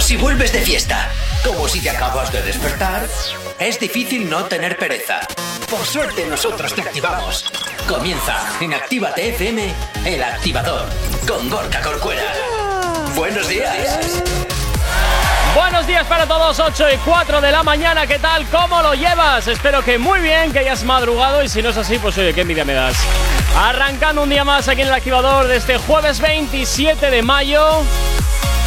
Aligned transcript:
si 0.00 0.16
vuelves 0.16 0.52
de 0.52 0.60
fiesta 0.60 1.10
como 1.44 1.68
si 1.68 1.80
te 1.80 1.90
acabas 1.90 2.32
de 2.32 2.42
despertar, 2.42 3.06
es 3.58 3.78
difícil 3.78 4.28
no 4.28 4.44
tener 4.44 4.76
pereza. 4.76 5.20
Por 5.70 5.84
suerte 5.84 6.26
nosotros 6.26 6.74
te 6.74 6.82
activamos. 6.82 7.44
Comienza 7.86 8.36
en 8.60 8.74
Actívate 8.74 9.28
FM, 9.28 9.72
el 10.04 10.22
activador, 10.22 10.88
con 11.28 11.48
Gorka 11.48 11.80
Corcuera. 11.80 12.32
Buenos 13.14 13.46
días. 13.48 14.22
Buenos 15.54 15.86
días 15.86 16.06
para 16.06 16.26
todos, 16.26 16.58
8 16.58 16.86
y 16.94 16.96
4 16.98 17.40
de 17.40 17.52
la 17.52 17.62
mañana, 17.62 18.06
¿qué 18.06 18.18
tal? 18.18 18.46
¿Cómo 18.48 18.82
lo 18.82 18.94
llevas? 18.94 19.46
Espero 19.46 19.84
que 19.84 19.98
muy 19.98 20.20
bien, 20.20 20.52
que 20.52 20.60
hayas 20.60 20.82
madrugado 20.82 21.42
y 21.42 21.48
si 21.48 21.62
no 21.62 21.68
es 21.68 21.76
así, 21.76 21.98
pues 21.98 22.18
oye, 22.18 22.34
qué 22.34 22.40
envidia 22.40 22.64
me 22.64 22.74
das. 22.74 22.96
Arrancando 23.56 24.22
un 24.22 24.30
día 24.30 24.44
más 24.44 24.66
aquí 24.66 24.80
en 24.80 24.88
el 24.88 24.94
activador 24.94 25.46
de 25.46 25.56
este 25.56 25.78
jueves 25.78 26.20
27 26.20 27.10
de 27.10 27.22
mayo. 27.22 27.84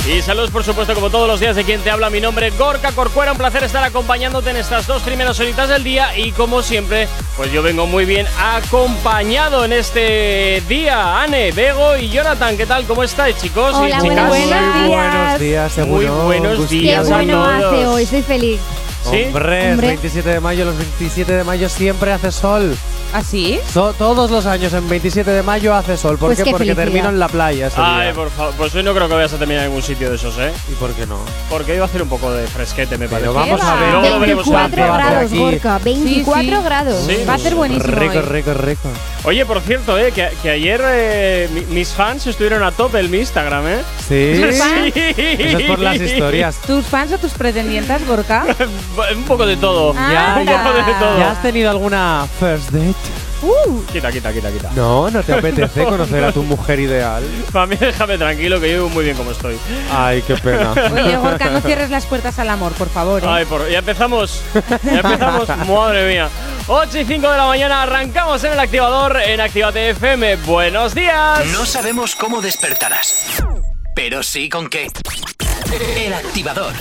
Y 0.09 0.21
saludos, 0.21 0.51
por 0.51 0.63
supuesto, 0.63 0.93
como 0.95 1.09
todos 1.09 1.27
los 1.27 1.41
días 1.41 1.55
de 1.57 1.65
quien 1.65 1.81
te 1.81 1.91
habla. 1.91 2.09
Mi 2.09 2.21
nombre 2.21 2.47
es 2.47 2.57
Gorka 2.57 2.93
Corcuera. 2.93 3.33
Un 3.33 3.37
placer 3.37 3.63
estar 3.65 3.83
acompañándote 3.83 4.51
en 4.51 4.55
estas 4.55 4.87
dos 4.87 5.01
primeras 5.01 5.37
horitas 5.41 5.67
del 5.67 5.83
día. 5.83 6.17
Y 6.17 6.31
como 6.31 6.61
siempre, 6.61 7.09
pues 7.35 7.51
yo 7.51 7.61
vengo 7.61 7.85
muy 7.87 8.05
bien 8.05 8.25
acompañado 8.39 9.65
en 9.65 9.73
este 9.73 10.63
día. 10.69 11.21
Ane, 11.21 11.51
Bego 11.51 11.97
y 11.97 12.09
Jonathan, 12.09 12.55
¿qué 12.55 12.65
tal? 12.65 12.85
¿Cómo 12.85 13.03
estáis, 13.03 13.35
chicos 13.37 13.73
Hola, 13.75 13.97
y 13.97 14.01
chicas? 14.01 14.29
buenos 14.29 14.37
días. 14.37 14.87
buenos 14.87 15.39
días, 15.39 15.71
seguro. 15.73 16.13
Muy 16.13 16.39
buenos 16.39 16.69
días 16.69 17.05
Qué 17.05 17.13
a 17.13 17.15
bueno 17.17 17.33
todos. 17.43 17.73
hace 17.73 17.87
hoy, 17.87 18.03
estoy 18.03 18.21
feliz. 18.21 18.59
¿Sí? 19.11 19.23
Hombre, 19.25 19.65
es 19.67 19.71
Hombre. 19.71 19.87
27 19.87 20.29
de 20.29 20.39
mayo, 20.39 20.65
los 20.65 20.77
27 20.77 21.31
de 21.33 21.43
mayo 21.43 21.69
siempre 21.69 22.11
hace 22.11 22.31
sol. 22.31 22.75
¿Ah, 23.13 23.21
sí? 23.23 23.57
So- 23.73 23.93
todos 23.93 24.29
los 24.29 24.45
años 24.45 24.73
en 24.73 24.87
27 24.89 25.31
de 25.31 25.41
mayo 25.41 25.73
hace 25.73 25.95
sol. 25.95 26.17
¿Por 26.17 26.27
Pues 26.29 26.37
qué? 26.39 26.43
qué 26.43 26.51
Porque 26.51 26.65
felicidad. 26.65 26.83
termino 26.83 27.09
en 27.09 27.19
la 27.19 27.29
playa 27.29 27.67
ese 27.67 27.77
Ay, 27.79 28.05
día. 28.07 28.13
por 28.13 28.29
favor. 28.31 28.53
Pues 28.57 28.75
hoy 28.75 28.83
no 28.83 28.93
creo 28.93 29.07
que 29.07 29.13
vayas 29.13 29.31
a 29.33 29.37
terminar 29.37 29.63
en 29.63 29.69
ningún 29.69 29.81
sitio 29.83 30.09
de 30.09 30.17
esos, 30.17 30.37
¿eh? 30.39 30.51
¿Y 30.69 30.75
por 30.75 30.91
qué 30.93 31.05
no? 31.07 31.17
Porque 31.49 31.73
iba 31.75 31.85
a 31.85 31.87
hacer 31.87 32.01
un 32.01 32.09
poco 32.09 32.31
de 32.33 32.45
fresquete, 32.47 32.97
me 32.97 33.07
parece. 33.07 33.29
Pero 33.29 33.33
vamos 33.33 33.61
va? 33.61 33.71
a 33.71 33.75
ver. 33.79 33.91
Luego 33.93 34.09
lo 34.09 34.19
veremos 34.19 34.45
24 34.45 34.51
cuánto 34.51 34.93
hace 34.93 35.09
grados, 35.13 35.31
aquí. 35.31 35.37
Gorka. 35.39 35.79
24 35.79 36.41
Sí, 36.43 36.55
sí. 36.57 36.63
grados. 36.65 37.05
Sí. 37.07 37.17
Va 37.27 37.33
a 37.33 37.37
ser 37.39 37.55
buenísimo 37.55 37.95
Rico, 37.95 38.13
hoy. 38.17 38.21
rico, 38.23 38.53
rico. 38.55 38.89
Oye, 39.27 39.45
por 39.45 39.59
cierto, 39.59 39.97
¿eh? 39.99 40.13
Que, 40.13 40.29
que 40.41 40.49
ayer 40.49 40.81
eh, 40.85 41.49
mi- 41.53 41.75
mis 41.75 41.89
fans 41.89 42.25
estuvieron 42.27 42.63
a 42.63 42.71
tope 42.71 42.99
en 43.01 43.11
mi 43.11 43.17
Instagram, 43.17 43.67
¿eh? 43.67 43.79
Sí. 44.07 44.41
fans? 44.57 44.93
Eso 44.95 45.57
es 45.57 45.63
por 45.65 45.79
las 45.79 45.97
historias. 45.99 46.55
¿Tus 46.65 46.85
fans 46.85 47.11
o 47.11 47.17
tus 47.17 47.33
pretendientes, 47.33 48.07
Gorka? 48.07 48.45
un 49.15 49.23
poco 49.23 49.45
de 49.45 49.57
todo. 49.57 49.93
Ah, 49.97 50.37
un 50.39 50.45
poco 50.45 50.77
de 50.77 50.93
todo. 50.93 51.19
¿Ya 51.19 51.31
has 51.31 51.41
tenido 51.41 51.69
alguna 51.69 52.25
first 52.39 52.71
date? 52.71 52.95
Uh, 53.41 53.83
Quita, 53.91 54.11
quita, 54.11 54.33
quita, 54.33 54.51
quita. 54.51 54.71
No, 54.75 55.11
no 55.11 55.21
te 55.21 55.33
apetece 55.33 55.83
conocer 55.83 56.23
a 56.23 56.31
tu 56.31 56.41
mujer 56.43 56.79
ideal. 56.79 57.23
Para 57.51 57.67
mí, 57.67 57.75
déjame 57.75 58.17
tranquilo, 58.17 58.59
que 58.59 58.71
yo 58.71 58.77
vivo 58.77 58.89
muy 58.89 59.03
bien 59.05 59.15
como 59.15 59.31
estoy. 59.31 59.57
Ay, 59.91 60.23
qué 60.23 60.35
pena. 60.37 60.71
oye, 60.93 61.15
Gorka, 61.17 61.49
no 61.49 61.61
cierres 61.61 61.89
las 61.91 62.05
puertas 62.07 62.39
al 62.39 62.49
amor, 62.49 62.71
por 62.73 62.89
favor. 62.89 63.23
¿eh? 63.23 63.27
Ay, 63.29 63.45
por, 63.45 63.69
ya 63.69 63.79
empezamos. 63.79 64.41
Ya 64.83 64.99
empezamos. 64.99 65.47
Madre 65.67 66.09
mía. 66.09 66.29
8 66.67 66.99
y 66.99 67.05
5 67.05 67.29
de 67.31 67.37
la 67.37 67.45
mañana 67.45 67.83
arrancamos 67.83 68.43
en 68.43 68.53
el 68.53 68.59
activador 68.59 69.17
en 69.21 69.39
Activate 69.39 69.91
FM. 69.91 70.37
Buenos 70.37 70.93
días. 70.95 71.45
No 71.53 71.65
sabemos 71.65 72.15
cómo 72.15 72.41
despertarás, 72.41 73.41
pero 73.95 74.23
sí 74.23 74.49
con 74.49 74.67
qué. 74.67 74.87
El 75.95 76.13
activador. 76.13 76.73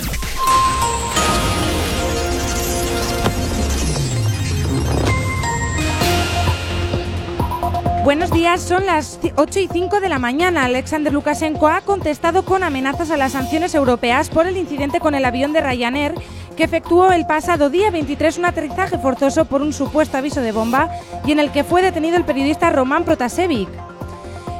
Buenos 8.07 8.31
días, 8.31 8.61
son 8.61 8.85
las 8.85 9.19
8 9.35 9.59
y 9.59 9.67
5 9.67 9.99
de 9.99 10.07
la 10.07 10.17
mañana. 10.17 10.63
Alexander 10.63 11.11
Lukashenko 11.11 11.67
ha 11.67 11.81
contestado 11.81 12.45
con 12.45 12.63
amenazas 12.63 13.11
a 13.11 13.17
las 13.17 13.33
sanciones 13.33 13.75
europeas 13.75 14.29
por 14.29 14.47
el 14.47 14.55
incidente 14.55 15.01
con 15.01 15.13
el 15.13 15.25
avión 15.25 15.51
de 15.51 15.59
Ryanair 15.59 16.13
que 16.55 16.63
efectuó 16.63 17.11
el 17.11 17.27
pasado 17.27 17.69
día 17.69 17.91
23 17.91 18.37
un 18.37 18.45
aterrizaje 18.45 18.97
forzoso 18.97 19.43
por 19.43 19.61
un 19.61 19.73
supuesto 19.73 20.17
aviso 20.17 20.39
de 20.39 20.53
bomba 20.53 20.89
y 21.25 21.33
en 21.33 21.39
el 21.39 21.51
que 21.51 21.65
fue 21.65 21.81
detenido 21.81 22.15
el 22.15 22.23
periodista 22.23 22.69
Roman 22.69 23.03
Protasevich. 23.03 23.67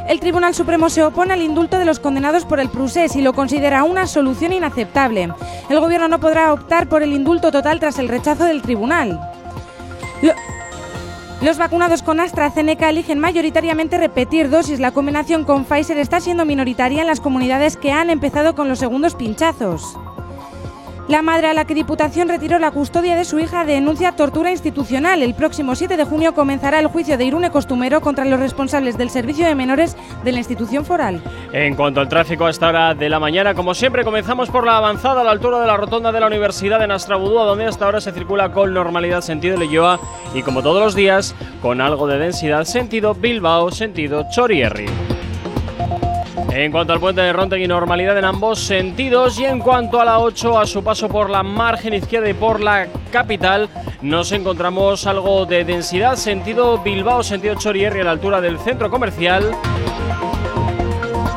El 0.09 0.19
Tribunal 0.19 0.53
Supremo 0.53 0.89
se 0.89 1.05
opone 1.05 1.31
al 1.31 1.41
indulto 1.41 1.79
de 1.79 1.85
los 1.85 2.01
condenados 2.01 2.43
por 2.43 2.59
el 2.59 2.67
procés 2.67 3.15
y 3.15 3.21
lo 3.21 3.31
considera 3.31 3.85
una 3.85 4.07
solución 4.07 4.51
inaceptable. 4.51 5.29
El 5.69 5.79
Gobierno 5.79 6.09
no 6.09 6.19
podrá 6.19 6.51
optar 6.51 6.89
por 6.89 7.01
el 7.01 7.13
indulto 7.13 7.49
total 7.49 7.79
tras 7.79 7.97
el 7.97 8.09
rechazo 8.09 8.43
del 8.43 8.61
Tribunal. 8.61 9.21
Los 11.41 11.57
vacunados 11.57 12.01
con 12.01 12.19
AstraZeneca 12.19 12.89
eligen 12.89 13.19
mayoritariamente 13.19 13.97
repetir 13.97 14.49
dosis. 14.49 14.79
La 14.79 14.91
combinación 14.91 15.45
con 15.45 15.65
Pfizer 15.65 15.97
está 15.97 16.19
siendo 16.19 16.45
minoritaria 16.45 17.01
en 17.01 17.07
las 17.07 17.19
comunidades 17.19 17.77
que 17.77 17.91
han 17.91 18.09
empezado 18.09 18.55
con 18.55 18.67
los 18.67 18.79
segundos 18.79 19.15
pinchazos. 19.15 19.97
La 21.07 21.21
madre 21.21 21.47
a 21.47 21.53
la 21.53 21.63
que 21.63 21.73
Diputación 21.73 22.27
retiró 22.27 22.59
la 22.59 22.71
custodia 22.71 23.15
de 23.15 23.23
su 23.23 23.39
hija 23.39 23.63
denuncia 23.63 24.11
tortura 24.11 24.51
institucional. 24.51 25.23
El 25.23 25.35
próximo 25.35 25.73
7 25.73 25.95
de 25.95 26.03
junio 26.03 26.33
comenzará 26.33 26.79
el 26.79 26.87
juicio 26.87 27.17
de 27.17 27.23
Irune 27.23 27.49
Costumero 27.49 28.01
contra 28.01 28.25
los 28.25 28.41
responsables 28.41 28.97
del 28.97 29.09
servicio 29.09 29.47
de 29.47 29.55
menores 29.55 29.95
de 30.25 30.33
la 30.33 30.39
institución 30.39 30.83
foral. 30.83 31.21
En 31.53 31.75
cuanto 31.75 32.01
al 32.01 32.09
tráfico 32.09 32.45
a 32.45 32.49
esta 32.49 32.67
hora 32.67 32.93
de 32.93 33.07
la 33.07 33.21
mañana, 33.21 33.53
como 33.53 33.73
siempre, 33.73 34.03
comenzamos 34.03 34.49
por 34.49 34.65
la 34.65 34.75
avanzada 34.75 35.21
a 35.21 35.23
la 35.23 35.31
altura 35.31 35.61
de 35.61 35.67
la 35.67 35.77
rotonda 35.77 36.11
de 36.11 36.19
la 36.19 36.27
Universidad 36.27 36.77
de 36.77 36.87
Nastrabudúa, 36.87 37.45
donde 37.45 37.67
hasta 37.67 37.85
ahora 37.85 38.01
se 38.01 38.11
circula 38.11 38.51
con 38.51 38.73
normalidad 38.73 39.21
sentido 39.21 39.55
Leyoa 39.55 40.01
y, 40.33 40.41
como 40.41 40.61
todos 40.61 40.83
los 40.83 40.93
días, 40.93 41.35
con 41.61 41.79
algo 41.79 42.07
de 42.07 42.19
densidad 42.19 42.65
sentido 42.65 43.13
Bilbao, 43.15 43.71
sentido 43.71 44.25
Chorierri. 44.29 44.87
En 46.51 46.71
cuanto 46.71 46.93
al 46.93 46.99
puente 46.99 47.21
de 47.21 47.33
Rontegui, 47.33 47.67
normalidad 47.67 48.17
en 48.17 48.25
ambos 48.25 48.59
sentidos. 48.59 49.39
Y 49.39 49.45
en 49.45 49.59
cuanto 49.59 50.01
a 50.01 50.05
la 50.05 50.19
8, 50.19 50.59
a 50.59 50.65
su 50.65 50.83
paso 50.83 51.07
por 51.07 51.29
la 51.29 51.43
margen 51.43 51.93
izquierda 51.93 52.29
y 52.29 52.33
por 52.33 52.61
la 52.61 52.87
capital, 53.11 53.69
nos 54.01 54.31
encontramos 54.31 55.05
algo 55.05 55.45
de 55.45 55.63
densidad, 55.65 56.15
sentido 56.15 56.79
Bilbao, 56.79 57.21
sentido 57.23 57.55
Chorierri, 57.55 58.01
a 58.01 58.05
la 58.05 58.11
altura 58.11 58.41
del 58.41 58.59
centro 58.59 58.89
comercial. 58.89 59.51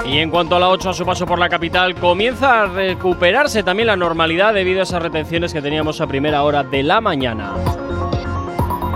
Y 0.06 0.19
en 0.19 0.31
cuanto 0.31 0.56
a 0.56 0.60
la 0.60 0.69
8, 0.69 0.91
a 0.91 0.94
su 0.94 1.04
paso 1.04 1.27
por 1.27 1.38
la 1.38 1.48
capital, 1.48 1.94
comienza 1.94 2.62
a 2.62 2.66
recuperarse 2.66 3.62
también 3.62 3.88
la 3.88 3.97
normalidad 3.97 4.54
debido 4.54 4.81
a 4.81 4.82
esas 4.84 5.03
retenciones 5.03 5.53
que 5.53 5.62
teníamos 5.62 6.00
a 6.00 6.06
primera 6.06 6.42
hora 6.42 6.65
de 6.65 6.82
la 6.82 7.00
mañana. 7.00 7.54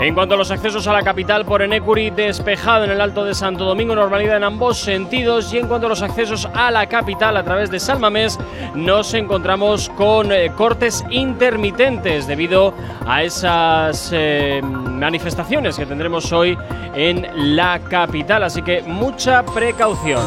En 0.01 0.15
cuanto 0.15 0.35
a 0.35 0.39
los 0.39 0.51
accesos 0.51 0.87
a 0.87 0.93
la 0.93 1.03
capital 1.03 1.45
por 1.45 1.63
Enecuri, 1.63 2.11
despejado 2.11 2.85
en 2.85 2.91
el 2.91 3.01
Alto 3.01 3.25
de 3.25 3.35
Santo 3.35 3.65
Domingo, 3.65 3.95
normalidad 3.95 4.37
en 4.37 4.45
ambos 4.45 4.79
sentidos. 4.79 5.53
Y 5.55 5.59
en 5.59 5.69
cuanto 5.69 5.87
a 5.87 5.89
los 5.89 6.03
accesos 6.03 6.49
a 6.53 6.71
la 6.71 6.87
capital 6.87 7.37
a 7.37 7.45
través 7.45 7.71
de 7.71 7.81
Salmamés, 7.81 8.39
nos 8.75 9.15
encontramos 9.15 9.89
con 9.91 10.33
eh, 10.33 10.51
cortes 10.57 11.05
intermitentes 11.11 12.27
debido 12.27 12.75
a 13.07 13.23
esas 13.23 14.11
eh, 14.13 14.61
manifestaciones 14.63 15.77
que 15.77 15.87
tendremos 15.87 16.33
hoy 16.33 16.59
en 16.95 17.57
la 17.57 17.79
capital. 17.79 18.43
Así 18.43 18.63
que 18.63 18.83
mucha 18.83 19.43
precaución. 19.45 20.23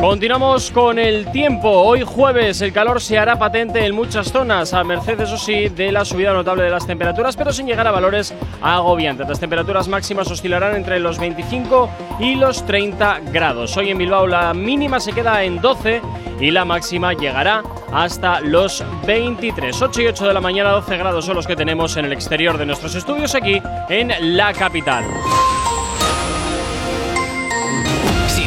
Continuamos 0.00 0.70
con 0.70 0.98
el 0.98 1.30
tiempo. 1.30 1.68
Hoy 1.68 2.04
jueves 2.06 2.62
el 2.62 2.72
calor 2.72 3.02
se 3.02 3.18
hará 3.18 3.38
patente 3.38 3.84
en 3.84 3.94
muchas 3.94 4.32
zonas, 4.32 4.72
a 4.72 4.82
merced, 4.82 5.20
eso 5.20 5.36
sí, 5.36 5.68
de 5.68 5.92
la 5.92 6.06
subida 6.06 6.32
notable 6.32 6.62
de 6.62 6.70
las 6.70 6.86
temperaturas, 6.86 7.36
pero 7.36 7.52
sin 7.52 7.66
llegar 7.66 7.86
a 7.86 7.90
valores 7.90 8.32
agobiantes. 8.62 9.28
Las 9.28 9.38
temperaturas 9.38 9.88
máximas 9.88 10.30
oscilarán 10.30 10.74
entre 10.74 11.00
los 11.00 11.18
25 11.18 11.90
y 12.18 12.34
los 12.36 12.64
30 12.64 13.20
grados. 13.30 13.76
Hoy 13.76 13.90
en 13.90 13.98
Bilbao 13.98 14.26
la 14.26 14.54
mínima 14.54 15.00
se 15.00 15.12
queda 15.12 15.44
en 15.44 15.60
12 15.60 16.00
y 16.40 16.50
la 16.50 16.64
máxima 16.64 17.12
llegará 17.12 17.62
hasta 17.92 18.40
los 18.40 18.82
23. 19.06 19.82
8 19.82 20.00
y 20.00 20.06
8 20.06 20.28
de 20.28 20.34
la 20.34 20.40
mañana, 20.40 20.70
12 20.70 20.96
grados 20.96 21.26
son 21.26 21.36
los 21.36 21.46
que 21.46 21.56
tenemos 21.56 21.98
en 21.98 22.06
el 22.06 22.12
exterior 22.14 22.56
de 22.56 22.64
nuestros 22.64 22.94
estudios 22.94 23.34
aquí 23.34 23.60
en 23.90 24.34
la 24.34 24.54
capital. 24.54 25.04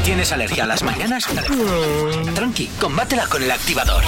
Tienes 0.04 0.34
alergia 0.34 0.66
a 0.66 0.68
las 0.68 0.84
mañanas, 0.84 1.26
tranqui, 2.36 2.68
combátela 2.80 3.26
con 3.28 3.42
el 3.42 3.50
activador. 3.50 4.04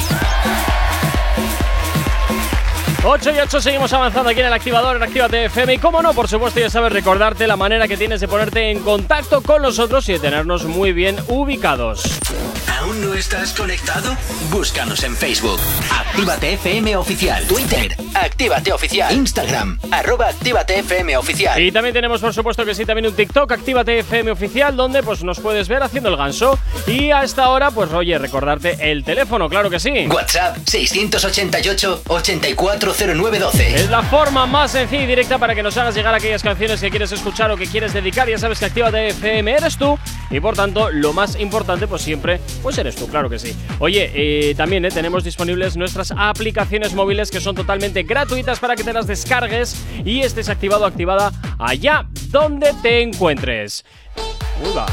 8 3.06 3.31
y 3.31 3.40
8 3.40 3.62
seguimos 3.62 3.94
avanzando 3.94 4.30
aquí 4.30 4.42
en 4.42 4.48
el 4.48 4.54
activador 4.54 4.98
en 4.98 5.04
Actívate 5.04 5.46
FM 5.46 5.75
y 5.75 5.78
como 5.78 6.02
no, 6.02 6.14
por 6.14 6.28
supuesto 6.28 6.60
ya 6.60 6.70
sabes 6.70 6.92
recordarte 6.92 7.48
la 7.48 7.56
manera 7.56 7.88
que 7.88 7.98
tienes 7.98 8.20
de 8.20 8.28
ponerte 8.28 8.72
en 8.72 8.80
contacto 8.80 9.42
con 9.42 9.62
nosotros 9.62 10.10
y 10.10 10.14
de 10.14 10.20
tenernos 10.20 10.66
muy 10.66 10.92
bien 10.92 11.16
ubicados. 11.28 12.04
¿Aún 12.96 13.02
no 13.02 13.14
estás 13.14 13.54
conectado? 13.54 14.16
Búscanos 14.52 15.04
en 15.04 15.16
Facebook. 15.16 15.60
Actívate 15.92 16.54
FM 16.54 16.96
Oficial. 16.96 17.46
Twitter. 17.46 17.96
Actívate 18.14 18.72
Oficial. 18.72 19.14
Instagram. 19.14 19.80
Arroba 19.92 20.28
Actívate 20.28 20.80
FM 20.80 21.18
Oficial. 21.18 21.62
Y 21.62 21.72
también 21.72 21.94
tenemos 21.94 22.22
por 22.22 22.34
supuesto 22.34 22.64
que 22.64 22.76
sí 22.76 22.86
también 22.86 23.08
un 23.08 23.14
TikTok, 23.14 23.52
Actívate 23.52 24.00
FM 24.00 24.32
Oficial, 24.32 24.76
donde 24.78 25.04
pues 25.04 25.24
nos 25.24 25.40
puedes 25.40 25.68
ver 25.68 25.84
haciendo 25.84 26.10
el 26.10 26.16
ganso. 26.16 26.58
Y 26.88 27.12
a 27.12 27.24
esta 27.24 27.50
hora, 27.50 27.72
pues 27.72 27.92
oye, 27.92 28.18
recordarte 28.18 28.92
el 28.92 29.04
teléfono, 29.04 29.50
claro 29.50 29.70
que 29.70 29.80
sí. 29.80 30.08
WhatsApp 30.08 30.58
688 30.66 32.04
84 32.08 32.94
6280912. 32.94 33.60
Es 33.76 33.90
la 33.90 34.04
forma 34.04 34.46
más 34.46 34.72
sencilla 34.72 35.04
y 35.04 35.08
directa 35.08 35.38
para 35.38 35.56
que 35.56 35.64
nos 35.64 35.76
hagas 35.76 35.96
llegar 35.96 36.14
aquellas 36.14 36.44
canciones 36.44 36.80
que 36.80 36.90
quieres 36.90 37.12
escuchar 37.12 37.52
o 37.52 37.58
que 37.58 37.68
quieres 37.68 37.94
dedicar. 37.94 38.30
Ya 38.30 38.38
sabes 38.38 38.60
que 38.60 38.66
Actívate 38.66 39.08
FM 39.08 39.52
eres 39.52 39.78
tú 39.78 39.98
y 40.30 40.40
por 40.40 40.56
tanto 40.56 40.90
lo 40.92 41.14
más 41.14 41.36
importante 41.38 41.88
pues 41.88 42.02
siempre 42.02 42.40
pues 42.62 42.78
tú, 42.94 43.08
claro 43.08 43.30
que 43.30 43.40
sí. 43.40 43.56
Oye, 43.80 44.12
eh, 44.14 44.54
también 44.56 44.86
eh, 44.86 44.90
tenemos 44.90 45.24
disponibles 45.24 45.76
nuestras 45.78 46.14
aplicaciones 46.16 46.94
móviles 46.94 47.32
que 47.32 47.42
son 47.42 47.56
totalmente 47.56 48.04
gratuitas 48.04 48.60
para 48.60 48.76
que 48.76 48.84
te 48.84 48.94
las 48.94 49.08
descargues 49.08 49.76
y 50.04 50.20
estés 50.22 50.50
activado 50.50 50.84
o 50.84 50.88
activada 50.88 51.32
allá 51.58 52.06
donde 52.30 52.74
te 52.84 53.02
encuentres. 53.02 53.86
Uy, 54.64 54.72
va. 54.78 54.86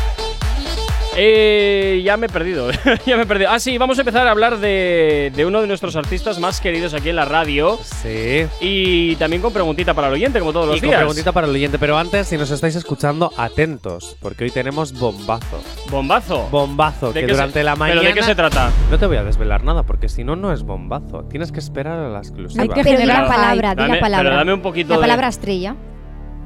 Eh, 1.16 2.00
ya 2.04 2.16
me 2.16 2.26
he 2.26 2.28
perdido, 2.30 2.70
ya 3.06 3.16
me 3.16 3.24
he 3.24 3.26
perdido. 3.26 3.50
Ah, 3.50 3.58
sí, 3.58 3.76
vamos 3.76 3.98
a 3.98 4.00
empezar 4.00 4.26
a 4.26 4.30
hablar 4.30 4.58
de, 4.58 5.30
de 5.36 5.44
uno 5.44 5.60
de 5.60 5.66
nuestros 5.66 5.94
artistas 5.94 6.38
más 6.40 6.60
queridos 6.60 6.94
aquí 6.94 7.10
en 7.10 7.16
la 7.16 7.26
radio. 7.26 7.78
Sí. 7.82 8.46
Y 8.60 9.16
también 9.16 9.42
con 9.42 9.52
preguntita 9.52 9.92
para 9.92 10.08
el 10.08 10.14
oyente, 10.14 10.38
como 10.40 10.52
todos 10.54 10.68
los 10.68 10.80
con 10.80 10.88
días. 10.88 10.98
preguntita 11.00 11.32
para 11.32 11.46
el 11.46 11.52
oyente, 11.52 11.78
pero 11.78 11.98
antes, 11.98 12.28
si 12.28 12.38
nos 12.38 12.50
estáis 12.50 12.76
escuchando, 12.76 13.30
atentos, 13.36 14.16
porque 14.20 14.44
hoy 14.44 14.50
tenemos 14.50 14.98
bombazo. 14.98 15.62
Bombazo. 15.90 16.48
Bombazo, 16.50 17.12
¿De 17.12 17.20
que 17.20 17.26
se- 17.26 17.32
durante 17.34 17.62
la 17.62 17.76
mañana. 17.76 18.00
¿Pero 18.00 18.14
de 18.14 18.18
qué 18.18 18.24
se 18.26 18.34
trata? 18.34 18.70
No 18.90 18.98
te 18.98 19.06
voy 19.06 19.18
a 19.18 19.24
desvelar 19.24 19.64
nada, 19.64 19.82
porque 19.82 20.08
si 20.08 20.24
no, 20.24 20.34
no 20.34 20.50
es 20.52 20.62
bombazo. 20.62 21.24
Tienes 21.24 21.52
que 21.52 21.58
esperar 21.60 21.98
a 21.98 22.08
la 22.08 22.18
exclusiva. 22.20 22.62
Hay 22.62 22.68
que 22.70 22.82
pero 22.82 23.00
di 23.00 23.04
la 23.06 23.14
generar 23.16 23.26
palabra, 23.28 23.70
di 23.74 23.82
Dame- 23.82 23.94
la 23.96 24.00
palabra. 24.00 24.24
pero 24.30 24.36
dame 24.38 24.54
un 24.54 24.62
poquito 24.62 24.88
La 24.90 24.96
de- 24.96 25.00
palabra 25.02 25.28
estrella. 25.28 25.76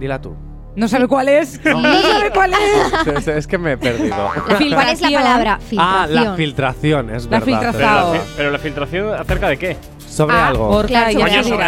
Dila 0.00 0.20
tú. 0.20 0.34
No 0.76 0.88
sabe 0.88 1.08
cuál 1.08 1.28
es. 1.28 1.58
No, 1.64 1.82
sabe 2.02 2.31
cuál 2.32 2.52
es. 2.52 3.06
es, 3.17 3.28
es 3.28 3.46
que 3.46 3.56
me 3.58 3.73
he 3.73 3.76
perdido. 3.78 4.14
¿Cuál 4.14 4.37
es 4.37 4.52
la 4.52 4.56
Filtración. 4.58 5.12
palabra? 5.23 5.58
ah, 5.78 6.06
la 6.08 6.37
Filtración. 6.37 6.37
filtración, 6.37 7.11
es 7.14 7.25
La 7.25 7.31
verdad. 7.40 7.46
filtración. 7.46 7.82
Pero 7.82 8.12
la, 8.12 8.20
fi- 8.20 8.32
pero 8.37 8.50
la 8.50 8.58
filtración 8.58 9.14
acerca 9.14 9.49
de 9.49 9.56
qué? 9.56 9.76
Sobre 10.06 10.37
Ah, 10.37 10.49
algo. 10.49 10.82
Claro, 10.87 11.12
sobre 11.12 11.25
Coño, 11.31 11.44
sobre 11.44 11.64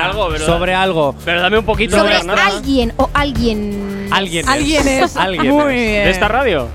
algo. 0.74 1.12
Sobre. 1.12 1.24
Pero 1.24 1.40
dame 1.40 1.58
un 1.58 1.64
poquito 1.64 1.98
Sobre 1.98 2.18
de 2.18 2.24
nada. 2.24 2.46
alguien 2.46 2.92
o 2.96 3.08
alguien. 3.14 4.08
Alguien 4.10 4.44
es. 4.44 4.50
Alguien 4.50 4.88
es. 4.88 5.16
Alguien 5.16 5.52
Muy 5.54 5.74
es. 5.74 5.80
bien. 5.80 6.04
¿De 6.04 6.10
esta 6.10 6.28
radio? 6.28 6.68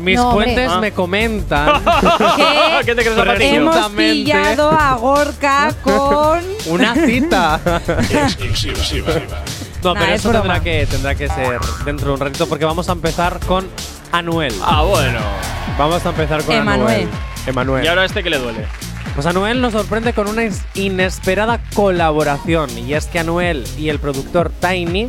Mis 0.00 0.16
No, 0.16 0.32
fuentes 0.32 0.70
Ah. 0.72 0.78
me 0.80 0.92
comentan 0.92 1.82
Que 2.80 2.86
¿Qué 2.86 2.94
te 2.94 3.02
crees? 3.04 3.52
Hemos 3.52 3.88
pillado 3.90 4.70
a 4.70 4.94
Gorka 4.94 5.74
con. 5.82 6.40
una 6.68 6.94
cita. 6.94 7.60
No, 9.82 9.94
Nah, 9.94 10.00
pero 10.00 10.12
es 10.12 10.20
eso 10.20 10.28
broma. 10.30 10.42
tendrá 10.42 10.60
que, 10.62 10.86
tendrá 10.86 11.14
que 11.14 11.28
ser 11.28 11.58
dentro 11.84 12.08
de 12.08 12.14
un 12.14 12.20
ratito 12.20 12.46
porque 12.48 12.64
vamos 12.64 12.88
a 12.88 12.92
empezar 12.92 13.38
con 13.46 13.66
Anuel. 14.12 14.54
Ah, 14.62 14.82
bueno. 14.82 15.18
Vamos 15.78 16.04
a 16.04 16.10
empezar 16.10 16.42
con 16.44 16.54
Emanuel. 16.54 17.02
Anuel. 17.02 17.08
Emanuel. 17.46 17.84
¿Y 17.84 17.88
ahora 17.88 18.04
este 18.04 18.22
que 18.22 18.30
le 18.30 18.38
duele? 18.38 18.66
Pues 19.14 19.26
Anuel 19.26 19.60
nos 19.60 19.72
sorprende 19.72 20.12
con 20.12 20.28
una 20.28 20.42
inesperada 20.74 21.60
colaboración 21.74 22.70
y 22.78 22.94
es 22.94 23.06
que 23.06 23.18
Anuel 23.18 23.64
y 23.78 23.88
el 23.88 23.98
productor 23.98 24.50
Tiny 24.60 25.08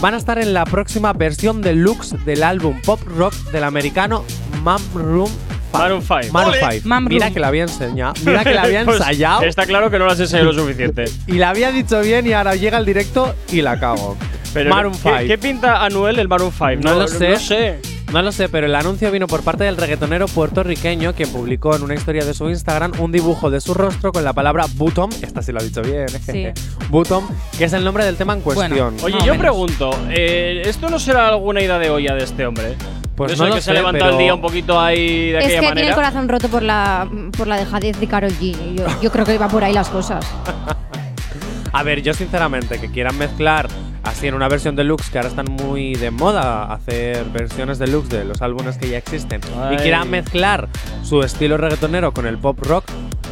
van 0.00 0.14
a 0.14 0.16
estar 0.16 0.38
en 0.38 0.54
la 0.54 0.64
próxima 0.64 1.12
versión 1.12 1.60
deluxe 1.62 2.16
del 2.24 2.42
álbum 2.42 2.80
pop 2.82 3.00
rock 3.16 3.34
del 3.52 3.64
americano 3.64 4.24
Mam 4.62 4.80
Room 4.94 5.30
Maroon 5.78 6.02
5. 6.02 6.32
Maroon 6.32 6.54
Ole. 6.54 6.72
5. 6.80 6.88
Mam 6.88 7.04
Mira 7.04 7.30
que 7.30 7.40
la 7.40 7.48
había 7.48 7.62
enseñado, 7.62 8.14
mira 8.24 8.44
que 8.44 8.54
la 8.54 8.62
había 8.62 8.84
Pues 8.84 8.98
ensayado 8.98 9.42
está 9.42 9.66
claro 9.66 9.90
que 9.90 9.98
no 9.98 10.04
lo 10.06 10.12
has 10.12 10.20
ensayado 10.20 10.52
lo 10.52 10.62
suficiente. 10.62 11.04
y 11.26 11.32
la 11.34 11.50
había 11.50 11.70
dicho 11.72 12.00
bien 12.00 12.26
y 12.26 12.32
ahora 12.32 12.54
llega 12.54 12.76
al 12.78 12.86
directo 12.86 13.34
y 13.52 13.62
la 13.62 13.78
cago. 13.78 14.16
Pero 14.54 14.70
Maroon 14.70 14.94
¿qué, 14.94 15.00
5. 15.02 15.16
¿qué 15.26 15.38
pinta 15.38 15.84
Anuel 15.84 16.18
el 16.18 16.28
Maroon 16.28 16.52
5? 16.52 16.76
No 16.82 16.94
lo 16.94 17.08
sé. 17.08 17.30
No 17.30 17.38
sé. 17.38 17.78
No 18.12 18.22
lo 18.22 18.30
sé, 18.30 18.48
pero 18.48 18.66
el 18.66 18.74
anuncio 18.76 19.10
vino 19.10 19.26
por 19.26 19.42
parte 19.42 19.64
del 19.64 19.76
reggaetonero 19.76 20.28
puertorriqueño 20.28 21.12
quien 21.12 21.28
publicó 21.28 21.74
en 21.74 21.82
una 21.82 21.94
historia 21.94 22.24
de 22.24 22.34
su 22.34 22.48
Instagram 22.48 22.92
un 23.00 23.10
dibujo 23.10 23.50
de 23.50 23.60
su 23.60 23.74
rostro 23.74 24.12
con 24.12 24.22
la 24.22 24.32
palabra 24.32 24.66
Button, 24.76 25.10
esta 25.22 25.42
sí 25.42 25.50
lo 25.50 25.58
ha 25.58 25.62
dicho 25.64 25.82
bien, 25.82 26.06
Sí. 26.08 26.46
Button, 26.88 27.26
que 27.58 27.64
es 27.64 27.72
el 27.72 27.82
nombre 27.82 28.04
del 28.04 28.14
tema 28.16 28.34
en 28.34 28.42
cuestión. 28.42 28.94
Bueno, 28.96 28.96
Oye, 29.02 29.16
yo 29.26 29.32
menos. 29.32 29.38
pregunto, 29.38 29.90
eh, 30.10 30.62
¿esto 30.66 30.88
no 30.88 31.00
será 31.00 31.28
alguna 31.28 31.60
idea 31.60 31.80
de 31.80 31.90
olla 31.90 32.14
de 32.14 32.22
este 32.22 32.46
hombre? 32.46 32.76
Pues 33.16 33.32
Eso 33.32 33.44
no 33.44 33.48
lo 33.48 33.54
que 33.56 33.60
se 33.62 33.66
sé, 33.66 33.72
levanta 33.72 33.98
pero- 33.98 34.12
el 34.12 34.18
día 34.18 34.34
un 34.34 34.40
poquito 34.42 34.78
ahí 34.78 35.30
de 35.32 35.38
Es 35.38 35.44
que 35.46 35.56
aquella 35.56 35.60
tiene 35.60 35.68
el 35.68 35.74
manera. 35.88 35.94
corazón 35.94 36.28
roto 36.28 36.48
por 36.48 36.62
la, 36.62 37.08
por 37.36 37.46
la 37.46 37.56
dejadez 37.56 37.98
de 37.98 38.06
Carol 38.06 38.30
G. 38.32 38.74
Yo, 38.76 38.84
yo 39.02 39.10
creo 39.10 39.24
que 39.24 39.38
va 39.38 39.48
por 39.48 39.64
ahí 39.64 39.72
las 39.72 39.88
cosas. 39.88 40.24
A 41.72 41.82
ver, 41.82 42.00
yo 42.02 42.14
sinceramente, 42.14 42.78
que 42.80 42.90
quieran 42.90 43.18
mezclar 43.18 43.68
así 44.02 44.28
en 44.28 44.34
una 44.34 44.48
versión 44.48 44.76
deluxe, 44.76 45.10
que 45.10 45.18
ahora 45.18 45.28
están 45.28 45.46
muy 45.50 45.94
de 45.94 46.10
moda 46.10 46.72
hacer 46.72 47.24
versiones 47.26 47.78
deluxe 47.78 48.08
de 48.10 48.24
los 48.24 48.40
álbumes 48.40 48.78
que 48.78 48.88
ya 48.88 48.96
existen, 48.98 49.40
Ay. 49.60 49.74
y 49.74 49.78
quieran 49.78 50.08
mezclar 50.08 50.68
su 51.02 51.22
estilo 51.22 51.56
reggaetonero 51.58 52.12
con 52.12 52.26
el 52.26 52.38
pop 52.38 52.58
rock, 52.62 52.84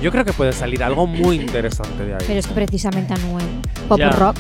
yo 0.03 0.11
creo 0.11 0.25
que 0.27 0.33
puede 0.35 0.53
salir 0.53 0.83
algo 0.83 1.07
muy 1.07 1.37
interesante 1.37 2.05
de 2.05 2.15
ahí. 2.15 2.25
Pero 2.27 2.39
es 2.41 2.47
que 2.47 2.55
precisamente 2.55 3.15
Anuel. 3.15 3.47
Pop 3.89 3.99
Ya. 3.99 4.11
rock. 4.11 4.37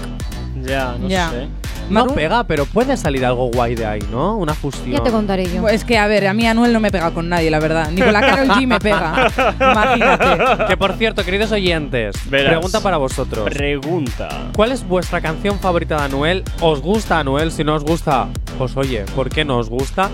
Ya, 0.62 0.97
no 0.99 1.08
Ya. 1.08 1.31
sé. 1.31 1.49
No 1.91 2.05
Maroon- 2.07 2.15
pega, 2.15 2.45
pero 2.45 2.67
puede 2.67 2.97
salir 2.97 3.25
algo 3.25 3.51
guay 3.53 3.75
de 3.75 3.87
ahí, 3.87 4.01
¿no? 4.11 4.37
Una 4.37 4.55
fusión. 4.55 4.91
Ya 4.93 5.03
te 5.03 5.11
contaré 5.11 5.47
yo. 5.53 5.69
Es 5.69 5.85
que, 5.85 5.99
a 5.99 6.07
ver, 6.07 6.27
a 6.27 6.35
mí 6.35 6.47
Anuel 6.47 6.73
no 6.73 6.81
me 6.81 6.91
pega 6.91 7.11
con 7.13 7.29
nadie, 7.29 7.51
la 7.51 7.61
verdad. 7.61 7.91
Ni 7.91 8.01
con 8.03 8.13
la 8.13 8.21
Carol 8.21 8.49
G 8.49 8.67
me 8.67 8.79
pega. 8.81 9.31
Imagínate. 9.61 10.67
Que 10.69 10.77
por 10.77 10.93
cierto, 10.95 11.25
queridos 11.25 11.53
oyentes, 11.53 12.15
Verás. 12.31 12.53
pregunta 12.55 12.81
para 12.81 12.97
vosotros. 12.97 13.45
Pregunta. 13.45 14.29
¿Cuál 14.55 14.73
es 14.73 14.87
vuestra 14.87 15.21
canción 15.21 15.59
favorita 15.59 15.97
de 15.99 16.03
Anuel? 16.05 16.45
¿Os 16.61 16.81
gusta 16.81 17.19
Anuel? 17.21 17.51
Si 17.53 17.65
no 17.65 17.75
os 17.75 17.85
gusta, 17.85 18.29
pues 18.59 18.77
oye, 18.77 19.05
¿por 19.15 19.29
qué 19.31 19.45
no 19.45 19.59
os 19.59 19.69
gusta? 19.69 20.11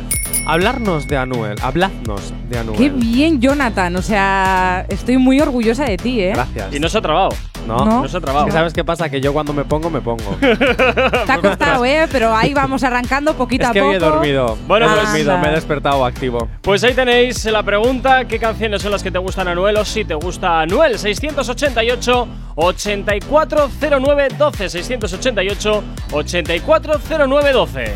Hablarnos 0.47 1.07
de 1.07 1.17
Anuel, 1.17 1.57
habladnos 1.63 2.33
de 2.49 2.59
Anuel. 2.59 2.79
Qué 2.79 2.89
bien, 2.89 3.41
Jonathan. 3.41 3.95
O 3.97 4.03
sea, 4.03 4.85
estoy 4.89 5.19
muy 5.19 5.41
orgullosa 5.41 5.85
de 5.85 5.97
ti, 5.97 6.21
¿eh? 6.21 6.33
Gracias. 6.35 6.75
Y 6.75 6.81
no 6.81 6.89
se 6.89 6.99
ha 6.99 7.03
trabado. 7.03 7.31
¿No? 7.67 7.85
No. 7.85 8.03
No 8.03 8.09
se 8.09 8.17
ha 8.17 8.19
Es 8.19 8.25
trabado. 8.25 8.47
que 8.47 8.53
¿Sabes 8.53 8.73
qué 8.73 8.85
pasa? 8.85 9.09
Que 9.09 9.21
yo 9.21 9.33
cuando 9.33 9.53
me 9.53 9.65
pongo, 9.65 9.91
me 9.91 10.01
pongo. 10.01 10.37
Te 10.41 11.33
ha 11.33 11.39
costado, 11.41 11.85
¿eh? 11.85 12.09
Pero 12.11 12.35
ahí 12.35 12.53
vamos 12.55 12.83
arrancando 12.83 13.35
poquito 13.35 13.65
es 13.65 13.71
a 13.71 13.73
que 13.73 13.81
poco. 13.81 13.91
hoy 13.91 13.97
he 13.97 14.01
dormido. 14.01 14.57
Bueno, 14.67 14.87
he 14.87 14.89
pues- 14.89 15.03
dormido, 15.05 15.33
Anda. 15.35 15.47
me 15.47 15.53
he 15.53 15.55
despertado 15.55 16.05
activo. 16.05 16.49
Pues 16.63 16.83
ahí 16.85 16.95
tenéis 16.95 17.45
la 17.47 17.63
pregunta, 17.63 18.25
¿qué 18.27 18.39
canciones 18.39 18.83
son 18.83 18.93
las 18.93 19.03
que 19.03 19.11
te 19.11 19.19
gustan 19.19 19.49
Anuel 19.49 19.77
o 19.77 19.85
si 19.85 20.05
te 20.05 20.15
gusta 20.15 20.61
Anuel? 20.61 20.99
688 20.99 22.29
840912 22.57 24.69
688 24.71 25.83
840912 26.13 27.95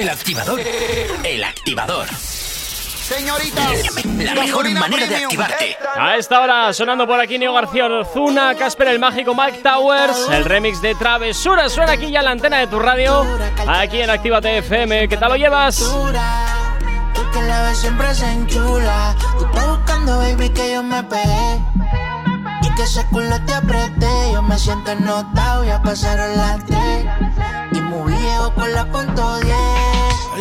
El 0.00 0.08
activador. 0.08 0.60
El 1.24 1.44
activador. 1.44 2.06
Señorita, 3.02 3.62
La 4.18 4.34
mejor 4.34 4.70
manera 4.70 5.06
de 5.06 5.16
activarte. 5.16 5.76
A 5.96 6.16
esta 6.16 6.40
hora 6.40 6.72
sonando 6.72 7.06
por 7.06 7.20
aquí 7.20 7.38
Neo 7.38 7.52
García 7.52 7.86
Orzuna, 7.86 8.54
Casper 8.54 8.88
el 8.88 8.98
Mágico, 8.98 9.34
Mike 9.34 9.58
Towers, 9.58 10.28
el 10.30 10.44
remix 10.44 10.80
de 10.80 10.94
Travesura 10.94 11.68
suena 11.68 11.92
aquí 11.92 12.10
ya 12.10 12.20
en 12.20 12.24
la 12.26 12.30
antena 12.30 12.58
de 12.58 12.66
tu 12.68 12.78
radio, 12.78 13.26
aquí 13.66 14.00
en 14.00 14.10
Actívate 14.10 14.58
FM, 14.58 15.08
¿qué 15.08 15.16
tal 15.16 15.30
lo 15.30 15.36
llevas? 15.36 15.76
Tú 15.78 17.22
que 17.32 17.42
la 17.42 17.62
ves 17.62 17.78
siempre 17.78 18.14
se 18.14 18.30
enchula. 18.30 19.14
Tú 19.38 19.44
estás 19.46 19.66
buscando, 19.68 20.18
baby, 20.18 20.48
que 20.50 20.72
yo 20.72 20.82
me 20.82 21.02
pegué. 21.02 21.60
Y 22.62 22.74
que 22.74 22.82
ese 22.82 23.04
culo 23.10 23.40
te 23.44 23.54
apreté. 23.54 24.32
Yo 24.32 24.42
me 24.42 24.58
siento 24.58 24.94
notado, 24.96 25.64
ya 25.64 25.82
pasaron 25.82 26.36
las 26.36 26.64
tres. 26.66 27.06
Y 27.72 27.80
muy 27.80 28.12
viejo 28.14 28.54
con 28.54 28.72
la 28.72 28.84
punto 28.86 29.40
10. 29.40 29.56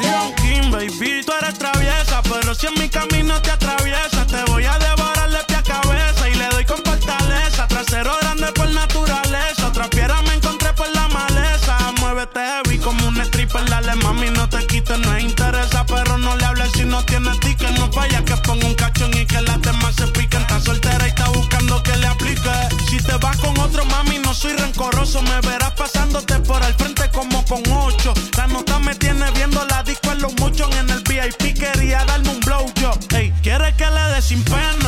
Leon 0.02 0.34
King, 0.36 0.72
baby, 0.72 1.24
tú 1.26 1.34
eres 1.42 1.58
traviesa, 1.58 2.21
si 2.56 2.68
en 2.68 2.74
mi 2.74 2.90
camino 2.90 3.42
te 3.42 3.52
atraviesa, 3.52 4.26
te 4.28 4.44
voy 4.52 4.66
a 4.66 4.78
devorar 4.78 5.30
de 5.30 5.44
pie 5.46 5.56
a 5.56 5.64
cabeza 5.64 6.30
y 6.30 6.36
le 6.36 6.48
doy 6.50 6.66
con 6.66 6.78
fortaleza. 6.84 7.68
Trasero 7.68 8.12
grande 8.22 8.52
por 8.54 8.70
naturaleza, 8.70 9.68
otra 9.68 9.90
piedra 9.90 10.22
me 10.24 10.34
encontré 10.34 10.74
por 10.74 10.90
la 10.94 11.08
maleza. 11.08 11.78
Muévete 12.00 12.40
heavy 12.40 12.78
como 12.80 13.08
un 13.08 13.22
stripper, 13.22 13.70
dale 13.70 13.96
mami, 13.96 14.30
no 14.32 14.50
te 14.50 14.66
quites, 14.68 15.00
no 15.00 15.18
interesa, 15.18 15.86
pero 15.86 16.18
no 16.18 16.36
le 16.36 16.46
hables 16.46 16.72
si 16.74 16.84
no 16.84 17.04
tienes 17.06 17.40
ticket, 17.40 17.72
no 17.78 17.92
falla 17.92 18.24
que 18.26 18.36
ponga 18.38 18.66
un 18.66 18.74
cachón 18.76 19.16
y 19.16 19.26
que 19.26 19.42
las 19.42 19.62
demás 19.62 19.96
se 19.96 20.08
piquen. 20.08 20.42
Está 20.42 20.60
soltera 20.60 21.06
y 21.06 21.10
está 21.10 21.30
buscando 21.30 21.82
que 21.84 21.96
le 21.96 22.08
aplique. 22.08 22.52
Si 22.90 22.98
te 22.98 23.16
vas 23.18 23.38
con 23.38 23.58
otro 23.60 23.86
mami, 23.86 24.20
no 24.20 24.34
soy 24.34 24.54
rencoroso, 24.54 25.22
me 25.22 25.40
verás 25.42 25.72
pasándote 25.72 26.40
por 26.40 26.62
el 26.64 26.74
frente 26.74 27.10
como 27.14 27.46
con 27.46 27.64
ocho. 27.72 28.14
La 28.36 28.48
nota 28.48 28.80
me 28.80 28.94
tiene 28.96 29.30
viendo 29.32 29.64
la 29.68 29.84
disco 29.84 30.12
en 30.12 30.22
los 30.22 30.34
muchos 30.36 30.70
en 30.76 30.90
el 30.90 31.02
VIP, 31.04 31.58
quería 31.58 32.04
darme 32.04 32.30
un. 32.30 32.41
Ey, 33.10 33.34
quiere 33.42 33.74
que 33.76 33.86
le 33.86 34.16
dé 34.16 34.22
sin 34.22 34.44
pena. 34.44 34.81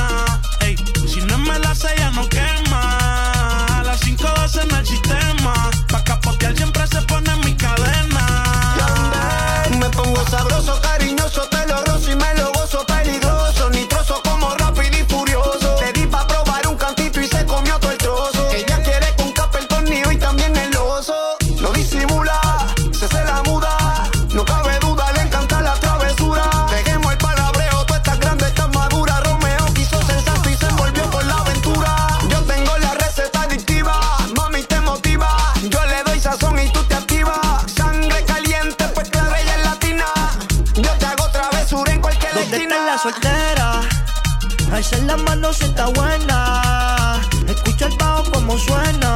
Alza 44.83 44.97
la 45.05 45.15
mano 45.15 45.53
si 45.53 45.63
está 45.63 45.85
buena. 45.85 47.21
Escucha 47.47 47.85
el 47.85 47.95
bajo 47.97 48.29
como 48.33 48.57
suena. 48.57 49.15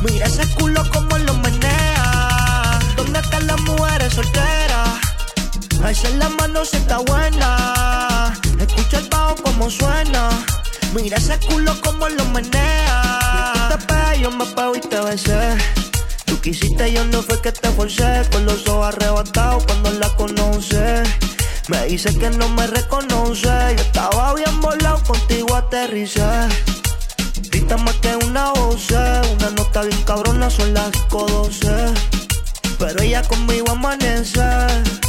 Mira 0.00 0.24
ese 0.24 0.46
culo 0.54 0.82
como 0.90 1.18
lo 1.18 1.34
menea. 1.34 2.78
¿Dónde 2.96 3.18
están 3.18 3.46
las 3.46 3.60
mujeres 3.60 4.14
solteras? 4.14 4.88
Alza 5.84 6.08
la 6.08 6.30
mano 6.30 6.64
si 6.64 6.78
está 6.78 7.00
buena. 7.00 8.32
Escucha 8.58 8.96
el 8.96 9.08
bajo 9.10 9.34
como 9.42 9.68
suena. 9.68 10.30
Mira 10.94 11.18
ese 11.18 11.38
culo 11.48 11.78
como 11.82 12.08
lo 12.08 12.24
menea. 12.30 13.68
Tú 13.72 13.86
te 13.86 14.20
yo 14.20 14.30
me 14.30 14.46
pego 14.46 14.74
y 14.74 14.80
te 14.80 15.00
besé. 15.00 15.58
Tú 16.24 16.40
quisiste, 16.40 16.90
yo 16.90 17.04
no 17.04 17.20
fue 17.20 17.42
que 17.42 17.52
te 17.52 17.68
forcé. 17.72 18.26
Con 18.32 18.46
los 18.46 18.66
ojos 18.66 18.94
arrebatados 18.94 19.64
cuando 19.66 19.90
la 19.90 20.08
conoce. 20.16 21.02
Me 21.68 21.86
dice 21.86 22.14
que 22.18 22.28
no 22.28 22.48
me 22.50 22.66
reconoce. 22.66 23.48
Yo 23.48 23.82
estaba 23.82 24.34
bien 24.34 24.60
volado, 24.60 25.02
contigo 25.04 25.54
aterricé. 25.54 26.22
Grita 27.50 27.78
más 27.78 27.94
que 27.96 28.14
una 28.16 28.50
voz, 28.50 28.90
una 28.90 29.50
nota 29.56 29.82
bien 29.82 30.02
cabrona, 30.02 30.50
son 30.50 30.74
las 30.74 30.90
12. 31.08 31.94
Pero 32.78 33.02
ella 33.02 33.22
conmigo 33.22 33.70
amanece. 33.70 34.42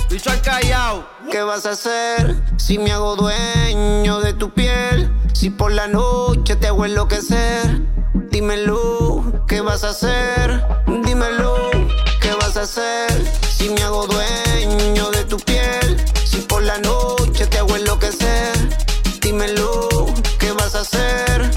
Bicho 0.10 0.30
al 0.30 0.42
callao. 0.42 1.06
¿Qué 1.30 1.42
vas 1.42 1.66
a 1.66 1.72
hacer 1.72 2.36
si 2.56 2.78
me 2.78 2.94
hago 2.94 3.18
dueño 3.18 4.22
de 4.22 4.34
tu 4.34 4.52
piel? 4.52 5.12
Si 5.34 5.50
por 5.50 5.74
la 5.74 5.88
noche 5.88 6.56
te 6.56 6.68
hago 6.68 6.86
enloquecer. 6.86 7.82
Dímelo, 8.32 9.44
¿qué 9.48 9.60
vas 9.60 9.84
a 9.84 9.90
hacer? 9.90 10.64
Dímelo, 11.04 11.70
¿qué 12.22 12.34
vas 12.40 12.56
a 12.56 12.62
hacer 12.62 13.12
si 13.50 13.70
me 13.70 13.82
hago 13.82 14.08
dueño 14.08 15.12
de 15.12 15.26
tu 15.26 15.38
piel? 15.38 15.75
La 16.76 16.82
noche 16.82 17.48
te 17.48 17.58
hago 17.60 17.74
enloquecer. 17.78 18.54
Dímelo, 19.22 20.08
¿qué 20.38 20.52
vas 20.52 20.76
a 20.76 20.82
hacer? 20.82 21.50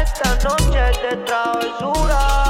Esta 0.00 0.38
noche 0.44 0.78
de 1.02 1.16
travesura. 1.26 2.49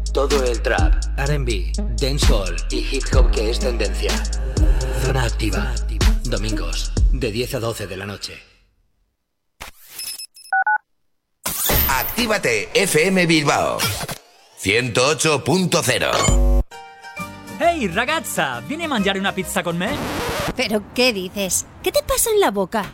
todo 0.11 0.43
el 0.43 0.61
trap, 0.61 1.03
RB, 1.17 1.71
dancehall 1.99 2.55
y 2.69 2.79
hip 2.91 3.03
hop 3.15 3.31
que 3.31 3.49
es 3.49 3.59
tendencia. 3.59 4.11
Zona 5.05 5.23
activa. 5.23 5.73
Domingos, 6.23 6.91
de 7.11 7.31
10 7.31 7.55
a 7.55 7.59
12 7.59 7.87
de 7.87 7.97
la 7.97 8.05
noche. 8.05 8.33
Actívate 11.89 12.69
FM 12.73 13.25
Bilbao 13.25 13.77
108.0 14.63 16.61
Ehi 17.59 17.87
ragazza, 17.89 18.61
vieni 18.61 18.85
a 18.85 18.87
mangiare 18.87 19.19
una 19.19 19.35
pizza 19.35 19.61
con 19.61 19.77
me? 19.77 19.89
¿Pero 20.55 20.83
qué 20.95 21.13
dices? 21.13 21.65
¿Qué 21.83 21.91
te 21.91 22.01
pasa 22.01 22.29
en 22.31 22.39
la 22.39 22.49
boca? 22.49 22.93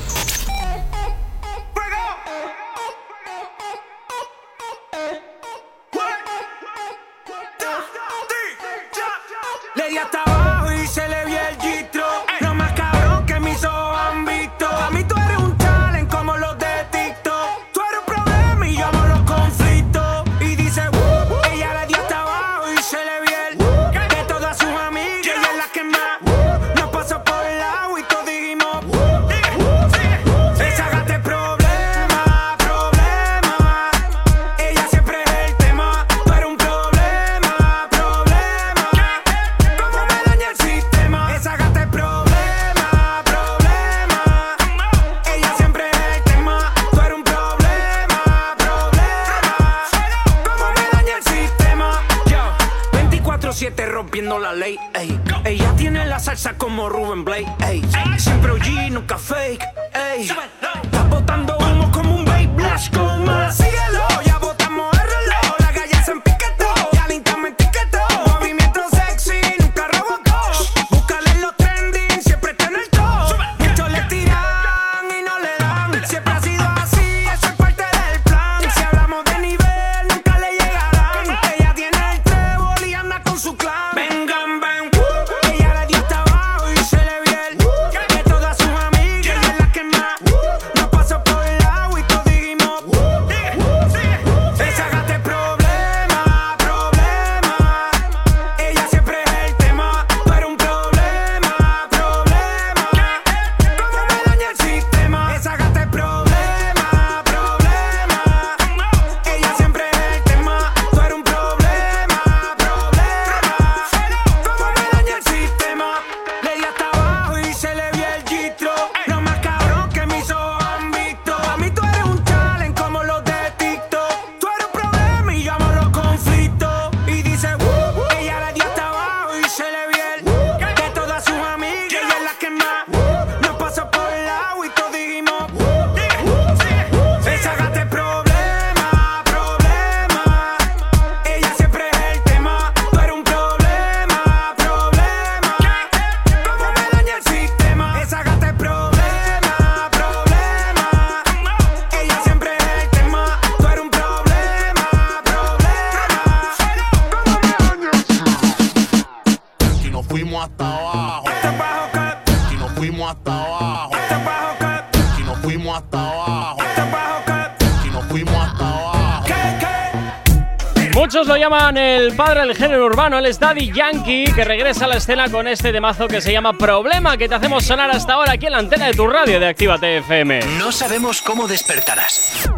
El 171.77 172.15
padre 172.15 172.41
del 172.41 172.55
género 172.55 172.85
urbano, 172.85 173.17
él 173.17 173.25
es 173.25 173.39
Daddy 173.39 173.71
Yankee, 173.71 174.25
que 174.25 174.43
regresa 174.43 174.85
a 174.85 174.87
la 174.89 174.97
escena 174.97 175.29
con 175.29 175.47
este 175.47 175.71
temazo 175.71 176.07
que 176.07 176.19
se 176.19 176.31
llama 176.31 176.53
Problema, 176.53 177.15
que 177.17 177.29
te 177.29 177.35
hacemos 177.35 177.63
sonar 177.63 177.89
hasta 177.91 178.13
ahora 178.13 178.33
aquí 178.33 178.47
en 178.47 178.51
la 178.51 178.57
antena 178.57 178.87
de 178.87 178.93
tu 178.93 179.07
radio 179.07 179.39
de 179.39 179.47
Actívate 179.47 179.97
FM. 179.97 180.41
No 180.57 180.71
sabemos 180.71 181.21
cómo 181.21 181.47
despertarás, 181.47 182.49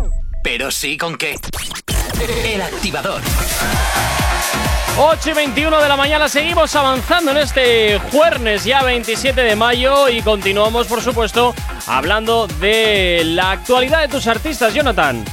pero 0.43 0.71
sí 0.71 0.97
con 0.97 1.17
qué. 1.17 1.35
El 2.43 2.61
activador. 2.61 3.21
8 4.97 5.29
y 5.29 5.33
21 5.33 5.81
de 5.81 5.89
la 5.89 5.97
mañana, 5.97 6.27
seguimos 6.29 6.75
avanzando 6.75 7.31
en 7.31 7.37
este 7.37 7.99
jueves 8.11 8.63
ya 8.63 8.83
27 8.83 9.41
de 9.41 9.55
mayo 9.55 10.09
y 10.09 10.21
continuamos, 10.21 10.87
por 10.87 11.01
supuesto, 11.01 11.53
hablando 11.87 12.47
de 12.47 13.21
la 13.25 13.51
actualidad 13.51 14.01
de 14.01 14.07
tus 14.07 14.27
artistas, 14.27 14.73
Jonathan. 14.73 15.25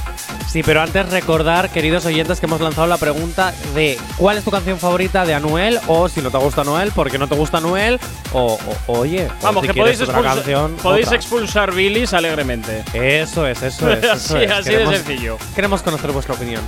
Sí, 0.51 0.63
pero 0.63 0.81
antes 0.81 1.09
recordar, 1.09 1.69
queridos 1.69 2.05
oyentes, 2.05 2.41
que 2.41 2.45
hemos 2.45 2.59
lanzado 2.59 2.85
la 2.85 2.97
pregunta 2.97 3.53
de 3.73 3.97
¿cuál 4.17 4.37
es 4.37 4.43
tu 4.43 4.51
canción 4.51 4.77
favorita 4.79 5.25
de 5.25 5.33
Anuel? 5.33 5.79
O 5.87 6.09
si 6.09 6.21
no 6.21 6.29
te 6.29 6.37
gusta 6.39 6.61
Anuel, 6.61 6.91
¿por 6.91 7.09
qué 7.09 7.17
no 7.17 7.29
te 7.29 7.35
gusta 7.35 7.59
Anuel? 7.59 8.01
O, 8.33 8.59
o- 8.87 8.99
oye, 8.99 9.27
o 9.27 9.43
Vamos, 9.43 9.61
si 9.61 9.67
que 9.69 9.79
podéis, 9.79 10.01
otra 10.01 10.15
expulsa- 10.19 10.35
canción, 10.35 10.75
podéis 10.83 11.07
otra. 11.07 11.17
expulsar 11.17 11.73
bilis 11.73 12.13
alegremente. 12.13 12.83
Eso 12.93 13.47
es, 13.47 13.63
eso 13.63 13.89
es. 13.89 13.99
eso 14.03 14.11
Así- 14.11 14.37
es. 14.43 14.51
así 14.51 14.69
de 14.75 14.87
sencillo. 14.87 15.37
Queremos 15.55 15.81
conocer 15.83 16.11
vuestra 16.11 16.35
opinión. 16.35 16.61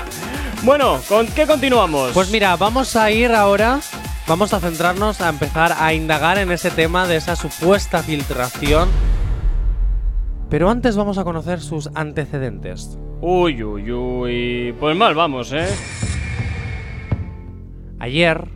Bueno, 0.62 1.02
¿con 1.10 1.28
qué 1.28 1.46
continuamos? 1.46 2.12
Pues 2.14 2.30
mira, 2.32 2.56
vamos 2.56 2.96
a 2.96 3.12
ir 3.12 3.34
ahora, 3.34 3.82
vamos 4.28 4.54
a 4.54 4.62
centrarnos 4.62 5.20
a 5.20 5.28
empezar 5.28 5.76
a 5.78 5.94
indagar 5.94 6.38
en 6.38 6.54
ese 6.54 6.72
tema 6.72 7.06
de 7.06 7.18
esa 7.18 7.36
supuesta 7.36 8.02
filtración. 8.02 8.88
Pero 10.50 10.70
antes 10.70 10.96
vamos 10.96 11.18
a 11.18 11.26
conocer 11.26 11.60
sus 11.60 11.90
antecedentes. 11.96 12.98
Uy, 13.26 13.64
uy, 13.64 13.90
uy. 13.92 14.76
Pues 14.80 14.98
mal 14.98 15.16
vamos, 15.16 15.54
¿eh? 15.54 15.66
Ayer, 18.00 18.50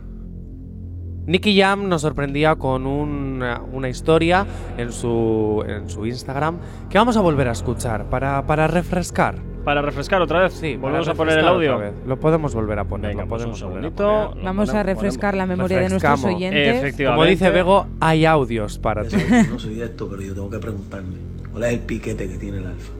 Nicky 1.24 1.58
Jam 1.58 1.88
nos 1.88 2.02
sorprendía 2.02 2.56
con 2.56 2.86
una, 2.86 3.62
una 3.72 3.88
historia 3.88 4.46
en 4.76 4.92
su, 4.92 5.64
en 5.66 5.88
su 5.88 6.04
Instagram 6.04 6.58
que 6.90 6.98
vamos 6.98 7.16
a 7.16 7.22
volver 7.22 7.48
a 7.48 7.52
escuchar 7.52 8.10
para, 8.10 8.46
para 8.46 8.66
refrescar. 8.66 9.36
Para 9.64 9.80
refrescar 9.80 10.20
otra 10.20 10.40
vez. 10.42 10.52
Sí, 10.52 10.76
Volvemos 10.76 11.08
a 11.08 11.14
poner 11.14 11.38
el 11.38 11.48
audio. 11.48 11.80
Lo 12.06 12.20
podemos 12.20 12.54
volver 12.54 12.78
a 12.78 12.84
poner. 12.84 13.10
Venga, 13.12 13.22
lo 13.22 13.28
pues 13.30 13.44
un 13.46 13.52
podemos 13.52 13.62
volver 13.62 13.78
a 13.78 13.82
segundito. 13.96 14.28
poner. 14.28 14.36
Lo 14.36 14.44
Vamos 14.44 14.68
a 14.68 14.72
ponemos- 14.72 14.86
refrescar 14.86 15.34
la 15.34 15.46
memoria 15.46 15.78
de 15.80 15.88
nuestros 15.88 16.24
oyentes. 16.24 16.76
Efectivamente. 16.76 17.04
Como 17.06 17.24
dice 17.24 17.50
Bego, 17.50 17.86
hay 18.00 18.26
audios 18.26 18.78
para 18.78 19.04
ti. 19.04 19.16
No 19.50 19.58
soy 19.58 19.76
de 19.76 19.86
esto, 19.86 20.08
pero 20.10 20.20
yo 20.20 20.34
tengo 20.34 20.50
que 20.50 20.58
preguntarme, 20.58 21.16
¿cuál 21.52 21.64
es 21.64 21.72
el 21.72 21.80
piquete 21.80 22.28
que 22.28 22.36
tiene 22.36 22.58
el 22.58 22.66
alfa? 22.66 22.92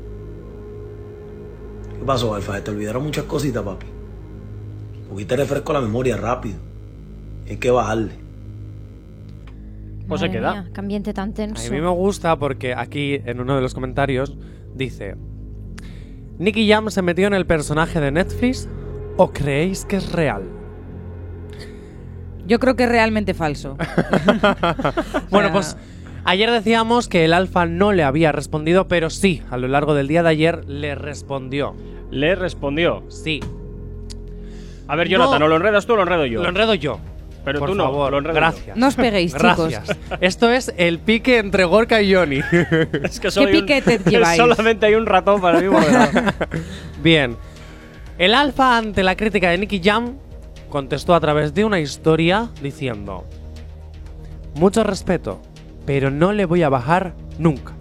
¿Qué 1.99 2.05
pasó, 2.05 2.35
alfa? 2.35 2.63
Te 2.63 2.71
olvidaron 2.71 3.03
muchas 3.03 3.25
cositas, 3.25 3.63
papi. 3.63 3.87
Porque 5.09 5.25
te 5.25 5.37
refresco 5.37 5.73
la 5.73 5.81
memoria 5.81 6.17
rápido. 6.17 6.59
Hay 7.49 7.57
que 7.57 7.71
bajarle. 7.71 8.13
Pues 10.07 10.21
se 10.21 10.31
queda. 10.31 10.53
mía, 10.53 10.71
qué 10.73 10.81
ambiente 10.81 11.13
tan 11.13 11.35
tenso. 11.35 11.67
A 11.67 11.71
mí 11.71 11.81
me 11.81 11.91
gusta 11.91 12.39
porque 12.39 12.75
aquí 12.75 13.21
en 13.25 13.41
uno 13.41 13.57
de 13.57 13.63
los 13.63 13.75
comentarios 13.75 14.37
dice: 14.75 15.17
¿Nicky 16.39 16.69
Jam 16.69 16.91
se 16.91 17.03
metió 17.03 17.27
en 17.27 17.35
el 17.35 17.47
personaje 17.47 18.01
de 18.01 18.11
Netflix 18.11 18.69
o 19.17 19.31
creéis 19.33 19.85
que 19.85 19.97
es 19.97 20.13
real? 20.13 20.45
Yo 22.47 22.59
creo 22.59 22.77
que 22.77 22.85
es 22.85 22.89
realmente 22.89 23.35
falso. 23.35 23.77
Bueno, 25.31 25.53
pues 25.53 25.77
ayer 26.31 26.51
decíamos 26.51 27.09
que 27.09 27.25
el 27.25 27.33
alfa 27.33 27.67
no 27.67 27.93
le 27.93 28.03
había 28.05 28.33
respondido, 28.33 28.89
pero 28.89 29.11
sí, 29.11 29.43
a 29.51 29.57
lo 29.57 29.69
largo 29.69 29.95
del 29.95 30.09
día 30.09 30.23
de 30.23 30.29
ayer 30.31 30.65
le 30.67 30.95
respondió. 30.95 31.75
Le 32.11 32.35
respondió. 32.35 33.03
Sí. 33.09 33.41
A 34.87 34.97
ver, 34.97 35.09
Jonathan, 35.09 35.41
No. 35.41 35.47
¿o 35.47 35.49
lo 35.49 35.57
enredas 35.57 35.87
tú 35.87 35.93
o 35.93 35.97
lo 35.97 36.03
enredo 36.03 36.25
yo? 36.27 36.43
Lo 36.43 36.49
enredo 36.49 36.75
yo. 36.75 36.99
Pero 37.45 37.61
Por 37.61 37.71
tú 37.71 37.75
no, 37.75 37.85
favor, 37.85 38.11
lo 38.13 38.19
enredo 38.19 38.35
yo. 38.35 38.41
gracias. 38.41 38.77
No 38.77 38.89
os 38.89 38.95
peguéis, 38.95 39.35
chicos. 39.35 39.71
Gracias. 39.71 39.97
Esto 40.21 40.51
es 40.51 40.73
el 40.77 40.99
pique 40.99 41.39
entre 41.39 41.65
Gorka 41.65 42.01
y 42.03 42.15
Johnny. 42.15 42.41
Es 43.03 43.21
que 43.21 43.29
¿Qué 43.29 43.47
piquete 43.49 43.99
lleváis? 44.11 44.37
Solamente 44.39 44.87
hay 44.87 44.95
un 44.95 45.07
ratón 45.07 45.41
para 45.41 45.61
mí. 45.61 45.67
Bien. 47.03 47.37
El 48.19 48.35
alfa 48.35 48.77
ante 48.77 49.03
la 49.03 49.17
crítica 49.17 49.51
de 49.51 49.59
Nicky 49.59 49.81
Jam 49.83 50.15
contestó 50.69 51.15
a 51.15 51.21
través 51.21 51.55
de 51.55 51.65
una 51.65 51.81
historia 51.81 52.49
diciendo: 52.61 53.25
Mucho 54.57 54.83
respeto, 54.85 55.41
pero 55.89 56.11
no 56.11 56.35
le 56.35 56.45
voy 56.45 56.63
a 56.63 56.69
bajar 56.69 57.15
nunca. 57.39 57.73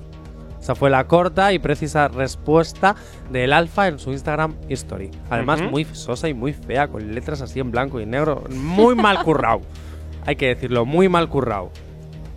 Esa 0.62 0.76
fue 0.76 0.90
la 0.90 1.08
corta 1.08 1.52
y 1.52 1.60
precisa 1.60 2.08
respuesta 2.08 2.96
del 3.30 3.52
alfa 3.52 3.90
en 3.90 4.00
su 4.00 4.14
Instagram 4.14 4.56
History. 4.70 5.12
Además, 5.30 5.62
muy 5.70 5.84
sosa 5.92 6.30
y 6.30 6.34
muy 6.34 6.54
fea, 6.54 6.88
con 6.88 7.14
letras 7.14 7.42
así 7.42 7.60
en 7.60 7.70
blanco 7.70 8.00
y 8.00 8.06
negro. 8.06 8.46
Muy 8.50 8.96
mal 8.96 9.24
currao. 9.24 9.60
Hay 10.26 10.38
que 10.38 10.48
decirlo, 10.48 10.86
muy 10.86 11.10
mal 11.10 11.28
currao. 11.28 11.70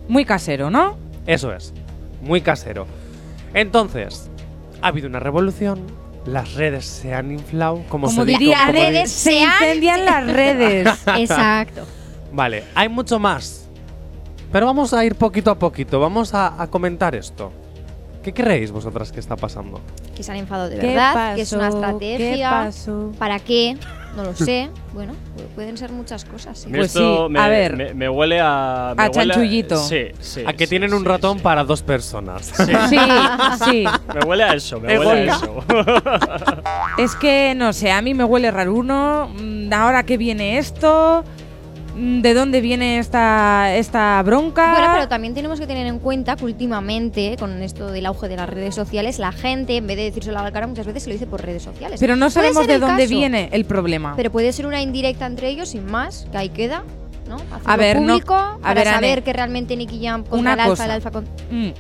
Muy 0.09 0.25
casero, 0.25 0.71
¿no? 0.71 0.97
Eso 1.25 1.53
es, 1.53 1.73
muy 2.21 2.41
casero. 2.41 2.89
Entonces, 3.55 4.29
ha 4.83 4.89
habido 4.89 5.07
una 5.07 5.21
revolución, 5.21 5.83
las 6.27 6.55
redes 6.55 6.85
se 6.85 7.15
han 7.15 7.31
inflado, 7.31 7.85
como, 7.89 8.09
Como 8.09 8.23
se 8.23 8.27
diría, 8.27 8.59
como 8.67 8.73
di- 8.73 8.79
redes 8.81 9.13
se 9.13 9.31
se 9.31 9.39
incendian 9.39 10.05
las 10.05 10.27
redes. 10.27 10.89
Exacto. 11.17 11.83
Vale, 12.33 12.65
hay 12.75 12.89
mucho 12.89 13.21
más. 13.21 13.60
Pero 14.53 14.67
vamos 14.67 14.93
a 14.95 15.05
ir 15.05 15.15
poquito 15.15 15.51
a 15.51 15.59
poquito, 15.59 16.01
vamos 16.01 16.35
a, 16.35 16.61
a 16.61 16.67
comentar 16.69 17.15
esto. 17.15 17.53
¿Qué 18.23 18.35
creéis 18.35 18.71
vosotras 18.71 19.13
que 19.13 19.21
está 19.21 19.35
pasando? 19.37 19.81
Que 20.15 20.23
se 20.23 20.31
han 20.33 20.37
enfadado 20.39 20.69
de 20.69 20.79
¿Qué 20.79 20.89
verdad, 20.89 21.35
que 21.37 21.41
es 21.43 21.53
una 21.53 21.71
pasó? 21.71 21.99
¿Qué 21.99 22.13
estrategia. 22.15 22.51
pasó? 22.51 23.13
¿Para 23.19 23.39
qué? 23.39 23.77
no 24.17 24.25
lo 24.25 24.35
sé. 24.35 24.69
Bueno, 24.93 25.13
pu- 25.13 25.55
pueden 25.55 25.79
ser 25.79 25.91
muchas 25.93 26.25
cosas. 26.27 26.59
sí. 26.59 26.69
Pues 26.69 26.87
Esto 26.89 27.29
sí, 27.29 27.33
me, 27.33 27.39
a 27.41 27.49
ver. 27.49 27.77
Me, 27.77 27.95
me 27.95 28.09
huele 28.11 28.41
a. 28.41 28.93
me 28.97 29.05
A 29.05 29.07
huele 29.07 29.13
chanchullito. 29.33 29.77
Sí, 29.79 30.07
sí. 30.19 30.43
A 30.45 30.53
que 30.53 30.67
sí, 30.67 30.71
tienen 30.71 30.93
un 30.93 31.01
sí, 31.03 31.07
ratón 31.07 31.39
sí. 31.39 31.43
para 31.45 31.63
dos 31.65 31.81
personas. 31.83 32.45
Sí. 32.55 32.65
Sí, 32.91 32.97
sí. 33.65 33.85
Me 34.13 34.21
huele 34.27 34.43
a 34.43 34.53
eso, 34.55 34.81
me 34.81 34.99
huele 34.99 35.31
a 35.31 35.35
eso. 35.37 35.65
Es 36.99 37.15
que, 37.15 37.55
no 37.57 37.73
sé, 37.73 37.91
a 37.93 38.03
mí 38.03 38.13
me 38.13 38.25
huele 38.25 38.51
raruno. 38.51 39.31
Mm, 39.41 39.73
Ahora 39.73 40.03
que 40.03 40.17
viene 40.19 40.59
esto, 40.59 41.23
¿de 41.97 42.35
dónde 42.35 42.61
viene 42.61 42.99
esta, 42.99 43.75
esta 43.75 44.23
bronca? 44.23 44.73
Bueno, 44.73 44.89
pero 44.95 45.09
también 45.09 45.35
tenemos 45.35 45.59
que 45.61 45.67
tener 45.67 45.87
en 45.87 45.99
cuenta 45.99 46.37
que 46.37 46.45
últimamente, 46.45 47.37
con 47.39 47.63
esto 47.63 47.91
del 47.91 48.07
auge 48.07 48.29
de 48.29 48.37
las 48.37 48.49
redes 48.49 48.75
sociales, 48.75 49.19
la 49.19 49.33
gente, 49.33 49.77
en 49.77 49.87
vez 49.87 49.97
de 49.97 50.05
decírselo 50.05 50.39
a 50.39 50.43
la 50.43 50.53
cara, 50.53 50.67
muchas 50.67 50.87
veces 50.87 51.07
lo 51.07 51.13
dice 51.13 51.27
por 51.27 51.43
redes 51.43 51.63
sociales. 51.63 52.01
Pero 52.01 52.17
no 52.17 52.31
sabemos 52.31 52.67
de 52.67 52.79
dónde 52.79 53.03
caso, 53.05 53.15
viene 53.15 53.49
el 53.53 53.65
problema. 53.65 54.15
Pero 54.17 54.31
puede 54.31 54.53
ser 54.53 54.67
una 54.67 54.81
indirecta 54.83 55.27
entre 55.27 55.49
ellos, 55.49 55.71
sin 55.71 55.87
más, 55.87 56.27
que 56.31 56.39
ahí 56.39 56.49
queda. 56.49 56.85
¿no? 57.29 57.37
A 57.65 57.77
ver, 57.77 58.01
no- 58.01 58.15
público 58.15 58.35
a 58.35 58.59
para 58.61 58.75
ver, 58.75 58.89
Ane, 58.89 59.07
saber 59.09 59.23
que 59.23 59.33
realmente 59.33 59.77
Nicky 59.77 60.05
Jam 60.05 60.23
contra 60.23 60.39
una 60.39 60.53
el 60.55 60.61
alfa, 60.61 60.71
cosa. 60.71 60.85
el 60.87 60.91
alfa 60.91 61.11
con... 61.13 61.25
Mm, 61.51 61.71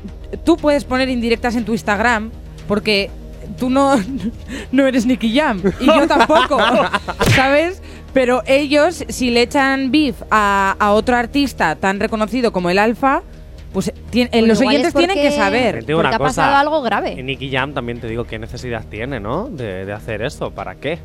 Tú 0.44 0.56
puedes 0.56 0.84
poner 0.84 1.08
indirectas 1.08 1.56
en 1.56 1.64
tu 1.64 1.72
Instagram 1.72 2.30
porque 2.68 3.10
tú 3.58 3.68
no, 3.68 3.96
no 4.72 4.86
eres 4.86 5.06
Nicky 5.06 5.36
Jam 5.36 5.60
y 5.80 5.86
yo 5.86 6.06
tampoco, 6.06 6.56
¿sabes? 7.34 7.82
Pero 8.12 8.42
ellos, 8.46 9.04
si 9.08 9.30
le 9.30 9.42
echan 9.42 9.90
beef 9.92 10.16
a, 10.30 10.74
a 10.78 10.92
otro 10.92 11.16
artista 11.16 11.76
tan 11.76 12.00
reconocido 12.00 12.52
como 12.52 12.68
el 12.70 12.78
Alfa, 12.78 13.22
pues 13.72 13.92
tien- 14.10 14.26
eh, 14.26 14.38
Bueno, 14.40 14.46
los 14.48 14.60
oyentes 14.60 14.92
tienen 14.94 15.16
que 15.16 15.30
saber. 15.30 15.80
Te 15.80 15.86
digo 15.86 15.98
Porque 15.98 16.08
una 16.08 16.16
ha 16.16 16.18
cosa. 16.18 16.42
pasado 16.42 16.56
algo 16.56 16.82
grave. 16.82 17.12
Y 17.12 17.22
Nicky 17.22 17.50
Jam 17.50 17.72
también 17.72 18.00
te 18.00 18.08
digo 18.08 18.24
qué 18.24 18.38
necesidad 18.38 18.84
tiene, 18.90 19.20
¿no? 19.20 19.48
De, 19.48 19.84
de 19.84 19.92
hacer 19.92 20.22
esto. 20.22 20.50
¿Para 20.50 20.74
qué? 20.74 20.98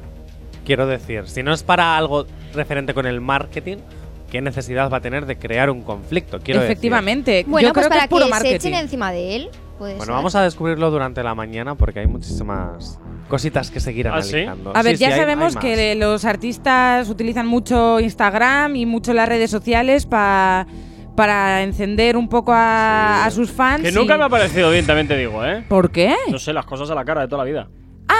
Quiero 0.66 0.88
decir, 0.88 1.28
si 1.28 1.44
no 1.44 1.54
es 1.54 1.62
para 1.62 1.96
algo 1.96 2.26
referente 2.56 2.96
con 2.96 3.06
el 3.06 3.22
marketing, 3.22 3.78
¿qué 4.32 4.42
necesidad 4.42 4.90
va 4.90 4.98
a 4.98 5.02
tener 5.02 5.28
de 5.28 5.38
crear 5.38 5.70
un 5.70 5.84
conflicto? 5.84 6.40
Quiero 6.40 6.62
decir. 6.62 6.72
Efectivamente. 6.72 7.46
Bueno, 7.48 7.68
yo 7.68 7.74
pues 7.74 7.86
creo 7.86 7.90
para 7.90 8.02
que 8.02 8.06
es 8.06 8.10
puro 8.10 8.26
se 8.26 8.32
marketing. 8.32 8.56
echen 8.56 8.74
encima 8.74 9.12
de 9.12 9.36
él. 9.36 9.50
Puede 9.78 9.94
Bueno, 9.94 10.06
ser. 10.06 10.14
vamos 10.16 10.36
a 10.36 10.42
descubrirlo 10.44 10.92
durante 10.92 11.24
la 11.24 11.36
mañana 11.36 11.76
porque 11.76 12.00
hay 12.00 12.08
muchísimas 12.08 13.00
cositas 13.30 13.72
que 13.72 13.80
seguir 13.80 14.08
¿Ah, 14.08 14.22
sí? 14.22 14.46
A 14.74 14.82
ver, 14.84 14.98
Sí, 14.98 14.98
sí, 14.98 15.02
ya 15.02 15.08
hay- 15.08 15.14
hay 15.14 15.20
sabemos 15.20 15.56
que 15.58 15.96
los 15.96 16.26
artistas 16.26 17.10
utilizan 17.10 17.48
mucho 17.48 18.00
Instagram 18.00 18.76
y 18.76 18.86
mucho 18.86 19.14
las 19.14 19.28
redes 19.28 19.50
sociales 19.52 20.06
pa- 20.06 20.68
para 21.16 21.64
encender 21.64 22.18
un 22.18 22.28
poco 22.28 22.52
a, 22.54 23.26
a 23.26 23.32
sus 23.32 23.52
fans. 23.52 23.82
Que 23.82 23.90
y- 23.90 23.94
nunca 23.94 24.18
me 24.18 24.26
ha 24.26 24.30
parecido 24.30 24.70
bien, 24.70 24.86
también 24.86 25.08
te 25.08 25.18
digo, 25.18 25.44
¿eh? 25.46 25.64
¿Por 25.70 25.90
qué? 25.92 26.14
No 26.30 26.40
sé, 26.40 26.52
las 26.54 26.66
cosas 26.66 26.90
a 26.92 26.96
la 26.96 27.06
cara 27.06 27.22
de 27.22 27.28
toda 27.28 27.44
la 27.44 27.50
vida. 27.50 27.68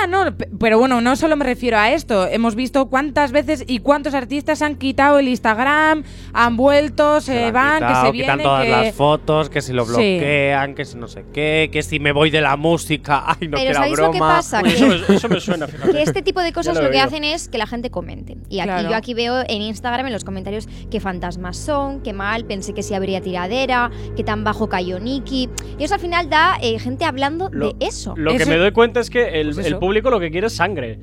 Ah, 0.06 0.08
no, 0.08 0.38
pe- 0.38 0.48
pero 0.60 0.78
bueno, 0.78 1.02
no 1.02 1.16
solo 1.16 1.36
me 1.36 1.46
refiero 1.46 1.78
a 1.80 1.92
esto. 1.92 2.28
Hemos 2.28 2.54
visto 2.54 2.86
cuántas 2.90 3.32
veces 3.32 3.64
y 3.66 3.80
cuántos 3.80 4.14
artistas 4.14 4.62
han 4.62 4.76
quitado 4.76 5.18
el 5.18 5.28
Instagram, 5.28 6.04
han 6.32 6.58
vuelto, 6.58 7.22
se, 7.22 7.52
van, 7.52 7.78
quitado, 7.80 7.94
que 8.04 8.08
se 8.18 8.22
quitan 8.22 8.38
vienen. 8.38 8.44
todas 8.46 8.64
que- 8.66 8.70
las 8.72 8.94
fotos, 8.96 9.50
que 9.50 9.62
si 9.62 9.74
lo 9.74 9.84
Sí. 9.86 9.92
bloquean, 9.92 10.76
que 10.76 10.86
si 10.86 10.98
no 10.98 11.08
sé 11.08 11.26
qué, 11.34 11.70
que 11.74 11.82
si 11.82 12.00
me 12.00 12.12
voy 12.12 12.30
de 12.30 12.42
la 12.42 12.56
música, 12.56 13.24
ay, 13.28 13.48
no 13.48 13.58
Pero 13.58 13.64
que 13.64 13.64
era 13.70 13.74
¿sabéis 13.80 13.96
broma. 13.96 14.08
lo 14.08 14.14
que 14.14 14.20
pasa? 14.20 14.62
Uy, 14.64 14.70
Que- 14.70 14.76
eso, 14.76 14.88
me, 15.10 15.16
eso 15.16 15.30
me 15.30 15.40
suena, 15.40 15.68
fíjate. 15.68 15.92
que 15.92 16.02
este 16.04 16.22
tipo 16.22 16.42
de 16.42 16.54
cosas 16.54 16.76
lo, 16.78 16.84
lo 16.84 16.92
que 16.92 17.00
hacen 17.00 17.24
es 17.24 17.48
que 17.50 17.58
la 17.58 17.66
gente 17.66 17.90
comente. 17.90 18.38
Y 18.50 18.60
aquí 18.60 18.70
Claro. 18.70 18.90
yo 18.90 18.96
aquí 18.96 19.14
veo 19.16 19.42
en 19.48 19.62
Instagram 19.64 20.06
en 20.06 20.14
los 20.14 20.24
comentarios 20.24 20.68
qué 20.92 21.00
fantasmas 21.00 21.58
son, 21.58 22.02
qué 22.02 22.14
mal, 22.14 22.46
pensé 22.46 22.74
que 22.76 22.84
sí 22.84 22.94
habría 22.94 23.22
tiradera, 23.22 23.90
qué 24.16 24.24
tan 24.24 24.44
bajo 24.44 24.70
cayó 24.70 25.00
Nicky. 25.00 25.50
Y 25.80 25.84
eso 25.84 25.96
al 25.96 26.00
final 26.00 26.30
da 26.30 26.58
eh, 26.62 26.78
gente 26.78 27.06
hablando 27.06 27.50
Lo- 27.52 27.70
de 27.74 27.86
eso. 27.88 28.14
Lo 28.18 28.36
que 28.38 28.46
me 28.46 28.58
doy 28.58 28.72
cuenta 28.72 29.00
es 29.00 29.10
que 29.10 29.42
el, 29.42 29.48
Pues 29.54 29.66
el 29.66 29.74
eso. 29.74 29.80
Público 30.02 30.10
lo 30.12 30.20
que 30.20 30.30
quiere 30.32 30.48
es 30.48 30.54
sangre. 30.54 31.00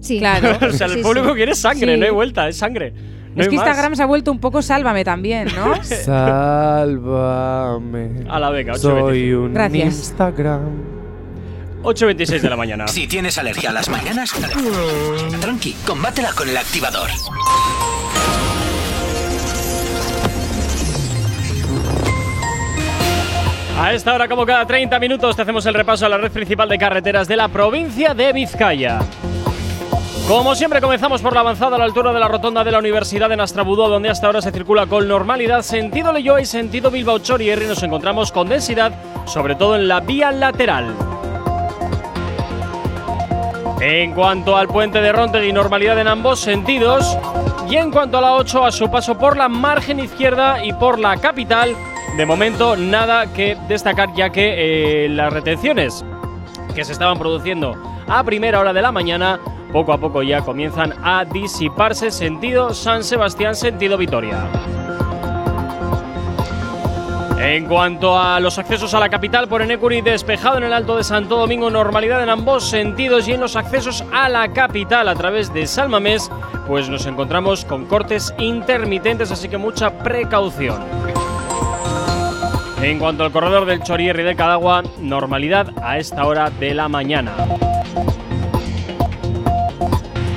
Sí, 0.00 0.18
Claro. 0.18 0.58
o 0.68 0.72
sea, 0.72 0.86
el 0.86 0.94
Sí, 0.94 1.02
público 1.02 1.28
sí. 1.30 1.34
quiere 1.34 1.54
sangre, 1.54 1.94
Sí. 1.94 2.00
no 2.00 2.06
hay 2.06 2.12
vuelta, 2.12 2.48
es 2.48 2.56
sangre. 2.56 2.92
No 3.34 3.42
es 3.42 3.48
que 3.48 3.56
más. 3.56 3.66
Instagram 3.66 3.94
se 3.96 4.02
ha 4.02 4.06
vuelto 4.06 4.32
un 4.32 4.40
poco 4.40 4.60
sálvame 4.62 5.04
también, 5.04 5.48
¿no? 5.54 5.74
Sálvame. 6.90 8.24
A 8.28 8.40
la 8.40 8.50
beca, 8.50 8.74
Soy 8.76 9.30
8.26. 9.30 9.36
un 9.46 9.54
Gracias. 9.54 9.84
Instagram. 9.98 10.60
8.26 11.82 12.40
de 12.40 12.50
la 12.50 12.56
mañana. 12.56 12.88
Si 12.88 13.06
tienes 13.06 13.38
alergia 13.38 13.70
a 13.70 13.72
las 13.72 13.88
mañanas, 13.88 14.32
tranqui, 15.40 15.74
combátela 15.86 16.32
con 16.32 16.48
el 16.48 16.56
activador. 16.56 17.08
A 23.80 23.94
esta 23.94 24.12
hora, 24.12 24.28
como 24.28 24.44
cada 24.44 24.66
30 24.66 24.98
minutos, 24.98 25.34
te 25.34 25.40
hacemos 25.40 25.64
el 25.64 25.72
repaso 25.72 26.04
a 26.04 26.10
la 26.10 26.18
red 26.18 26.30
principal 26.30 26.68
de 26.68 26.76
carreteras 26.76 27.26
de 27.26 27.34
la 27.34 27.48
provincia 27.48 28.12
de 28.12 28.30
Vizcaya. 28.34 28.98
Como 30.28 30.54
siempre, 30.54 30.82
comenzamos 30.82 31.22
por 31.22 31.32
la 31.32 31.40
avanzada 31.40 31.76
a 31.76 31.78
la 31.78 31.86
altura 31.86 32.12
de 32.12 32.20
la 32.20 32.28
rotonda 32.28 32.62
de 32.62 32.72
la 32.72 32.78
Universidad 32.78 33.30
de 33.30 33.38
Nastrabudú, 33.38 33.88
donde 33.88 34.10
hasta 34.10 34.26
ahora 34.26 34.42
se 34.42 34.52
circula 34.52 34.84
con 34.84 35.08
normalidad 35.08 35.62
sentido 35.62 36.12
Leyoa 36.12 36.42
y 36.42 36.44
sentido 36.44 36.90
Bilbao 36.90 37.20
Chorierri. 37.20 37.66
Nos 37.66 37.82
encontramos 37.82 38.32
con 38.32 38.50
densidad, 38.50 38.92
sobre 39.24 39.54
todo 39.54 39.76
en 39.76 39.88
la 39.88 40.00
vía 40.00 40.30
lateral. 40.30 40.94
En 43.80 44.12
cuanto 44.12 44.58
al 44.58 44.68
puente 44.68 45.00
de 45.00 45.10
Rontegui, 45.10 45.54
normalidad 45.54 45.98
en 45.98 46.08
ambos 46.08 46.40
sentidos. 46.40 47.16
Y 47.66 47.76
en 47.76 47.90
cuanto 47.90 48.18
a 48.18 48.20
la 48.20 48.34
8, 48.34 48.66
a 48.66 48.72
su 48.72 48.90
paso 48.90 49.16
por 49.16 49.38
la 49.38 49.48
margen 49.48 50.00
izquierda 50.00 50.62
y 50.62 50.74
por 50.74 50.98
la 50.98 51.16
capital, 51.16 51.74
de 52.16 52.26
momento 52.26 52.76
nada 52.76 53.32
que 53.32 53.56
destacar, 53.68 54.12
ya 54.14 54.30
que 54.30 55.04
eh, 55.04 55.08
las 55.08 55.32
retenciones 55.32 56.04
que 56.74 56.84
se 56.84 56.92
estaban 56.92 57.18
produciendo 57.18 57.76
a 58.06 58.22
primera 58.24 58.60
hora 58.60 58.72
de 58.72 58.82
la 58.82 58.92
mañana, 58.92 59.40
poco 59.72 59.92
a 59.92 59.98
poco 59.98 60.22
ya 60.22 60.42
comienzan 60.42 60.94
a 61.02 61.24
disiparse 61.24 62.10
sentido 62.10 62.74
San 62.74 63.04
Sebastián, 63.04 63.54
sentido 63.54 63.96
Vitoria. 63.96 64.48
En 67.38 67.64
cuanto 67.66 68.18
a 68.18 68.38
los 68.38 68.58
accesos 68.58 68.92
a 68.92 69.00
la 69.00 69.08
capital 69.08 69.48
por 69.48 69.62
Enecuri, 69.62 70.02
despejado 70.02 70.58
en 70.58 70.64
el 70.64 70.74
Alto 70.74 70.96
de 70.96 71.04
Santo 71.04 71.36
Domingo, 71.36 71.70
normalidad 71.70 72.22
en 72.22 72.28
ambos 72.28 72.68
sentidos 72.68 73.26
y 73.28 73.32
en 73.32 73.40
los 73.40 73.56
accesos 73.56 74.04
a 74.12 74.28
la 74.28 74.52
capital 74.52 75.08
a 75.08 75.14
través 75.14 75.52
de 75.54 75.66
Salmamés, 75.66 76.30
pues 76.66 76.90
nos 76.90 77.06
encontramos 77.06 77.64
con 77.64 77.86
cortes 77.86 78.34
intermitentes, 78.38 79.30
así 79.30 79.48
que 79.48 79.56
mucha 79.56 79.90
precaución. 79.98 81.09
En 82.82 82.98
cuanto 82.98 83.24
al 83.24 83.30
corredor 83.30 83.66
del 83.66 83.82
Chorierri 83.82 84.22
del 84.22 84.36
Cadagua, 84.36 84.82
normalidad 85.00 85.72
a 85.82 85.98
esta 85.98 86.26
hora 86.26 86.48
de 86.48 86.72
la 86.72 86.88
mañana. 86.88 87.32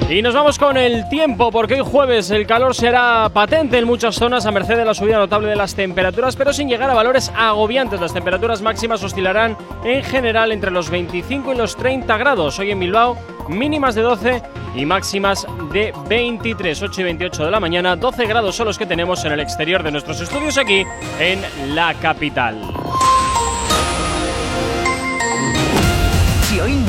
Y 0.09 0.21
nos 0.21 0.35
vamos 0.35 0.59
con 0.59 0.77
el 0.77 1.07
tiempo, 1.09 1.49
porque 1.51 1.75
hoy 1.75 1.81
jueves 1.83 2.29
el 2.29 2.45
calor 2.45 2.75
será 2.75 3.29
patente 3.33 3.77
en 3.77 3.85
muchas 3.85 4.15
zonas 4.15 4.45
a 4.45 4.51
merced 4.51 4.77
de 4.77 4.85
la 4.85 4.93
subida 4.93 5.17
notable 5.17 5.47
de 5.47 5.55
las 5.55 5.75
temperaturas, 5.75 6.35
pero 6.35 6.53
sin 6.53 6.67
llegar 6.67 6.89
a 6.89 6.93
valores 6.93 7.31
agobiantes. 7.35 7.99
Las 7.99 8.13
temperaturas 8.13 8.61
máximas 8.61 9.03
oscilarán 9.03 9.57
en 9.83 10.03
general 10.03 10.51
entre 10.51 10.71
los 10.71 10.89
25 10.89 11.53
y 11.53 11.57
los 11.57 11.75
30 11.77 12.15
grados. 12.17 12.59
Hoy 12.59 12.71
en 12.71 12.79
Bilbao, 12.79 13.17
mínimas 13.47 13.95
de 13.95 14.01
12 14.01 14.43
y 14.75 14.85
máximas 14.85 15.47
de 15.71 15.93
23, 16.07 16.81
8 16.81 17.01
y 17.01 17.03
28 17.05 17.45
de 17.45 17.51
la 17.51 17.59
mañana. 17.59 17.95
12 17.95 18.25
grados 18.25 18.55
son 18.55 18.67
los 18.67 18.77
que 18.77 18.85
tenemos 18.85 19.23
en 19.25 19.31
el 19.31 19.39
exterior 19.39 19.83
de 19.83 19.91
nuestros 19.91 20.19
estudios 20.21 20.57
aquí 20.57 20.83
en 21.19 21.75
la 21.75 21.93
capital. 21.95 22.61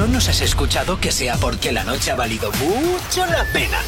No 0.06 0.14
nos 0.14 0.28
has 0.28 0.40
escuchado, 0.42 1.00
que 1.00 1.10
sea 1.10 1.36
porque 1.36 1.72
la 1.72 1.82
noche 1.82 2.10
ha 2.10 2.14
valido 2.14 2.50
mucho 2.52 3.24
la 3.24 3.44
pena. 3.52 3.78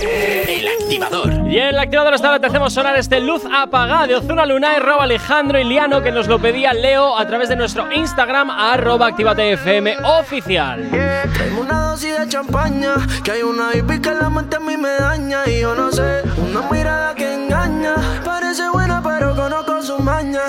El 0.00 0.68
activador. 0.68 1.32
Y 1.50 1.58
en 1.58 1.68
el 1.68 1.78
activador 1.78 2.14
hasta 2.14 2.28
ahora 2.28 2.38
te 2.38 2.46
hacemos 2.46 2.72
sonar 2.72 2.96
este 2.96 3.20
luz 3.20 3.42
apagada 3.52 4.06
de 4.06 4.14
Ozuna 4.14 4.46
Luna 4.46 4.76
y 4.76 4.80
Rob 4.80 5.00
Alejandro 5.00 5.58
y 5.58 5.64
Liano 5.64 6.00
que 6.00 6.12
nos 6.12 6.28
lo 6.28 6.38
pedía 6.38 6.72
Leo 6.74 7.18
a 7.18 7.26
través 7.26 7.48
de 7.48 7.56
nuestro 7.56 7.92
Instagram 7.92 8.50
arroba 8.50 9.08
activatefm 9.08 10.04
oficial. 10.04 10.88
Tengo 11.36 11.62
una 11.62 11.90
dosis 11.90 12.18
de 12.20 12.28
champaña, 12.28 12.94
que 13.24 13.32
hay 13.32 13.42
una 13.42 13.74
hippie 13.74 14.00
que 14.00 14.14
la 14.14 14.30
mente 14.30 14.56
a 14.56 14.60
mí 14.60 14.76
me 14.76 14.90
daña 14.90 15.40
y 15.46 15.60
yo 15.60 15.74
no 15.74 15.90
sé, 15.90 16.22
una 16.36 16.70
mirada 16.70 17.14
que 17.16 17.34
engaña, 17.34 17.94
parece 18.24 18.68
buena 18.68 19.02
pero 19.02 19.34
conozco 19.34 19.82
su 19.82 19.98
maña. 19.98 20.42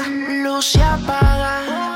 Luz 0.43 0.65
se 0.65 0.83
apaga, 0.83 1.94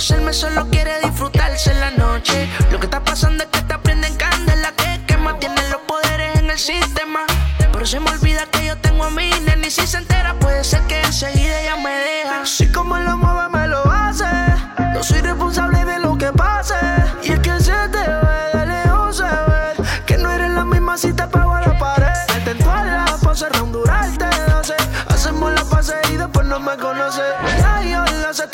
conocerme, 0.00 0.32
solo 0.32 0.66
quiere 0.70 0.98
disfrutarse 1.02 1.72
en 1.72 1.80
la 1.80 1.90
noche. 1.90 2.48
Lo 2.70 2.80
que 2.80 2.86
está 2.86 3.04
pasando 3.04 3.44
es 3.44 3.50
que 3.50 3.60
te 3.60 3.74
aprenden 3.74 4.14
candela 4.16 4.72
que 4.72 5.04
quema. 5.06 5.38
Tienen 5.38 5.70
los 5.70 5.82
poderes 5.82 6.38
en 6.38 6.48
el 6.48 6.58
sistema. 6.58 7.20
Pero 7.70 7.84
se 7.84 8.00
me 8.00 8.10
olvida 8.10 8.46
que 8.46 8.64
yo 8.64 8.78
tengo 8.78 9.04
a 9.04 9.10
mi 9.10 9.28
nena 9.28 9.66
y 9.66 9.70
si 9.70 9.86
se 9.86 9.98
entera 9.98 10.32
puede 10.38 10.64
ser 10.64 10.80
que 10.84 11.02
enseguida 11.02 11.60
ella 11.60 11.76
me 11.76 11.90
deja. 11.90 12.46
Si 12.46 12.72
como 12.72 12.96
lo 12.98 13.18
mueve 13.18 13.50
me 13.50 13.66
lo 13.66 13.82
hace, 13.92 14.24
no 14.94 15.02
soy 15.04 15.20
responsable 15.20 15.84
de 15.84 15.98
lo 15.98 16.16
que 16.16 16.32
pase. 16.32 16.76
Y 17.22 17.32
es 17.32 17.40
que 17.40 17.60
se 17.60 17.76
te 17.92 17.98
ve 17.98 18.58
de 18.58 18.66
lejos 18.66 19.18
se 19.18 19.24
ve 19.24 19.84
que 20.06 20.16
no 20.16 20.32
eres 20.32 20.50
la 20.50 20.64
misma 20.64 20.96
si 20.96 21.12
te 21.12 21.26
pego 21.26 21.54
a 21.54 21.60
la 21.60 21.78
pared. 21.78 22.06
Atento 22.40 22.70
a 22.70 22.84
la 22.84 23.18
pose, 23.22 23.50
rondurarte, 23.50 24.24
hace, 24.24 24.76
hacemos 25.08 25.52
la 25.52 25.64
pase 25.64 25.94
y 26.10 26.16
después 26.16 26.46
no 26.46 26.58
me 26.58 26.74
conoces. 26.78 27.34
Ya 27.58 27.82
yo 27.82 28.02
lo 28.22 28.32
sé, 28.32 28.48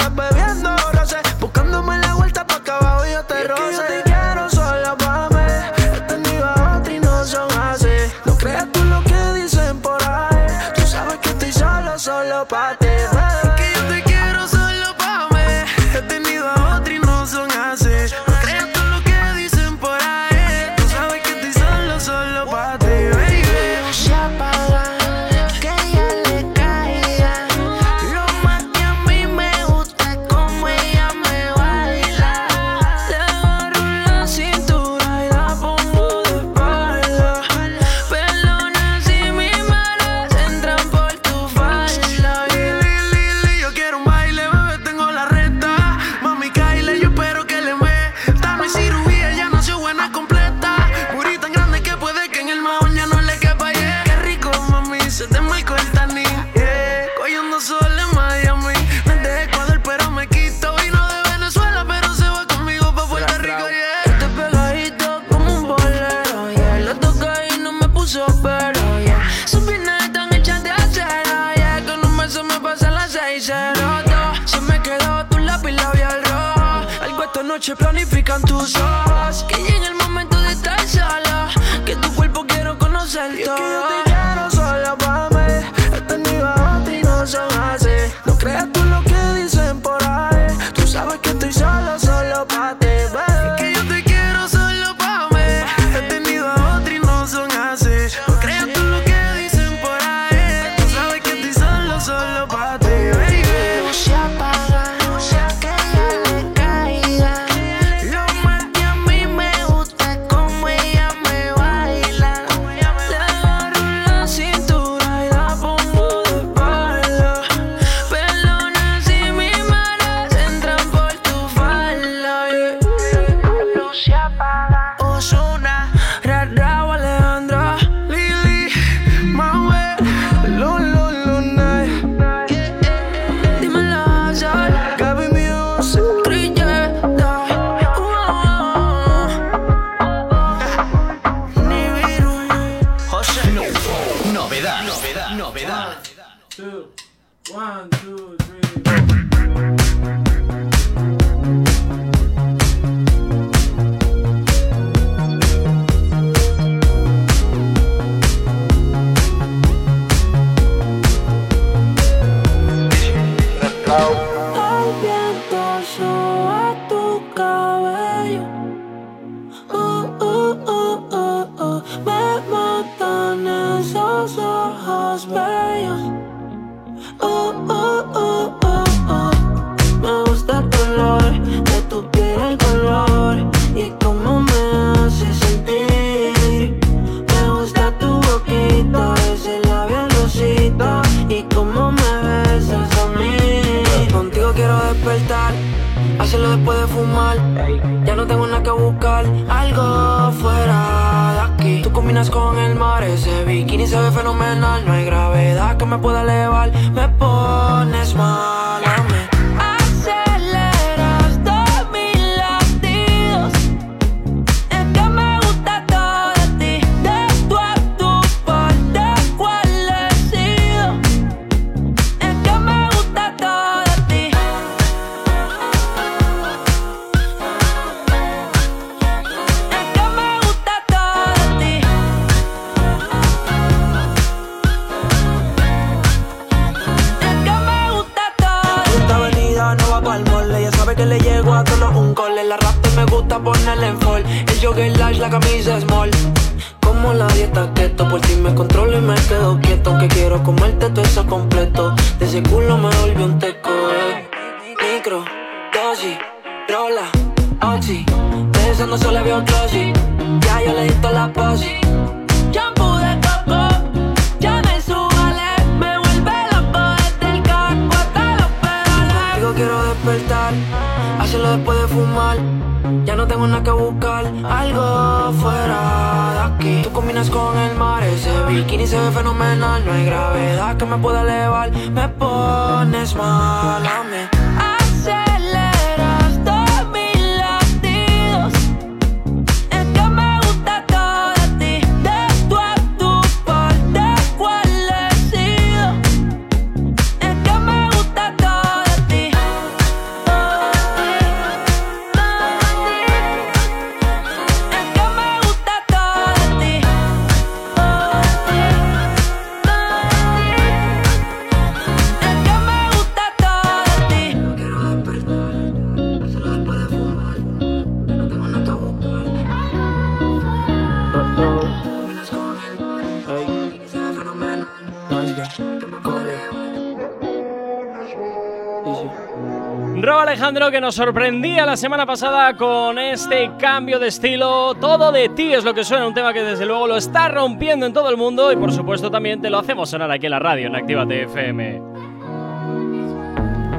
la 331.76 331.80
semana 331.80 332.06
pasada 332.06 332.56
con 332.56 332.98
este 332.98 333.50
cambio 333.58 333.98
de 333.98 334.08
estilo. 334.08 334.74
Todo 334.76 335.12
de 335.12 335.28
ti 335.28 335.52
es 335.52 335.62
lo 335.62 335.74
que 335.74 335.84
suena, 335.84 336.06
un 336.06 336.14
tema 336.14 336.32
que 336.32 336.40
desde 336.40 336.64
luego 336.64 336.86
lo 336.86 336.96
está 336.96 337.28
rompiendo 337.28 337.84
en 337.84 337.92
todo 337.92 338.08
el 338.08 338.16
mundo 338.16 338.50
y 338.50 338.56
por 338.56 338.72
supuesto 338.72 339.10
también 339.10 339.42
te 339.42 339.50
lo 339.50 339.58
hacemos 339.58 339.90
sonar 339.90 340.10
aquí 340.10 340.24
en 340.24 340.30
la 340.30 340.38
radio, 340.38 340.68
en 340.68 340.74
Actívate 340.74 341.24
FM. 341.24 341.82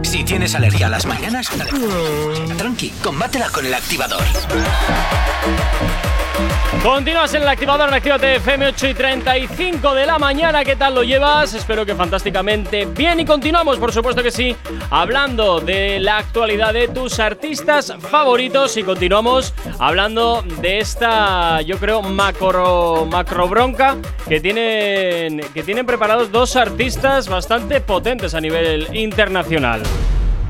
Si 0.03 0.23
tienes 0.23 0.53
alergia 0.53 0.86
a 0.86 0.89
las 0.91 1.07
mañanas, 1.07 1.49
tranqui, 2.55 2.91
combátela 3.01 3.49
con 3.49 3.65
el 3.65 3.73
activador. 3.73 4.21
Continúas 6.83 7.33
en 7.33 7.41
el 7.41 7.47
activador 7.47 7.89
en 7.89 7.95
Actívate 7.95 8.36
FM 8.36 8.67
8 8.67 8.88
y 8.89 8.93
35 8.93 9.95
de 9.95 10.05
la 10.05 10.19
mañana. 10.19 10.63
¿Qué 10.63 10.75
tal 10.75 10.93
lo 10.93 11.03
llevas? 11.03 11.53
Espero 11.55 11.86
que 11.86 11.95
fantásticamente 11.95 12.86
bien. 12.86 13.19
Y 13.19 13.25
continuamos, 13.25 13.77
por 13.77 13.91
supuesto 13.91 14.21
que 14.21 14.31
sí, 14.31 14.55
hablando 14.89 15.60
de 15.60 16.00
la 16.00 16.17
actualidad 16.17 16.73
de 16.73 16.88
tus 16.88 17.19
artistas 17.19 17.93
favoritos. 18.00 18.78
Y 18.78 18.84
continuamos 18.84 19.54
hablando 19.80 20.43
de 20.62 20.80
esta, 20.80 21.62
yo 21.62 21.78
creo, 21.78 22.02
macro, 22.02 23.06
macro 23.10 23.47
bronca 23.47 23.97
que 24.28 24.39
tienen, 24.39 25.41
que 25.54 25.63
tienen 25.63 25.86
preparados 25.86 26.32
dos 26.32 26.56
artistas 26.56 27.28
bastante 27.28 27.82
potentes 27.82 28.34
a 28.34 28.41
nivel 28.41 28.88
internacional. 28.95 29.82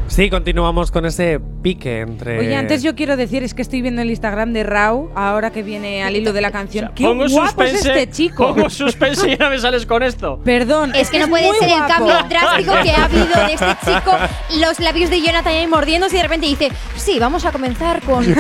Sí, 0.08 0.30
continuamos 0.30 0.90
con 0.90 1.06
ese 1.06 1.40
pique 1.68 2.00
entre. 2.00 2.40
Oye, 2.40 2.56
antes 2.56 2.82
yo 2.82 2.96
quiero 2.96 3.18
decir, 3.18 3.44
es 3.44 3.54
que 3.54 3.62
estoy 3.62 3.82
viendo 3.82 4.02
el 4.02 4.10
Instagram 4.10 4.54
de 4.54 4.64
Rau, 4.64 5.12
ahora 5.16 5.52
que 5.52 5.64
viene 5.64 6.02
al 6.02 6.16
hilo 6.16 6.32
de 6.32 6.40
la 6.40 6.52
canción. 6.52 6.92
¡Qué 6.96 7.04
Pongo 7.04 7.28
guapo 7.28 7.64
es 7.64 7.72
suspense, 7.72 8.00
este 8.00 8.10
chico! 8.12 8.54
Pongo 8.54 8.70
suspense 8.70 9.30
y 9.30 9.32
ahora 9.34 9.50
me 9.50 9.60
sales 9.60 9.86
con 9.86 10.02
esto. 10.02 10.40
Perdón. 10.46 10.96
Es 10.96 11.10
que 11.10 11.20
no 11.20 11.28
puede 11.28 11.52
ser 11.60 11.70
el 11.70 11.76
guapo. 11.76 11.94
cambio 11.94 12.16
drástico 12.30 12.74
que 12.84 12.92
ha 12.92 13.04
habido 13.04 13.46
de 13.48 13.54
este 13.54 13.78
chico, 13.86 14.12
los 14.60 14.80
labios 14.80 15.10
de 15.10 15.22
Jonathan 15.22 15.54
ahí 15.54 15.68
mordiéndose 15.68 16.16
y 16.16 16.18
de 16.18 16.24
repente 16.24 16.48
dice, 16.48 16.72
sí, 16.96 17.20
vamos 17.20 17.44
a 17.46 17.52
comenzar 17.52 18.02
con... 18.02 18.26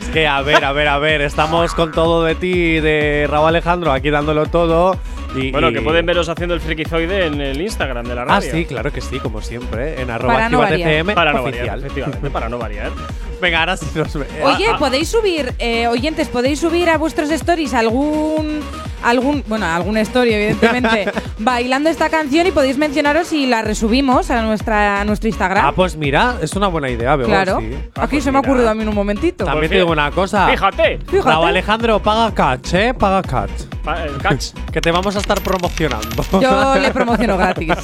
Es 0.00 0.10
que, 0.10 0.28
a 0.28 0.42
ver, 0.42 0.64
a 0.64 0.72
ver, 0.72 0.86
a 0.86 0.98
ver, 0.98 1.22
estamos 1.22 1.74
con 1.74 1.90
todo 1.90 2.24
de 2.24 2.34
ti, 2.34 2.78
de 2.78 3.26
Raúl 3.28 3.48
Alejandro, 3.48 3.90
aquí 3.90 4.10
dándolo 4.10 4.46
todo. 4.46 4.96
Y, 5.34 5.50
Bueno, 5.50 5.70
y- 5.70 5.74
que 5.74 5.82
pueden 5.82 6.06
veros 6.06 6.28
haciendo 6.28 6.54
el 6.54 6.60
frikizoide 6.60 7.26
en 7.26 7.40
el 7.40 7.60
Instagram 7.60 8.06
de 8.06 8.14
la 8.14 8.22
Ah, 8.22 8.24
radio. 8.26 8.50
sí, 8.52 8.64
claro 8.66 8.92
que 8.92 9.00
sí, 9.00 9.18
como 9.18 9.42
siempre, 9.42 10.00
en 10.00 10.10
arroba 10.10 10.34
Para 10.34 10.48
no 10.48 10.62
Actívate 10.62 10.70
variar. 10.84 10.90
FM 10.90 11.14
Para 11.14 11.32
no 11.32 11.42
variar, 11.42 11.78
efectivamente, 11.78 12.30
para 12.30 12.48
no 12.48 12.58
variar. 12.58 12.92
Venga, 13.42 13.60
ahora 13.60 13.76
sí 13.76 13.86
nos 13.94 14.14
ve. 14.14 14.26
Oye, 14.44 14.66
Ah, 14.68 14.72
ah. 14.74 14.78
podéis 14.78 15.08
subir, 15.08 15.52
eh, 15.58 15.86
oyentes, 15.88 16.28
podéis 16.28 16.60
subir 16.60 16.88
a 16.88 16.96
vuestros 16.98 17.30
stories 17.30 17.74
algún, 17.74 18.60
algún, 19.04 19.44
bueno, 19.46 19.66
alguna 19.66 20.00
story, 20.00 20.32
evidentemente, 20.34 21.10
bailando 21.38 21.90
esta 21.90 22.08
canción 22.10 22.46
y 22.46 22.50
podéis 22.50 22.78
mencionaros 22.78 23.32
y 23.32 23.46
la 23.46 23.62
resubimos 23.62 24.30
a 24.30 24.42
nuestra 24.42 25.00
a 25.00 25.04
nuestro 25.04 25.28
Instagram. 25.28 25.64
Ah, 25.66 25.72
pues 25.72 25.96
mira, 25.96 26.36
es 26.42 26.54
una 26.56 26.68
buena 26.68 26.90
idea, 26.90 27.14
Bego, 27.16 27.28
claro. 27.28 27.60
sí. 27.60 27.70
Ah, 27.96 28.02
Aquí 28.04 28.16
pues 28.16 28.24
se 28.24 28.32
me 28.32 28.38
ha 28.38 28.40
mira. 28.40 28.50
ocurrido 28.52 28.70
a 28.70 28.74
mí 28.74 28.82
en 28.82 28.88
un 28.88 28.94
momentito. 28.94 29.44
También 29.44 29.62
Pues 29.62 29.70
te 29.70 29.76
digo 29.76 29.92
una 29.92 30.10
cosa. 30.10 30.48
Fíjate. 30.48 30.98
Fíjate. 31.06 31.30
Raúl 31.30 31.48
Alejandro, 31.48 32.00
paga 32.02 32.34
catch, 32.34 32.74
¿eh? 32.74 32.94
Paga 32.94 33.22
catch. 33.22 33.50
Pa- 33.84 34.04
el 34.04 34.16
catch. 34.18 34.46
Que 34.72 34.80
te 34.80 34.90
vamos 34.90 35.14
a 35.14 35.18
estar 35.20 35.40
promocionando. 35.40 36.24
Yo 36.40 36.74
le 36.80 36.90
promociono 36.90 37.36
gratis. 37.36 37.68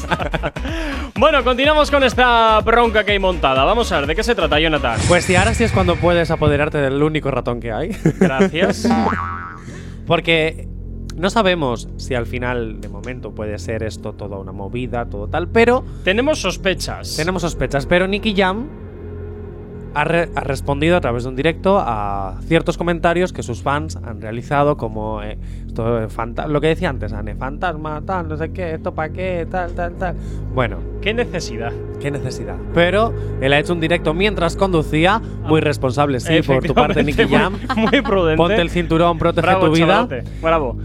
Bueno, 1.17 1.45
continuamos 1.45 1.91
con 1.91 2.03
esta 2.03 2.61
bronca 2.61 3.05
que 3.05 3.13
hay 3.13 3.19
montada. 3.19 3.65
Vamos 3.65 3.91
a 3.93 3.97
ver, 3.99 4.07
¿de 4.07 4.17
qué 4.17 4.23
se 4.23 4.35
trata, 4.35 4.59
Jonathan? 4.59 4.99
Pues 5.07 5.25
sí, 5.27 5.37
ahora 5.37 5.53
sí 5.53 5.65
es 5.65 5.73
cuando 5.73 5.97
puedes 5.97 6.31
apoderarte 6.31 6.79
del 6.79 7.03
único 7.03 7.31
ratón 7.31 7.61
que 7.61 7.73
hay. 7.73 7.91
Gracias. 8.19 8.89
Porque 10.07 10.67
no 11.21 11.31
sabemos 11.31 11.89
si 11.97 12.15
al 12.15 12.27
final, 12.27 12.81
de 12.81 12.89
momento, 12.89 13.33
puede 13.33 13.59
ser 13.59 13.83
esto 13.83 14.13
toda 14.15 14.39
una 14.39 14.53
movida, 14.53 15.05
todo 15.07 15.29
tal, 15.29 15.49
pero 15.49 15.85
Tenemos 16.05 16.41
sospechas. 16.41 17.15
tenemos 17.17 17.43
sospechas. 17.43 17.87
Pero 17.87 18.09
Nicky 18.09 18.35
Jam 18.35 18.67
ha, 19.93 20.05
re- 20.05 20.31
ha 20.37 20.41
respondido 20.43 20.97
a 20.97 21.01
través 21.01 21.25
de 21.25 21.31
un 21.31 21.37
directo 21.37 21.79
a 21.81 22.39
ciertos 22.47 22.79
comentarios 22.79 23.33
que 23.33 23.43
sus 23.43 23.61
fans 23.63 23.97
han 23.97 24.21
realizado, 24.21 24.77
como 24.77 25.21
eh, 25.23 25.37
esto 25.67 26.09
fanta- 26.09 26.47
lo 26.47 26.61
que 26.61 26.69
decía 26.69 26.89
antes, 26.91 27.13
Ane, 27.13 27.35
fantasma, 27.35 28.01
tal, 28.07 28.29
no 28.29 28.37
sé 28.37 28.53
qué, 28.53 28.75
esto 28.75 28.95
para 28.95 29.13
qué, 29.13 29.47
tal, 29.51 29.73
tal, 29.73 29.95
tal. 29.95 30.15
Bueno, 30.55 30.79
¿Qué 31.03 31.13
necesidad? 31.13 31.73
qué 32.01 32.11
necesidad. 32.13 32.57
Pero 32.73 33.13
él 33.41 33.53
ha 33.53 33.59
hecho 33.59 33.73
un 33.73 33.81
directo 33.81 34.15
mientras 34.15 34.55
conducía, 34.57 35.21
muy 35.45 35.61
responsable, 35.61 36.21
sí, 36.21 36.41
por 36.47 36.63
tu 36.63 36.73
parte, 36.73 37.03
Nicky 37.03 37.27
Jam. 37.27 37.55
Muy, 37.77 37.87
muy 37.91 38.01
prudente. 38.03 38.37
Ponte 38.37 38.61
el 38.61 38.71
cinturón, 38.71 39.19
protege 39.19 39.47
Bravo, 39.47 39.67
tu 39.67 39.73
vida. 39.73 39.87
chavalote. 39.87 40.23
Bravo. 40.41 40.77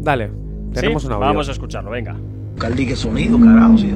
Dale, 0.00 0.30
tenemos 0.72 1.02
¿Sí? 1.02 1.08
un 1.08 1.14
audio. 1.14 1.26
Vamos 1.26 1.48
a 1.48 1.52
escucharlo, 1.52 1.90
venga. 1.90 2.16
Cardi, 2.58 2.86
qué 2.86 2.96
sonido, 2.96 3.38
carajo, 3.38 3.78
sí. 3.78 3.92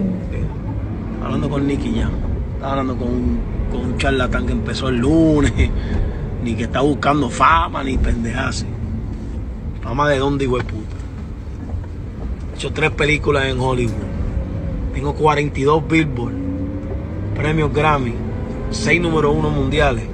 Hablando 1.22 1.48
con 1.48 1.66
Nicky 1.66 1.94
Jam. 1.98 2.10
Estaba 2.54 2.72
hablando 2.72 2.96
con, 2.96 3.08
un- 3.08 3.38
con 3.70 3.80
un 3.80 3.98
charlatán 3.98 4.46
que 4.46 4.52
empezó 4.52 4.88
el 4.88 4.98
lunes. 4.98 5.52
Ni 6.42 6.54
que 6.54 6.64
está 6.64 6.80
buscando 6.82 7.30
fama, 7.30 7.82
ni 7.82 7.96
pendejas. 7.96 8.66
Fama 9.82 10.08
de 10.10 10.18
dónde, 10.18 10.44
hijo 10.44 10.58
de 10.58 10.64
puta. 10.64 10.96
He 12.52 12.56
hecho 12.56 12.70
tres 12.72 12.90
películas 12.90 13.46
en 13.46 13.58
Hollywood. 13.58 13.92
Tengo 14.92 15.14
42 15.14 15.88
Billboard. 15.88 16.34
Premios 17.34 17.72
Grammy. 17.72 18.12
Seis 18.70 19.00
número 19.00 19.32
uno 19.32 19.48
mundiales. 19.50 20.04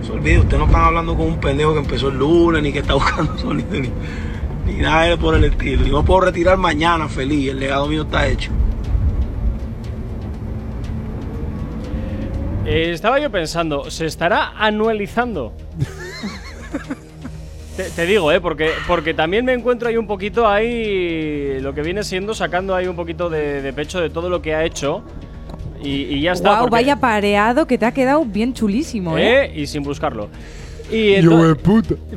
No 0.00 0.06
se 0.06 0.12
olvide, 0.12 0.38
usted 0.38 0.56
no 0.58 0.66
está 0.66 0.86
hablando 0.86 1.16
con 1.16 1.26
un 1.26 1.40
pendejo 1.40 1.72
que 1.72 1.80
empezó 1.80 2.08
el 2.08 2.18
lunes, 2.18 2.62
ni 2.62 2.72
que 2.72 2.78
está 2.78 2.94
buscando 2.94 3.36
sonido, 3.38 3.68
ni, 3.72 3.90
ni 4.68 4.74
nada 4.82 5.16
por 5.16 5.34
el 5.34 5.44
estilo. 5.44 5.84
Yo 5.86 6.00
me 6.02 6.06
puedo 6.06 6.20
retirar 6.22 6.56
mañana 6.56 7.08
feliz, 7.08 7.50
el 7.50 7.60
legado 7.60 7.86
mío 7.88 8.02
está 8.02 8.26
hecho. 8.28 8.50
Eh, 12.66 12.90
estaba 12.92 13.18
yo 13.18 13.30
pensando, 13.30 13.90
¿se 13.90 14.04
estará 14.06 14.52
anualizando? 14.58 15.54
te, 17.76 17.84
te 17.84 18.06
digo, 18.06 18.30
¿eh? 18.30 18.40
Porque, 18.40 18.72
porque 18.86 19.14
también 19.14 19.44
me 19.46 19.54
encuentro 19.54 19.88
ahí 19.88 19.96
un 19.96 20.06
poquito 20.06 20.46
ahí, 20.46 21.58
lo 21.60 21.72
que 21.72 21.80
viene 21.82 22.02
siendo 22.04 22.34
sacando 22.34 22.74
ahí 22.74 22.86
un 22.86 22.96
poquito 22.96 23.30
de, 23.30 23.62
de 23.62 23.72
pecho 23.72 24.00
de 24.00 24.10
todo 24.10 24.28
lo 24.28 24.42
que 24.42 24.54
ha 24.54 24.64
hecho. 24.64 25.02
Y, 25.82 26.02
y 26.14 26.20
ya 26.20 26.32
está. 26.32 26.50
Wow, 26.50 26.58
porque- 26.62 26.72
vaya 26.72 26.96
pareado 26.96 27.66
que 27.66 27.78
te 27.78 27.86
ha 27.86 27.92
quedado 27.92 28.24
bien 28.26 28.52
chulísimo, 28.52 29.16
¿eh? 29.16 29.44
¿eh? 29.46 29.52
Y 29.62 29.66
sin 29.66 29.82
buscarlo. 29.82 30.28
Y 30.90 31.14
ento- 31.14 31.38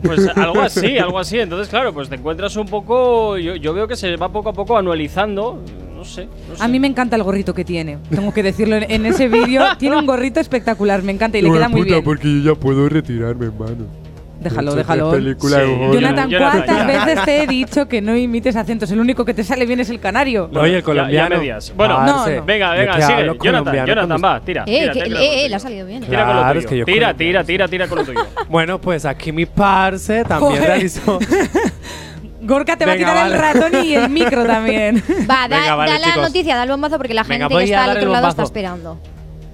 Pues 0.04 0.28
algo 0.36 0.62
así, 0.62 0.98
algo 0.98 1.20
así. 1.20 1.40
Entonces, 1.40 1.68
claro, 1.68 1.94
pues 1.94 2.10
te 2.10 2.16
encuentras 2.16 2.56
un 2.56 2.68
poco. 2.68 3.38
Yo, 3.38 3.56
yo 3.56 3.74
veo 3.74 3.88
que 3.88 3.96
se 3.96 4.16
va 4.16 4.30
poco 4.32 4.50
a 4.50 4.54
poco 4.54 4.78
anualizando. 4.78 5.60
No 5.96 6.06
sé. 6.06 6.28
no 6.50 6.56
sé. 6.56 6.64
A 6.64 6.68
mí 6.68 6.80
me 6.80 6.88
encanta 6.88 7.16
el 7.16 7.24
gorrito 7.24 7.54
que 7.54 7.64
tiene. 7.64 8.00
Tengo 8.10 8.34
que 8.34 8.42
decirlo 8.42 8.76
en, 8.78 8.90
en 8.90 9.06
ese 9.06 9.28
vídeo. 9.28 9.64
tiene 9.78 9.98
un 9.98 10.06
gorrito 10.06 10.40
espectacular, 10.40 11.04
me 11.04 11.12
encanta 11.12 11.38
y 11.38 11.42
le 11.44 11.52
queda 11.52 11.70
muy 11.70 11.84
bien. 11.84 12.04
porque 12.04 12.28
yo 12.42 12.54
ya 12.54 12.60
puedo 12.60 12.90
retirarme, 12.90 13.46
hermano. 13.46 14.01
Déjalo, 14.42 14.74
déjalo. 14.76 15.12
tres 15.12 15.24
películas 15.24 15.62
Sí. 15.64 15.78
Jonathan, 15.94 16.30
¿cuántas 16.36 16.78
ya. 16.78 16.86
veces 17.06 17.26
te 17.26 17.44
he 17.44 17.48
dicho 17.48 17.88
que 17.88 18.02
no 18.02 18.18
imites 18.18 18.56
acentos? 18.56 18.90
El 18.92 19.00
único 19.00 19.24
que 19.24 19.34
te 19.36 19.44
sale 19.44 19.68
bien 19.68 19.80
es 19.80 19.90
el 19.92 20.00
canario. 20.00 20.50
Oye, 20.54 20.60
el 20.60 20.72
Ya- 20.72 20.78
ya 20.80 20.82
colombiano. 20.84 21.38
medias. 21.38 21.72
Bueno, 21.76 21.96
Parce, 21.98 22.38
no. 22.38 22.46
Venga, 22.46 22.72
¿de 22.74 22.80
venga, 22.80 22.94
sigue. 22.96 23.08
Jonathan, 23.24 23.38
colombiano 23.38 23.88
Jonathan, 23.88 24.22
va, 24.24 24.40
tira. 24.42 24.64
Eh, 24.66 24.80
tira, 24.82 24.94
que- 24.94 25.04
tira 25.04 25.22
eh, 25.22 25.46
eh, 25.46 25.50
le 25.50 25.56
ha 25.56 25.60
salido 25.60 25.86
bien. 25.86 26.02
Tira 26.04 26.26
con 26.26 26.36
lo 26.36 26.54
tuyo. 26.54 26.70
que 26.70 26.78
yo 26.80 26.86
tira, 26.86 26.96
colombiano. 27.14 27.18
tira, 27.18 27.44
tira, 27.44 27.68
tira 27.68 27.88
con 27.88 27.98
lo 28.00 28.04
tuyo. 28.06 28.20
Bueno, 28.50 28.82
pues 28.82 29.06
aquí 29.06 29.32
mi 29.32 29.46
parce 29.46 30.24
también 30.26 30.54
Joder. 30.54 30.64
realizó. 30.68 31.20
Gorka 32.42 32.76
te 32.76 32.86
va 32.88 32.94
Venga, 32.94 33.08
a 33.08 33.12
tirar 33.14 33.30
vale. 33.30 33.36
el 33.36 33.42
ratón 33.72 33.86
y 33.86 33.94
el 33.94 34.10
micro 34.10 34.44
también. 34.46 35.04
Va, 35.30 35.48
da, 35.48 35.60
Venga, 35.60 35.76
vale, 35.76 35.92
da 35.92 36.00
la 36.00 36.06
chicos. 36.08 36.24
noticia, 36.24 36.56
da 36.56 36.64
el 36.64 36.70
bombazo 36.72 36.98
porque 36.98 37.14
la 37.14 37.22
Venga, 37.24 37.46
gente 37.46 37.54
voy 37.54 37.66
que 37.66 37.70
está 37.72 37.84
al 37.84 37.98
otro 37.98 38.12
lado 38.12 38.28
está 38.30 38.42
esperando. 38.44 39.00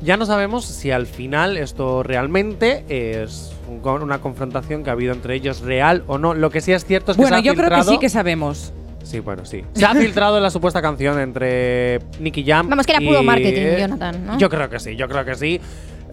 Ya 0.01 0.15
no 0.15 0.25
sabemos 0.25 0.65
si 0.65 0.91
al 0.91 1.05
final 1.05 1.57
esto 1.57 2.01
realmente 2.03 2.85
es 2.87 3.51
una 3.67 4.19
confrontación 4.19 4.83
que 4.83 4.89
ha 4.89 4.93
habido 4.93 5.13
entre 5.13 5.35
ellos 5.35 5.61
real 5.61 6.03
o 6.07 6.17
no. 6.17 6.33
Lo 6.33 6.49
que 6.49 6.61
sí 6.61 6.71
es 6.71 6.85
cierto 6.85 7.11
es 7.11 7.17
que 7.17 7.21
Bueno, 7.23 7.37
se 7.37 7.41
ha 7.41 7.43
yo 7.43 7.53
creo 7.55 7.69
que 7.69 7.75
filtrado- 7.75 7.91
sí 7.91 7.97
que 7.99 8.09
sabemos. 8.09 8.73
Sí, 9.03 9.19
bueno, 9.21 9.45
sí. 9.45 9.63
Se 9.73 9.85
ha 9.85 9.93
filtrado 9.95 10.39
la 10.39 10.49
supuesta 10.49 10.81
canción 10.81 11.19
entre 11.19 11.99
Nicky 12.19 12.43
Jam. 12.45 12.67
Vamos, 12.69 12.85
que 12.85 12.91
era 12.93 13.01
y- 13.01 13.07
puro 13.07 13.23
marketing, 13.23 13.77
Jonathan, 13.79 14.25
¿no? 14.25 14.37
Yo 14.37 14.49
creo 14.49 14.69
que 14.69 14.79
sí, 14.79 14.95
yo 14.97 15.07
creo 15.07 15.23
que 15.23 15.35
sí. 15.35 15.61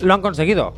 Lo 0.01 0.15
han 0.15 0.23
conseguido. 0.23 0.75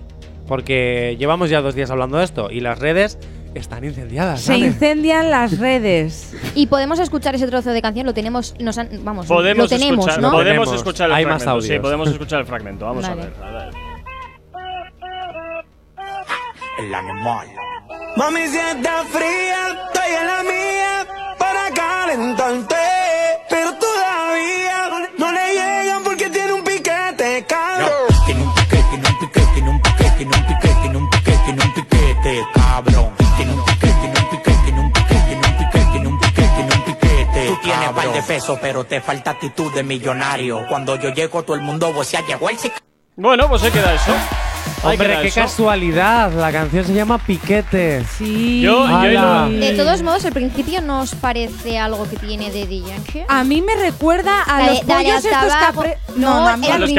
Porque 0.47 1.17
llevamos 1.19 1.51
ya 1.51 1.61
dos 1.61 1.75
días 1.75 1.91
hablando 1.91 2.19
de 2.19 2.25
esto 2.25 2.51
y 2.51 2.61
las 2.61 2.79
redes 2.79 3.19
están 3.55 3.85
incendiadas. 3.85 4.41
Se 4.43 4.53
¿vale? 4.53 4.67
incendian 4.67 5.29
las 5.31 5.59
redes. 5.59 6.35
Y 6.55 6.69
podemos 6.69 7.01
escuchar 7.01 7.35
ese 7.35 7.49
trozo 7.49 7.71
de 7.71 7.83
canción, 7.83 8.07
lo 8.07 8.15
tenemos, 8.15 8.55
nos 8.61 8.79
han- 8.79 8.89
vamos, 9.03 9.27
Podemos 9.27 9.65
lo 9.65 9.69
tenemos, 9.77 9.99
escuchar, 10.07 10.23
¿no? 10.23 10.31
podemos 10.31 10.45
Tenemos. 10.65 10.75
escuchar 10.77 11.09
el 11.11 11.17
Hay 11.17 11.25
más 11.27 11.43
fragmento. 11.43 11.63
Sí, 11.67 11.69
audios. 11.73 11.83
podemos 11.83 12.09
escuchar 12.09 12.41
el 12.41 12.47
fragmento. 12.47 12.85
Vamos 12.87 13.09
Vale. 13.09 13.23
a 13.23 13.25
ver. 13.25 13.35
a 13.43 13.65
ver. 13.65 13.86
El 16.79 16.95
animal. 16.95 17.49
Mami, 18.17 18.49
si 18.49 18.59
está 18.59 19.03
fría, 19.05 19.69
estoy 19.69 20.13
en 20.15 20.27
la 20.27 20.43
mía 20.43 21.07
para 21.39 21.71
calentarte. 21.71 22.77
Pero 23.49 23.73
todavía 23.77 25.09
no 25.17 25.33
le 25.33 25.53
llegan 25.55 26.05
porque 26.05 26.29
tiene 26.29 26.53
un 26.53 26.63
piquete, 26.63 27.47
cabrón. 27.49 27.89
Tiene 28.27 28.43
un 28.43 28.55
piquete, 28.55 28.85
tiene 28.91 29.09
un 29.09 29.19
piquete, 29.19 29.47
tiene 29.55 29.71
un 29.71 29.81
piquete, 29.81 30.15
tiene 30.17 30.37
un 30.37 30.47
piquete, 30.47 30.75
tiene 30.83 30.99
un 30.99 31.11
piquete, 31.11 31.39
tiene 31.45 31.65
un 31.65 31.73
piquete, 31.73 32.47
cabrón. 32.55 33.13
Tiene 33.37 33.53
un 33.53 33.65
piquete, 33.65 33.95
tiene 34.01 34.19
un 34.19 34.29
piquete, 34.31 34.61
tiene 34.65 34.81
un 34.81 34.93
piquete, 34.93 35.25
tiene 35.27 35.47
un 35.47 35.57
piquete, 35.57 35.87
tiene 35.93 36.09
un 36.09 36.19
piquete, 36.19 36.49
tiene 36.57 36.75
un 36.75 36.83
piquete. 36.85 37.47
Tú 37.49 37.59
tienes 37.63 37.91
par 37.91 38.13
de 38.13 38.23
pesos, 38.23 38.59
pero 38.61 38.85
te 38.85 39.01
falta 39.01 39.31
actitud 39.31 39.73
de 39.73 39.83
millonario. 39.83 40.67
Cuando 40.69 40.97
yo 40.97 41.09
llego, 41.09 41.43
todo 41.43 41.57
el 41.57 41.63
mundo 41.63 41.91
vocea, 41.95 42.21
llegó 42.27 42.51
el 42.51 42.59
Bueno, 43.17 43.49
pues 43.49 43.63
ahí 43.63 43.71
queda 43.71 43.95
eso. 43.95 44.13
Hombre, 44.83 45.19
qué 45.23 45.31
casualidad. 45.31 46.33
La 46.33 46.53
canción 46.53 46.85
se 46.85 46.95
llama 46.95 47.19
Piquete. 47.19 48.05
Sí. 48.17 48.61
Yo- 48.61 48.85
Ala. 48.87 49.49
De 49.49 49.73
todos 49.73 50.03
modos, 50.03 50.25
el 50.25 50.33
principio 50.33 50.81
no 50.81 51.01
os 51.01 51.15
parece 51.15 51.79
algo 51.79 52.09
que 52.09 52.17
tiene 52.17 52.51
de 52.51 52.67
Yankee. 52.83 53.23
A 53.29 53.43
mí 53.45 53.63
me 53.63 53.75
recuerda 53.75 54.43
a 54.43 54.61
La 54.61 54.67
los 54.69 54.87
dale 54.87 55.05
pollos 55.05 55.17
hasta 55.17 55.29
estos 55.29 55.57
que 55.57 55.65
abajo. 55.65 55.83
apre- 55.83 55.97
No, 56.17 56.49
a 56.49 56.57
mí 56.57 56.67
a 56.69 56.79
los 56.79 56.91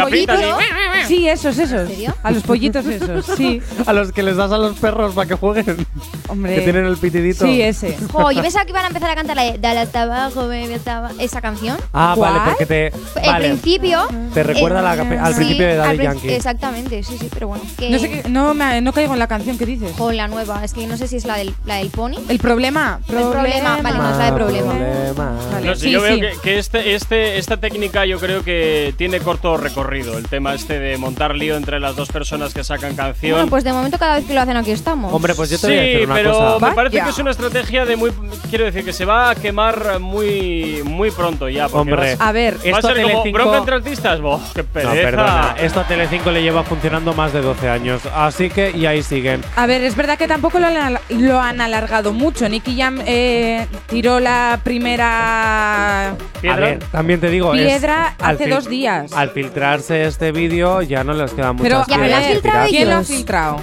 Sí, 1.07 1.27
esos, 1.29 1.57
esos. 1.57 1.81
¿En 1.81 1.87
serio? 1.87 2.15
A 2.23 2.31
los 2.31 2.43
pollitos 2.43 2.85
esos, 2.85 3.25
sí. 3.37 3.61
A 3.85 3.93
los 3.93 4.11
que 4.11 4.23
les 4.23 4.35
das 4.35 4.51
a 4.51 4.57
los 4.57 4.75
perros 4.77 5.13
para 5.15 5.27
que 5.27 5.35
jueguen. 5.35 5.87
Hombre. 6.27 6.55
Que 6.55 6.61
tienen 6.61 6.85
el 6.85 6.97
pitidito. 6.97 7.45
Sí, 7.45 7.61
ese. 7.61 7.97
Jo, 8.11 8.31
yo 8.31 8.41
pensaba 8.41 8.65
que 8.65 8.71
iban 8.71 8.85
a 8.85 8.87
empezar 8.87 9.09
a 9.11 9.15
cantar 9.15 9.35
la 9.35 9.43
de 9.43 9.57
Dale 9.57 9.79
hasta 9.79 10.03
abajo, 10.03 10.47
baby, 10.47 10.73
hasta 10.73 10.97
abajo", 10.97 11.15
esa 11.19 11.41
canción. 11.41 11.77
Ah, 11.93 12.15
vale, 12.17 12.39
porque 12.45 12.65
te. 12.65 12.87
El 12.87 12.93
Vale. 13.25 13.47
principio. 13.49 14.07
Te 14.33 14.43
recuerda 14.43 14.79
eh, 14.79 14.83
la 14.83 15.23
al 15.25 15.33
sí, 15.33 15.37
principio 15.37 15.67
de 15.67 15.75
Daddy 15.75 15.97
Yankee. 15.97 16.29
Exactamente, 16.33 17.03
sí, 17.03 17.17
sí, 17.19 17.29
pero 17.33 17.47
bueno. 17.47 17.63
Que 17.77 17.89
No 17.89 17.99
sé 17.99 18.09
qué, 18.09 18.29
no, 18.29 18.53
me- 18.53 18.81
no 18.81 18.93
caigo 18.93 19.13
en 19.13 19.19
la 19.19 19.27
canción 19.27 19.57
que 19.57 19.65
dices. 19.65 19.91
Jo, 19.97 20.11
la 20.11 20.27
nueva, 20.27 20.63
es 20.63 20.73
que 20.73 20.85
no 20.87 20.97
sé 20.97 21.07
si 21.07 21.17
es 21.17 21.25
la 21.25 21.37
del, 21.37 21.53
la 21.65 21.75
del 21.75 21.89
pony. 21.89 22.15
El 22.29 22.39
problema. 22.39 22.99
problema, 23.07 23.79
vale, 23.81 23.97
no 23.97 24.11
es 24.11 24.17
la 24.17 24.25
de 24.25 24.33
problema. 24.33 24.73
Vale, 25.15 25.67
No 25.67 25.75
sé, 25.75 25.81
sí, 25.81 25.91
yo 25.91 26.01
veo 26.01 26.19
que, 26.19 26.31
que 26.41 26.59
este, 26.59 26.95
este, 26.95 27.37
esta 27.37 27.57
técnica 27.57 28.05
yo 28.05 28.19
creo 28.19 28.43
que 28.43 28.93
tiene 28.97 29.19
corto 29.19 29.57
recorrido. 29.57 30.17
El 30.17 30.27
tema 30.27 30.53
este 30.53 30.79
de 30.79 30.97
montar 30.97 31.35
lío 31.35 31.55
entre 31.57 31.79
las 31.79 31.95
dos 31.95 32.09
personas 32.09 32.53
que 32.53 32.63
sacan 32.63 32.95
canción. 32.95 33.33
Bueno, 33.33 33.49
pues 33.49 33.63
de 33.63 33.73
momento 33.73 33.97
cada 33.97 34.15
vez 34.15 34.25
que 34.25 34.33
lo 34.33 34.41
hacen 34.41 34.57
aquí 34.57 34.71
estamos. 34.71 35.13
Hombre, 35.13 35.33
pues 35.35 35.49
yo 35.49 35.57
te 35.57 35.67
sí, 35.67 35.73
voy 35.73 35.77
a 35.77 35.81
decir 35.81 36.05
una 36.05 36.15
pero 36.15 36.26
cosa. 36.31 36.69
me 36.69 36.75
parece 36.75 37.01
que 37.01 37.09
es 37.09 37.17
una 37.19 37.31
estrategia 37.31 37.85
de 37.85 37.95
muy. 37.95 38.11
Quiero 38.49 38.65
decir 38.65 38.85
que 38.85 38.93
se 38.93 39.03
va 39.05 39.29
a 39.31 39.35
quemar 39.35 39.99
muy, 39.99 40.81
muy 40.85 41.11
pronto 41.11 41.49
ya. 41.49 41.67
porque 41.67 41.91
Hombre, 41.93 42.15
a- 42.19 42.27
A 42.29 42.31
ver, 42.31 42.55
Va 42.55 42.59
a 42.61 42.69
esto 42.79 42.87
ser 42.93 43.01
como 43.03 43.23
bronca 43.31 43.57
entre 43.57 43.75
artistas. 43.75 44.21
Boh, 44.21 44.39
¡Qué 44.55 44.63
pereza! 44.63 44.93
No, 44.93 45.01
perdona. 45.01 45.55
Esto 45.59 45.79
a 45.81 45.87
Telecinco 45.87 46.31
le 46.31 46.41
lleva 46.41 46.63
funcionando 46.63 47.13
más 47.13 47.33
de 47.33 47.41
12 47.41 47.69
años. 47.69 48.01
Así 48.15 48.49
que, 48.49 48.71
y 48.71 48.85
ahí 48.85 49.03
siguen. 49.03 49.41
A 49.55 49.65
ver, 49.67 49.83
es 49.83 49.95
verdad 49.95 50.17
que 50.17 50.27
tampoco 50.27 50.59
lo 50.59 50.67
han, 50.67 50.77
al- 50.77 50.99
lo 51.09 51.39
han 51.41 51.59
alargado 51.61 52.13
mucho. 52.13 52.47
Nicky 52.47 52.77
Jam 52.79 53.01
eh, 53.05 53.67
tiró 53.87 54.19
la 54.19 54.59
primera 54.63 56.15
Piedra. 56.41 56.55
A 56.57 56.59
ver, 56.59 56.79
también 56.91 57.19
te 57.19 57.29
digo. 57.29 57.53
es- 57.53 57.61
piedra 57.61 58.15
hace 58.19 58.47
dos 58.47 58.67
días. 58.69 59.11
Al 59.13 59.29
filtrarse 59.31 60.03
este 60.05 60.31
vídeo, 60.31 60.81
ya 60.81 61.03
no 61.03 61.13
les 61.13 61.31
Pero, 61.31 61.53
muchas 61.53 61.87
Ya, 61.87 61.95
pero 61.97 62.07
lo 62.09 62.15
han 62.15 62.23
filtrado. 62.23 62.67
¿quién 62.69 62.89
lo 62.89 62.95
ha 62.95 63.03
filtrado? 63.03 63.61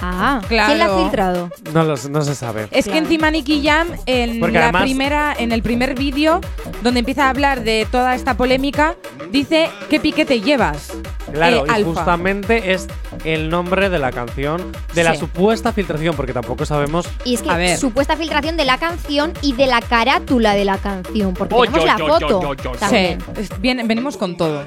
Ah, 0.00 0.40
Claro. 0.48 0.66
¿quién 0.68 0.78
la 0.78 0.86
ha 0.86 0.98
filtrado? 0.98 1.50
No, 1.72 1.84
los- 1.84 2.08
no 2.08 2.22
se 2.22 2.34
sabe. 2.34 2.68
Es 2.70 2.86
que 2.86 2.98
encima 2.98 3.30
Nicky 3.30 3.62
Jam 3.66 3.88
en 4.06 4.40
Porque 4.40 4.58
la 4.58 4.64
además- 4.64 4.82
primera, 4.82 5.34
en 5.38 5.52
el 5.52 5.62
primer 5.62 5.94
vídeo, 5.94 6.40
donde 6.82 7.00
empieza 7.00 7.26
a 7.26 7.30
hablar 7.30 7.62
de 7.64 7.86
toda 7.90 8.14
esta 8.14 8.36
polémica, 8.36 8.94
dice 9.30 9.68
qué 9.90 10.00
piquete 10.00 10.40
llevas. 10.40 10.92
Claro, 11.32 11.64
Eh, 11.64 11.68
y 11.68 11.70
Alfa. 11.70 11.88
justamente 11.88 12.72
es 12.72 12.86
el 13.24 13.48
nombre 13.48 13.88
de 13.90 13.98
la 13.98 14.12
canción, 14.12 14.72
de 14.94 15.02
la 15.04 15.12
Sí. 15.14 15.20
supuesta 15.20 15.72
filtración, 15.72 16.14
porque 16.14 16.32
tampoco 16.32 16.64
sabemos. 16.64 17.08
Y 17.24 17.34
es 17.34 17.42
que 17.42 17.50
A 17.50 17.56
ver. 17.56 17.76
supuesta 17.78 18.16
filtración 18.16 18.56
de 18.56 18.64
la 18.64 18.78
canción 18.78 19.32
y 19.42 19.52
de 19.54 19.66
la 19.66 19.80
carátula 19.80 20.54
de 20.54 20.64
la 20.64 20.78
canción, 20.78 21.34
porque 21.34 21.54
Oy, 21.54 21.68
tenemos 21.68 21.86
la 21.86 21.98
foto. 21.98 22.40
también. 22.78 23.18
Sí, 23.20 23.40
es- 23.40 23.60
bien- 23.60 23.86
venimos 23.88 24.16
con 24.16 24.36
todo. 24.36 24.62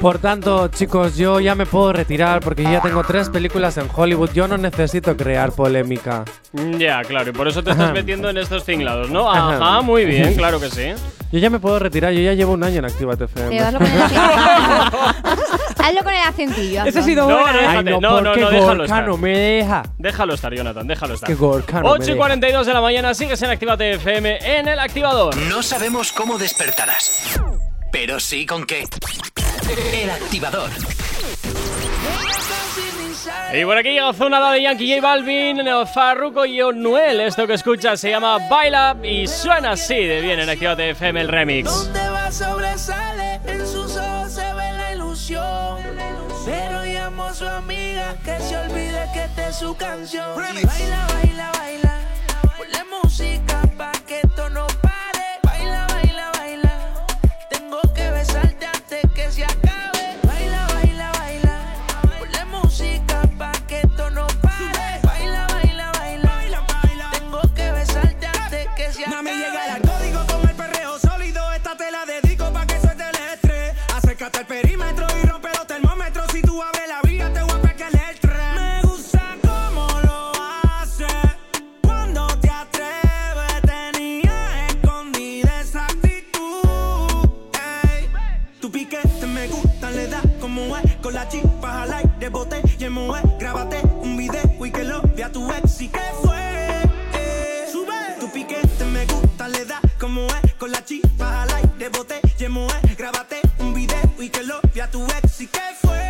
Por 0.00 0.18
tanto, 0.18 0.68
chicos, 0.68 1.16
yo 1.18 1.40
ya 1.40 1.54
me 1.54 1.66
puedo 1.66 1.92
retirar 1.92 2.40
porque 2.40 2.62
yo 2.62 2.70
ya 2.70 2.80
tengo 2.80 3.04
tres 3.04 3.28
películas 3.28 3.76
en 3.76 3.86
Hollywood. 3.94 4.30
Yo 4.32 4.48
no 4.50 4.58
necesito 4.58 5.16
crear 5.16 5.52
polémica. 5.52 6.24
Ya, 6.78 7.02
claro, 7.02 7.30
y 7.30 7.32
por 7.32 7.48
eso 7.48 7.62
te 7.62 7.70
estás 7.70 7.92
metiendo 7.92 8.28
en 8.28 8.36
estos 8.36 8.64
tinglados, 8.64 9.10
¿no? 9.10 9.30
Ajá. 9.30 9.80
Muy 9.82 10.04
bien, 10.04 10.34
claro 10.36 10.60
que 10.60 10.68
sí. 10.70 10.92
Yo 11.32 11.38
ya 11.38 11.48
me 11.48 11.60
puedo 11.60 11.78
retirar, 11.78 12.12
yo 12.12 12.20
ya 12.20 12.32
llevo 12.34 12.52
un 12.54 12.64
año 12.64 12.80
en 12.80 12.84
Activa 12.86 13.14
Pero 13.16 13.26
FM. 13.26 13.58
hazlo 13.60 13.78
con 13.78 13.86
el 13.86 14.02
acentillo. 14.02 14.20
hazlo 15.78 16.02
con 16.02 16.14
el 16.14 16.22
acentillo. 16.26 16.84
Eso 16.84 16.98
ha 16.98 17.02
sido 17.02 17.28
No, 17.28 17.38
buena. 17.38 17.52
no, 17.52 17.58
¿eh? 17.58 17.62
déjate, 17.62 17.78
Ay, 17.78 17.84
no, 17.84 18.00
no, 18.00 18.20
no, 18.36 18.50
déjalo 18.50 18.84
estar. 18.84 19.06
no 19.06 19.16
me 19.16 19.38
deja. 19.38 19.82
Déjalo 19.98 20.34
estar, 20.34 20.52
Jonathan, 20.54 20.86
déjalo 20.88 21.14
estar. 21.14 21.28
Que 21.28 21.34
Gorka 21.36 21.76
no 21.80 21.82
me 21.82 21.88
8 21.90 22.02
y 22.02 22.06
deja. 22.06 22.16
42 22.18 22.66
de 22.66 22.74
la 22.74 22.80
mañana, 22.80 23.14
sigues 23.14 23.40
en 23.42 23.50
Actívate 23.50 23.92
FM 23.92 24.58
en 24.58 24.68
el 24.68 24.78
activador. 24.80 25.36
No 25.36 25.62
sabemos 25.62 26.10
cómo 26.12 26.36
despertarás, 26.36 27.40
pero 27.92 28.18
sí 28.18 28.44
con 28.44 28.64
qué. 28.66 28.84
El 29.94 30.10
activador. 30.10 30.70
Y 33.52 33.64
por 33.64 33.76
aquí 33.76 33.90
llega 33.90 34.12
Zona 34.12 34.52
de 34.52 34.62
Yankee 34.62 34.94
J 34.94 35.02
Balvin, 35.02 35.60
Farruko 35.92 36.46
y 36.46 36.62
Onuel. 36.62 37.20
Esto 37.20 37.48
que 37.48 37.54
escuchas 37.54 37.98
se 37.98 38.10
llama 38.10 38.38
Baila 38.48 38.96
y 39.02 39.26
suena 39.26 39.72
así 39.72 39.96
de 39.96 40.20
bien 40.20 40.38
en 40.38 40.48
Actívate 40.48 40.90
FM 40.90 41.20
el 41.20 41.28
remix. 41.28 41.68
Donde 41.68 42.08
va 42.10 42.30
sobresale, 42.30 43.40
en 43.46 43.66
sus 43.66 43.96
ojos 43.96 44.32
se 44.32 44.54
ve 44.54 44.72
la 44.72 44.94
ilusión. 44.94 45.78
Pero 46.46 46.84
llamo 46.84 47.24
a 47.24 47.34
su 47.34 47.48
amiga 47.48 48.14
que 48.24 48.38
se 48.38 48.56
olvide 48.56 49.08
que 49.12 49.24
esta 49.24 49.48
es 49.48 49.56
su 49.56 49.76
canción. 49.76 50.30
Y 50.54 50.64
baila, 50.64 51.06
baila, 51.14 51.52
baila. 51.58 52.00
Ponle 52.56 52.84
música 53.02 53.62
pa' 53.76 53.92
que 54.06 54.20
esto 54.20 54.48
no 54.50 54.68
pare. 54.80 55.40
Baila, 55.42 55.86
baila, 55.88 56.30
baila. 56.38 56.72
Tengo 57.50 57.80
que 57.94 58.10
besarte 58.10 58.66
antes 58.66 59.00
que 59.12 59.30
se 59.32 59.42
acabe. 59.42 59.69
Se 68.92 69.02
acabe. 69.04 69.16
Mami, 69.16 69.30
llega 69.30 69.76
el 69.76 69.82
código 69.82 70.26
con 70.26 70.48
el 70.48 70.56
perreo 70.56 70.98
sólido. 70.98 71.52
Esta 71.52 71.76
te 71.76 71.90
la 71.90 72.04
dedico 72.06 72.52
pa' 72.52 72.66
que 72.66 72.80
suelte 72.80 73.04
el 73.08 73.16
estrés. 73.34 73.74
Acércate 73.94 74.38
al 74.38 74.46
perímetro 74.46 75.06
y 75.22 75.26
rompe 75.26 75.48
los 75.56 75.66
termómetros. 75.66 76.26
Si 76.32 76.42
tú 76.42 76.62
abres 76.62 76.88
la 76.88 77.00
vía, 77.02 77.32
te 77.32 77.42
voy 77.42 77.52
a 77.52 77.62
pegar 77.62 77.90
el 77.94 78.20
tren. 78.20 78.54
Me 78.54 78.82
gusta 78.82 79.36
cómo 79.42 79.86
lo 80.02 80.32
hace. 80.62 81.06
Cuando 81.82 82.26
te 82.38 82.50
atreves, 82.50 83.62
tenía 83.62 84.66
escondida 84.68 85.60
esa 85.60 85.84
actitud. 85.84 87.30
Ey. 87.54 88.08
Tu 88.60 88.70
piquete 88.70 89.26
me 89.26 89.46
gusta, 89.48 89.90
le 89.90 90.06
da 90.08 90.20
como 90.40 90.76
es. 90.76 90.96
Con 90.96 91.14
la 91.14 91.28
chispa 91.28 91.82
al 91.82 91.92
aire, 91.94 92.28
bote 92.28 92.60
y 92.78 92.88
mujer. 92.88 93.29
Con 100.60 100.70
la 100.72 100.84
chispa 100.84 101.44
al 101.44 101.54
aire, 101.54 101.90
y 102.38 102.44
en 102.44 102.52
mujer. 102.52 102.94
Grábate 102.94 103.40
un 103.60 103.72
video 103.72 104.12
y 104.18 104.28
que 104.28 104.42
lo 104.42 104.60
vea 104.74 104.90
tu 104.90 105.02
ex. 105.06 105.40
¿Y 105.40 105.46
qué 105.46 105.60
fue? 105.80 106.09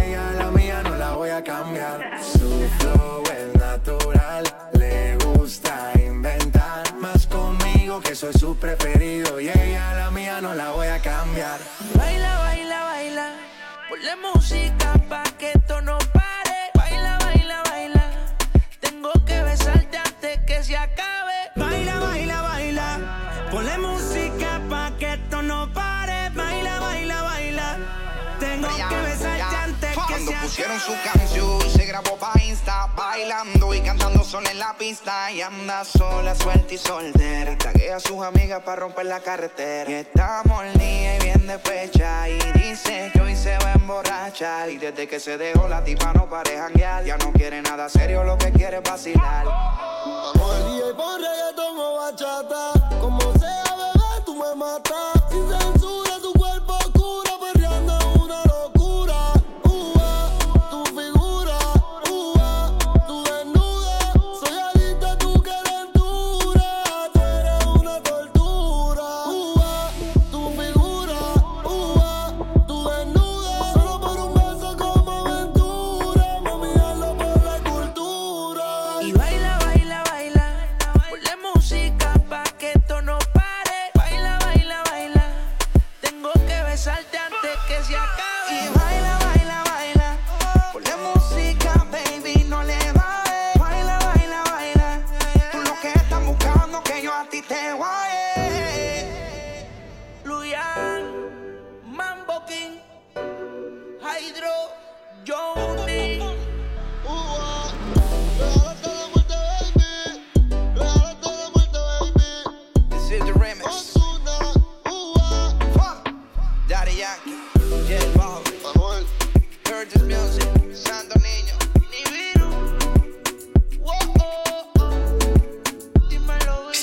pusieron 30.51 30.79
su 30.81 30.91
canción, 31.01 31.61
se 31.69 31.85
grabó 31.85 32.17
pa' 32.17 32.33
Insta, 32.43 32.89
bailando 32.93 33.73
y 33.73 33.79
cantando 33.79 34.21
sola 34.21 34.51
en 34.51 34.59
la 34.59 34.73
pista. 34.77 35.31
Y 35.31 35.41
anda 35.41 35.85
sola, 35.85 36.35
suelta 36.35 36.73
y 36.73 36.77
soltera. 36.77 37.57
Taguea 37.57 37.95
a 37.95 37.99
sus 38.01 38.21
amigas 38.21 38.61
para 38.61 38.81
romper 38.81 39.05
la 39.05 39.21
carretera. 39.21 39.89
Y 39.89 39.93
está 39.93 40.41
molida 40.43 41.15
y 41.15 41.19
bien 41.23 41.47
despecha. 41.47 42.27
Y 42.27 42.37
dice 42.59 43.11
que 43.13 43.21
hoy 43.21 43.33
se 43.33 43.57
va 43.59 43.69
a 43.69 43.73
emborrachar. 43.75 44.69
Y 44.69 44.77
desde 44.77 45.07
que 45.07 45.21
se 45.21 45.37
dejó 45.37 45.69
la 45.69 45.85
tipa 45.85 46.11
no 46.11 46.29
pare 46.29 46.57
janguear. 46.57 47.05
Ya 47.05 47.15
no 47.15 47.31
quiere 47.31 47.61
nada 47.61 47.87
serio, 47.87 48.25
lo 48.25 48.37
que 48.37 48.51
quiere 48.51 48.79
es 48.79 48.83
vacilar. 48.83 49.45
Vamos 49.45 50.73
día 50.73 50.89
y 50.89 50.93
pon 50.93 51.21
reggaetón 51.21 51.79
o 51.79 51.95
bachata. 51.95 52.99
Como 52.99 53.21
sea, 53.39 53.63
bebé, 53.77 54.25
tú 54.25 54.35
me 54.35 54.53
matas. 54.55 55.80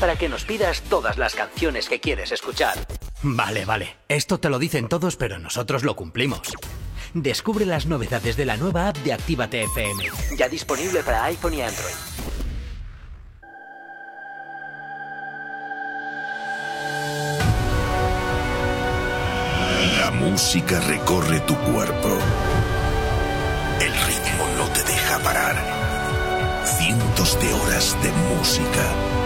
Para 0.00 0.16
que 0.16 0.28
nos 0.28 0.44
pidas 0.44 0.82
todas 0.82 1.16
las 1.16 1.34
canciones 1.34 1.88
que 1.88 2.00
quieres 2.00 2.32
escuchar. 2.32 2.74
Vale, 3.22 3.64
vale. 3.64 3.96
Esto 4.08 4.38
te 4.38 4.50
lo 4.50 4.58
dicen 4.58 4.88
todos, 4.88 5.16
pero 5.16 5.38
nosotros 5.38 5.84
lo 5.84 5.96
cumplimos. 5.96 6.52
Descubre 7.14 7.64
las 7.64 7.86
novedades 7.86 8.36
de 8.36 8.44
la 8.44 8.58
nueva 8.58 8.88
app 8.88 8.96
de 8.98 9.14
Actívate 9.14 9.62
FM. 9.62 10.04
Ya 10.36 10.48
disponible 10.48 11.02
para 11.02 11.24
iPhone 11.24 11.54
y 11.54 11.62
Android. 11.62 11.94
La 19.98 20.10
música 20.10 20.78
recorre 20.80 21.40
tu 21.40 21.56
cuerpo. 21.56 22.08
El 23.80 23.92
ritmo 23.92 24.46
no 24.58 24.68
te 24.72 24.82
deja 24.82 25.18
parar. 25.20 25.56
Cientos 26.78 27.40
de 27.40 27.52
horas 27.54 27.96
de 28.02 28.10
música. 28.34 29.25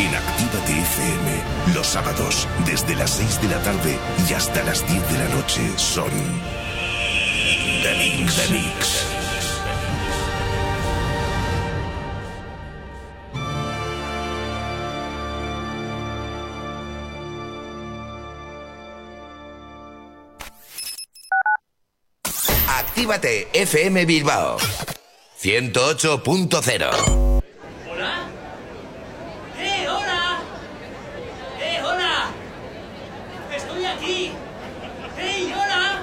En 0.00 0.14
Actívate 0.14 0.72
FM, 0.72 1.74
los 1.74 1.86
sábados, 1.86 2.48
desde 2.64 2.94
las 2.94 3.10
6 3.10 3.42
de 3.42 3.48
la 3.48 3.62
tarde 3.62 3.98
y 4.28 4.32
hasta 4.32 4.62
las 4.62 4.86
10 4.88 5.12
de 5.12 5.18
la 5.18 5.28
noche, 5.28 5.60
son. 5.76 6.10
The 7.82 7.94
Mix. 7.98 8.36
The 8.36 8.54
Mix. 8.54 9.06
Actívate 22.68 23.48
FM 23.52 24.06
Bilbao 24.06 24.56
108.0 25.42 27.40
¿Hola? 27.90 28.28
¡Eh, 29.58 29.86
hola! 29.88 30.40
¡Eh, 31.60 31.80
hola! 31.82 32.30
¡Estoy 33.54 33.84
aquí! 33.84 34.32
¡Hey, 35.18 35.52
hola! 35.54 36.02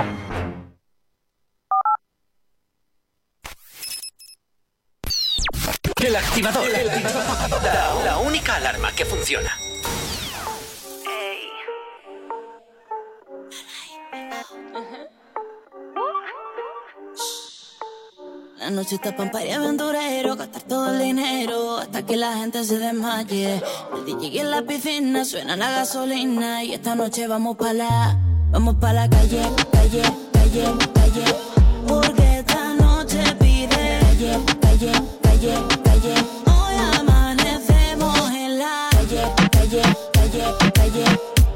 El 6.03 6.15
activador. 6.15 6.67
La, 7.63 8.03
la 8.03 8.17
única 8.17 8.55
alarma 8.55 8.91
que 8.91 9.05
funciona. 9.05 9.55
La 18.59 18.69
noche 18.69 18.95
está 18.95 19.15
pa' 19.15 19.23
un 19.23 19.31
party 19.31 19.51
aventurero, 19.51 20.35
gastar 20.35 20.63
todo 20.63 20.91
el 20.91 20.99
dinero 20.99 21.77
hasta 21.77 22.03
que 22.03 22.17
la 22.17 22.37
gente 22.37 22.63
se 22.63 22.77
desmaye. 22.79 23.61
El 23.95 24.05
DJ 24.05 24.41
en 24.41 24.51
la 24.51 24.61
piscina 24.63 25.25
suena 25.25 25.55
la 25.55 25.71
gasolina 25.71 26.63
y 26.63 26.73
esta 26.73 26.95
noche 26.95 27.27
vamos 27.27 27.57
pa' 27.57 27.73
la, 27.73 28.17
vamos 28.51 28.75
pa' 28.75 28.93
la 28.93 29.09
calle, 29.09 29.41
calle, 29.71 30.03
calle, 30.33 30.63
calle. 30.93 31.35
Porque 31.87 32.39
esta 32.39 32.73
noche 32.75 33.23
pide 33.39 33.99
calle, 34.01 34.39
calle, 34.61 34.91
calle, 35.23 35.80
calle. 40.91 41.05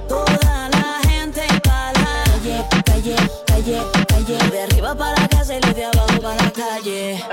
Toda 0.08 0.70
la 0.70 1.10
gente 1.10 1.42
pa' 1.64 1.92
la 1.94 2.24
calle, 2.26 2.66
calle, 2.86 3.16
calle, 3.46 3.82
calle. 4.08 4.38
De 4.52 4.64
arriba 4.64 4.96
para 4.96 5.22
la 5.22 5.28
casa 5.28 5.56
y 5.56 5.74
de 5.74 5.86
abajo 5.86 6.22
para 6.22 6.44
la 6.44 6.52
calle. 6.52 7.24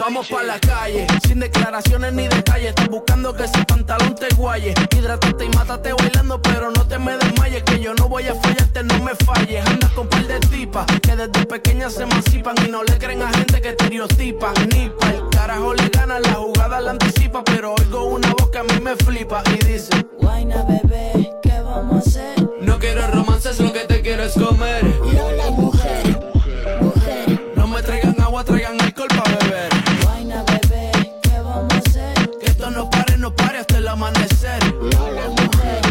Vamos 0.00 0.28
pa' 0.28 0.42
la 0.42 0.58
calle, 0.58 1.06
sin 1.26 1.40
declaraciones 1.40 2.12
ni 2.12 2.28
detalles. 2.28 2.68
Estás 2.70 2.88
buscando 2.88 3.34
que 3.34 3.44
ese 3.44 3.64
pantalón 3.64 4.14
te 4.14 4.28
guaye. 4.34 4.74
Hidrátate 4.96 5.44
y 5.44 5.48
mátate 5.50 5.92
bailando, 5.92 6.40
pero 6.42 6.70
no 6.70 6.86
te 6.86 6.98
me 6.98 7.16
desmayes. 7.16 7.62
Que 7.64 7.80
yo 7.80 7.94
no 7.94 8.08
voy 8.08 8.26
a 8.28 8.34
fallarte, 8.34 8.82
no 8.84 8.98
me 9.00 9.14
falles. 9.26 9.66
Andas 9.66 9.90
con 9.92 10.08
par 10.08 10.26
de 10.26 10.40
tipas 10.40 10.86
que 11.02 11.16
desde 11.16 11.46
pequeñas 11.46 11.94
se 11.94 12.02
emancipan 12.04 12.54
y 12.66 12.70
no 12.70 12.82
le 12.84 12.96
creen 12.98 13.22
a 13.22 13.32
gente 13.32 13.60
que 13.60 13.70
estereotipan. 13.70 14.54
Ni 14.72 14.84
el 14.84 15.28
carajo 15.30 15.74
le 15.74 15.88
gana, 15.88 16.20
la 16.20 16.34
jugada 16.34 16.80
la 16.80 16.92
anticipa. 16.92 17.42
Pero 17.44 17.74
oigo 17.74 18.04
una 18.04 18.30
voz 18.30 18.50
que 18.50 18.58
a 18.58 18.64
mí 18.64 18.80
me 18.80 18.96
flipa 18.96 19.42
y 19.46 19.64
dice: 19.64 19.90
Guayna, 20.20 20.64
bebé, 20.64 21.30
¿qué 21.42 21.49
vamos 21.70 21.94
a 21.94 21.98
hacer? 22.08 22.50
No 22.60 22.78
quiero 22.78 23.06
romances, 23.08 23.58
lo 23.60 23.72
que 23.72 23.80
te 23.80 24.00
quiero 24.02 24.24
es 24.24 24.34
comer. 24.34 24.84
Lola, 24.84 25.50
mujer, 25.50 26.20
No 27.56 27.66
me 27.66 27.82
traigan 27.82 28.20
agua, 28.20 28.44
traigan 28.44 28.80
alcohol 28.80 29.08
pa' 29.08 29.30
beber. 29.38 29.70
Guayna, 30.02 30.42
bebé, 30.44 30.90
¿qué 31.22 31.38
vamos 31.38 31.72
a 31.74 31.78
hacer? 31.78 32.30
Que 32.40 32.46
esto 32.46 32.70
no 32.70 32.90
pare, 32.90 33.16
no 33.16 33.34
pare 33.34 33.58
hasta 33.58 33.78
el 33.78 33.88
amanecer. 33.88 34.62
Lola, 34.74 35.28
mujer, 35.28 35.82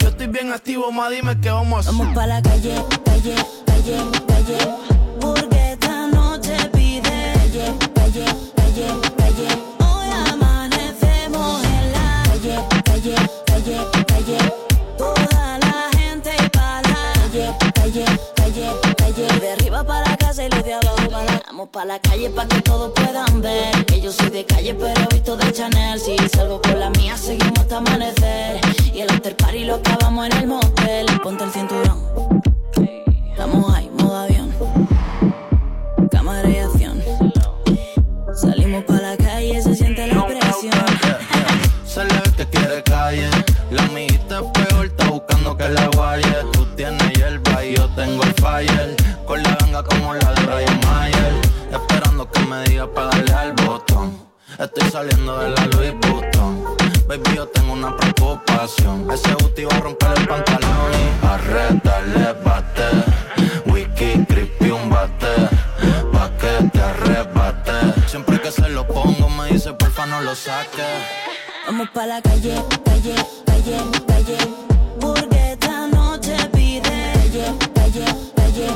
Yo 0.00 0.08
estoy 0.08 0.26
bien 0.26 0.52
activo, 0.52 0.90
ma, 0.92 1.08
dime 1.10 1.38
qué 1.40 1.50
vamos 1.50 1.76
a 1.76 1.80
hacer. 1.80 1.92
Vamos 1.92 2.14
pa' 2.14 2.26
la 2.26 2.42
calle, 2.42 2.74
calle, 3.04 3.34
calle, 3.66 3.96
calle. 4.26 4.93
Vamos 21.54 21.68
pa' 21.68 21.84
la 21.84 22.00
calle 22.00 22.30
pa' 22.30 22.48
que 22.48 22.60
todos 22.62 22.90
puedan 22.96 23.40
ver. 23.40 23.86
Que 23.86 24.00
yo 24.00 24.10
soy 24.10 24.28
de 24.28 24.44
calle 24.44 24.74
pero 24.74 25.06
visto 25.12 25.36
de 25.36 25.52
Chanel. 25.52 26.00
Si 26.00 26.16
salgo 26.34 26.60
con 26.60 26.80
la 26.80 26.90
mía 26.90 27.16
seguimos 27.16 27.60
hasta 27.60 27.76
amanecer. 27.76 28.60
Y 28.92 29.02
el 29.02 29.10
after 29.10 29.36
party 29.36 29.64
lo 29.64 29.76
acabamos 29.76 30.26
en 30.26 30.32
el 30.32 30.46
motel. 30.48 31.06
Ponte 31.22 31.44
el 31.44 31.52
cinturón. 31.52 32.42
Estamos 33.30 33.72
ahí, 33.72 33.88
modo 33.96 34.16
avión. 34.16 34.52
Cámara 36.10 36.50
y 36.50 36.58
acción. 36.58 37.00
Salimos 38.34 38.82
pa' 38.82 38.94
la 38.94 39.16
calle, 39.16 39.62
se 39.62 39.76
siente 39.76 40.08
la 40.08 40.26
presión. 40.26 40.74
Se 41.86 42.04
le 42.04 42.14
ve 42.14 42.32
que 42.36 42.46
quiere 42.46 42.82
calle. 42.82 43.30
La 43.70 43.84
amiguita 43.84 44.40
es 44.40 44.66
peor, 44.66 44.86
está 44.86 45.08
buscando 45.08 45.56
que 45.56 45.68
la 45.68 45.86
guaye. 45.86 46.34
Tú 46.52 46.66
tienes 46.74 47.12
hierba 47.12 47.64
y 47.64 47.76
yo 47.76 47.88
tengo 47.94 48.24
el 48.24 48.34
fire. 48.42 49.03
Estoy 54.58 54.88
saliendo 54.90 55.38
de 55.38 55.50
la 55.50 55.66
Louis 55.66 55.92
Vuitton. 56.00 56.64
Baby, 57.08 57.34
yo 57.34 57.46
tengo 57.48 57.72
una 57.72 57.96
preocupación. 57.96 59.10
Ese 59.10 59.34
booty 59.34 59.64
va 59.64 59.76
a 59.76 59.80
romper 59.80 60.10
el 60.16 60.28
pantalón 60.28 60.92
y 60.92 61.26
a 61.26 61.36
retarle 61.38 62.32
bate. 62.44 62.84
Wiki, 63.66 64.24
creepy, 64.26 64.70
un 64.70 64.88
bate. 64.88 65.48
Pa' 66.12 66.30
que 66.38 66.68
te 66.72 66.80
arrebate. 66.80 67.72
Siempre 68.06 68.40
que 68.40 68.52
se 68.52 68.68
lo 68.68 68.86
pongo 68.86 69.28
me 69.28 69.48
dice 69.48 69.72
porfa 69.72 70.06
no 70.06 70.20
lo 70.20 70.34
saques. 70.36 70.84
Vamos 71.66 71.88
pa' 71.90 72.06
la 72.06 72.22
calle, 72.22 72.54
calle, 72.84 73.14
calle, 73.44 73.78
calle. 74.06 74.38
Porque 75.00 75.52
esta 75.52 75.88
noche 75.88 76.36
pide 76.52 77.12
calle, 77.14 77.46
calle, 77.74 78.04
calle, 78.36 78.68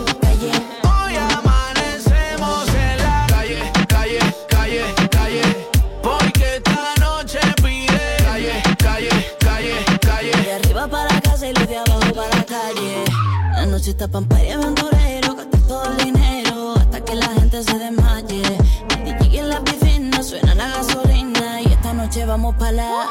La 13.89 13.95
noche 13.95 14.05
está 14.05 14.09
pa' 14.09 14.18
un 14.18 14.28
party 14.28 14.51
aventurero, 14.51 15.34
gastar 15.34 15.61
todo 15.62 15.84
el 15.86 15.97
dinero 16.05 16.74
hasta 16.76 17.03
que 17.03 17.14
la 17.14 17.28
gente 17.28 17.62
se 17.62 17.78
desmaye. 17.78 18.43
El 18.91 19.18
DJ 19.18 19.39
en 19.41 19.49
la 19.49 19.64
piscina 19.64 20.22
suena 20.22 20.55
la 20.55 20.68
gasolina 20.68 21.62
y 21.62 21.72
esta 21.72 21.95
noche 21.95 22.26
vamos 22.26 22.55
pa' 22.57 22.70
la. 22.70 23.09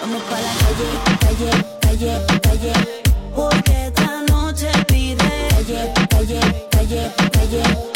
Vamos 0.00 0.22
pa' 0.30 0.40
la 0.40 0.52
calle, 0.62 0.88
calle, 1.20 1.50
calle, 1.80 2.40
calle. 2.42 3.02
Porque 3.34 3.86
esta 3.86 4.22
noche 4.32 4.70
pide 4.86 5.48
calle, 5.50 5.92
calle, 6.08 6.68
calle, 6.70 7.12
calle. 7.32 7.93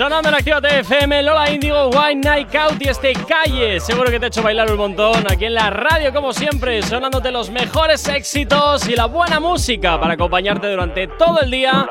Sonando 0.00 0.30
en 0.30 0.34
Actívate 0.34 0.78
FM, 0.80 1.22
Lola 1.24 1.50
Indigo, 1.50 1.90
White 1.90 2.26
Night 2.26 2.54
Out 2.54 2.80
y 2.80 2.88
este 2.88 3.12
calle. 3.12 3.78
Seguro 3.80 4.10
que 4.10 4.18
te 4.18 4.24
ha 4.24 4.28
hecho 4.28 4.42
bailar 4.42 4.72
un 4.72 4.78
montón 4.78 5.30
aquí 5.30 5.44
en 5.44 5.52
la 5.52 5.68
radio, 5.68 6.10
como 6.10 6.32
siempre, 6.32 6.80
sonándote 6.80 7.30
los 7.30 7.50
mejores 7.50 8.08
éxitos 8.08 8.88
y 8.88 8.96
la 8.96 9.04
buena 9.04 9.40
música 9.40 10.00
para 10.00 10.14
acompañarte 10.14 10.70
durante 10.70 11.06
todo 11.06 11.42
el 11.42 11.50
día 11.50 11.86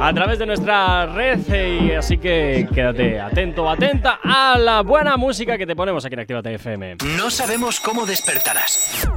a 0.00 0.12
través 0.12 0.40
de 0.40 0.46
nuestra 0.46 1.06
red. 1.06 1.38
Y 1.84 1.92
así 1.92 2.18
que 2.18 2.66
quédate 2.74 3.20
atento, 3.20 3.70
atenta 3.70 4.18
a 4.24 4.58
la 4.58 4.82
buena 4.82 5.16
música 5.16 5.56
que 5.56 5.64
te 5.64 5.76
ponemos 5.76 6.04
aquí 6.04 6.14
en 6.14 6.20
Actívate 6.20 6.54
FM. 6.54 6.96
No 7.16 7.30
sabemos 7.30 7.78
cómo 7.78 8.06
despertarás, 8.06 9.08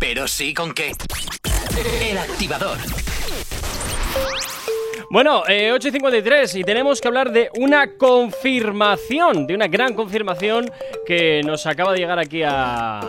pero 0.00 0.26
sí 0.26 0.52
con 0.52 0.74
qué. 0.74 0.90
El 2.00 2.18
activador. 2.18 2.78
Bueno, 5.12 5.42
eh, 5.46 5.70
8 5.74 5.88
y 5.88 5.90
53 5.90 6.54
y 6.56 6.64
tenemos 6.64 6.98
que 7.02 7.06
hablar 7.06 7.32
de 7.32 7.50
una 7.58 7.96
confirmación, 7.98 9.46
de 9.46 9.54
una 9.54 9.68
gran 9.68 9.92
confirmación 9.92 10.70
que 11.06 11.42
nos 11.44 11.66
acaba 11.66 11.92
de 11.92 11.98
llegar 11.98 12.18
aquí 12.18 12.42
a, 12.42 13.00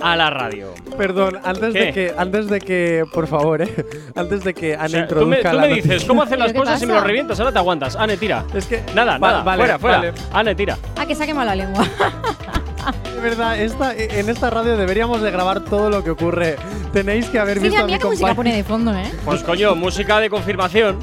a 0.00 0.16
la 0.16 0.30
radio. 0.30 0.72
Perdón, 0.96 1.40
antes 1.42 1.72
¿Qué? 1.74 1.80
de 1.86 1.92
que, 1.92 2.14
antes 2.16 2.46
de 2.48 2.60
que, 2.60 3.02
por 3.12 3.26
favor, 3.26 3.60
eh, 3.62 3.74
antes 4.14 4.44
de 4.44 4.54
que 4.54 4.74
Ana 4.76 4.84
O 4.84 4.88
sea, 4.88 5.08
tú 5.08 5.14
me, 5.26 5.38
introduzca 5.38 5.50
tú 5.50 5.56
la 5.56 5.62
me 5.62 5.68
dices 5.68 5.86
noticia- 5.88 6.06
cómo 6.08 6.22
hacen 6.22 6.38
las 6.38 6.48
¿Pero 6.52 6.62
qué 6.62 6.66
cosas 6.68 6.82
y 6.82 6.86
me 6.86 6.94
lo 6.94 7.00
revientas, 7.00 7.40
ahora 7.40 7.52
te 7.52 7.58
aguantas. 7.58 7.96
Ane, 7.96 8.16
tira. 8.16 8.44
Es 8.54 8.66
que 8.66 8.80
Nada, 8.94 9.18
Va- 9.18 9.28
nada, 9.28 9.42
vale, 9.42 9.58
fuera, 9.62 9.78
fuera. 9.80 9.96
vale. 9.98 10.12
Ane, 10.32 10.54
tira. 10.54 10.78
Ah, 10.96 11.06
que 11.06 11.16
saque 11.16 11.34
mala 11.34 11.56
lengua. 11.56 11.84
De 13.16 13.20
verdad, 13.20 13.58
esta, 13.60 13.94
en 13.96 14.30
esta 14.30 14.48
radio 14.48 14.76
deberíamos 14.76 15.20
de 15.20 15.30
grabar 15.32 15.64
todo 15.64 15.90
lo 15.90 16.04
que 16.04 16.10
ocurre. 16.10 16.54
Tenéis 16.92 17.28
que 17.28 17.38
haber 17.40 17.58
visto 17.58 17.70
Mira, 17.74 17.82
a 17.82 17.98
mi 17.98 18.04
música 18.10 18.32
pone 18.34 18.54
de 18.54 18.62
fondo, 18.62 18.94
¿eh? 18.94 19.10
Pues 19.24 19.42
coño, 19.42 19.74
música 19.74 20.20
de 20.20 20.30
confirmación. 20.30 20.96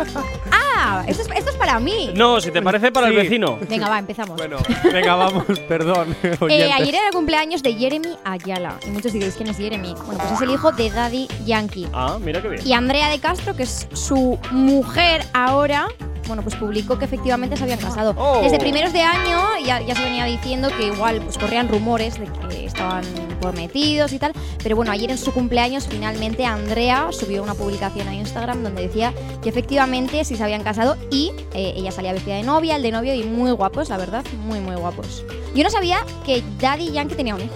Okay. 0.00 0.40
Ah, 0.82 1.04
esto 1.06 1.22
es, 1.22 1.28
esto 1.36 1.50
es 1.50 1.56
para 1.56 1.78
mí. 1.78 2.10
No, 2.14 2.40
si 2.40 2.50
te 2.50 2.62
parece 2.62 2.90
para 2.90 3.08
Sí. 3.08 3.14
el 3.14 3.22
vecino. 3.22 3.58
Venga, 3.68 3.88
va, 3.88 3.98
empezamos. 3.98 4.36
Bueno, 4.36 4.56
venga, 4.92 5.14
vamos, 5.14 5.44
perdón. 5.68 6.16
Eh, 6.48 6.70
ayer 6.74 6.94
era 6.94 7.06
el 7.08 7.12
cumpleaños 7.12 7.62
de 7.62 7.74
Jeremy 7.74 8.16
Ayala. 8.24 8.76
Y 8.86 8.90
muchos 8.90 9.12
diréis 9.12 9.34
quién 9.34 9.48
es 9.50 9.56
Jeremy. 9.58 9.94
Bueno, 10.06 10.18
pues 10.20 10.32
es 10.32 10.40
el 10.40 10.50
hijo 10.50 10.72
de 10.72 10.90
Daddy 10.90 11.28
Yankee. 11.44 11.86
Ah, 11.92 12.18
mira 12.20 12.40
qué 12.40 12.48
bien. 12.48 12.66
Y 12.66 12.72
Andrea 12.72 13.08
de 13.10 13.18
Castro, 13.18 13.54
que 13.54 13.64
es 13.64 13.88
su 13.92 14.38
mujer 14.50 15.22
ahora, 15.34 15.88
bueno, 16.26 16.42
pues 16.42 16.54
publicó 16.54 16.96
que 16.96 17.04
efectivamente 17.06 17.56
se 17.56 17.64
habían 17.64 17.80
casado. 17.80 18.14
Oh. 18.16 18.40
Desde 18.40 18.58
primeros 18.58 18.92
de 18.92 19.02
año 19.02 19.40
ya, 19.66 19.80
ya 19.80 19.94
se 19.96 20.04
venía 20.04 20.24
diciendo 20.26 20.68
que 20.76 20.86
igual 20.86 21.20
pues 21.22 21.36
corrían 21.36 21.68
rumores 21.68 22.20
de 22.20 22.26
que 22.48 22.66
estaban 22.66 23.02
prometidos 23.40 24.12
y 24.12 24.18
tal. 24.20 24.32
Pero 24.62 24.76
bueno, 24.76 24.92
ayer 24.92 25.10
en 25.10 25.18
su 25.18 25.32
cumpleaños 25.32 25.88
finalmente 25.90 26.44
Andrea 26.44 27.08
subió 27.10 27.42
una 27.42 27.54
publicación 27.54 28.06
a 28.06 28.14
Instagram 28.14 28.62
donde 28.62 28.82
decía 28.82 29.12
que 29.42 29.48
efectivamente 29.48 30.24
sí 30.24 30.36
se 30.36 30.44
habían 30.44 30.62
casado 30.62 30.69
y 31.10 31.32
eh, 31.54 31.74
ella 31.76 31.90
salía 31.92 32.12
vestida 32.12 32.36
de 32.36 32.42
novia, 32.42 32.76
el 32.76 32.82
de 32.82 32.90
novio 32.92 33.14
y 33.14 33.22
muy 33.24 33.50
guapos, 33.52 33.88
la 33.88 33.96
verdad, 33.96 34.24
muy 34.44 34.60
muy 34.60 34.76
guapos. 34.76 35.24
Yo 35.54 35.64
no 35.64 35.70
sabía 35.70 36.04
que 36.24 36.42
Daddy 36.58 36.92
Yankee 36.92 37.14
tenía 37.14 37.34
un 37.34 37.40
hijo. 37.42 37.54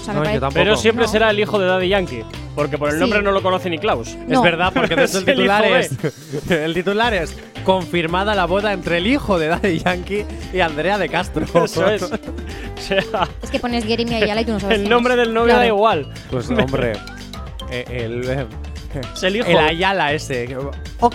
O 0.00 0.04
sea, 0.04 0.14
me 0.14 0.20
No, 0.20 0.24
yo 0.26 0.40
tampoco. 0.40 0.54
Pero 0.54 0.76
siempre 0.76 1.06
No. 1.06 1.10
será 1.12 1.30
el 1.30 1.38
hijo 1.40 1.58
de 1.58 1.66
Daddy 1.66 1.88
Yankee. 1.88 2.24
Porque 2.54 2.76
por 2.76 2.88
el 2.90 2.96
Sí. 2.96 3.00
nombre 3.00 3.22
no 3.22 3.30
lo 3.32 3.40
conoce 3.42 3.70
ni 3.70 3.78
Klaus. 3.78 4.14
No. 4.26 4.38
Es 4.38 4.42
verdad, 4.42 4.72
porque 4.74 4.94
de 4.96 5.04
hecho 5.04 5.18
el 5.18 5.22
Es 5.24 5.28
el 5.28 5.34
titular 5.36 5.64
es. 5.64 5.90
El 6.50 6.74
titular 6.74 7.14
es 7.14 7.34
confirmada 7.64 8.34
la 8.34 8.44
boda 8.46 8.72
entre 8.72 8.98
el 8.98 9.06
hijo 9.06 9.38
de 9.38 9.46
Daddy 9.46 9.78
Yankee 9.78 10.24
y 10.52 10.60
Andrea 10.60 10.98
de 10.98 11.08
Castro. 11.08 11.46
Eso 11.64 11.88
es. 11.88 12.02
O 12.02 12.08
sea, 12.78 13.28
Es 13.42 13.50
que 13.50 13.58
pones 13.60 13.84
Jeremy 13.84 14.16
Ayala 14.16 14.40
y 14.42 14.44
tú 14.44 14.52
no 14.52 14.60
sabes 14.60 14.74
el 14.76 14.82
quién 14.82 14.90
nombre 14.90 15.14
es. 15.14 15.20
del 15.20 15.32
novio 15.32 15.54
da 15.54 15.60
Claro. 15.60 15.74
igual. 15.76 16.12
Pues 16.30 16.50
hombre, 16.50 16.92
eh, 17.70 17.84
el, 17.88 18.28
eh, 18.28 18.46
Es 19.14 19.22
el 19.22 19.36
hijo. 19.36 19.48
el 19.48 19.56
Ayala 19.58 20.12
ese. 20.12 20.56
Ok, 21.00 21.14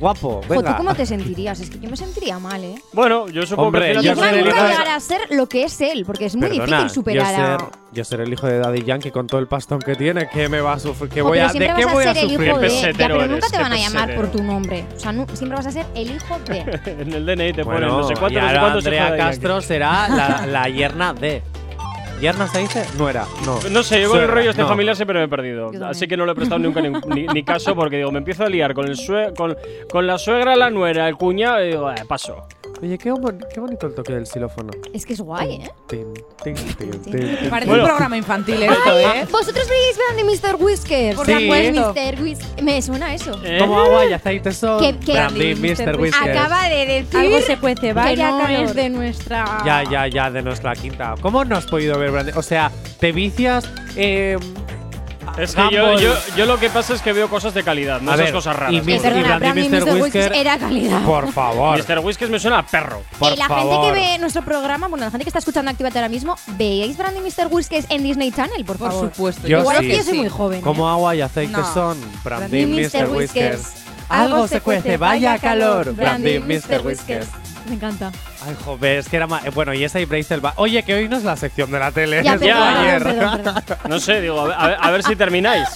guapo, 0.00 0.40
venga. 0.48 0.70
¿tú 0.72 0.76
cómo 0.78 0.94
te 0.94 1.04
sentirías? 1.06 1.60
Es 1.60 1.70
que 1.70 1.78
yo 1.78 1.88
me 1.90 1.96
sentiría 1.96 2.38
mal, 2.38 2.62
¿eh? 2.64 2.74
Bueno, 2.92 3.28
yo 3.28 3.46
supongo 3.46 3.68
Hombre, 3.68 3.92
que 3.92 4.02
yo 4.02 4.14
ser 4.14 4.34
el 4.34 4.44
nunca 4.44 4.56
hijo 4.56 4.62
de- 4.64 4.68
llegar 4.70 4.88
a 4.88 5.00
ser 5.00 5.20
lo 5.30 5.48
que 5.48 5.64
es 5.64 5.80
él, 5.80 6.04
porque 6.06 6.26
es 6.26 6.36
muy 6.36 6.48
Perdona, 6.48 6.64
difícil 6.78 6.90
superar 6.90 7.34
yo 7.36 7.42
a. 7.42 7.58
ser, 7.58 7.68
yo 7.92 8.04
ser 8.04 8.20
el 8.20 8.32
hijo 8.32 8.46
de 8.46 8.58
Daddy 8.58 8.82
Yankee 8.84 9.10
con 9.10 9.26
todo 9.26 9.40
el 9.40 9.46
pastón 9.48 9.80
que 9.80 9.94
tiene, 9.94 10.28
que 10.28 10.48
me 10.48 10.60
va 10.60 10.74
a 10.74 10.78
sufrir, 10.78 11.10
que 11.10 11.22
voy 11.22 11.38
a, 11.38 11.44
¿de 11.44 11.50
siempre 11.50 11.72
qué 11.76 11.84
vas 11.84 11.94
voy 11.94 12.04
a 12.04 12.10
a 12.10 12.14
ser 12.14 12.24
el 12.24 12.30
sufrir? 12.30 12.48
hijo 12.48 12.58
de. 12.58 12.68
Ya, 12.68 12.74
pesetero 12.74 13.18
pero 13.18 13.30
nunca 13.30 13.48
te 13.48 13.58
van 13.58 13.72
a 13.72 13.76
llamar 13.76 14.14
por 14.14 14.30
tu 14.30 14.42
nombre. 14.42 14.84
O 14.96 15.00
sea, 15.00 15.12
siempre 15.12 15.56
vas 15.56 15.66
a 15.66 15.70
ser 15.72 15.86
el 15.94 16.10
hijo 16.16 16.38
de. 16.46 16.58
en 17.02 17.12
el 17.12 17.26
DNI 17.26 17.52
te 17.52 17.64
ponen 17.64 17.88
no 17.88 18.02
sé 18.06 18.14
cuánto, 18.14 18.38
y 18.38 18.42
no 18.42 18.48
sé 18.48 18.58
cuánto 18.58 18.78
Andrea 18.78 19.16
Castro 19.16 19.60
será 19.60 20.08
la, 20.08 20.46
la 20.46 20.68
yerna 20.68 21.12
de. 21.14 21.42
¿Yerna 22.20 22.48
se 22.48 22.58
dice? 22.58 22.84
No 22.98 23.08
era, 23.08 23.24
no. 23.46 23.58
No 23.70 23.82
sé, 23.82 24.00
yo 24.02 24.08
con 24.08 24.18
el 24.18 24.24
Suegra, 24.24 24.34
rollo 24.34 24.50
este 24.50 24.62
no. 24.62 24.68
familiar 24.68 24.96
siempre 24.96 25.18
me 25.18 25.24
he 25.26 25.28
perdido. 25.28 25.66
Yo 25.66 25.72
también. 25.72 25.90
Así 25.90 26.06
que 26.08 26.16
no 26.16 26.26
le 26.26 26.32
he 26.32 26.34
prestado 26.34 26.58
nunca 26.58 26.80
ni, 26.80 26.90
ni- 27.14 27.26
ni 27.28 27.42
caso 27.44 27.74
porque 27.76 27.96
digo, 27.98 28.10
me 28.10 28.18
empiezo 28.18 28.44
a 28.44 28.48
liar 28.48 28.74
con, 28.74 28.86
el 28.86 28.96
sue- 28.96 29.32
con, 29.36 29.56
con 29.90 30.06
la 30.06 30.18
suegra, 30.18 30.56
la 30.56 30.68
nuera, 30.70 31.08
el 31.08 31.16
cuñado 31.16 31.62
y 31.64 31.68
digo, 31.68 31.90
eh, 31.90 31.94
paso. 32.08 32.46
Oye, 32.80 32.96
qué, 32.96 33.10
bon- 33.10 33.44
qué 33.52 33.58
bonito 33.58 33.88
el 33.88 33.94
toque 33.94 34.12
del 34.12 34.24
xilófono. 34.26 34.70
Es 34.92 35.04
que 35.04 35.14
es 35.14 35.20
guay, 35.20 35.54
¿eh? 35.54 35.70
Tin, 35.88 36.14
tin, 36.44 36.54
tin. 36.54 37.50
Parece 37.50 37.68
Bueno. 37.70 37.82
un 37.82 37.88
programa 37.88 38.16
infantil 38.16 38.62
esto, 38.62 38.98
¿eh? 38.98 39.26
¿Vosotros 39.32 39.68
veis 39.68 39.96
Brandy 39.96 40.22
Mr. 40.22 40.54
Whiskers? 40.62 41.16
Por 41.16 41.26
supuesto. 41.26 41.92
Mr. 41.94 42.22
Whiskers. 42.22 42.62
Me 42.62 42.80
suena 42.80 43.12
eso. 43.14 43.32
¿Eh? 43.44 43.58
Como 43.58 43.80
agua 43.80 44.06
y 44.06 44.12
aceite 44.12 44.52
son. 44.52 44.78
Que- 44.80 44.96
que- 45.04 45.12
Brandy, 45.12 45.54
Mr. 45.56 45.96
Whiskers. 46.00 46.36
Acaba 46.38 46.68
de 46.68 46.86
decir 46.86 47.18
Algo 47.18 47.40
se 47.40 47.56
cuece, 47.56 47.92
vaya 47.92 48.30
no 48.30 48.38
calor. 48.38 48.60
es 48.66 48.74
de 48.76 48.88
nuestra. 48.90 49.62
Ya, 49.66 49.82
ya, 49.82 50.06
ya, 50.06 50.30
de 50.30 50.42
nuestra 50.42 50.74
quinta. 50.76 51.16
¿Cómo 51.20 51.44
no 51.44 51.56
has 51.56 51.66
podido 51.66 51.98
ver 51.98 52.12
Brandy? 52.12 52.32
O 52.36 52.42
sea, 52.42 52.70
te 53.00 53.10
vicias. 53.10 53.68
Eh, 53.96 54.38
Es 55.36 55.54
que 55.54 55.62
yo, 55.70 55.98
yo, 55.98 56.14
yo 56.36 56.46
lo 56.46 56.58
que 56.58 56.70
pasa 56.70 56.94
es 56.94 57.02
que 57.02 57.12
veo 57.12 57.28
cosas 57.28 57.54
de 57.54 57.62
calidad, 57.62 58.00
no 58.00 58.10
A 58.10 58.14
esas 58.14 58.26
ver, 58.26 58.34
cosas 58.34 58.56
raras. 58.56 58.72
y 58.72 58.78
Eh, 58.78 58.82
Miss- 58.82 59.02
perdona, 59.02 59.38
Brandy 59.38 59.60
Brandy 59.62 59.68
Mr. 59.68 59.84
Mr. 59.86 60.00
Whisker, 60.02 60.02
Whiskers 60.22 60.36
era 60.40 60.58
calidad. 60.58 61.02
por 61.04 61.32
favor. 61.32 61.78
Mr. 61.78 61.98
Whiskers 62.00 62.30
me 62.30 62.38
suena 62.38 62.58
a 62.58 62.66
perro. 62.66 63.02
Por 63.18 63.32
Eh, 63.32 63.36
la 63.36 63.48
favor. 63.48 63.86
gente 63.86 64.00
que 64.00 64.06
ve 64.12 64.18
nuestro 64.18 64.42
programa, 64.42 64.88
bueno, 64.88 65.04
la 65.04 65.10
gente 65.10 65.24
que 65.24 65.30
está 65.30 65.38
escuchando 65.40 65.70
Actívate 65.70 65.98
ahora 65.98 66.08
mismo, 66.08 66.36
¿veis 66.56 66.96
Brandy 66.96 67.20
Mr. 67.20 67.48
Whiskers 67.50 67.86
en 67.90 68.02
Disney 68.02 68.32
Channel, 68.32 68.64
por 68.64 68.78
Por 68.78 68.90
favor? 68.90 69.10
supuesto. 69.12 69.46
Yo 69.46 69.60
Igual 69.60 69.78
sí. 69.78 69.84
es 69.86 69.90
que 69.90 69.96
yo 69.98 70.04
soy 70.04 70.18
muy 70.18 70.28
joven. 70.28 70.60
Como 70.62 70.88
¿eh? 70.88 70.90
agua 70.92 71.14
y 71.16 71.20
aceite 71.20 71.52
No. 71.52 71.74
son. 71.74 71.98
Brandy, 72.24 72.64
Brandy 72.64 72.88
Mr. 72.88 73.08
Whiskers. 73.10 73.72
Algo 74.08 74.48
se 74.48 74.60
cuece, 74.62 74.96
vaya 74.96 75.38
calor. 75.38 75.94
Brandy, 75.94 76.38
Mr. 76.38 76.80
Whiskers. 76.84 77.28
Me 77.68 77.74
encanta. 77.74 78.10
Ay, 78.46 78.56
joder, 78.64 78.98
es 78.98 79.08
que 79.08 79.16
era 79.16 79.26
más. 79.26 79.42
Bueno, 79.54 79.74
y 79.74 79.84
esa 79.84 80.00
y 80.00 80.04
Brazel 80.06 80.44
va. 80.44 80.54
Oye, 80.56 80.82
que 80.82 80.94
hoy 80.94 81.08
no 81.08 81.16
es 81.18 81.24
la 81.24 81.36
sección 81.36 81.70
de 81.70 81.78
la 81.78 81.90
tele. 81.92 82.22
Ya, 82.24 82.34
es 82.34 82.40
perdón, 82.40 82.56
como 82.58 82.78
ayer. 82.80 83.02
perdón, 83.02 83.36
perdón, 83.42 83.62
perdón. 83.66 83.90
No 83.90 84.00
sé, 84.00 84.20
digo, 84.20 84.40
a 84.40 84.44
ver, 84.46 84.54
a 84.58 84.66
ver- 84.68 84.78
a 84.80 84.90
ver 84.90 85.02
si 85.02 85.16
termináis. 85.16 85.68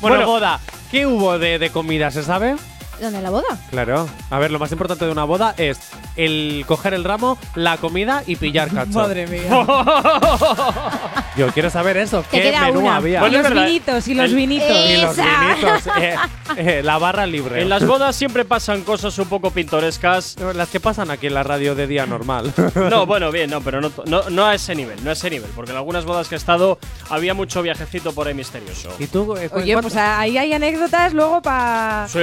Bueno, 0.00 0.16
Bueno. 0.16 0.26
boda. 0.30 0.60
¿Qué 0.90 1.06
hubo 1.06 1.38
de, 1.38 1.58
de 1.58 1.70
comida, 1.70 2.10
se 2.10 2.22
sabe? 2.22 2.54
¿Dónde 3.00 3.20
la 3.22 3.30
boda? 3.30 3.44
Claro. 3.70 4.08
A 4.30 4.38
ver, 4.38 4.50
lo 4.50 4.58
más 4.58 4.72
importante 4.72 5.04
de 5.04 5.12
una 5.12 5.24
boda 5.24 5.54
es 5.58 5.78
el 6.16 6.64
coger 6.66 6.94
el 6.94 7.04
ramo, 7.04 7.38
la 7.54 7.76
comida 7.76 8.22
y 8.26 8.36
pillar 8.36 8.70
cacho. 8.74 8.92
Madre 8.98 9.26
mía. 9.26 9.42
Yo 11.36 11.48
quiero 11.48 11.68
saber 11.70 11.96
eso. 11.98 12.22
Te 12.30 12.38
¿Qué 12.38 12.42
queda 12.50 12.62
menú 12.66 12.80
una. 12.80 12.96
había? 12.96 13.18
Y 13.18 13.20
Bueno, 13.20 13.38
los 13.38 13.42
verdad. 13.50 13.66
vinitos, 13.66 14.08
y 14.08 14.14
los 14.14 14.24
El- 14.30 14.36
vinitos. 14.36 14.68
Y 14.88 14.96
los 14.96 15.16
vinitos. 15.16 15.86
eh, 16.00 16.16
eh, 16.56 16.82
la 16.82 16.96
barra 16.98 17.26
libre. 17.26 17.60
En 17.62 17.68
las 17.68 17.86
bodas 17.86 18.16
siempre 18.16 18.44
pasan 18.44 18.82
cosas 18.82 19.18
un 19.18 19.28
poco 19.28 19.50
pintorescas. 19.50 20.36
Las 20.54 20.68
que 20.70 20.80
pasan 20.80 21.10
aquí 21.10 21.26
en 21.26 21.34
la 21.34 21.42
radio 21.42 21.74
de 21.74 21.86
día 21.86 22.06
normal. 22.06 22.52
No, 22.74 23.04
bueno, 23.04 23.30
bien, 23.30 23.50
no, 23.50 23.60
pero 23.60 23.80
no, 23.80 23.90
no, 24.06 24.30
no 24.30 24.46
a 24.46 24.54
ese 24.54 24.74
nivel, 24.74 25.02
no 25.04 25.10
a 25.10 25.12
ese 25.12 25.28
nivel, 25.28 25.50
porque 25.54 25.72
en 25.72 25.76
algunas 25.76 26.04
bodas 26.04 26.28
que 26.28 26.36
he 26.36 26.38
estado 26.38 26.78
había 27.10 27.34
mucho 27.34 27.60
viajecito 27.62 28.12
por 28.12 28.28
ahí 28.28 28.34
misterioso. 28.34 28.88
¿Y 28.98 29.06
tú? 29.06 29.36
eh, 29.36 29.50
Oye, 29.52 29.72
cuánto- 29.74 29.82
pues 29.90 29.96
ahí 29.96 30.38
hay 30.38 30.52
anécdotas 30.54 31.12
luego 31.12 31.42
para. 31.42 32.06
Sí, 32.08 32.18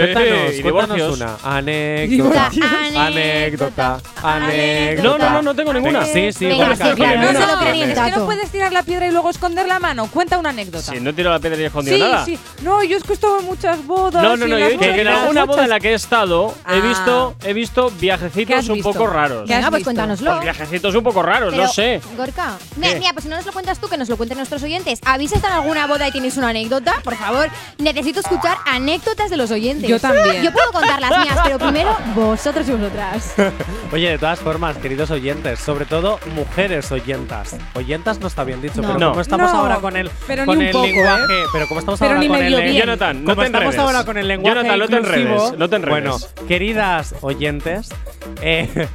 divorcios. 0.64 1.16
una. 1.18 1.38
Anécdota. 1.43 2.47
Anécdota. 2.47 3.05
Anécdota. 3.05 3.99
Anécdota. 4.22 5.03
No, 5.03 5.18
no, 5.18 5.30
no, 5.30 5.41
no 5.41 5.55
tengo 5.55 5.74
ninguna. 5.74 6.05
Sí, 6.05 6.32
sí, 6.32 6.45
Venga, 6.45 6.76
sí, 6.76 6.84
claro, 6.95 7.22
no 7.22 7.28
se 7.28 7.47
lo 7.47 7.61
el 7.74 7.91
Es 7.91 7.99
que 7.99 8.11
no 8.11 8.26
puedes 8.26 8.49
tirar 8.51 8.72
la 8.72 8.84
piedra 8.84 9.07
y 9.07 9.11
luego 9.11 9.30
esconder 9.30 9.68
la 9.68 9.80
mano. 9.80 10.07
Cuenta 10.07 10.38
una 10.38 10.49
anécdota. 10.49 10.91
Si 10.93 10.99
no 10.99 11.14
tiro 11.14 11.32
la 11.32 11.39
piedra 11.39 11.59
y 11.59 11.64
he 11.64 11.68
escondido 11.68 11.97
sí, 11.97 12.01
nada. 12.03 12.26
sí. 12.26 12.39
No, 12.61 12.84
yo 12.84 12.97
es 12.97 13.03
que 13.03 13.11
he 13.11 13.16
estado 13.16 13.39
en 13.39 13.45
muchas 13.45 13.86
bodas. 13.86 14.24
No, 14.24 14.36
no, 14.38 14.45
no, 14.45 14.45
en 14.45 14.49
yo 14.49 14.57
he 14.57 14.59
las 14.59 14.70
dicho 14.70 14.80
que 14.82 15.01
en 15.01 15.07
bodas 15.07 15.20
alguna 15.22 15.45
boda 15.45 15.64
en 15.64 15.70
la 15.70 15.80
que 15.80 15.89
he 15.91 15.93
estado 15.93 16.53
he 16.70 16.74
Ah. 16.78 16.80
visto, 16.80 17.36
he 17.43 17.53
visto 17.53 17.88
¿Qué 17.89 17.93
viajecitos 17.99 18.70
un 18.70 18.82
poco 18.82 19.07
raros. 19.07 19.45
¿Qué 19.47 19.53
has 19.53 19.59
Venga, 19.59 19.72
pues 19.72 19.84
cuéntanoslo. 19.84 20.32
Pues 20.32 20.43
viajecitos 20.43 20.95
un 20.95 21.03
poco 21.03 21.22
raros, 21.24 21.51
Pero, 21.51 21.64
no 21.64 21.70
sé. 21.70 22.01
Gorka, 22.18 22.57
mira, 22.78 23.14
pues 23.14 23.24
si 23.24 23.30
no 23.30 23.36
nos 23.38 23.45
lo 23.45 23.51
cuentas 23.51 23.80
tú, 23.80 23.88
que 23.88 23.97
nos 23.97 24.09
lo 24.09 24.18
cuenten 24.18 24.38
nuestros 24.38 24.61
oyentes. 24.64 24.99
¿Habéis 25.05 25.32
estado 25.32 25.53
en 25.55 25.59
alguna 25.61 25.88
boda 25.88 26.07
y 26.07 26.11
tenéis 26.11 26.38
una 26.38 26.49
anécdota? 26.49 26.95
Por 27.03 27.16
favor, 27.16 27.49
necesito 27.78 28.20
escuchar 28.20 28.57
anécdotas 28.66 29.30
de 29.30 29.38
los 29.38 29.51
oyentes. 29.51 29.89
Yo 29.89 29.99
también. 29.99 30.43
Yo 30.43 30.51
puedo 30.53 30.71
contar 30.71 31.01
las 31.01 31.09
mías, 31.19 31.39
pero 31.43 31.59
primero 31.59 31.97
vosotros 32.15 32.67
y 32.69 32.71
vosotras. 32.71 33.33
Oye, 33.91 34.09
de 34.09 34.17
todas 34.17 34.39
formas, 34.39 34.77
queridos 34.77 35.11
oyentes, 35.11 35.59
sobre 35.59 35.85
todo 35.85 36.19
mujeres 36.35 36.91
oyentas. 36.91 37.55
Oyentas 37.75 38.19
no 38.19 38.27
está 38.27 38.43
bien 38.43 38.61
dicho, 38.61 38.81
No. 38.81 38.87
pero 38.87 38.99
No. 38.99 39.09
como 39.09 39.21
estamos 39.21 39.51
No, 39.51 39.59
ahora 39.59 39.77
con 39.77 39.97
el, 39.97 40.09
pero 40.27 40.45
con 40.45 40.57
ni 40.57 40.63
un 40.63 40.67
el 40.67 40.73
poco, 40.73 40.85
lenguaje, 40.85 41.33
pero 41.51 41.67
como 41.67 41.79
estamos 41.79 41.99
Pero 41.99 42.09
ahora 42.11 42.21
ni 42.21 42.27
con 42.27 42.37
el 42.37 42.55
bien. 42.63 42.73
Jonathan, 42.77 43.23
no 43.23 43.35
te 43.35 43.45
estamos 43.45 43.63
enredes. 43.73 43.79
ahora 43.79 44.05
con 44.05 44.17
el 44.17 44.27
lenguaje 44.27 44.55
Jonathan, 44.55 44.79
no 44.79 44.87
te 44.87 44.95
enredes, 44.97 45.57
no 45.57 45.69
te 45.69 45.75
enredes. 45.75 46.01
Bueno, 46.01 46.17
queridas 46.47 47.15
oyentes, 47.21 47.89
eh, 48.41 48.87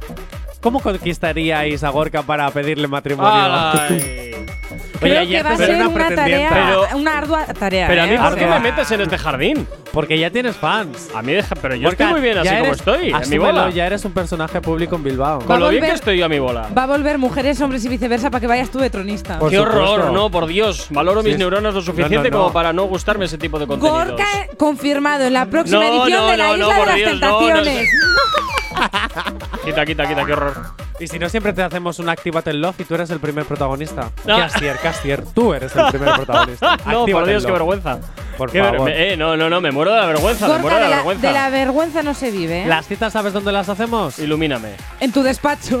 ¿cómo 0.60 0.80
conquistaríais 0.80 1.82
a 1.84 1.88
Gorka 1.90 2.22
para 2.22 2.50
pedirle 2.50 2.88
matrimonio? 2.88 3.32
Ay. 3.32 4.46
Creo 5.00 5.26
que 5.26 5.42
va 5.42 5.50
a 5.52 5.56
ser 5.56 5.86
una 5.86 6.08
tarea, 6.14 6.50
Pero- 6.52 6.98
una 6.98 7.18
ardua 7.18 7.44
tarea. 7.46 7.86
Pero 7.88 8.02
a 8.02 8.06
mí, 8.06 8.14
¿eh? 8.14 8.18
¿por 8.18 8.36
qué 8.36 8.46
me 8.46 8.60
metes 8.60 8.90
en 8.90 9.00
este 9.00 9.16
jardín? 9.18 9.66
Porque 9.92 10.18
ya 10.18 10.30
tienes 10.30 10.56
fans. 10.56 11.08
A 11.14 11.22
mí 11.22 11.32
deja, 11.32 11.54
pero 11.56 11.74
yo 11.74 11.88
Gorka, 11.88 12.04
estoy 12.04 12.20
muy 12.20 12.20
bien 12.20 12.38
así 12.38 12.44
ya 12.48 12.52
como 12.58 12.64
eres- 12.66 12.78
estoy, 12.78 13.10
en 13.12 13.30
mi 13.30 13.38
bola. 13.38 13.70
ya 13.70 13.86
eres 13.86 14.04
un 14.04 14.12
personaje 14.12 14.60
público 14.60 14.94
en 14.96 15.02
Bilbao. 15.02 15.40
A 15.40 15.44
Con 15.44 15.58
lo 15.58 15.68
bien 15.70 15.82
volver- 15.82 15.88
que 15.88 15.94
estoy 15.94 16.18
yo 16.18 16.26
a 16.26 16.28
mi 16.28 16.38
bola. 16.38 16.68
Va 16.76 16.84
a 16.84 16.86
volver 16.86 17.18
mujeres, 17.18 17.60
hombres 17.60 17.84
y 17.84 17.88
viceversa 17.88 18.30
para 18.30 18.40
que 18.40 18.46
vayas 18.46 18.70
tú 18.70 18.78
de 18.78 18.90
tronista. 18.90 19.38
Por 19.38 19.50
Qué 19.50 19.56
supuesto. 19.56 19.90
horror, 19.92 20.12
no, 20.12 20.30
por 20.30 20.46
Dios. 20.46 20.86
Valoro 20.90 21.22
mis 21.22 21.32
Sí. 21.32 21.38
neuronas 21.38 21.74
lo 21.74 21.80
suficiente 21.82 22.16
No, 22.16 22.22
no, 22.24 22.30
no. 22.30 22.38
como 22.44 22.52
para 22.52 22.72
no 22.72 22.84
gustarme 22.84 23.24
ese 23.24 23.38
tipo 23.38 23.58
de 23.58 23.66
contenidos. 23.66 24.06
Gorka 24.06 24.26
confirmado 24.58 25.24
en 25.24 25.32
la 25.32 25.46
próxima 25.46 25.80
No, 25.84 26.04
edición 26.04 26.20
no, 26.20 26.30
de 26.30 26.36
la 26.36 26.52
Isla 26.56 26.74
de 26.78 26.86
las 26.86 26.94
Dios, 26.96 27.20
no, 27.20 27.30
no, 27.30 27.38
Tentaciones. 27.46 27.88
Quita, 29.64 29.84
quita, 29.86 30.06
quita, 30.06 30.24
qué 30.24 30.32
horror. 30.32 30.54
Y 31.00 31.08
si 31.08 31.18
no, 31.18 31.30
siempre 31.30 31.54
te 31.54 31.62
hacemos 31.62 31.98
un 31.98 32.10
Activate 32.10 32.50
el 32.50 32.60
Love 32.60 32.78
y 32.80 32.84
tú 32.84 32.94
eres 32.94 33.08
el 33.08 33.20
primer 33.20 33.46
protagonista. 33.46 34.10
No. 34.26 34.36
Castier, 34.36 34.76
Castier, 34.78 35.24
tú 35.24 35.54
eres 35.54 35.74
el 35.74 35.86
primer 35.86 36.14
protagonista. 36.14 36.76
no, 36.76 36.82
por 36.84 36.96
Actívate 37.00 37.30
Dios, 37.30 37.42
el 37.42 37.46
qué 37.46 37.52
vergüenza. 37.52 37.98
Por 38.36 38.50
Qué 38.52 38.62
favor. 38.62 38.90
eh, 38.90 39.16
no, 39.18 39.36
no, 39.36 39.50
no, 39.50 39.60
me 39.60 39.70
muero 39.70 39.92
de 39.92 39.98
la 39.98 40.06
vergüenza, 40.06 40.48
me 40.48 40.58
muero 40.58 40.76
de 40.76 40.82
de 40.84 40.88
la 40.88 40.90
la, 40.90 40.96
vergüenza. 40.96 41.26
de 41.26 41.32
la 41.32 41.50
vergüenza 41.50 42.02
no 42.02 42.14
se 42.14 42.30
vive, 42.30 42.62
¿eh? 42.62 42.66
¿Las 42.66 42.86
citas 42.86 43.12
sabes 43.12 43.32
dónde 43.34 43.52
las 43.52 43.68
hacemos? 43.68 44.18
Ilumíname. 44.18 44.72
En 44.98 45.12
tu 45.12 45.22
despacho. 45.22 45.78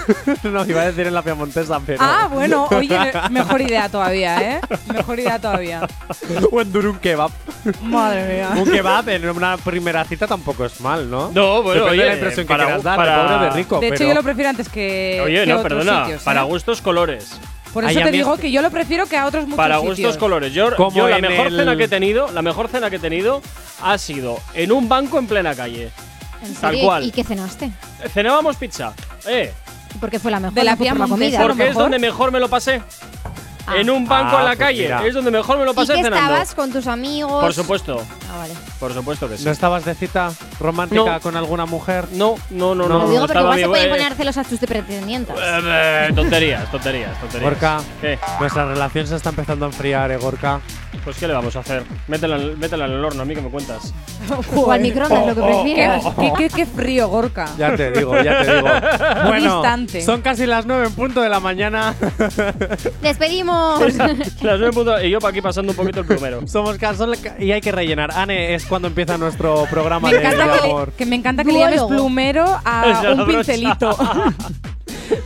no, 0.42 0.64
iba 0.66 0.82
a 0.82 0.86
decir 0.86 1.06
en 1.06 1.14
la 1.14 1.22
Piamontesa, 1.22 1.80
pero. 1.84 1.98
ah, 2.02 2.28
bueno, 2.30 2.66
oye, 2.70 3.12
mejor 3.30 3.60
idea 3.62 3.88
todavía, 3.88 4.56
¿eh? 4.56 4.60
Mejor 4.92 5.20
idea 5.20 5.38
todavía. 5.38 5.86
o 6.50 6.60
en 6.60 6.72
Durun 6.72 6.98
Kebab. 6.98 7.30
Madre 7.82 8.34
mía. 8.34 8.50
Un 8.56 8.70
kebab 8.70 9.08
en 9.08 9.28
una 9.28 9.56
primera 9.56 10.04
cita 10.04 10.26
tampoco 10.26 10.64
es 10.64 10.80
mal, 10.80 11.08
¿no? 11.10 11.30
No, 11.32 11.62
bueno, 11.62 11.84
Depende 11.84 11.90
oye, 11.90 12.02
de 12.02 12.06
la 12.08 12.14
impresión 12.14 12.44
que 12.46 12.48
para- 12.48 12.64
quieras 12.64 12.82
dar, 12.82 12.96
para- 12.96 13.16
de 13.16 13.22
pobre 13.34 13.44
de 13.44 13.50
rico. 13.50 13.80
De 13.80 13.86
hecho, 13.88 13.96
pero- 13.98 14.08
yo 14.08 14.14
lo 14.14 14.22
prefiero 14.22 14.50
antes 14.50 14.68
que. 14.68 15.20
Oye, 15.24 15.40
que 15.44 15.46
no, 15.46 15.58
otros 15.60 15.72
perdona. 15.72 16.04
sitios, 16.04 16.22
¿eh? 16.22 16.24
Para 16.24 16.42
gustos 16.42 16.82
colores. 16.82 17.30
Por 17.72 17.84
eso 17.84 18.00
a 18.00 18.02
te 18.04 18.10
digo 18.10 18.36
que 18.36 18.50
yo 18.52 18.60
lo 18.60 18.70
prefiero 18.70 19.06
que 19.06 19.16
a 19.16 19.24
otros 19.26 19.44
muchos 19.44 19.56
Para 19.56 19.76
sitios. 19.78 19.96
gustos 19.98 20.16
colores. 20.18 20.52
Yo, 20.52 20.76
Como 20.76 20.94
yo 20.96 21.08
la 21.08 21.18
mejor 21.20 21.46
el- 21.46 21.56
cena 21.56 21.76
que 21.76 21.84
he 21.84 21.88
tenido, 21.88 22.30
la 22.32 22.42
mejor 22.42 22.68
cena 22.68 22.90
que 22.90 22.96
he 22.96 22.98
tenido 22.98 23.40
ha 23.82 23.96
sido 23.96 24.38
en 24.54 24.72
un 24.72 24.88
banco 24.90 25.18
en 25.18 25.26
plena 25.26 25.54
calle. 25.54 25.90
¿En 26.44 26.54
Tal 26.54 26.72
serio? 26.72 26.84
cual. 26.86 27.04
¿Y 27.04 27.12
qué 27.12 27.24
cenaste? 27.24 27.70
Cenábamos 28.12 28.56
pizza. 28.56 28.92
Eh, 29.26 29.52
Porque 30.00 30.18
fue 30.18 30.30
la 30.30 30.40
mejor. 30.40 30.54
De 30.54 30.64
la 30.64 30.76
por 30.76 30.86
la 30.86 31.06
comida. 31.06 31.40
porque 31.42 31.68
es 31.68 31.74
donde 31.74 31.98
mejor 31.98 32.30
me 32.32 32.40
lo 32.40 32.48
pasé. 32.48 32.82
Ah. 33.66 33.76
En 33.76 33.88
un 33.90 34.06
banco 34.08 34.36
Ah, 34.36 34.40
en 34.40 34.44
la 34.44 34.50
pues 34.50 34.58
calle. 34.58 34.82
mira. 34.84 35.06
Es 35.06 35.14
donde 35.14 35.30
mejor 35.30 35.56
me 35.58 35.64
lo 35.64 35.70
¿Y 35.70 35.74
pasé 35.74 35.92
qué 35.94 36.02
cenando. 36.02 36.16
estabas 36.18 36.54
con 36.54 36.72
tus 36.72 36.86
amigos? 36.88 37.40
Por 37.42 37.54
supuesto. 37.54 38.02
Ah, 38.32 38.38
vale. 38.38 38.54
Por 38.80 38.92
supuesto 38.92 39.28
que 39.28 39.38
sí. 39.38 39.44
¿No 39.44 39.50
estabas 39.52 39.84
de 39.84 39.94
cita 39.94 40.32
romántica 40.58 41.04
No. 41.14 41.20
con 41.20 41.36
alguna 41.36 41.64
mujer? 41.66 42.06
No, 42.12 42.34
no, 42.50 42.74
no, 42.74 42.88
No. 42.88 42.88
no. 42.88 42.98
Lo 43.04 43.10
digo 43.10 43.20
porque 43.20 43.38
estaba 43.38 43.40
igual 43.56 43.58
se 43.60 43.66
mi- 43.66 43.70
pueden 43.70 43.86
eh, 43.86 43.90
poner 43.90 44.14
celosas 44.14 44.46
tus 44.48 44.58
pretendientes. 44.58 45.36
eh, 45.38 45.60
eh, 46.08 46.12
tonterías, 46.14 46.70
tonterías, 46.70 47.20
tonterías. 47.20 47.50
Gorka, 47.50 47.80
¿Qué? 48.00 48.18
nuestra 48.40 48.64
relación 48.66 49.06
se 49.06 49.16
está 49.16 49.28
empezando 49.30 49.64
a 49.66 49.68
enfriar, 49.68 50.10
¿eh, 50.10 50.16
Gorka? 50.16 50.60
Pues 51.04 51.16
¿qué 51.16 51.26
le 51.26 51.32
vamos 51.34 51.56
a 51.56 51.60
hacer? 51.60 51.82
Métela, 52.06 52.36
en- 52.36 52.58
métela 52.60 52.84
en 52.86 52.92
el 52.92 53.04
horno, 53.04 53.22
a 53.22 53.24
mí 53.24 53.34
que 53.34 53.40
me 53.42 53.50
cuentas. 53.50 53.92
O 54.54 54.70
al 54.70 54.80
microondas, 54.80 55.26
lo 55.26 55.34
que 55.34 55.40
oh, 55.40 55.46
prefieras. 55.62 56.04
Qué, 56.18 56.32
qué- 56.38 56.48
qué 56.48 56.66
frío, 56.66 57.08
Gorka. 57.08 57.48
Ya 57.58 57.74
te 57.74 57.90
digo, 57.90 58.14
ya 58.22 58.42
te 58.42 58.54
digo. 58.54 58.68
bueno, 59.26 59.54
distante. 59.56 60.00
son 60.02 60.20
casi 60.22 60.46
las 60.46 60.64
9 60.64 60.86
en 60.86 60.92
punto 60.94 61.20
de 61.22 61.28
la 61.28 61.40
mañana. 61.40 61.94
¡Despedimos! 63.02 63.80
Las 63.96 64.58
nueve 64.58 64.70
puntos- 64.72 65.02
y 65.02 65.10
yo 65.10 65.18
para 65.18 65.30
aquí 65.30 65.40
pasando 65.42 65.72
un 65.72 65.76
poquito 65.76 66.00
el 66.00 66.06
plumero. 66.06 66.46
Somos 66.46 66.76
Casol 66.78 67.16
y 67.38 67.50
hay 67.50 67.60
que 67.60 67.72
rellenar. 67.72 68.12
Ane, 68.14 68.54
es 68.54 68.64
cuando 68.66 68.86
empieza 68.88 69.18
nuestro 69.18 69.66
programa 69.70 70.08
Me 70.08 70.14
de 70.18 70.20
encanta, 70.24 70.52
que 70.52 70.66
le, 70.66 70.72
amor. 70.72 70.92
que 70.92 71.06
me 71.06 71.16
encanta 71.16 71.44
que 71.44 71.52
le 71.52 71.58
llames 71.58 71.80
Duólogo. 71.80 71.96
plumero 72.02 72.60
a 72.64 72.86
la 73.02 73.10
un 73.12 73.16
brocha. 73.26 73.52
pincelito. 73.52 73.96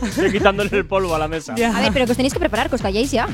Estoy 0.01 0.31
quitándole 0.31 0.69
el 0.73 0.85
polvo 0.85 1.13
a 1.15 1.19
la 1.19 1.27
mesa. 1.27 1.53
A 1.53 1.81
ver, 1.81 1.91
pero 1.93 2.05
que 2.05 2.11
os 2.11 2.17
tenéis 2.17 2.33
que 2.33 2.39
preparar, 2.39 2.67
que 2.69 2.75
os 2.75 2.81
calléis 2.81 3.11
ya. 3.11 3.27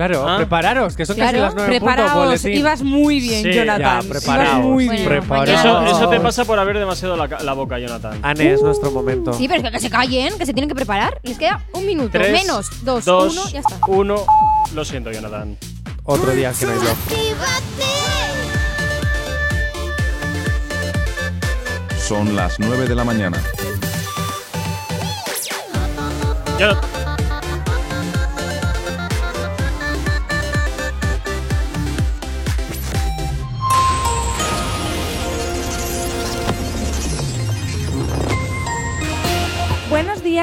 Claro, 0.00 0.26
Ah. 0.26 0.36
prepararos, 0.38 0.96
que 0.96 1.04
son 1.04 1.14
casi 1.14 1.28
Claro, 1.34 1.44
las 1.44 1.54
9 1.54 1.76
en 1.76 1.80
punto, 1.82 1.94
preparaos. 1.94 2.24
boletín. 2.24 2.52
Ibas 2.58 2.82
muy 2.82 3.20
bien, 3.20 3.42
Sí, 3.42 3.52
Jonathan. 3.52 4.00
ya, 4.00 4.18
Ibas 4.24 4.54
muy 4.64 4.88
bien. 4.88 5.04
preparaos. 5.04 5.46
mañana- 5.46 5.88
Eso, 5.90 5.98
eso 5.98 6.08
te 6.08 6.20
pasa 6.20 6.44
por 6.46 6.58
abrir 6.58 6.78
demasiado 6.78 7.16
la, 7.18 7.28
ca- 7.28 7.42
la 7.42 7.52
boca, 7.52 7.78
Jonathan. 7.78 8.18
Ane, 8.22 8.50
es 8.54 8.62
nuestro 8.62 8.90
momento. 8.92 9.34
Sí, 9.34 9.46
pero 9.46 9.60
es 9.62 9.70
que, 9.70 9.78
se 9.78 9.90
callen, 9.90 10.38
que 10.38 10.46
se 10.46 10.54
tienen 10.54 10.70
que 10.70 10.74
preparar. 10.74 11.20
Les 11.22 11.36
queda 11.36 11.60
un 11.74 11.84
minuto. 11.84 12.08
Tres, 12.12 12.32
Menos. 12.32 12.66
Dos. 12.82 13.04
dos, 13.04 13.32
Uno, 13.36 13.46
ya 13.50 13.60
está. 13.60 13.76
uno. 13.88 14.24
Lo 14.74 14.84
siento, 14.86 15.12
Jonathan. 15.12 15.58
Otro 16.04 16.30
día 16.30 16.50
que 16.58 16.64
no 16.64 16.72
hay 16.72 16.78
love. 16.78 16.98
Son 22.08 22.34
las 22.34 22.58
9 22.58 22.88
de 22.88 22.94
la 22.94 23.04
mañana. 23.04 23.38
Jonathan. 26.58 26.99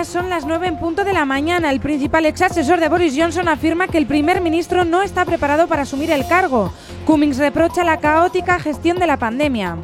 Son 0.03 0.29
las 0.29 0.45
9 0.45 0.67
en 0.67 0.77
punto 0.79 1.03
de 1.05 1.13
la 1.13 1.25
mañana. 1.25 1.71
El 1.71 1.79
principal 1.79 2.25
ex 2.25 2.41
asesor 2.41 2.79
de 2.79 2.89
Boris 2.89 3.13
Johnson 3.17 3.47
afirma 3.47 3.87
que 3.87 3.97
el 3.97 4.05
primer 4.05 4.41
ministro 4.41 4.83
no 4.85 5.01
está 5.01 5.23
preparado 5.25 5.67
para 5.67 5.83
asumir 5.83 6.11
el 6.11 6.27
cargo. 6.27 6.71
Cummings 7.05 7.37
reprocha 7.37 7.83
la 7.83 7.97
caótica 7.97 8.59
gestión 8.59 8.99
de 8.99 9.07
la 9.07 9.17
pandemia. 9.17 9.77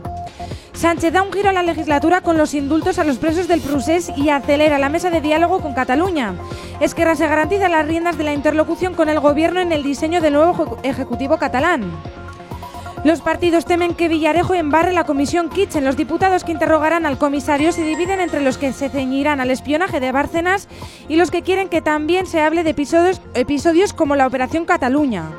Sánchez 0.73 1.13
da 1.13 1.21
un 1.23 1.31
giro 1.31 1.49
a 1.49 1.53
la 1.53 1.63
legislatura 1.63 2.21
con 2.21 2.37
los 2.37 2.53
indultos 2.53 2.99
a 2.99 3.03
los 3.05 3.17
presos 3.17 3.47
del 3.47 3.61
procés 3.61 4.11
y 4.17 4.29
acelera 4.29 4.77
la 4.77 4.89
mesa 4.89 5.09
de 5.09 5.21
diálogo 5.21 5.61
con 5.61 5.73
Cataluña. 5.73 6.33
Esquerra 6.81 7.15
se 7.15 7.27
garantiza 7.27 7.69
las 7.69 7.85
riendas 7.87 8.17
de 8.17 8.25
la 8.25 8.33
interlocución 8.33 8.93
con 8.95 9.07
el 9.09 9.19
gobierno 9.19 9.61
en 9.61 9.71
el 9.71 9.83
diseño 9.83 10.19
del 10.21 10.33
nuevo 10.33 10.53
ejecu- 10.53 10.77
ejecutivo 10.83 11.37
catalán. 11.37 11.83
Los 13.03 13.19
partidos 13.19 13.65
temen 13.65 13.95
que 13.95 14.07
Villarejo 14.07 14.53
embarre 14.53 14.93
la 14.93 15.03
comisión 15.03 15.49
Kitchen. 15.49 15.83
Los 15.83 15.97
diputados 15.97 16.45
que 16.45 16.53
interrogarán 16.53 17.05
al 17.05 17.17
comisario 17.17 17.73
se 17.73 17.83
dividen 17.83 18.21
entre 18.21 18.39
los 18.39 18.57
que 18.57 18.71
se 18.71 18.89
ceñirán 18.89 19.41
al 19.41 19.51
espionaje 19.51 19.99
de 19.99 20.13
Bárcenas 20.13 20.69
y 21.09 21.17
los 21.17 21.29
que 21.29 21.41
quieren 21.41 21.67
que 21.67 21.81
también 21.81 22.25
se 22.25 22.39
hable 22.39 22.63
de 22.63 22.69
episodios, 22.69 23.21
episodios 23.33 23.91
como 23.91 24.15
la 24.15 24.25
Operación 24.25 24.63
Cataluña. 24.63 25.31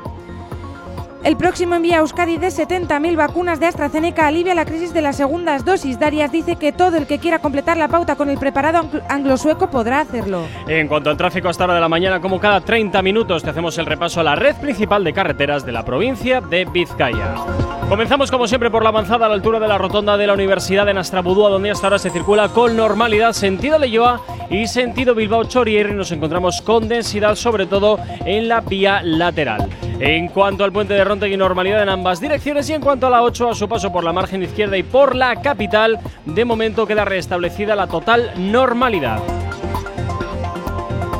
El 1.25 1.37
próximo 1.37 1.73
envía 1.73 1.95
a 1.97 1.99
Euskadi 2.01 2.37
de 2.37 2.49
70.000 2.49 3.15
vacunas 3.17 3.59
de 3.59 3.65
AstraZeneca 3.65 4.27
alivia 4.27 4.53
la 4.53 4.63
crisis 4.63 4.93
de 4.93 5.01
las 5.01 5.15
segundas 5.17 5.65
dosis. 5.65 5.99
Darias 5.99 6.31
dice 6.31 6.55
que 6.55 6.71
todo 6.71 6.97
el 6.97 7.07
que 7.07 7.17
quiera 7.17 7.39
completar 7.39 7.77
la 7.77 7.87
pauta 7.87 8.15
con 8.15 8.29
el 8.29 8.37
preparado 8.37 8.77
anglo- 8.77 9.01
anglo-sueco 9.09 9.71
podrá 9.71 10.01
hacerlo. 10.01 10.43
En 10.67 10.87
cuanto 10.87 11.09
al 11.09 11.17
tráfico 11.17 11.49
hasta 11.49 11.63
hora 11.63 11.73
de 11.73 11.79
la 11.81 11.89
mañana, 11.89 12.21
como 12.21 12.39
cada 12.39 12.61
30 12.61 13.01
minutos, 13.01 13.41
te 13.41 13.49
hacemos 13.49 13.75
el 13.79 13.87
repaso 13.87 14.19
a 14.19 14.23
la 14.23 14.35
red 14.35 14.55
principal 14.57 15.03
de 15.03 15.13
carreteras 15.13 15.65
de 15.65 15.71
la 15.71 15.83
provincia 15.83 16.41
de 16.41 16.65
Vizcaya. 16.65 17.33
Comenzamos 17.89 18.29
como 18.29 18.47
siempre 18.47 18.69
por 18.69 18.83
la 18.83 18.89
avanzada 18.89 19.25
a 19.25 19.29
la 19.29 19.35
altura 19.35 19.59
de 19.59 19.67
la 19.67 19.79
rotonda 19.79 20.17
de 20.17 20.27
la 20.27 20.33
Universidad 20.33 20.85
de 20.85 20.93
Nastrabudúa, 20.93 21.49
donde 21.49 21.71
hasta 21.71 21.87
ahora 21.87 21.97
se 21.99 22.11
circula 22.11 22.49
con 22.49 22.77
normalidad 22.77 23.33
sentido 23.33 23.79
Leyoa 23.79 24.21
y 24.51 24.67
sentido 24.67 25.15
Bilbao 25.15 25.43
Chorier. 25.45 25.91
Nos 25.93 26.11
encontramos 26.11 26.61
con 26.61 26.87
densidad, 26.87 27.33
sobre 27.35 27.65
todo 27.65 27.97
en 28.25 28.47
la 28.47 28.61
vía 28.61 29.01
lateral. 29.03 29.67
En 29.99 30.27
cuanto 30.27 30.63
al 30.65 30.71
puente 30.73 30.93
de 30.93 31.03
Rontegui, 31.15 31.37
normalidad 31.37 31.81
en 31.81 31.87
ambas 31.87 32.19
direcciones. 32.19 32.69
Y 32.69 32.73
en 32.73 32.81
cuanto 32.81 33.07
a 33.07 33.09
la 33.09 33.23
8, 33.23 33.51
a 33.51 33.55
su 33.55 33.69
paso 33.69 33.89
por 33.89 34.03
la 34.03 34.11
margen 34.11 34.43
izquierda 34.43 34.75
y 34.75 34.83
por 34.83 35.15
la 35.15 35.41
capital, 35.41 35.97
de 36.25 36.43
momento 36.43 36.85
queda 36.85 37.05
restablecida 37.05 37.73
la 37.73 37.87
total 37.87 38.33
normalidad. 38.37 39.19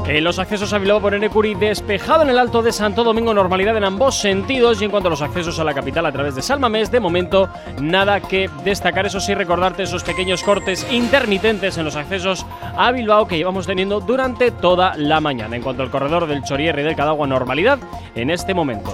En 0.06 0.24
los 0.26 0.38
accesos 0.38 0.74
a 0.74 0.78
Bilbao 0.78 1.00
por 1.00 1.14
Enecuri, 1.14 1.56
despejado 1.56 2.24
en 2.24 2.30
el 2.30 2.38
Alto 2.38 2.62
de 2.62 2.74
Santo 2.74 3.06
Domingo, 3.06 3.34
normalidad 3.34 3.78
en 3.78 3.86
ambos 3.86 4.20
sentidos. 4.20 4.82
Y 4.82 4.86
en 4.86 4.91
cuanto 4.91 5.08
a 5.08 5.12
los 5.12 5.22
accesos 5.22 5.58
a 5.60 5.64
la 5.64 5.74
capital 5.74 6.06
a 6.06 6.12
través 6.12 6.36
de 6.36 6.41
Salmamés, 6.41 6.91
de 6.91 7.00
momento 7.00 7.48
nada 7.82 8.20
que 8.20 8.50
destacar. 8.66 9.06
Eso 9.06 9.22
sí, 9.22 9.34
recordarte 9.34 9.84
esos 9.84 10.04
pequeños 10.04 10.43
cortes 10.43 10.86
intermitentes 10.91 11.78
en 11.78 11.86
los 11.86 11.96
accesos 11.96 12.46
a 12.76 12.91
Bilbao 12.91 13.28
que 13.28 13.38
llevamos 13.38 13.66
teniendo 13.66 14.02
durante 14.02 14.52
toda 14.52 14.98
la 14.98 15.22
mañana. 15.22 15.56
En 15.56 15.62
cuanto 15.62 15.84
al 15.84 15.89
corredor 15.89 16.28
del 16.28 16.43
Chorierre 16.43 16.82
y 16.82 16.86
del 16.86 16.98
Cadagua, 16.98 17.26
normalidad 17.28 17.80
en 18.14 18.30
este 18.30 18.54
momento. 18.54 18.93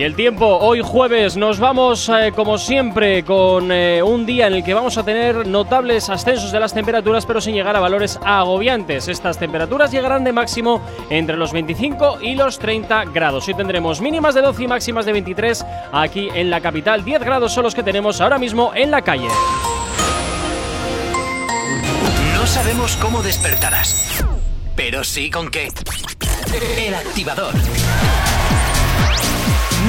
Y 0.00 0.02
el 0.02 0.16
tiempo, 0.16 0.46
hoy 0.46 0.80
jueves, 0.80 1.36
nos 1.36 1.58
vamos 1.58 2.08
eh, 2.08 2.32
como 2.34 2.56
siempre 2.56 3.22
con 3.22 3.70
eh, 3.70 4.02
un 4.02 4.24
día 4.24 4.46
en 4.46 4.54
el 4.54 4.64
que 4.64 4.72
vamos 4.72 4.96
a 4.96 5.02
tener 5.02 5.46
notables 5.46 6.08
ascensos 6.08 6.50
de 6.50 6.58
las 6.58 6.72
temperaturas, 6.72 7.26
pero 7.26 7.38
sin 7.42 7.54
llegar 7.54 7.76
a 7.76 7.80
valores 7.80 8.18
agobiantes. 8.24 9.08
Estas 9.08 9.38
temperaturas 9.38 9.92
llegarán 9.92 10.24
de 10.24 10.32
máximo 10.32 10.80
entre 11.10 11.36
los 11.36 11.52
25 11.52 12.20
y 12.22 12.34
los 12.34 12.58
30 12.58 13.04
grados. 13.12 13.46
Hoy 13.46 13.52
tendremos 13.52 14.00
mínimas 14.00 14.34
de 14.34 14.40
12 14.40 14.62
y 14.62 14.68
máximas 14.68 15.04
de 15.04 15.12
23 15.12 15.66
aquí 15.92 16.30
en 16.34 16.48
la 16.48 16.62
capital. 16.62 17.04
10 17.04 17.22
grados 17.22 17.52
son 17.52 17.64
los 17.64 17.74
que 17.74 17.82
tenemos 17.82 18.22
ahora 18.22 18.38
mismo 18.38 18.72
en 18.74 18.90
la 18.90 19.02
calle. 19.02 19.28
No 22.36 22.46
sabemos 22.46 22.96
cómo 22.96 23.22
despertarás, 23.22 24.24
pero 24.74 25.04
sí 25.04 25.30
con 25.30 25.50
qué. 25.50 25.68
El 26.78 26.94
activador. 26.94 27.52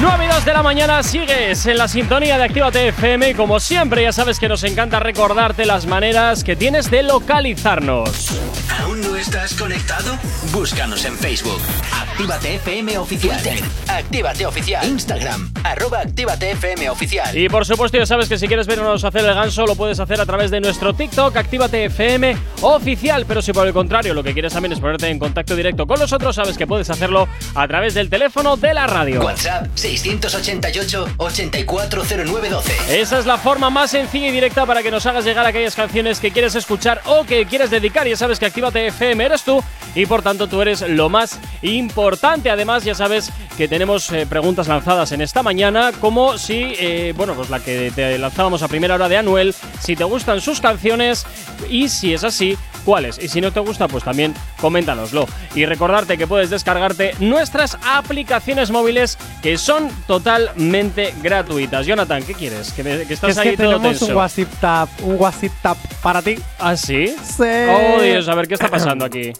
9 0.02 0.24
y 0.24 0.28
2 0.28 0.44
de 0.44 0.52
la 0.52 0.64
mañana 0.64 1.00
sigues 1.04 1.64
en 1.64 1.78
la 1.78 1.86
sintonía 1.86 2.36
de 2.36 2.42
Actívate 2.42 2.88
FM 2.88 3.30
y 3.30 3.34
como 3.34 3.60
siempre 3.60 4.02
ya 4.02 4.10
sabes 4.10 4.40
que 4.40 4.48
nos 4.48 4.64
encanta 4.64 4.98
recordarte 4.98 5.64
las 5.64 5.86
maneras 5.86 6.42
que 6.42 6.56
tienes 6.56 6.90
de 6.90 7.04
localizarnos. 7.04 8.36
¿Aún 8.80 9.00
no 9.02 9.16
estás 9.16 9.54
conectado? 9.54 10.16
Búscanos 10.52 11.04
en 11.04 11.16
Facebook. 11.16 11.60
Actívate 11.92 12.54
FM 12.56 12.98
Oficial. 12.98 13.40
Twitter. 13.42 13.62
Actívate 13.88 14.46
Oficial. 14.46 14.84
Instagram. 14.88 15.52
Arroba 15.62 16.00
Actívate 16.00 16.50
FM 16.52 16.88
Oficial. 16.90 17.36
Y 17.36 17.48
por 17.48 17.64
supuesto 17.66 17.98
ya 17.98 18.06
sabes 18.06 18.28
que 18.28 18.38
si 18.38 18.46
quieres 18.48 18.66
vernos 18.66 19.04
hacer 19.04 19.24
el 19.24 19.34
ganso 19.34 19.66
lo 19.66 19.76
puedes 19.76 20.00
hacer 20.00 20.20
a 20.20 20.26
través 20.26 20.50
de 20.50 20.60
nuestro 20.60 20.94
TikTok, 20.94 21.36
Actívate 21.36 21.84
FM 21.86 22.36
Oficial. 22.62 23.26
Pero 23.26 23.42
si 23.42 23.52
por 23.52 23.66
el 23.66 23.72
contrario 23.74 24.14
lo 24.14 24.22
que 24.22 24.32
quieres 24.32 24.52
también 24.54 24.72
es 24.72 24.80
ponerte 24.80 25.08
en 25.08 25.18
contacto 25.18 25.54
directo 25.54 25.86
con 25.86 26.00
nosotros, 26.00 26.34
sabes 26.34 26.56
que 26.56 26.66
puedes 26.66 26.88
hacerlo 26.90 27.28
a 27.54 27.68
través 27.68 27.92
del 27.94 28.08
teléfono 28.08 28.56
de 28.56 28.72
la 28.74 28.86
radio. 28.86 29.20
WhatsApp 29.22 29.66
688-840912. 29.76 32.62
Esa 32.88 33.18
es 33.18 33.26
la 33.26 33.36
forma 33.36 33.68
más 33.70 33.90
sencilla 33.90 34.28
y 34.28 34.32
directa 34.32 34.64
para 34.66 34.82
que 34.82 34.90
nos 34.90 35.04
hagas 35.06 35.24
llegar 35.24 35.46
aquellas 35.46 35.74
canciones 35.74 36.20
que 36.20 36.30
quieres 36.30 36.54
escuchar 36.54 37.00
o 37.04 37.24
que 37.24 37.44
quieres 37.46 37.70
dedicar. 37.70 38.06
Ya 38.06 38.16
sabes 38.16 38.38
que 38.38 38.46
Actívate 38.46 38.61
FM 38.68 39.24
eres 39.24 39.42
tú 39.42 39.62
y 39.94 40.06
por 40.06 40.22
tanto 40.22 40.46
tú 40.46 40.62
eres 40.62 40.80
lo 40.88 41.08
más 41.08 41.38
importante. 41.62 42.50
Además, 42.50 42.84
ya 42.84 42.94
sabes 42.94 43.30
que 43.56 43.68
tenemos 43.68 44.10
eh, 44.12 44.26
preguntas 44.26 44.68
lanzadas 44.68 45.12
en 45.12 45.20
esta 45.20 45.42
mañana, 45.42 45.92
como 46.00 46.38
si, 46.38 46.74
eh, 46.78 47.12
bueno, 47.16 47.34
pues 47.34 47.50
la 47.50 47.60
que 47.60 47.92
te 47.94 48.18
lanzábamos 48.18 48.62
a 48.62 48.68
primera 48.68 48.94
hora 48.94 49.08
de 49.08 49.16
Anuel, 49.18 49.54
si 49.80 49.94
te 49.96 50.04
gustan 50.04 50.40
sus 50.40 50.60
canciones 50.60 51.26
y 51.68 51.88
si 51.88 52.14
es 52.14 52.24
así, 52.24 52.56
cuáles. 52.84 53.18
Y 53.22 53.28
si 53.28 53.40
no 53.40 53.52
te 53.52 53.60
gusta, 53.60 53.86
pues 53.88 54.02
también 54.04 54.34
coméntanoslo. 54.60 55.26
Y 55.54 55.66
recordarte 55.66 56.16
que 56.16 56.26
puedes 56.26 56.50
descargarte 56.50 57.14
nuestras 57.20 57.76
aplicaciones 57.84 58.70
móviles 58.70 59.18
que 59.42 59.58
son 59.58 59.88
totalmente 60.06 61.14
gratuitas. 61.22 61.86
Jonathan, 61.86 62.22
¿qué 62.24 62.34
quieres? 62.34 62.72
Que, 62.72 62.82
me- 62.82 63.04
que 63.06 63.14
estás 63.14 63.30
es 63.30 63.38
ahí 63.38 63.50
que 63.50 63.56
todo 63.58 63.76
tenemos 63.76 63.98
tenso. 63.98 64.06
un 64.06 64.14
WhatsApp 64.16 64.88
un 65.02 65.16
WhatsApp 65.20 65.76
para 66.02 66.22
ti. 66.22 66.36
¿Ah, 66.58 66.76
sí? 66.76 67.14
Sí. 67.22 67.42
Oh, 67.42 68.00
Dios, 68.00 68.28
a 68.28 68.34
ver, 68.34 68.48
¿qué 68.52 68.54
está 68.56 68.68
pasando 68.68 69.06
aquí? 69.06 69.32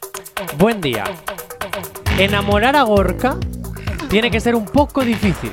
Buen 0.58 0.80
día. 0.80 1.04
Enamorar 2.18 2.74
a 2.76 2.82
Gorka 2.82 3.36
tiene 4.08 4.30
que 4.30 4.40
ser 4.40 4.54
un 4.54 4.64
poco 4.64 5.04
difícil, 5.04 5.52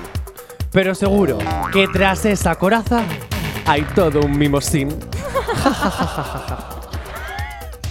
pero 0.71 0.95
seguro 0.95 1.37
que 1.73 1.89
tras 1.89 2.23
esa 2.23 2.55
coraza 2.55 3.03
hay 3.65 3.81
todo 3.95 4.21
un 4.21 4.37
mimosín. 4.37 4.87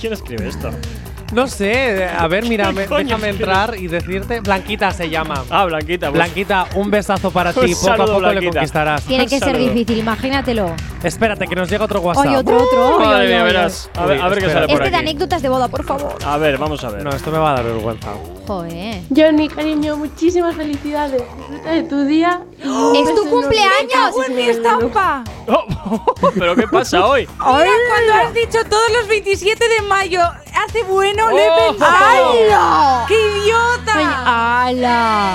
¿Quién 0.01 0.15
escribe 0.15 0.49
esto? 0.49 0.71
No 1.33 1.47
sé, 1.47 2.05
a 2.07 2.27
ver, 2.27 2.45
mira, 2.49 2.73
me- 2.73 2.87
déjame 2.89 3.29
entrar 3.29 3.77
y 3.77 3.87
decirte. 3.87 4.41
Blanquita 4.41 4.91
se 4.91 5.09
llama. 5.09 5.45
Ah, 5.49 5.65
Blanquita. 5.65 6.09
pues- 6.09 6.15
Blanquita, 6.15 6.67
un 6.75 6.91
besazo 6.91 7.31
para 7.31 7.53
ti. 7.53 7.73
Poco 7.75 7.91
a 7.93 7.97
saludo, 7.97 8.15
poco 8.15 8.33
le 8.33 8.51
conquistarás. 8.51 9.03
Tiene 9.05 9.27
que 9.27 9.39
ser 9.39 9.57
difícil, 9.57 9.99
imagínatelo. 9.99 10.75
Espérate, 11.05 11.47
que 11.47 11.55
nos 11.55 11.71
llega 11.71 11.85
otro 11.85 12.01
WhatsApp. 12.01 12.27
Oye, 12.27 12.37
otro, 12.37 12.57
otro. 12.63 12.97
Oye, 12.97 13.07
Madre 13.07 13.19
oye, 13.21 13.29
mía, 13.29 13.45
oye. 13.45 13.53
verás. 13.53 13.91
A 13.95 14.07
ver, 14.07 14.21
a 14.21 14.29
ver 14.29 14.39
qué 14.41 14.51
sale 14.51 14.67
por 14.67 14.77
Este 14.77 14.91
de 14.91 14.97
anécdotas 14.97 15.41
de 15.43 15.49
boda, 15.49 15.69
por 15.69 15.85
favor. 15.85 16.17
A 16.25 16.37
ver, 16.37 16.59
vamos 16.59 16.83
a 16.85 16.91
ver. 16.91 17.03
No, 17.05 17.11
esto 17.11 17.31
me 17.31 17.39
va 17.39 17.53
a 17.53 17.55
dar 17.55 17.65
vergüenza. 17.65 18.09
Joder. 18.47 19.01
Johnny, 19.17 19.49
cariño, 19.49 19.97
muchísimas 19.97 20.57
felicidades. 20.57 21.23
Disfruta 21.39 21.71
de 21.71 21.83
tu 21.85 22.05
día. 22.05 22.41
¡Es 22.59 23.15
tu 23.15 23.31
cumpleaños! 23.31 24.15
¡Es 24.29 24.35
mi 24.35 24.43
estampa! 24.43 25.25
¿Pero 26.39 26.55
qué 26.57 26.67
pasa 26.69 27.07
hoy? 27.07 27.23
Mira, 27.27 27.39
cuando 27.39 28.15
has 28.29 28.35
dicho 28.35 28.59
todos 28.69 28.91
los 28.99 29.09
27 29.09 29.65
de 29.69 29.83
mayo 29.89 30.21
hace 30.55 30.83
bueno, 30.85 31.31
le 31.31 31.45
he 31.45 31.49
Oh. 31.51 31.57
pensado. 31.73 32.33
¡Hala! 32.33 33.05
¡Qué 33.09 33.15
idiota! 33.39 34.65
¡Hala! 34.67 35.35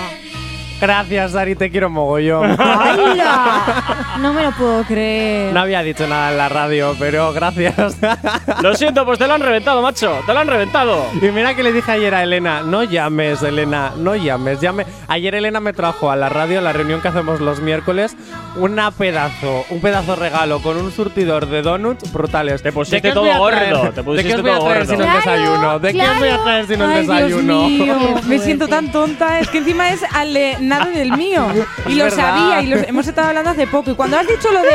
Gracias, 0.79 1.31
Dari, 1.33 1.55
te 1.55 1.71
quiero 1.71 1.89
mogollón. 1.89 2.51
¡Hala! 2.59 4.07
No 4.19 4.33
me 4.33 4.43
lo 4.43 4.51
puedo 4.51 4.83
creer. 4.83 5.53
No 5.53 5.61
había 5.61 5.81
dicho 5.81 6.05
nada 6.07 6.31
en 6.31 6.37
la 6.37 6.49
radio, 6.49 6.95
pero 6.99 7.31
gracias. 7.33 7.97
Lo 8.61 8.75
siento, 8.75 9.05
pues 9.05 9.17
te 9.19 9.27
lo 9.27 9.33
han 9.33 9.41
reventado, 9.41 9.81
macho. 9.81 10.19
Te 10.25 10.33
lo 10.33 10.39
han 10.39 10.47
reventado. 10.47 11.05
Y 11.21 11.25
mira 11.31 11.53
que 11.55 11.63
le 11.63 11.71
dije 11.71 11.91
ayer 11.91 12.13
a 12.13 12.23
Elena, 12.23 12.61
no 12.61 12.83
llames, 12.83 13.41
Elena, 13.43 13.93
no 13.97 14.15
llames, 14.15 14.59
llame. 14.61 14.85
Ayer 15.07 15.35
Elena 15.35 15.59
me 15.59 15.73
trajo 15.73 16.11
a 16.11 16.15
la 16.15 16.29
radio, 16.29 16.59
a 16.59 16.61
la 16.61 16.73
reunión 16.73 17.01
que 17.01 17.07
hacemos 17.09 17.39
los 17.41 17.59
miércoles, 17.61 18.15
una 18.55 18.91
pedazo, 18.91 19.65
un 19.69 19.81
pedazo 19.81 20.15
regalo 20.15 20.61
con 20.61 20.77
un 20.77 20.91
surtidor 20.91 21.47
de 21.47 21.61
donuts 21.61 22.11
brutales. 22.11 22.61
Te 22.63 22.71
pusiste 22.71 23.11
todo 23.11 23.25
gordo, 23.37 23.91
te 23.91 24.03
pusiste 24.03 24.27
¿De 24.27 24.29
qué 24.29 24.35
os 24.35 24.41
voy 24.41 24.51
a 24.51 24.55
todo 24.57 24.69
traer 24.69 24.85
gordo. 24.85 24.91
si 24.93 24.97
no 24.97 25.03
el 25.05 25.21
Claro, 25.21 25.31
desayuno? 25.41 25.79
¿De 25.79 25.93
qué 25.93 26.01
os 26.09 26.19
voy 26.19 26.29
a 26.29 26.43
traer 26.43 26.67
si 26.67 26.77
no 26.77 26.85
el 26.85 26.91
Ay, 26.91 27.05
Dios 27.05 27.17
desayuno? 27.45 28.21
me 28.27 28.39
siento 28.39 28.67
tan 28.67 28.91
tonta. 28.91 29.39
Es 29.39 29.49
que 29.49 29.57
encima 29.59 29.89
es 29.91 30.03
al 30.13 30.33
de 30.33 30.57
nada 30.79 30.91
del 30.91 31.11
mío. 31.13 31.47
Y 31.87 31.91
Es 31.91 31.97
lo 31.97 32.03
verdad. 32.05 32.17
sabía 32.17 32.61
y 32.61 32.67
lo 32.67 32.77
hemos 32.77 33.07
estado 33.07 33.27
hablando 33.29 33.51
hace 33.51 33.67
poco. 33.67 33.91
Y 33.91 33.95
cuando 33.95 34.17
has 34.17 34.27
dicho 34.27 34.51
lo 34.51 34.61
de 34.61 34.71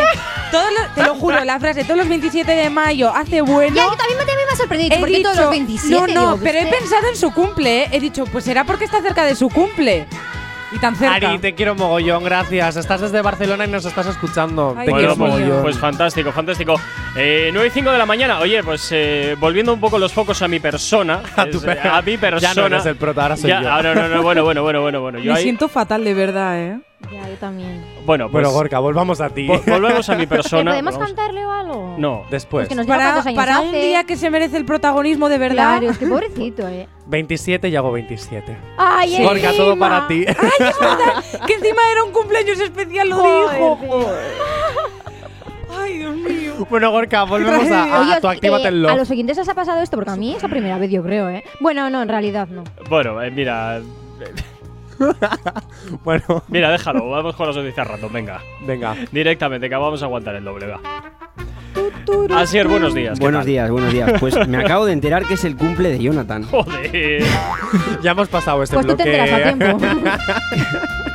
todos 0.51 0.67
los- 0.73 0.95
te 0.95 1.03
lo 1.03 1.15
juro, 1.15 1.45
la 1.45 1.59
frase 1.59 1.85
todos 1.85 1.97
los 1.97 2.09
27 2.09 2.51
de 2.53 2.71
mayo 2.71 3.13
hace 3.15 3.41
bueno. 3.41 3.75
Ya, 3.75 3.85
yo 3.85 3.97
también 3.97 4.19
me, 4.19 4.25
también 4.25 4.47
me 4.47 4.53
ha 4.53 4.57
sorprendido. 4.57 4.95
He 4.97 4.99
¿Por 5.01 5.09
qué 5.09 5.17
dicho, 5.17 5.31
todos 5.31 5.43
los 5.43 5.51
27? 5.51 5.95
no, 5.95 6.07
no, 6.07 6.33
Digo, 6.35 6.41
pero 6.45 6.59
he 6.61 6.67
pensado 6.67 7.09
en 7.09 7.17
su 7.17 7.33
cumple. 7.33 7.85
¿eh? 7.85 7.89
He 7.93 8.01
dicho, 8.01 8.25
pues 8.27 8.45
será 8.45 8.65
porque 8.65 8.85
está 8.85 9.01
cerca 9.03 9.25
de 9.25 9.35
su 9.35 9.49
cumple. 9.49 10.07
Y 10.73 10.79
tan 10.79 10.95
cerca. 10.95 11.15
Ari, 11.31 11.39
te 11.41 11.55
quiero 11.55 11.75
mogollón, 11.75 12.23
gracias. 12.23 12.77
Estás 12.77 13.01
desde 13.01 13.21
Barcelona 13.23 13.65
y 13.65 13.69
nos 13.71 13.85
estás 13.85 14.07
escuchando. 14.07 14.75
Ay, 14.79 14.87
te 14.87 14.93
Bueno, 14.93 15.09
quiero 15.09 15.17
pues, 15.17 15.33
mogollón. 15.33 15.63
pues 15.63 15.79
fantástico, 15.79 16.31
fantástico. 16.33 16.75
Eh, 17.17 17.51
9 17.53 17.69
y 17.69 17.71
5 17.73 17.91
de 17.91 17.99
la 17.99 18.07
mañana. 18.07 18.39
Oye, 18.39 18.63
pues 18.63 18.89
eh, 18.93 19.37
volviendo 19.41 19.75
un 19.75 19.81
poco 19.81 19.99
los 19.99 20.13
focos 20.13 20.41
a 20.43 20.49
mi 20.49 20.61
persona. 20.61 21.23
A 21.37 21.47
tu 21.47 21.59
es, 21.59 21.65
eh, 21.65 21.79
a 21.83 22.01
mi 22.03 22.17
persona. 22.17 22.55
Ya 22.55 22.61
no 22.61 22.67
eres 22.67 22.87
el 22.87 22.95
prota, 22.97 23.23
ahora 23.23 23.37
soy 23.37 23.51
Ya, 23.51 23.63
yo. 23.63 23.73
ah, 23.73 23.83
no, 23.83 23.95
no, 23.95 24.09
no, 24.09 24.23
bueno, 24.23 24.45
bueno, 24.45 24.63
bueno, 24.63 24.81
bueno, 24.83 25.01
bueno. 25.01 25.19
Yo 25.19 25.33
Me 25.33 25.39
ahí- 25.39 25.43
siento 25.43 25.69
fatal 25.69 26.05
de 26.05 26.15
verdad, 26.15 26.59
¿eh? 26.61 26.79
Ya, 27.11 27.29
yo 27.29 27.35
también. 27.37 27.85
bueno, 28.07 28.27
pues 28.27 28.33
Bueno, 28.33 28.51
Gorka, 28.51 28.79
volvamos 28.79 29.21
a 29.21 29.31
ti. 29.31 29.47
vol- 29.49 29.65
volvemos 29.65 30.09
a 30.09 30.15
mi 30.15 30.21
¿Le 30.23 30.27
persona. 30.29 30.71
podemos 30.71 30.95
Vamos- 30.95 31.09
cantarle 31.09 31.45
o 31.45 31.51
algo? 31.51 31.95
No. 31.99 32.23
Después. 32.31 32.69
Para, 32.69 32.85
cuántos 32.85 33.27
años 33.27 33.37
para 33.37 33.61
un 33.61 33.73
día 33.73 34.05
que 34.05 34.17
se 34.17 34.31
merece 34.31 34.57
el 34.59 34.65
protagonismo 34.65 35.29
de 35.29 35.39
verdad. 35.39 35.79
Claro, 35.79 35.91
es 35.91 35.99
que 35.99 36.07
pobrecito, 36.07 36.69
eh. 36.69 36.87
27 37.07 37.69
y 37.69 37.75
hago 37.77 37.91
27. 37.93 38.57
Ay, 38.77 39.23
Gorka, 39.25 39.51
todo 39.57 39.77
para 39.77 40.07
ti. 40.07 40.25
Ay, 40.29 40.35
es 40.61 40.79
verdad, 40.79 41.47
que 41.47 41.55
encima 41.55 41.81
era 41.91 42.05
un 42.05 42.13
cumpleaños 42.13 42.61
especial, 42.61 43.09
lo 43.09 43.17
Joder, 43.17 43.51
dijo. 43.57 44.07
Ay, 45.83 45.99
Dios 45.99 46.17
mío. 46.17 46.67
bueno, 46.69 46.91
Gorka, 46.91 47.25
volvemos 47.25 47.69
a, 47.71 47.97
a- 47.97 48.01
Oye, 48.03 48.15
a 48.15 48.21
tu 48.21 48.29
Actívate 48.29 48.65
eh, 48.65 48.69
el 48.69 48.87
a 48.89 48.95
los 48.97 49.11
oyentes 49.11 49.37
les 49.37 49.49
ha 49.49 49.55
pasado 49.55 49.81
esto, 49.83 49.97
porque 49.97 50.11
a 50.11 50.17
mí 50.17 50.35
es 50.35 50.43
la 50.43 50.49
primera 50.49 50.79
vez, 50.79 50.91
yo 50.91 51.03
creo, 51.03 51.29
¿eh? 51.29 51.43
Bueno, 51.61 51.89
no, 51.91 52.03
en 52.03 52.09
realidad 52.09 52.47
no. 52.49 52.63
Bueno, 52.89 53.21
eh, 53.23 53.31
mira. 53.31 53.81
Bueno, 56.05 56.43
Mira, 56.49 56.71
déjalo. 56.71 57.09
Vamos 57.11 57.35
con 57.37 57.47
las 57.47 57.57
noticias 57.57 57.87
random. 57.87 58.13
Venga. 58.13 58.41
venga. 58.67 58.95
Directamente, 59.11 59.69
que 59.69 59.75
vamos 59.77 60.03
a 60.03 60.07
aguantar 60.07 60.35
el 60.37 60.45
doble. 60.45 60.67
Va. 60.67 60.81
Asier, 62.41 62.67
buenos 62.69 62.95
días. 62.95 63.19
¿qué 63.19 63.25
Buenos 63.25 63.41
tal? 63.41 63.47
días, 63.47 63.71
buenos 63.71 63.93
días. 63.93 64.13
Pues 64.21 64.49
me 64.49 64.59
acabo 64.65 64.87
de 64.87 64.93
enterar 64.93 65.25
que 65.27 65.35
es 65.35 65.45
el 65.45 65.57
cumple 65.57 65.91
de 65.91 65.99
Jonathan. 65.99 66.45
Joder. 66.45 67.23
Ya 68.03 68.13
hemos 68.13 68.29
pasado 68.29 68.63
este 68.63 68.75
Pues 68.77 68.87
tú 68.87 68.97
te 68.97 69.03
bloque. 69.05 69.19
enteras 69.19 69.41
a 69.41 69.57
tiempo. 69.59 69.87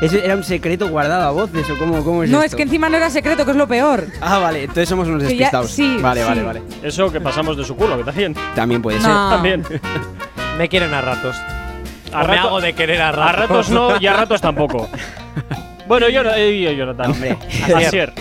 ¿Eso 0.02 0.18
era 0.18 0.36
un 0.36 0.44
secreto 0.44 0.88
guardado 0.90 1.24
a 1.28 1.32
voces 1.32 1.68
o 1.70 1.78
cómo, 1.78 2.04
cómo 2.04 2.24
es 2.24 2.30
No, 2.30 2.38
esto? 2.40 2.48
es 2.48 2.56
que 2.56 2.64
encima 2.64 2.90
no 2.90 2.98
era 2.98 3.10
secreto, 3.10 3.44
que 3.46 3.52
es 3.52 3.58
lo 3.58 3.68
peor. 3.68 4.06
Ah, 4.22 4.38
vale, 4.40 4.62
entonces 4.62 4.88
somos 4.90 5.08
unos 5.08 5.24
ya- 5.24 5.30
despistados. 5.30 5.72
sí, 5.72 5.98
vale, 6.02 6.22
sí. 6.22 6.28
vale, 6.28 6.44
vale. 6.44 6.62
Eso 6.84 7.12
que 7.12 7.20
pasamos 7.22 7.58
de 7.58 7.64
su 7.64 7.76
culo, 7.76 7.98
que 7.98 8.04
también. 8.04 8.36
También 8.56 8.82
puede 8.82 9.00
No. 9.00 9.30
También. 9.30 9.64
Me 10.58 10.70
quieren 10.70 10.94
a 10.94 11.02
ratos. 11.02 11.36
A 12.16 12.24
O 12.24 12.28
me 12.28 12.36
rato- 12.36 12.47
hago 12.47 12.61
de 12.61 12.74
querer 12.74 13.01
a 13.01 13.11
ratos. 13.11 13.30
A 13.30 13.32
ratos 13.34 13.70
no 13.70 13.97
y 14.01 14.07
a 14.07 14.13
ratos 14.13 14.41
tampoco. 14.41 14.88
bueno, 15.88 16.09
yo, 16.09 16.22
eh, 16.36 16.61
yo 16.61 16.72
Jonathan. 16.72 17.11
Hombre. 17.11 17.38
Asier. 17.76 18.13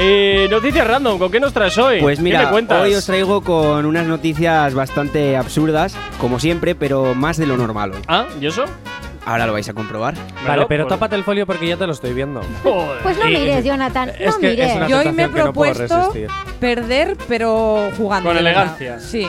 Eh, 0.00 0.46
noticias 0.50 0.86
random, 0.86 1.18
¿con 1.18 1.32
qué 1.32 1.40
nos 1.40 1.52
traes 1.52 1.76
hoy? 1.78 2.00
Pues 2.00 2.18
¿Qué 2.18 2.22
me 2.22 2.30
mira, 2.30 2.52
hoy 2.80 2.94
os 2.94 3.04
traigo 3.04 3.40
con 3.40 3.84
unas 3.84 4.06
noticias 4.06 4.72
bastante 4.72 5.36
absurdas, 5.36 5.96
como 6.20 6.38
siempre, 6.38 6.76
pero 6.76 7.14
más 7.16 7.36
de 7.36 7.46
lo 7.46 7.56
normal 7.56 7.92
hoy. 7.94 8.02
¿Ah? 8.06 8.26
¿Y 8.40 8.46
eso? 8.46 8.64
Ahora 9.26 9.46
lo 9.46 9.52
vais 9.52 9.68
a 9.68 9.74
comprobar. 9.74 10.14
Vale, 10.46 10.66
pero 10.68 10.84
pues- 10.86 10.94
tápate 10.96 11.16
el 11.16 11.24
folio 11.24 11.46
porque 11.46 11.66
ya 11.66 11.76
te 11.76 11.86
lo 11.86 11.92
estoy 11.92 12.12
viendo. 12.14 12.40
Pues 13.02 13.18
no 13.18 13.24
mires, 13.24 13.64
Jonathan, 13.64 14.10
Es 14.18 14.34
no 14.34 14.38
que 14.40 14.50
mires. 14.50 14.70
es 14.70 14.76
una 14.76 14.88
Yo 14.88 14.98
hoy 15.00 15.12
me 15.12 15.24
he 15.24 15.26
no 15.26 15.32
propuesto 15.32 15.96
resistir. 15.96 16.28
perder, 16.60 17.16
pero 17.26 17.90
jugando. 17.96 18.30
Con 18.30 18.38
elegancia. 18.38 19.00
Sí. 19.00 19.26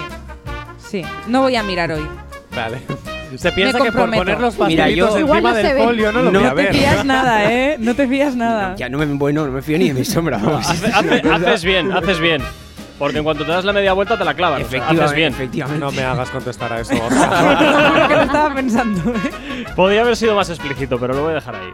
Sí. 0.78 1.04
No 1.28 1.42
voy 1.42 1.56
a 1.56 1.64
mirar 1.64 1.92
hoy. 1.92 2.08
Vale. 2.56 2.80
Se 3.38 3.52
piensa 3.52 3.78
que 3.78 3.92
por 3.92 4.02
comprometo. 4.02 4.22
poner 4.24 4.40
los 4.40 4.54
Mira, 4.60 4.84
pastelitos 4.86 5.14
yo- 5.14 5.20
Igual 5.20 5.38
encima 5.40 5.50
no 5.50 5.56
se 5.56 5.64
del 5.64 5.76
ve. 5.76 5.84
folio 5.84 6.12
no 6.12 6.22
lo 6.22 6.32
No 6.32 6.40
voy 6.40 6.48
a 6.48 6.50
te 6.50 6.56
ver. 6.56 6.66
No 6.66 6.72
te 6.72 6.78
fías 6.80 7.06
nada, 7.06 7.54
¿eh? 7.54 7.76
No 7.80 7.96
te 7.96 8.08
fías 8.08 8.36
nada. 8.36 8.76
Ya 8.76 8.90
no 8.90 8.98
me, 8.98 9.06
bueno, 9.06 9.46
no 9.46 9.52
me 9.52 9.62
fío 9.62 9.78
ni 9.78 9.88
de 9.90 9.94
mi 9.94 10.06
sombra. 10.06 10.38
vamos. 10.44 10.68
Hace- 10.70 10.88
hace- 10.88 11.30
haces 11.32 11.64
bien, 11.64 11.92
haces 11.92 12.20
bien. 12.20 12.42
Porque 12.98 13.20
en 13.20 13.24
cuanto 13.24 13.46
te 13.46 13.52
das 13.52 13.64
la 13.64 13.72
media 13.72 13.94
vuelta 13.94 14.18
te 14.18 14.26
la 14.26 14.34
clavas. 14.34 14.62
o 14.64 14.70
sea, 14.70 14.82
haces 14.90 14.98
Efectivamente, 15.00 15.16
bien. 15.16 15.34
efectivamente. 15.34 15.80
No 15.86 15.92
me 15.92 16.04
hagas 16.04 16.30
contestar 16.32 16.74
a 16.74 16.80
eso. 16.82 16.94
Te 16.94 17.00
juro 17.00 18.08
que 18.10 18.16
lo 18.16 18.22
estaba 18.24 18.54
pensando. 18.56 19.14
¿eh? 19.16 19.66
Podría 19.76 20.02
haber 20.02 20.18
sido 20.18 20.36
más 20.36 20.50
explícito, 20.50 21.00
pero 21.00 21.14
lo 21.14 21.22
voy 21.24 21.32
a 21.32 21.36
dejar 21.36 21.56
ahí. 21.56 21.72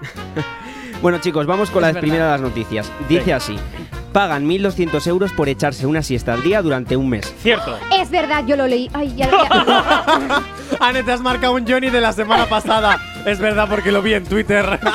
Bueno, 1.01 1.17
chicos, 1.19 1.45
vamos 1.47 1.71
con 1.71 1.79
Es 1.83 1.87
la 1.87 1.87
verdad. 1.87 2.01
primera 2.01 2.25
de 2.25 2.31
las 2.33 2.41
noticias. 2.41 2.91
Dice 3.09 3.21
Venga. 3.23 3.35
así: 3.37 3.55
Pagan 4.15 4.47
1.200 4.47 5.07
euros 5.07 5.33
por 5.33 5.49
echarse 5.49 5.85
una 5.85 6.01
siesta 6.01 6.31
al 6.35 6.41
día 6.41 6.61
durante 6.61 6.95
un 6.95 7.09
mes. 7.09 7.35
Cierto. 7.41 7.77
Es 7.99 8.09
verdad, 8.09 8.45
yo 8.47 8.55
lo 8.55 8.65
leí. 8.65 8.89
Ay, 8.93 9.13
ya, 9.13 9.29
ya. 9.29 10.41
Anne, 10.79 11.03
te 11.03 11.11
has 11.11 11.19
marcado 11.19 11.51
un 11.53 11.67
Johnny 11.67 11.89
de 11.89 11.99
la 11.99 12.13
semana 12.13 12.45
pasada. 12.45 12.97
es 13.25 13.39
verdad 13.39 13.67
porque 13.69 13.91
lo 13.91 14.01
vi 14.01 14.13
en 14.13 14.23
Twitter. 14.23 14.79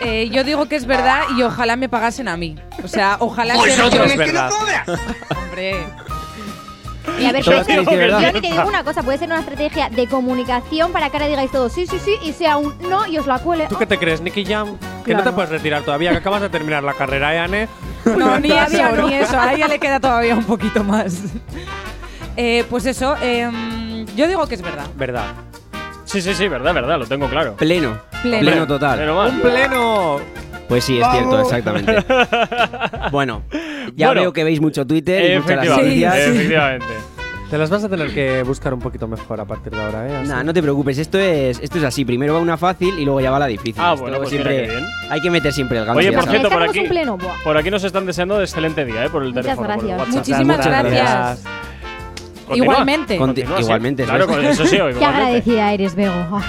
Eh, 0.00 0.28
yo 0.30 0.44
digo 0.44 0.68
que 0.68 0.76
es 0.76 0.86
verdad 0.86 1.22
y 1.36 1.42
ojalá 1.42 1.74
me 1.74 1.88
pagasen 1.88 2.28
a 2.28 2.36
mí. 2.36 2.54
O 2.84 2.88
sea, 2.88 3.16
ojalá 3.18 3.56
Pues 3.56 3.74
ser 3.74 3.90
yo. 3.90 4.04
es 4.04 4.16
verdad. 4.16 4.50
Hombre. 5.36 5.74
Y 7.20 7.24
a 7.26 7.32
ver, 7.32 7.42
pero- 7.44 7.60
es 7.60 7.66
yo 7.68 8.32
ni 8.32 8.40
te 8.40 8.48
digo 8.52 8.64
una 8.66 8.84
cosa, 8.84 9.02
puede 9.02 9.18
ser 9.18 9.28
una 9.28 9.40
estrategia 9.40 9.88
de 9.90 10.06
comunicación 10.06 10.92
para 10.92 11.10
que 11.10 11.16
ahora 11.16 11.28
digáis 11.28 11.50
todo 11.50 11.68
sí, 11.68 11.86
sí, 11.86 11.98
sí, 12.04 12.14
y 12.22 12.32
sea 12.32 12.56
un 12.56 12.74
no 12.88 13.06
y 13.06 13.18
os 13.18 13.26
la 13.26 13.38
cuele. 13.38 13.66
¿Tú 13.68 13.76
qué 13.76 13.86
te 13.86 13.98
crees, 13.98 14.20
Nicky 14.20 14.44
Jam? 14.44 14.76
Que 15.04 15.12
no 15.12 15.18
te 15.18 15.22
Claro. 15.22 15.34
puedes 15.34 15.50
retirar 15.50 15.82
todavía, 15.82 16.10
que 16.12 16.18
acabas 16.18 16.42
de 16.42 16.48
terminar 16.48 16.82
la 16.82 16.94
carrera, 16.94 17.34
¿eh, 17.34 17.38
Anne? 17.38 17.68
No, 18.04 18.38
ni 18.38 18.50
eso, 18.52 19.06
ni 19.06 19.14
eso. 19.14 19.38
A 19.38 19.54
ella 19.54 19.68
le 19.68 19.78
queda 19.78 20.00
todavía 20.00 20.34
un 20.34 20.44
poquito 20.44 20.82
más. 20.84 21.22
Eh, 22.40 22.64
pues 22.70 22.86
eso, 22.86 23.16
em, 23.20 24.06
yo 24.14 24.28
digo 24.28 24.46
que 24.46 24.54
es 24.54 24.62
verdad. 24.62 24.86
Verdad. 24.94 25.24
Sí, 26.04 26.22
sí, 26.22 26.34
sí, 26.34 26.46
verdad, 26.46 26.72
verdad, 26.72 26.96
lo 26.96 27.04
tengo 27.06 27.28
claro. 27.28 27.54
Pleno. 27.56 27.98
Pleno. 28.22 28.38
Pleno 28.38 28.66
total. 28.68 28.96
Pero 28.96 29.16
más. 29.16 29.32
¡Un 29.32 29.40
pleno! 29.40 30.20
Pues 30.68 30.84
sí, 30.84 31.00
es 31.00 31.06
cierto, 31.10 31.40
exactamente. 31.40 31.96
bueno, 33.10 33.42
ya 33.96 34.08
Bueno. 34.08 34.20
veo 34.20 34.32
que 34.32 34.44
veis 34.44 34.60
mucho 34.60 34.86
Twitter 34.86 35.32
y 35.32 35.38
muchas 35.38 35.56
las 35.56 35.66
Efectivamente, 35.66 35.84
noticias. 35.86 36.16
efectivamente. 36.36 36.86
Te 37.50 37.56
las 37.56 37.70
vas 37.70 37.82
a 37.82 37.88
tener 37.88 38.12
que 38.12 38.42
buscar 38.42 38.74
un 38.74 38.80
poquito 38.80 39.08
mejor 39.08 39.40
a 39.40 39.46
partir 39.46 39.72
de 39.72 39.80
ahora, 39.82 40.06
¿eh? 40.06 40.16
Así. 40.16 40.28
Nah, 40.28 40.42
no 40.42 40.52
te 40.52 40.60
preocupes, 40.60 40.98
esto 40.98 41.18
es, 41.18 41.58
esto 41.62 41.78
es 41.78 41.84
así. 41.84 42.04
Primero 42.04 42.34
va 42.34 42.40
una 42.40 42.58
fácil 42.58 42.98
y 42.98 43.06
luego 43.06 43.22
ya 43.22 43.30
va 43.30 43.38
la 43.38 43.46
difícil. 43.46 43.76
Ah, 43.82 43.92
Esto 43.94 44.02
bueno, 44.02 44.18
pues 44.18 44.30
mira 44.32 44.44
siempre 44.44 44.68
bien. 44.74 44.86
hay 45.08 45.20
que 45.22 45.30
meter 45.30 45.52
siempre 45.54 45.78
el 45.78 45.86
gancho. 45.86 45.98
Oye, 45.98 46.10
ya 46.10 46.18
por 46.18 46.24
sabes. 46.26 46.40
cierto, 46.40 46.54
por 46.54 46.62
aquí, 46.68 46.82
por 47.44 47.56
aquí 47.56 47.70
nos 47.70 47.84
están 47.84 48.04
deseando 48.04 48.36
de 48.36 48.44
excelente 48.44 48.84
día, 48.84 49.06
¿eh? 49.06 49.08
Por 49.08 49.22
el 49.22 49.30
Muchas 49.30 49.44
teléfono, 49.46 49.66
por 49.66 49.76
el 49.76 49.86
gracias. 49.86 49.98
WhatsApp. 49.98 50.14
Muchísimas 50.16 50.56
Muchas 50.58 50.66
gracias. 50.66 51.44
Continúa. 52.46 52.56
Igualmente. 52.66 53.16
Conti- 53.16 53.18
Continúa, 53.40 53.56
sí. 53.56 53.62
igualmente, 53.62 54.04
Claro, 54.04 54.26
con 54.26 54.44
eso 54.44 54.66
sí, 54.66 54.76
Qué 54.98 55.04
agradecida 55.06 55.72
eres, 55.72 55.94
Bego. 55.94 56.42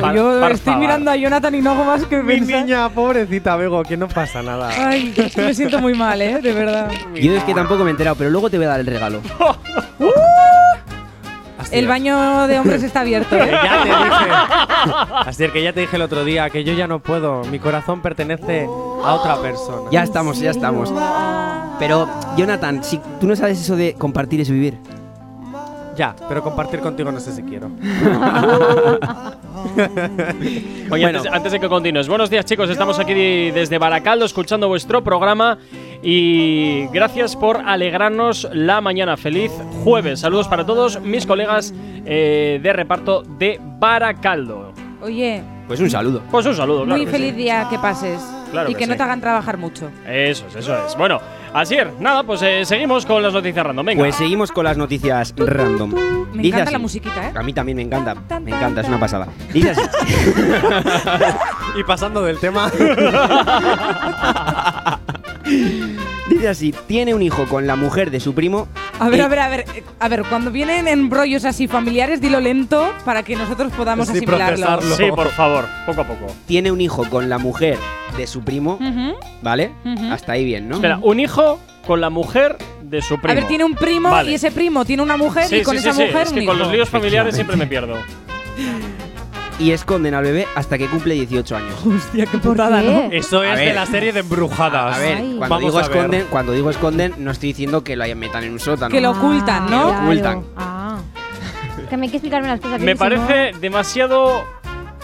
Par- 0.00 0.14
Yo 0.14 0.46
estoy 0.48 0.74
mirando 0.76 1.10
a 1.10 1.16
Jonathan 1.16 1.54
y 1.54 1.60
no 1.62 1.70
hago 1.72 1.84
más 1.84 2.04
que 2.04 2.16
Mi 2.22 2.36
pensar. 2.38 2.62
niña, 2.64 2.88
pobrecita, 2.88 3.56
Bego, 3.56 3.82
que 3.82 3.96
no 3.96 4.08
pasa 4.08 4.42
nada. 4.42 4.70
Ay, 4.76 5.12
es 5.16 5.34
que 5.34 5.42
me 5.42 5.54
siento 5.54 5.78
muy 5.80 5.94
mal, 5.94 6.20
¿eh? 6.20 6.40
De 6.42 6.52
verdad. 6.52 6.90
Yo 7.14 7.34
es 7.34 7.44
que 7.44 7.54
tampoco 7.54 7.84
me 7.84 7.90
he 7.90 7.92
enterado, 7.92 8.16
pero 8.16 8.30
luego 8.30 8.50
te 8.50 8.56
voy 8.56 8.66
a 8.66 8.70
dar 8.70 8.80
el 8.80 8.86
regalo. 8.86 9.20
Así 11.58 11.76
El 11.76 11.86
baño 11.86 12.46
de 12.46 12.58
hombres 12.58 12.82
está 12.82 13.00
abierto, 13.00 13.36
¿eh? 13.36 13.50
ya 13.64 13.82
te 13.82 13.88
dije. 13.88 14.32
Así 15.26 15.44
es 15.44 15.50
que 15.52 15.62
ya 15.62 15.72
te 15.72 15.80
dije 15.80 15.96
el 15.96 16.02
otro 16.02 16.24
día 16.24 16.50
que 16.50 16.62
yo 16.64 16.72
ya 16.74 16.86
no 16.86 16.98
puedo. 16.98 17.42
Mi 17.44 17.58
corazón 17.58 18.02
pertenece 18.02 18.64
a 19.04 19.14
otra 19.14 19.40
persona. 19.40 19.88
Ya 19.90 20.02
estamos, 20.02 20.38
ya 20.40 20.50
estamos. 20.50 20.92
Pero, 21.78 22.08
Jonathan, 22.36 22.82
si 22.84 23.00
tú 23.20 23.26
no 23.26 23.34
sabes 23.36 23.60
eso 23.60 23.76
de 23.76 23.94
compartir 23.94 24.40
es 24.40 24.50
vivir. 24.50 24.76
Ya, 25.96 26.14
pero 26.28 26.42
compartir 26.42 26.80
contigo 26.80 27.12
no 27.12 27.20
sé 27.20 27.32
si 27.32 27.42
quiero. 27.42 27.70
Oye, 30.90 31.04
Bueno. 31.04 31.18
antes, 31.18 31.32
antes 31.32 31.52
de 31.52 31.60
que 31.60 31.68
continúes, 31.68 32.08
buenos 32.08 32.30
días 32.30 32.44
chicos, 32.44 32.68
estamos 32.70 32.98
aquí 32.98 33.14
de- 33.14 33.52
desde 33.54 33.78
Baracaldo 33.78 34.24
escuchando 34.24 34.68
vuestro 34.68 35.02
programa 35.04 35.58
y 36.02 36.86
gracias 36.88 37.36
por 37.36 37.58
alegrarnos 37.64 38.48
la 38.52 38.80
mañana. 38.80 39.16
Feliz 39.16 39.52
jueves. 39.84 40.20
Saludos 40.20 40.48
para 40.48 40.66
todos 40.66 41.00
mis 41.00 41.26
colegas 41.26 41.72
eh, 42.04 42.60
de 42.62 42.72
reparto 42.72 43.22
de 43.22 43.60
Baracaldo. 43.78 44.72
Oye, 45.02 45.42
Pues 45.66 45.80
un 45.80 45.90
saludo. 45.90 46.22
Pues 46.30 46.44
un 46.46 46.54
saludo, 46.54 46.84
claro. 46.84 46.96
muy 46.96 47.06
que 47.06 47.12
feliz 47.12 47.30
sí. 47.30 47.36
día 47.36 47.66
que 47.70 47.78
pases. 47.78 48.20
Claro 48.50 48.70
y 48.70 48.74
que 48.74 48.80
que, 48.80 48.86
no 48.86 48.92
sí. 48.92 48.96
te 48.98 49.02
hagan 49.02 49.20
trabajar 49.20 49.56
mucho. 49.58 49.90
Eso 50.06 50.46
es, 50.48 50.56
eso 50.56 50.76
es. 50.86 50.96
Bueno, 50.96 51.20
Asier, 51.54 51.92
nada, 52.00 52.24
pues 52.24 52.42
eh, 52.42 52.64
seguimos 52.64 53.06
con 53.06 53.22
las 53.22 53.32
noticias 53.32 53.64
random. 53.64 53.86
Venga. 53.86 54.02
Pues 54.02 54.16
seguimos 54.16 54.50
con 54.50 54.64
las 54.64 54.76
noticias 54.76 55.32
random. 55.36 55.94
Me 56.32 56.42
Dice 56.42 56.48
encanta 56.48 56.62
así. 56.64 56.72
la 56.72 56.78
musiquita, 56.80 57.28
¿eh? 57.28 57.32
A 57.36 57.42
mí 57.44 57.52
también 57.52 57.76
me 57.76 57.82
encanta. 57.82 58.16
Me 58.40 58.50
encanta, 58.50 58.80
es 58.80 58.88
una 58.88 58.98
pasada. 58.98 59.28
Dice 59.52 59.70
así. 59.70 59.82
y 61.78 61.84
pasando 61.84 62.22
del 62.22 62.38
tema. 62.38 62.72
Dice 66.44 66.50
así, 66.50 66.74
tiene 66.86 67.14
un 67.14 67.22
hijo 67.22 67.46
con 67.46 67.66
la 67.66 67.74
mujer 67.74 68.10
de 68.10 68.20
su 68.20 68.34
primo. 68.34 68.68
A 69.00 69.08
ver, 69.08 69.20
y- 69.20 69.22
a 69.22 69.28
ver, 69.28 69.38
a 69.38 69.48
ver. 69.48 69.60
eh, 69.74 69.82
A 69.98 70.08
ver, 70.08 70.24
cuando 70.28 70.50
vienen 70.50 70.88
en 70.88 71.10
rollos 71.10 71.46
así 71.46 71.66
familiares, 71.68 72.20
dilo 72.20 72.38
lento 72.38 72.92
para 73.06 73.22
que 73.22 73.34
nosotros 73.34 73.72
podamos 73.72 74.08
Sí, 74.08 74.18
asimilarlo. 74.18 74.66
procesarlo. 74.66 74.96
Sí, 74.96 75.04
por 75.10 75.30
favor, 75.30 75.64
poco 75.86 76.02
a 76.02 76.04
poco. 76.06 76.26
Tiene 76.44 76.70
un 76.70 76.82
hijo 76.82 77.08
con 77.08 77.30
la 77.30 77.38
mujer 77.38 77.78
de 78.18 78.26
su 78.26 78.42
primo, 78.44 78.74
Ujú. 78.74 79.14
¿vale? 79.40 79.72
Ujú. 79.86 80.12
Hasta 80.12 80.32
ahí 80.32 80.44
bien, 80.44 80.68
¿no? 80.68 80.74
Espera, 80.74 80.98
un 81.00 81.18
hijo 81.18 81.58
con 81.86 82.02
la 82.02 82.10
mujer 82.10 82.58
de 82.82 83.00
su 83.00 83.18
primo. 83.18 83.32
A 83.32 83.34
ver, 83.36 83.44
tiene 83.48 83.64
un 83.64 83.74
primo 83.74 84.10
Vale. 84.10 84.30
y 84.30 84.34
ese 84.34 84.50
primo 84.50 84.84
tiene 84.84 85.02
una 85.02 85.16
mujer 85.16 85.46
Sí, 85.48 85.56
y 85.56 85.62
con 85.62 85.72
sí, 85.72 85.78
esa 85.78 85.92
sí, 85.94 86.00
sí, 86.02 86.06
mujer 86.08 86.22
Es 86.26 86.28
un 86.32 86.34
que 86.40 86.44
con 86.44 86.56
hijo. 86.56 86.64
los 86.66 86.72
líos 86.74 86.90
familiares 86.90 87.34
siempre 87.34 87.56
me 87.56 87.66
pierdo. 87.66 87.96
Y 89.58 89.70
esconden 89.70 90.14
al 90.14 90.24
bebé 90.24 90.48
hasta 90.56 90.76
que 90.78 90.88
cumple 90.88 91.14
18 91.14 91.56
años. 91.56 91.74
Hostia, 91.86 92.26
qué 92.26 92.38
¿Por 92.38 92.52
putada, 92.52 92.82
¿no? 92.82 93.08
Eso 93.12 93.44
es 93.44 93.56
de 93.58 93.72
la 93.72 93.86
serie 93.86 94.12
de 94.12 94.20
embrujadas. 94.20 94.96
A 94.96 94.98
ver, 94.98 95.18
Ay. 95.18 95.34
cuando 95.38 95.48
Vamos 95.56 95.60
digo, 95.60 95.78
a 95.78 95.82
ver. 95.82 95.90
esconden, 95.96 96.26
cuando 96.28 96.52
digo 96.52 96.70
esconden, 96.70 97.14
no 97.18 97.30
estoy 97.30 97.50
diciendo 97.50 97.84
que 97.84 97.94
lo 97.94 98.02
hayan 98.04 98.18
metan 98.18 98.42
en 98.42 98.52
un 98.52 98.58
sótano. 98.60 98.92
Que 98.92 99.00
lo 99.00 99.12
ocultan, 99.12 99.70
¿no? 99.70 99.92
Lo 99.92 99.98
ocultan. 100.02 100.44
Ah. 100.56 100.98
Que 101.88 101.96
me 101.96 102.06
hay 102.06 102.10
que 102.10 102.16
explicarme 102.16 102.48
las 102.48 102.58
cosas 102.60 102.78
bien, 102.78 102.86
Me 102.86 102.96
parece 102.96 103.52
demasiado 103.60 104.42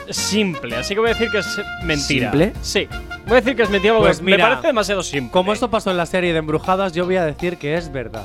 simple, 0.09 0.77
así 0.77 0.95
que 0.95 1.01
voy 1.01 1.11
a 1.11 1.13
decir 1.13 1.31
que 1.31 1.39
es 1.39 1.61
mentira. 1.85 2.31
¿Simple? 2.31 2.53
Sí. 2.63 2.89
Voy 3.27 3.33
a 3.37 3.41
decir 3.41 3.55
que 3.55 3.63
es 3.63 3.71
mentira 3.71 3.95
porque 3.95 4.09
Pues 4.09 4.23
me 4.23 4.33
mira, 4.33 4.49
parece 4.49 4.67
demasiado 4.69 5.03
simple. 5.05 5.31
Como 5.31 5.53
esto 5.53 5.71
pasó 5.71 5.93
en 5.93 5.97
la 5.97 6.07
serie 6.07 6.33
de 6.33 6.39
embrujadas, 6.41 6.93
yo 6.93 7.05
voy 7.05 7.17
a 7.17 7.25
decir 7.25 7.57
que 7.59 7.77
es 7.77 7.93
verdad. 7.93 8.25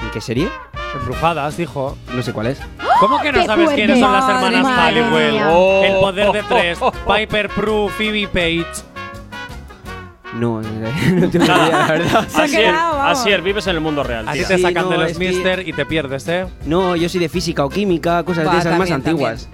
¿En 0.00 0.10
qué 0.12 0.20
serie? 0.20 0.48
Embrujadas, 0.94 1.56
dijo. 1.56 1.96
No 2.14 2.22
sé 2.22 2.32
cuál 2.32 2.48
es. 2.48 2.60
¿Cómo 3.00 3.20
que 3.20 3.30
no 3.32 3.40
¡Qué 3.40 3.46
sabes 3.46 3.64
fuerte! 3.66 3.82
quiénes 3.84 4.00
son 4.00 4.12
las 4.12 4.24
Madre 4.26 4.46
hermanas 4.58 4.64
mía. 4.64 4.84
Halliwell? 4.84 5.42
Oh. 5.50 5.82
El 5.84 5.92
poder 6.00 6.32
de 6.32 6.42
tres. 6.42 6.78
Piper 7.06 7.48
Prue, 7.50 7.88
Phoebe 7.90 8.26
Page. 8.28 8.66
No, 10.34 10.60
no 10.60 11.30
tengo 11.30 11.46
Nada. 11.46 11.66
idea, 11.68 11.78
la 11.78 11.86
verdad. 11.86 12.28
Se 12.28 12.40
ha 12.40 12.44
Asier, 12.44 12.60
quedado, 12.70 12.96
vamos. 12.98 13.18
Asier, 13.18 13.42
vives 13.42 13.66
en 13.66 13.74
el 13.76 13.80
mundo 13.80 14.02
real. 14.02 14.28
Así 14.28 14.38
tía. 14.40 14.48
te 14.48 14.56
Sí, 14.56 14.62
sacan 14.62 14.84
no, 14.84 14.90
de 14.90 14.98
los 14.98 15.10
es 15.12 15.18
que- 15.18 15.28
Mister 15.28 15.66
y 15.68 15.72
te 15.72 15.86
pierdes, 15.86 16.28
¿eh? 16.28 16.46
No, 16.66 16.96
yo 16.96 17.08
soy 17.08 17.20
de 17.20 17.28
física 17.28 17.64
o 17.64 17.68
química, 17.70 18.22
cosas 18.24 18.46
Va, 18.46 18.52
de 18.52 18.58
esas 18.58 18.78
más 18.78 18.88
también, 18.88 18.94
antiguas. 18.94 19.48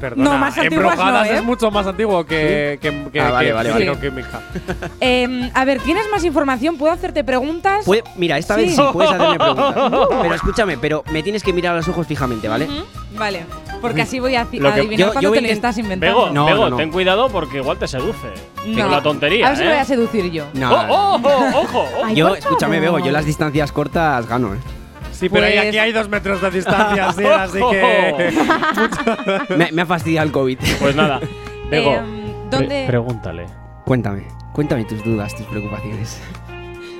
Perdona. 0.00 0.30
No, 0.30 0.38
más 0.38 0.56
antiguas 0.58 0.98
no, 0.98 1.24
¿eh? 1.24 1.36
es 1.36 1.42
mucho 1.44 1.70
más 1.70 1.86
antiguo 1.86 2.24
que, 2.26 2.78
que, 2.80 3.08
que, 3.12 3.20
Ah, 3.20 3.30
vale, 3.30 3.46
que 3.48 3.52
vale, 3.52 3.70
vale. 3.70 3.90
o 3.90 4.00
química. 4.00 4.40
Eh, 5.00 5.50
a 5.54 5.64
ver, 5.64 5.80
¿tienes 5.80 6.04
más 6.10 6.24
información? 6.24 6.76
¿Puedo 6.76 6.92
hacerte 6.92 7.24
preguntas? 7.24 7.84
Puede- 7.84 8.04
mira, 8.16 8.36
esta 8.38 8.56
vez 8.56 8.70
Sí. 8.70 8.76
sí 8.76 8.82
puedes 8.92 9.10
hacerme 9.12 9.38
preguntas. 9.38 9.74
Pero 10.22 10.34
escúchame, 10.34 10.78
pero 10.78 11.04
me 11.12 11.22
tienes 11.22 11.42
que 11.42 11.52
mirar 11.52 11.74
a 11.74 11.76
los 11.76 11.88
ojos 11.88 12.06
fijamente, 12.06 12.48
¿vale? 12.48 12.64
Ujú, 12.66 12.84
Vale, 13.16 13.44
porque 13.80 14.02
así 14.02 14.18
voy 14.20 14.34
a 14.34 14.44
que- 14.44 14.58
adivinar 14.58 14.98
yo- 15.06 15.12
cuando 15.12 15.20
yo 15.20 15.32
te 15.32 15.40
lo 15.42 15.48
estás 15.48 15.78
inventando. 15.78 16.16
Bego, 16.18 16.30
No, 16.34 16.46
Bego, 16.46 16.64
no, 16.64 16.70
no. 16.70 16.76
ten 16.76 16.90
cuidado 16.90 17.28
porque 17.28 17.58
igual 17.58 17.78
te 17.78 17.86
seduce. 17.86 18.28
No. 18.66 18.88
La 18.88 19.02
tontería. 19.02 19.46
A 19.46 19.50
ver 19.50 19.58
si 19.58 19.64
¿eh? 19.64 19.68
voy 19.68 19.76
a 19.78 19.84
seducir 19.84 20.30
yo. 20.30 20.44
No. 20.54 20.72
¡Oh, 20.72 20.86
oh, 20.88 21.20
oh, 21.22 21.48
ojo! 21.60 21.78
ojo. 21.80 21.88
Ay, 22.04 22.14
yo, 22.16 22.34
escúchame. 22.34 22.80
Bego, 22.80 22.98
yo 22.98 23.12
las 23.12 23.24
distancias 23.24 23.70
cortas 23.72 24.26
gano, 24.28 24.54
¿eh? 24.54 24.58
Sí, 25.14 25.28
pero 25.28 25.46
Pues- 25.46 25.58
aquí 25.68 25.78
hay 25.78 25.92
dos 25.92 26.08
metros 26.08 26.40
de 26.42 26.50
distancia, 26.50 27.12
sí, 27.16 27.24
así 27.24 27.58
que. 27.70 28.32
Me, 29.56 29.70
me 29.72 29.82
ha 29.82 29.86
fastidiado 29.86 30.26
el 30.26 30.32
COVID. 30.32 30.58
Pues 30.80 30.94
nada, 30.96 31.20
Bego, 31.70 31.94
Em, 31.94 32.50
¿dónde- 32.50 32.66
pre- 32.68 32.86
pregúntale. 32.86 33.46
Cuéntame, 33.84 34.24
cuéntame 34.52 34.84
tus 34.84 35.02
dudas, 35.04 35.34
tus 35.36 35.46
preocupaciones. 35.46 36.20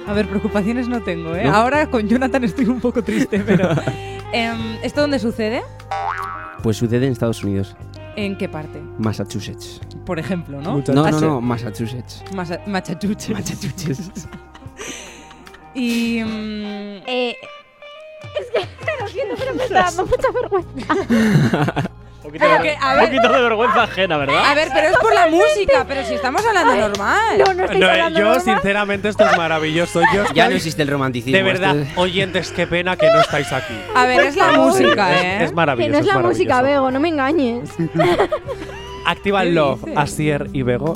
A 0.07 0.13
ver, 0.13 0.27
preocupaciones 0.29 0.87
no 0.87 1.03
tengo, 1.03 1.35
¿eh? 1.35 1.45
¿No? 1.45 1.55
Ahora 1.55 1.89
con 1.91 2.07
Jonathan 2.09 2.45
estoy 2.45 2.67
un 2.67 2.81
poco 2.81 3.03
triste, 3.03 3.41
pero. 3.41 3.71
Em, 4.33 4.77
¿Esto 4.83 5.01
dónde 5.01 5.19
sucede? 5.19 5.63
Pues 6.63 6.77
sucede 6.77 7.07
en 7.07 7.13
Estados 7.13 7.43
Unidos, 7.45 7.77
¿En 8.17 8.39
qué 8.39 8.49
parte? 8.49 8.81
Massachusetts. 8.99 9.81
Por 10.07 10.19
ejemplo, 10.21 10.61
¿no? 10.61 10.73
Muchas- 10.75 10.95
No, 10.95 11.11
no, 11.11 11.21
no, 11.21 11.41
Massachusetts. 11.41 12.23
Masa- 12.35 12.61
Massachusetts. 12.67 13.31
Massachusetts. 13.31 14.29
Y. 15.75 16.23
mm, 16.23 17.03
Eh, 17.07 17.37
es 18.41 18.47
que 18.51 19.03
lo 19.03 19.09
siento, 19.09 19.35
pero 19.39 19.55
me 19.55 19.65
está 19.65 19.83
dando 19.85 20.07
mucha 20.07 20.29
vergüenza. 20.31 20.95
Un 20.95 22.31
poquito, 22.31 22.45
Pero 22.47 22.57
de, 22.57 22.63
que, 22.63 22.77
a 22.81 22.91
un 22.93 22.97
ver- 23.01 23.05
poquito 23.11 23.33
de 23.35 23.43
vergüenza 23.43 23.83
ajena, 23.83 24.17
¿verdad? 24.17 24.45
A 24.47 24.55
ver, 24.55 24.69
pero 24.73 24.89
es 24.89 24.97
por 24.97 25.15
la 25.15 25.27
música, 25.29 25.85
pero 25.87 26.05
si 26.07 26.15
estamos 26.15 26.43
hablando 26.47 26.75
normal. 26.75 27.39
No, 27.39 27.55
no 27.55 27.67
No, 27.67 27.73
eh, 27.87 27.91
hablando 27.91 28.19
yo, 28.19 28.25
normal. 28.27 28.41
sinceramente, 28.43 29.09
esto 29.11 29.27
es 29.27 29.37
maravilloso. 29.37 30.01
Yo 30.15 30.23
estoy- 30.23 30.35
Ya 30.37 30.49
no 30.49 30.57
existe 30.57 30.83
el 30.83 30.89
romanticismo. 30.89 31.37
De 31.37 31.43
verdad, 31.43 31.77
esto 31.79 31.93
es- 31.93 31.99
oyentes, 31.99 32.51
qué 32.53 32.67
pena 32.67 32.97
que 32.97 33.11
no 33.11 33.21
estáis 33.21 33.53
aquí. 33.53 33.75
A 33.95 34.07
ver, 34.07 34.21
es 34.21 34.37
la 34.37 34.53
música, 34.53 35.21
¿eh? 35.23 35.45
es 35.45 35.53
maravilloso. 35.53 35.87
Que 35.89 35.93
no 35.93 35.99
es 36.01 36.07
la 36.07 36.15
maravilloso. 36.15 36.39
música, 36.39 36.63
Bego, 36.63 36.91
no 36.91 37.01
me 37.01 37.09
engañes. 37.09 37.71
Activa 39.07 39.43
¿Qué 39.43 39.49
el 39.49 39.55
love? 39.55 39.85
Asier 39.97 40.49
y 40.55 40.63
Bego. 40.63 40.95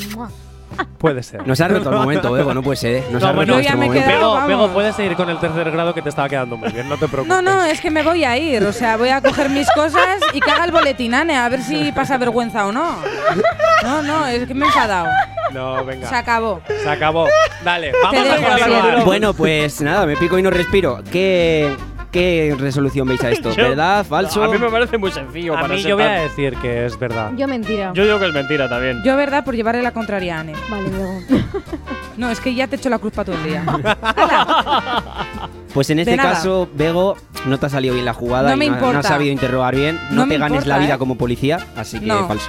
Puede 0.99 1.23
ser. 1.23 1.47
Nos 1.47 1.61
ha 1.61 1.69
roto 1.69 1.91
el 1.91 1.97
momento, 1.97 2.33
Bego, 2.33 2.53
no 2.55 2.63
puede 2.63 2.77
ser, 2.77 2.95
¿eh? 2.97 3.05
Nos 3.11 3.23
No, 3.23 3.29
ha 3.29 3.33
bueno, 3.33 3.57
roto 3.57 3.69
me 3.77 3.87
momento. 3.87 4.47
Bego, 4.47 4.69
puedes 4.69 4.97
seguir 4.97 5.15
con 5.17 5.31
el 5.31 5.39
tercer 5.39 5.71
grado 5.71 5.95
que 5.95 6.03
te 6.03 6.09
estaba 6.09 6.29
quedando 6.29 6.57
muy 6.57 6.71
bien, 6.71 6.89
no 6.89 6.97
te 6.97 7.07
preocupes. 7.07 7.29
No, 7.29 7.43
no, 7.43 7.65
es 7.65 7.81
que 7.81 7.91
me 7.91 8.03
voy 8.03 8.25
a 8.25 8.37
ir. 8.37 8.65
O 8.65 8.73
sea, 8.73 8.97
voy 8.97 9.11
a 9.11 9.21
coger 9.21 9.49
mis 9.51 9.71
cosas 9.71 10.19
y 10.33 10.41
que 10.41 10.51
haga 10.51 10.65
el 10.65 10.73
boletín, 10.73 11.15
Ane, 11.15 11.37
a 11.37 11.49
ver 11.49 11.63
si 11.63 11.93
pasa 11.93 12.19
vergüenza 12.19 12.67
o 12.67 12.73
no. 12.73 12.97
No, 13.83 14.03
no, 14.03 14.27
es 14.27 14.47
que 14.47 14.55
me 14.55 14.65
he 14.65 14.69
enfadado. 14.69 15.09
No, 15.53 15.85
venga. 15.85 16.09
Se 16.09 16.15
acabó. 16.15 16.61
Se 16.67 16.89
acabó. 16.89 17.27
Dale, 17.65 17.93
vamos 18.03 18.27
a 18.29 18.37
continuar. 18.37 19.05
Bueno, 19.05 19.35
pues 19.35 19.81
nada, 19.81 20.05
me 20.05 20.17
pico 20.17 20.39
y 20.39 20.43
no 20.43 20.51
respiro. 20.51 21.01
¿Qué, 21.11 21.75
qué 22.11 22.57
resolución 22.59 23.07
veis 23.09 23.23
a 23.25 23.31
esto? 23.31 23.51
Yo- 23.57 23.69
¿Verdad? 23.71 24.05
¿Falso? 24.07 24.43
A 24.43 24.49
mí 24.49 24.59
me 24.59 24.71
parece 24.71 24.99
muy 24.99 25.11
sencillo 25.13 25.57
A 25.57 25.61
para 25.63 25.75
mí 25.75 25.81
ser 25.83 25.91
yo 25.91 25.97
voy 25.97 26.05
a 26.05 26.09
tan- 26.09 26.23
decir 26.23 26.57
que 26.57 26.87
es 26.87 26.99
verdad. 26.99 27.33
Yo 27.37 27.47
mentira. 27.49 27.93
Yo 27.95 28.05
digo 28.05 28.19
que 28.19 28.27
es 28.27 28.33
mentira 28.35 28.69
también. 28.69 29.03
Yo, 29.05 29.17
verdad, 29.17 29.45
por 29.45 29.55
llevarle 29.55 29.83
la 29.83 29.93
contraria 29.93 30.37
a 30.37 30.41
Ane. 30.41 30.53
Vale, 30.71 30.89
Bego. 30.91 31.21
No, 32.17 32.29
es 32.31 32.41
que 32.41 32.53
ya 32.53 32.67
te 32.67 32.75
echo 32.75 32.89
la 32.89 32.99
cruz 32.99 33.13
para 33.13 33.27
todo 33.27 33.37
el 33.37 33.45
día. 33.45 33.65
Pues 35.75 35.89
en 35.91 35.97
De 35.99 36.03
este 36.03 36.17
nada. 36.17 36.31
caso, 36.33 36.69
Bego, 36.75 37.17
no 37.47 37.59
te 37.59 37.67
ha 37.67 37.69
salido 37.69 37.93
bien 37.95 38.05
la 38.07 38.15
jugada 38.15 38.49
No 38.49 38.57
y 38.57 38.59
me 38.59 38.65
no, 38.67 38.73
no 38.73 38.79
importa. 38.79 38.99
has 39.01 39.07
sabido 39.07 39.31
interrogar 39.33 39.77
bien. 39.77 39.97
No, 40.11 40.17
No 40.17 40.23
te 40.23 40.29
me 40.31 40.39
ganes 40.39 40.57
importa, 40.63 40.69
la 40.69 40.79
vida 40.85 40.95
¿eh? 40.95 40.99
como 40.99 41.17
policía, 41.17 41.59
así 41.77 42.01
que 42.01 42.07
No. 42.07 42.27
falso. 42.27 42.49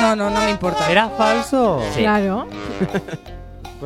No, 0.00 0.16
no, 0.16 0.30
no 0.30 0.40
me 0.40 0.50
importa. 0.50 0.90
¿Era 0.90 1.08
falso? 1.10 1.82
Sí. 1.94 2.00
Claro. 2.00 2.46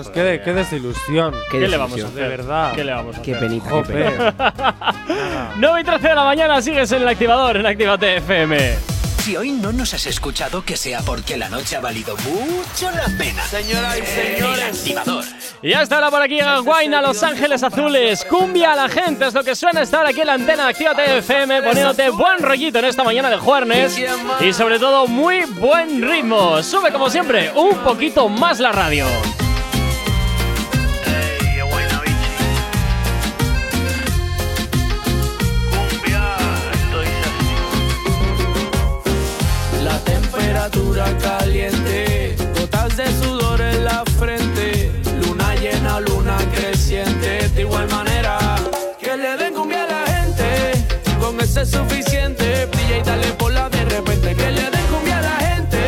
Pues 0.04 0.14
qué, 0.14 0.22
de- 0.22 0.42
qué 0.42 0.52
desilusión. 0.52 1.34
Qué, 1.50 1.58
¿Qué 1.58 1.68
le 1.68 1.76
vamos 1.76 1.92
a 1.92 1.96
desilusión. 1.96 2.10
hacer? 2.10 2.22
De 2.22 2.28
verdad. 2.36 2.72
¿Qué 2.72 2.84
le 2.84 2.92
vamos 2.92 3.16
a 3.16 3.22
Qué 3.22 3.34
hacer? 3.34 3.48
penita, 3.48 3.64
qué 3.68 3.70
Jope. 3.74 3.94
Nada. 3.94 5.54
9 5.56 5.80
y 5.80 5.84
13 5.84 6.08
de 6.08 6.14
la 6.14 6.24
mañana 6.24 6.62
sigues 6.62 6.92
en 6.92 7.02
el 7.02 7.08
activador 7.08 7.56
en 7.56 7.66
Actívate 7.66 8.16
FM. 8.18 8.76
Si 9.24 9.36
hoy 9.36 9.50
no 9.50 9.72
nos 9.72 9.92
has 9.92 10.06
escuchado, 10.06 10.64
que 10.64 10.74
sea 10.76 11.00
porque 11.02 11.36
la 11.36 11.50
noche 11.50 11.76
ha 11.76 11.80
valido 11.80 12.16
mucho 12.18 12.90
la 12.92 13.04
pena. 13.18 13.42
Señoras 13.44 13.96
y 13.96 14.00
El 14.00 14.06
señores. 14.36 14.78
activador. 14.78 15.24
Y 15.60 15.70
ya 15.70 15.82
está 15.82 15.96
ahora 15.96 16.10
por 16.10 16.22
aquí 16.22 16.38
en 16.38 16.64
Guayna, 16.64 17.02
Los 17.02 17.22
Ángeles 17.22 17.62
Azules. 17.62 18.24
Cumbia 18.24 18.72
a 18.72 18.76
la 18.76 18.88
gente, 18.88 19.26
es 19.26 19.34
lo 19.34 19.44
que 19.44 19.54
suena 19.54 19.82
estar 19.82 20.06
aquí 20.06 20.20
en 20.22 20.28
la 20.28 20.34
antena 20.34 20.62
de 20.64 20.70
Actívate 20.70 21.18
FM, 21.18 21.62
poniéndote 21.62 22.08
buen 22.10 22.38
rollito 22.40 22.78
en 22.78 22.86
esta 22.86 23.04
mañana 23.04 23.28
de 23.28 23.36
jueves 23.36 24.00
y 24.40 24.52
sobre 24.54 24.78
todo 24.78 25.06
muy 25.06 25.44
buen 25.44 26.00
ritmo. 26.08 26.62
Sube 26.62 26.90
como 26.90 27.10
siempre 27.10 27.52
un 27.54 27.76
poquito 27.78 28.30
más 28.30 28.60
la 28.60 28.72
radio. 28.72 29.04
Caliente, 41.04 42.34
gotas 42.58 42.96
de 42.96 43.06
sudor 43.22 43.60
en 43.60 43.84
la 43.84 44.02
frente, 44.18 44.90
luna 45.22 45.54
llena, 45.54 46.00
luna 46.00 46.36
creciente, 46.52 47.48
de 47.50 47.60
igual 47.60 47.88
manera 47.88 48.56
que 49.00 49.16
le 49.16 49.36
den 49.36 49.54
cumbia 49.54 49.84
a 49.84 49.86
la 49.86 50.06
gente, 50.12 50.84
con 51.20 51.40
ese 51.40 51.62
es 51.62 51.70
suficiente, 51.70 52.66
brilla 52.66 52.98
y 52.98 53.02
dale 53.02 53.28
por 53.34 53.52
la 53.52 53.68
de 53.68 53.84
repente, 53.84 54.34
que 54.34 54.50
le 54.50 54.70
den 54.70 54.86
cumbia 54.90 55.18
a 55.18 55.22
la 55.22 55.36
gente, 55.36 55.78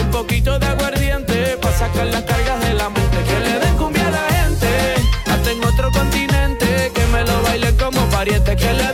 un 0.00 0.10
poquito 0.10 0.56
de 0.58 0.66
aguardiente, 0.66 1.58
para 1.60 1.76
sacar 1.76 2.06
las 2.06 2.22
cargas 2.22 2.60
de 2.60 2.74
la 2.74 2.90
mente, 2.90 3.18
que 3.24 3.40
le 3.40 3.58
den 3.58 3.76
cumbia 3.76 4.06
a 4.06 4.10
la 4.12 4.26
gente, 4.36 4.94
hasta 5.26 5.50
en 5.50 5.64
otro 5.64 5.90
continente, 5.90 6.92
que 6.94 7.06
me 7.06 7.24
lo 7.24 7.42
bailen 7.42 7.76
como 7.76 8.00
pariente, 8.10 8.54
que 8.54 8.72
le 8.72 8.93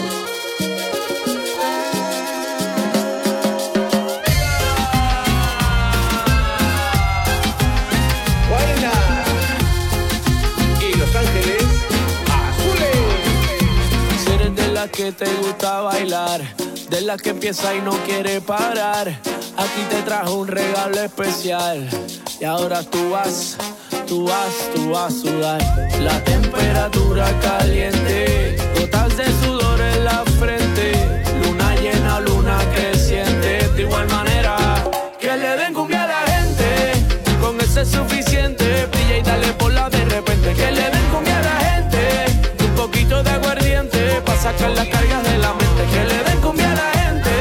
Te 15.13 15.25
gusta 15.35 15.81
bailar, 15.81 16.41
de 16.89 17.01
las 17.01 17.21
que 17.21 17.31
empieza 17.31 17.73
y 17.75 17.81
no 17.81 17.91
quiere 18.05 18.41
parar, 18.41 19.07
aquí 19.07 19.81
te 19.89 20.01
trajo 20.03 20.35
un 20.35 20.47
regalo 20.47 21.01
especial. 21.01 21.89
Y 22.39 22.45
ahora 22.45 22.83
tú 22.83 23.11
vas, 23.11 23.57
tú 24.07 24.25
vas, 24.25 24.69
tú 24.73 24.91
vas 24.91 25.13
a 25.13 25.19
sudar. 25.21 25.89
La 26.01 26.23
temperatura 26.23 27.27
caliente, 27.41 28.55
gotas 28.79 29.17
de 29.17 29.25
sudor 29.43 29.81
en 29.81 30.05
la 30.05 30.23
frente, 30.39 30.93
luna 31.43 31.75
llena, 31.75 32.19
luna 32.21 32.57
creciente. 32.73 33.67
De 33.75 33.81
igual 33.81 34.07
manera, 34.09 34.30
sacar 44.51 44.71
las 44.71 44.87
cargas 44.87 45.23
de 45.23 45.37
la 45.37 45.53
mente. 45.53 45.85
Que 45.91 46.05
le 46.05 46.23
den 46.23 46.41
cumbia 46.41 46.71
a 46.71 46.75
la 46.75 46.91
gente, 46.99 47.31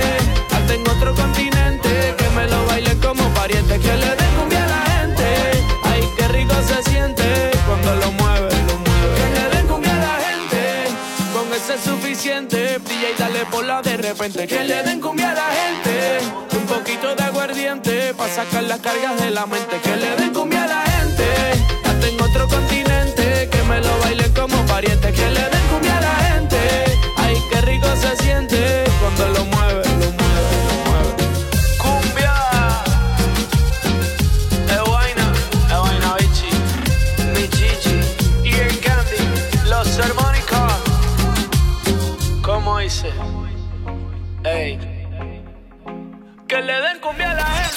hasta 0.50 0.74
en 0.74 0.88
otro 0.88 1.14
continente, 1.14 2.14
que 2.16 2.28
me 2.30 2.46
lo 2.46 2.66
bailen 2.66 2.98
como 3.00 3.28
pariente. 3.34 3.78
Que 3.78 3.96
le 3.96 4.16
den 4.16 4.34
cumbia 4.38 4.64
a 4.64 4.68
la 4.68 4.82
gente, 4.92 5.24
ay, 5.84 6.02
qué 6.16 6.28
rico 6.28 6.54
se 6.66 6.90
siente 6.90 7.50
cuando 7.66 7.94
lo 7.96 8.12
mueve, 8.12 8.50
lo 8.66 8.78
mueve. 8.78 9.14
Que 9.16 9.28
le 9.34 9.56
den 9.56 9.66
cumbia 9.66 9.92
a 9.92 9.98
la 9.98 10.16
gente, 10.26 10.60
con 11.32 11.52
ese 11.54 11.74
es 11.74 11.80
suficiente, 11.80 12.78
y 12.88 13.20
dale 13.20 13.44
por 13.46 13.64
de 13.82 13.96
repente. 13.96 14.46
Que 14.46 14.64
le 14.64 14.82
den 14.82 15.00
cumbia 15.00 15.30
a 15.30 15.34
la 15.34 15.48
gente, 15.60 16.20
un 16.56 16.66
poquito 16.66 17.14
de 17.14 17.22
aguardiente, 17.22 18.14
pa' 18.14 18.28
sacar 18.28 18.64
las 18.64 18.80
cargas 18.80 19.20
de 19.20 19.30
la 19.30 19.46
mente. 19.46 19.80
Que 19.82 19.96
le 19.96 20.16
den 20.16 20.32
cumbia 20.32 20.64
a 20.64 20.66
la 20.66 20.82
gente, 20.82 21.26
hasta 21.84 22.06
en 22.06 22.20
otro 22.20 22.48
continente, 22.48 23.48
que 23.50 23.62
me 23.64 23.80
lo 23.80 23.98
bailen 23.98 24.32
como 24.32 24.56
pariente. 24.66 25.12
Que 25.12 25.30
le 25.30 25.40
den 25.40 25.66
cumbia 25.70 25.96
a 25.96 25.99
la 25.99 25.99
gente, 25.99 25.99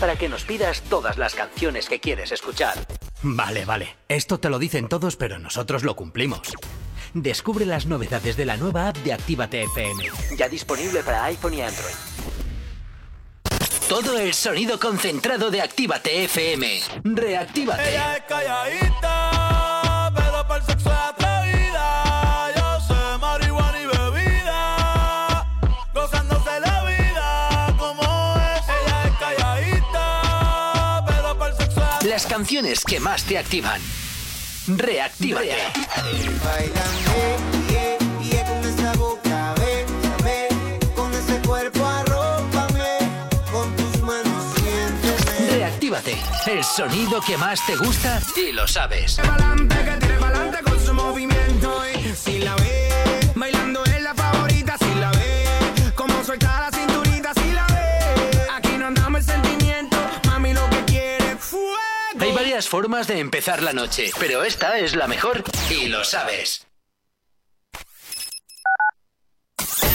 Para 0.00 0.16
que 0.16 0.28
nos 0.28 0.44
pidas 0.44 0.80
todas 0.82 1.18
las 1.18 1.34
canciones 1.34 1.88
que 1.88 2.00
quieres 2.00 2.32
escuchar. 2.32 2.74
Vale, 3.22 3.66
vale. 3.66 3.96
Esto 4.08 4.40
te 4.40 4.48
lo 4.48 4.58
dicen 4.58 4.88
todos, 4.88 5.16
pero 5.16 5.38
nosotros 5.38 5.84
lo 5.84 5.94
cumplimos. 5.94 6.40
Descubre 7.12 7.66
las 7.66 7.86
novedades 7.86 8.36
de 8.36 8.46
la 8.46 8.56
nueva 8.56 8.88
app 8.88 8.96
de 8.98 9.12
Actívate 9.12 9.64
FM. 9.64 10.04
Ya 10.36 10.48
disponible 10.48 11.02
para 11.02 11.24
iPhone 11.24 11.54
y 11.54 11.62
Android. 11.62 11.94
Todo 13.88 14.18
el 14.18 14.32
sonido 14.32 14.78
concentrado 14.78 15.50
de 15.50 15.60
Actívate 15.60 16.24
FM. 16.24 16.80
Reactívate. 17.02 17.90
Ella 17.90 18.16
es 18.16 18.22
calladita, 18.22 19.39
Las 32.20 32.30
canciones 32.30 32.84
que 32.84 33.00
más 33.00 33.24
te 33.24 33.38
activan. 33.38 33.80
Reactívate. 34.66 35.56
Reactívate. 45.48 46.18
El 46.44 46.62
sonido 46.62 47.22
que 47.22 47.38
más 47.38 47.64
te 47.64 47.74
gusta 47.76 48.20
y 48.36 48.52
lo 48.52 48.68
sabes. 48.68 49.18
Formas 62.68 63.06
de 63.06 63.18
empezar 63.18 63.62
la 63.62 63.72
noche, 63.72 64.10
pero 64.18 64.44
esta 64.44 64.78
es 64.78 64.94
la 64.94 65.06
mejor 65.06 65.42
y 65.70 65.86
lo 65.86 66.04
sabes. 66.04 66.66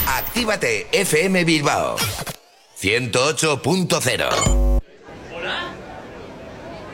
Actívate 0.08 0.88
FM 0.92 1.44
Bilbao 1.46 1.98
108.0 2.80 4.82
¿Hola? 5.34 5.74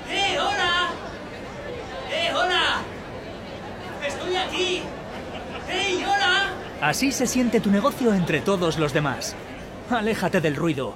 ¡Eh, 0.10 0.38
hola! 0.40 0.90
¡Eh, 2.12 2.32
hola! 2.34 2.82
¡Estoy 4.06 4.36
aquí! 4.36 4.82
¡Hey, 5.68 6.04
hola! 6.06 6.54
Así 6.82 7.12
se 7.12 7.28
siente 7.28 7.60
tu 7.60 7.70
negocio 7.70 8.14
entre 8.14 8.42
todos 8.42 8.78
los 8.78 8.94
demás. 8.94 9.36
Aléjate 9.90 10.40
del 10.40 10.56
ruido. 10.56 10.96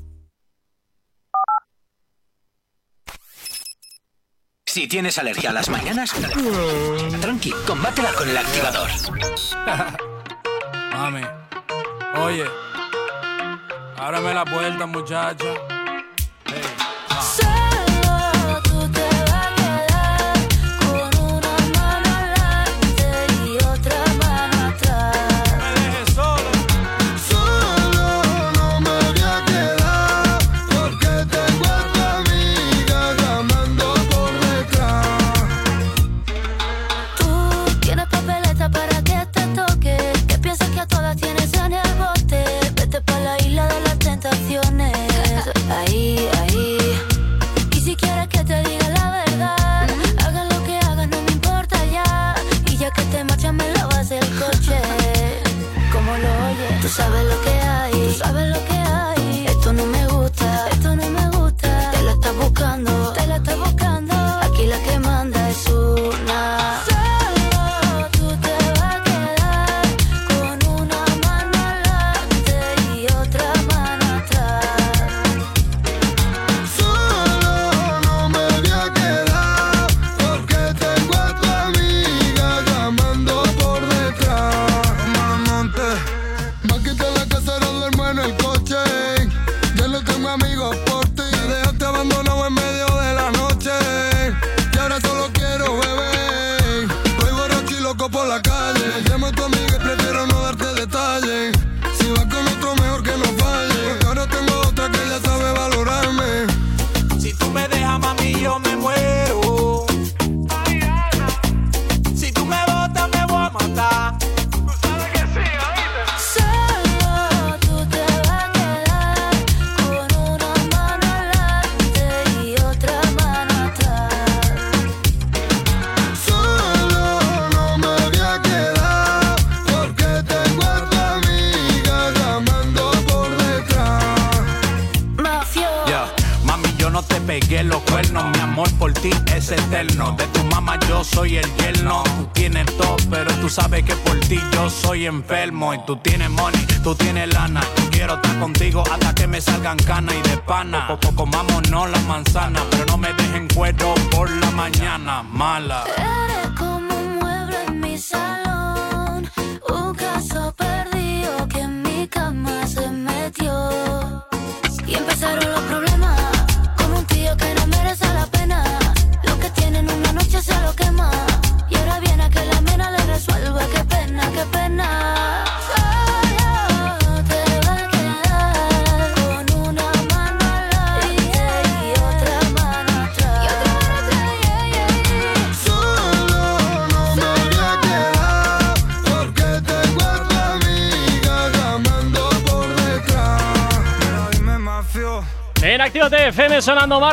Si 4.71 4.87
tienes 4.87 5.17
alergia 5.17 5.49
a 5.49 5.53
las 5.53 5.67
mañanas, 5.67 6.13
tranqui, 7.19 7.51
combátela 7.67 8.13
con 8.13 8.29
el 8.29 8.37
activador. 8.37 8.89
Mami, 10.93 11.23
oye, 12.15 12.45
ábrame 13.97 14.33
la 14.33 14.45
puerta, 14.45 14.85
muchacha. 14.85 15.80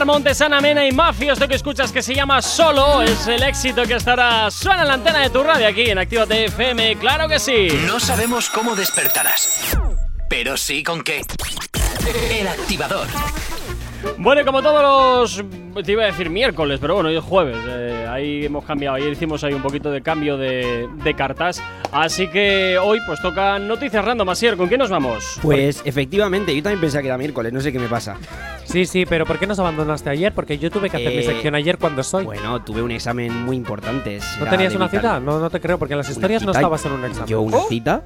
Mar 0.09 0.15
Montesana 0.15 0.63
Mena 0.63 0.87
y 0.87 0.93
Mafia. 0.93 1.35
Esto 1.35 1.47
que 1.47 1.55
escuchas 1.55 1.93
que 1.93 2.01
se 2.03 2.15
llama 2.15 2.41
Solo 2.41 3.03
es 3.03 3.27
el 3.27 3.43
éxito 3.43 3.83
que 3.85 3.95
estará 3.95 4.51
suena 4.51 4.81
en 4.83 4.89
la 4.89 4.95
antena 4.95 5.21
de 5.21 5.29
tu 5.29 5.43
radio 5.43 5.69
aquí 5.69 5.91
en 5.91 5.99
Actívate 5.99 6.47
FM. 6.47 6.97
Claro 6.97 7.29
que 7.29 7.39
sí. 7.39 7.69
No 7.87 8.01
sabemos 8.01 8.49
cómo 8.49 8.75
despertarás, 8.75 9.77
pero 10.31 10.57
sí 10.57 10.83
con 10.83 11.03
qué. 11.03 11.21
El 12.31 12.49
activador. 12.49 13.07
Bueno, 14.17 14.41
y 14.41 14.45
como 14.45 14.63
todos 14.63 14.83
los. 14.83 15.85
Te 15.85 15.93
iba 15.93 16.05
a 16.05 16.07
decir 16.07 16.31
miércoles, 16.31 16.79
pero 16.81 16.95
bueno, 16.95 17.11
hoy 17.11 17.17
es 17.17 17.25
jueves. 17.25 17.57
eh, 17.69 18.07
ahí 18.09 18.47
hemos 18.47 18.65
cambiado. 18.65 18.97
Ayer 18.97 19.13
hicimos 19.13 19.45
ahí 19.45 19.53
un 19.53 19.63
poquito 19.63 19.91
de 19.91 20.01
cambio 20.01 20.39
de, 20.39 20.89
de 21.05 21.15
cartas. 21.15 21.63
Así 21.93 22.29
que 22.29 22.79
hoy, 22.79 22.99
pues 23.07 23.21
toca 23.21 23.59
noticias 23.59 24.03
random. 24.03 24.29
Asier, 24.31 24.57
¿con 24.57 24.69
quién 24.69 24.79
nos 24.79 24.91
vamos? 24.91 25.39
Pues 25.43 25.83
efectivamente, 25.85 26.57
yo 26.57 26.63
también 26.63 26.81
pensaba 26.81 27.03
que 27.03 27.09
era 27.09 27.19
miércoles, 27.19 27.53
no 27.53 27.61
sé 27.61 27.73
qué 27.73 27.79
me 27.79 27.89
pasa. 27.89 28.17
Sí, 28.69 28.85
sí, 28.87 29.07
pero 29.07 29.25
¿por 29.25 29.39
qué 29.39 29.47
nos 29.47 29.59
abandonaste 29.59 30.11
ayer? 30.11 30.33
Porque 30.35 30.59
yo 30.59 30.71
tuve 30.71 30.91
que 30.91 30.99
hacer 30.99 31.09
mi 31.13 31.19
Eh, 31.19 31.23
sección 31.23 31.55
ayer 31.55 31.79
cuando 31.79 32.03
soy. 32.03 32.25
Bueno, 32.25 32.63
tuve 32.63 32.83
un 32.83 32.91
examen 32.91 33.45
muy 33.45 33.57
importante. 33.57 34.19
¿No 34.39 34.47
tenías 34.47 34.75
una 34.75 34.87
vital- 34.89 35.01
cita? 35.01 35.21
No, 35.21 35.39
no 35.39 35.49
te 35.51 35.59
creo, 35.61 35.79
porque 35.79 35.95
en 35.95 35.99
las 35.99 36.11
historias 36.11 36.43
no 36.43 36.53
estabas 36.53 36.85
en 36.85 36.93
un 36.93 37.05
examen. 37.05 37.27
¿Yo 37.29 37.41
una 37.41 37.61
cita? 37.69 38.03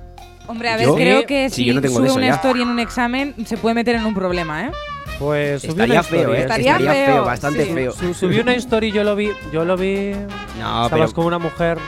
Hombre, 0.47 0.69
a 0.71 0.77
ver, 0.77 0.87
¿Yo? 0.87 0.95
creo 0.95 1.27
que 1.27 1.51
Sí, 1.51 1.57
si 1.57 1.65
yo 1.67 1.75
no 1.75 1.81
tengo 1.81 1.97
sube 1.97 2.07
eso 2.07 2.17
una 2.17 2.27
ya. 2.29 2.35
story 2.35 2.63
en 2.63 2.69
un 2.69 2.79
examen 2.81 3.35
se 3.47 3.57
puede 3.57 3.75
meter 3.75 3.95
en 3.97 4.05
un 4.07 4.15
problema, 4.15 4.67
¿eh? 4.67 4.71
Pues 5.19 5.63
subí 5.63 5.71
Estaría 5.73 5.95
una 5.95 6.03
feo, 6.03 6.35
¿eh? 6.35 6.41
Estaría 6.41 6.73
Estaría 6.77 6.93
feo, 6.93 7.07
feo, 7.15 7.25
bastante 7.25 7.65
sí. 7.67 7.73
feo. 7.73 7.93
Su- 7.93 8.15
subí 8.15 8.39
una 8.41 8.55
story, 8.55 8.91
yo 8.93 9.05
lo 9.05 9.15
vi, 9.17 9.31
yo 9.53 9.65
lo 9.65 9.77
vi. 9.77 10.13
No, 10.61 10.85
Estabas 10.85 10.91
pero- 10.91 11.13
con 11.13 11.27
una 11.27 11.39
mujer 11.39 11.79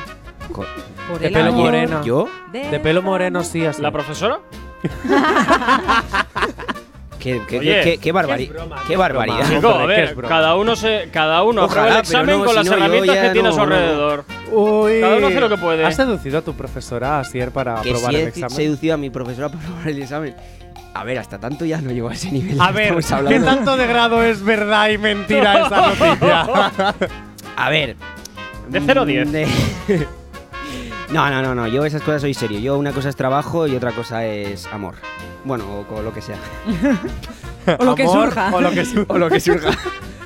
Co- 0.53 0.65
Por 1.09 1.19
de 1.21 1.27
el 1.29 1.33
pelo 1.33 1.49
amor 1.51 1.65
moreno. 1.65 2.05
¿Yo? 2.05 2.29
De 2.53 2.79
pelo 2.81 3.03
moreno, 3.03 3.43
sí, 3.43 3.65
así. 3.67 3.81
¿La 3.83 3.91
profesora? 3.93 4.39
Qué, 7.25 7.41
qué, 7.49 7.59
Oye. 7.59 7.81
qué, 7.83 7.97
qué 7.99 8.13
barbari- 8.13 8.53
qué 8.87 8.97
barbaridad. 8.99 9.49
Chico, 9.49 9.69
a 9.71 9.87
ver, 9.87 10.15
cada 10.29 10.57
uno 10.57 10.77
se, 10.77 11.09
cada 11.11 11.43
uno 11.43 11.65
Ojalá, 11.65 11.95
el 11.95 12.01
examen 12.01 12.27
pero 12.27 12.39
no, 12.41 12.45
con 12.45 12.55
las 12.55 12.67
herramientas 12.67 13.17
que 13.17 13.31
tiene 13.31 13.49
a 13.49 13.53
su 13.53 13.57
no, 13.59 13.65
no, 13.65 13.71
no. 13.71 13.75
alrededor. 13.77 14.25
Uy. 14.53 15.01
Cada 15.01 15.17
uno 15.17 15.27
hace 15.29 15.41
lo 15.41 15.49
que 15.49 15.57
puede. 15.57 15.85
Has 15.87 15.97
seducido 15.97 16.39
a 16.39 16.43
tu 16.43 16.53
profesora 16.53 17.21
Asier 17.21 17.51
para 17.51 17.81
Que 17.81 17.91
aprobar 17.93 18.11
si 18.11 18.17
el 18.17 18.23
he 18.27 18.29
examen. 18.29 18.51
seducido 18.51 18.95
a 18.95 18.97
mi 18.99 19.09
profesora 19.09 19.49
para 19.49 19.65
probar 19.65 19.89
el 19.89 20.03
examen. 20.03 20.37
A 20.93 21.03
ver, 21.03 21.19
hasta 21.19 21.39
tanto 21.41 21.65
ya 21.65 21.81
no 21.81 21.91
llego 21.93 22.11
a 22.11 22.13
ese 22.13 22.31
nivel. 22.31 22.61
A 22.61 22.71
ver, 22.73 22.95
¿qué 23.27 23.41
tanto 23.41 23.75
de 23.79 23.87
grado 23.87 24.23
es 24.23 24.45
verdad 24.45 24.91
y 24.91 24.99
mentira 24.99 25.67
esa 25.67 25.89
noticia? 25.89 26.47
A 27.57 27.71
ver. 27.71 27.97
De 28.69 28.81
0 28.85 29.01
a 29.01 29.05
10. 29.07 29.27
mm, 29.29 29.33
de- 29.33 29.49
No, 31.11 31.31
no, 31.31 31.41
no, 31.43 31.55
no. 31.55 31.67
Yo 31.69 31.85
esas 31.87 32.03
cosas 32.03 32.21
soy 32.21 32.35
serio. 32.35 32.59
Yo 32.61 32.77
una 32.77 32.93
cosa 32.93 33.09
es 33.09 33.17
trabajo 33.17 33.67
y 33.67 33.75
otra 33.77 33.93
cosa 33.93 34.27
es 34.27 34.67
amor. 34.67 34.95
Bueno, 35.45 35.81
o 35.81 35.87
con 35.87 36.05
lo 36.05 36.13
que 36.13 36.21
sea. 36.23 36.39
O 37.79 37.85
lo 37.85 37.95
que 37.95 38.07
surja. 38.07 38.55
O 38.55 38.61
lo 38.61 38.71
que 38.73 38.85
surja. 38.85 39.15
O 39.15 39.19
lo 39.19 39.31
que 39.31 39.41
surja. 39.41 39.71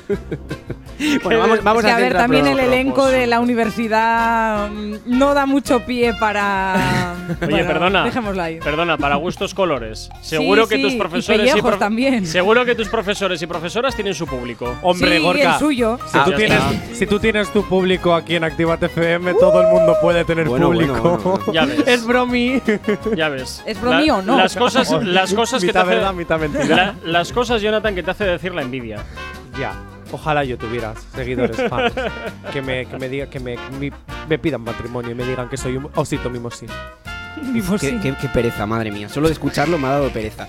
bueno, 1.23 1.39
vamos, 1.39 1.63
vamos 1.63 1.83
Es 1.83 1.85
que, 1.85 1.91
a 1.91 1.95
a 1.95 1.99
ver, 1.99 2.13
también 2.13 2.47
el 2.47 2.59
elenco 2.59 3.05
de 3.07 3.27
la 3.27 3.39
universidad 3.39 4.69
mm, 4.69 4.95
no 5.05 5.33
da 5.33 5.45
mucho 5.45 5.85
pie 5.85 6.13
para. 6.19 7.15
Oye, 7.41 7.51
Bueno, 7.51 7.67
perdona. 7.67 8.03
Dejémoslo 8.05 8.41
ahí. 8.41 8.59
Perdona, 8.59 8.97
para 8.97 9.15
gustos 9.15 9.53
colores. 9.53 10.09
Seguro 10.21 10.67
que 10.67 10.77
sí, 10.77 10.81
tus 10.81 10.93
y 10.93 10.97
profesores 10.97 11.41
pellejos 11.51 11.71
profe- 11.73 11.79
también. 11.79 12.25
Seguro 12.25 12.65
que 12.65 12.75
tus 12.75 12.89
profesores 12.89 13.41
y 13.41 13.47
profesoras 13.47 13.95
tienen 13.95 14.13
su 14.15 14.25
público. 14.25 14.75
Hombre, 14.81 15.11
Sí, 15.11 15.15
y 15.17 15.23
Gorka. 15.23 15.53
el 15.53 15.59
suyo. 15.59 15.99
Si, 16.11 16.17
Ah, 16.17 16.25
tú 16.25 16.31
tienes, 16.33 16.61
si 16.93 17.05
tú 17.07 17.19
tienes 17.19 17.53
tu 17.53 17.63
público 17.65 18.13
aquí 18.15 18.35
en 18.35 18.43
Activate 18.43 18.87
FM, 18.87 19.35
todo 19.35 19.61
el 19.61 19.67
mundo 19.67 19.95
puede 20.01 20.25
tener 20.25 20.47
Bueno, 20.47 20.67
público. 20.67 20.93
bueno, 20.93 21.17
bueno, 21.17 21.37
bueno. 21.45 21.53
Ya 21.53 21.65
ves. 21.65 21.83
es 21.87 22.05
bromi. 22.05 22.61
Ya 23.15 23.29
ves. 23.29 23.63
¿Es 23.65 23.79
bromí 23.79 24.09
o 24.09 24.21
no? 24.21 24.37
Las 24.37 24.55
cosas, 24.55 24.91
las 25.03 25.33
cosas 25.33 25.63
que 25.63 25.71
te 25.71 25.77
hace, 25.79 25.89
verdad, 25.89 26.13
mitad 26.13 26.39
mentira. 26.39 26.75
la- 26.75 26.95
las 27.05 27.31
cosas, 27.31 27.61
Jonathan, 27.61 27.93
que 27.95 28.03
te 28.03 28.11
hace 28.11 28.25
decir 28.25 28.53
la 28.55 28.63
envidia. 28.63 28.97
Ya. 29.59 29.73
Ojalá 30.11 30.43
yo 30.43 30.57
tuviera 30.57 30.93
seguidores 31.15 31.57
fans 31.69 31.93
que 32.51 32.61
me, 32.61 32.85
que 32.85 32.97
me 32.97 33.09
diga 33.09 33.29
que 33.29 33.39
me, 33.39 33.55
me, 33.79 33.91
me 34.27 34.39
pidan 34.39 34.61
matrimonio 34.61 35.11
y 35.11 35.15
me 35.15 35.25
digan 35.25 35.49
que 35.49 35.57
soy 35.57 35.77
un 35.77 35.89
osito 35.95 36.29
mimosín. 36.29 36.69
Qué, 37.79 37.99
qué- 38.01 38.15
qué 38.19 38.27
pereza, 38.29 38.65
madre 38.65 38.91
mía. 38.91 39.07
Solo 39.09 39.27
de 39.27 39.33
escucharlo 39.33 39.77
me 39.77 39.87
ha 39.87 39.91
dado 39.91 40.09
pereza. 40.09 40.47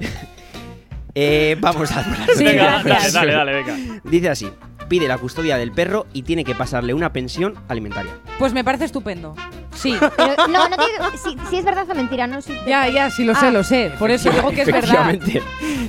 eh, 1.14 1.56
vamos 1.60 1.90
a 1.92 2.02
Sí, 2.34 2.44
venga, 2.44 2.64
dale, 2.64 2.84
gracias. 2.84 3.12
dale, 3.12 3.32
dale, 3.32 3.52
venga. 3.52 3.76
Dice 4.04 4.28
así: 4.30 4.50
pide 4.88 5.06
la 5.08 5.18
custodia 5.18 5.56
del 5.58 5.72
perro 5.72 6.06
y 6.12 6.22
tiene 6.22 6.44
que 6.44 6.54
pasarle 6.54 6.94
una 6.94 7.12
pensión 7.12 7.54
alimentaria. 7.68 8.12
Pues 8.38 8.52
me 8.52 8.64
parece 8.64 8.84
estupendo. 8.86 9.34
Sí. 9.74 9.96
Pero, 10.16 10.46
no, 10.48 10.68
no 10.68 10.76
tiene, 10.76 11.16
si, 11.22 11.36
si 11.50 11.56
es 11.58 11.64
verdad 11.64 11.86
o 11.90 11.94
mentira, 11.94 12.26
no 12.26 12.40
si 12.42 12.52
Ya, 12.66 12.88
ya, 12.88 13.10
sí 13.10 13.24
lo 13.24 13.34
sé, 13.34 13.46
Ah. 13.46 13.50
lo 13.50 13.64
sé. 13.64 13.92
Por 13.98 14.10
eso 14.10 14.30
digo 14.30 14.50
que 14.50 14.62
es 14.62 14.66
verdad. 14.72 15.10
Efectivamente. 15.10 15.42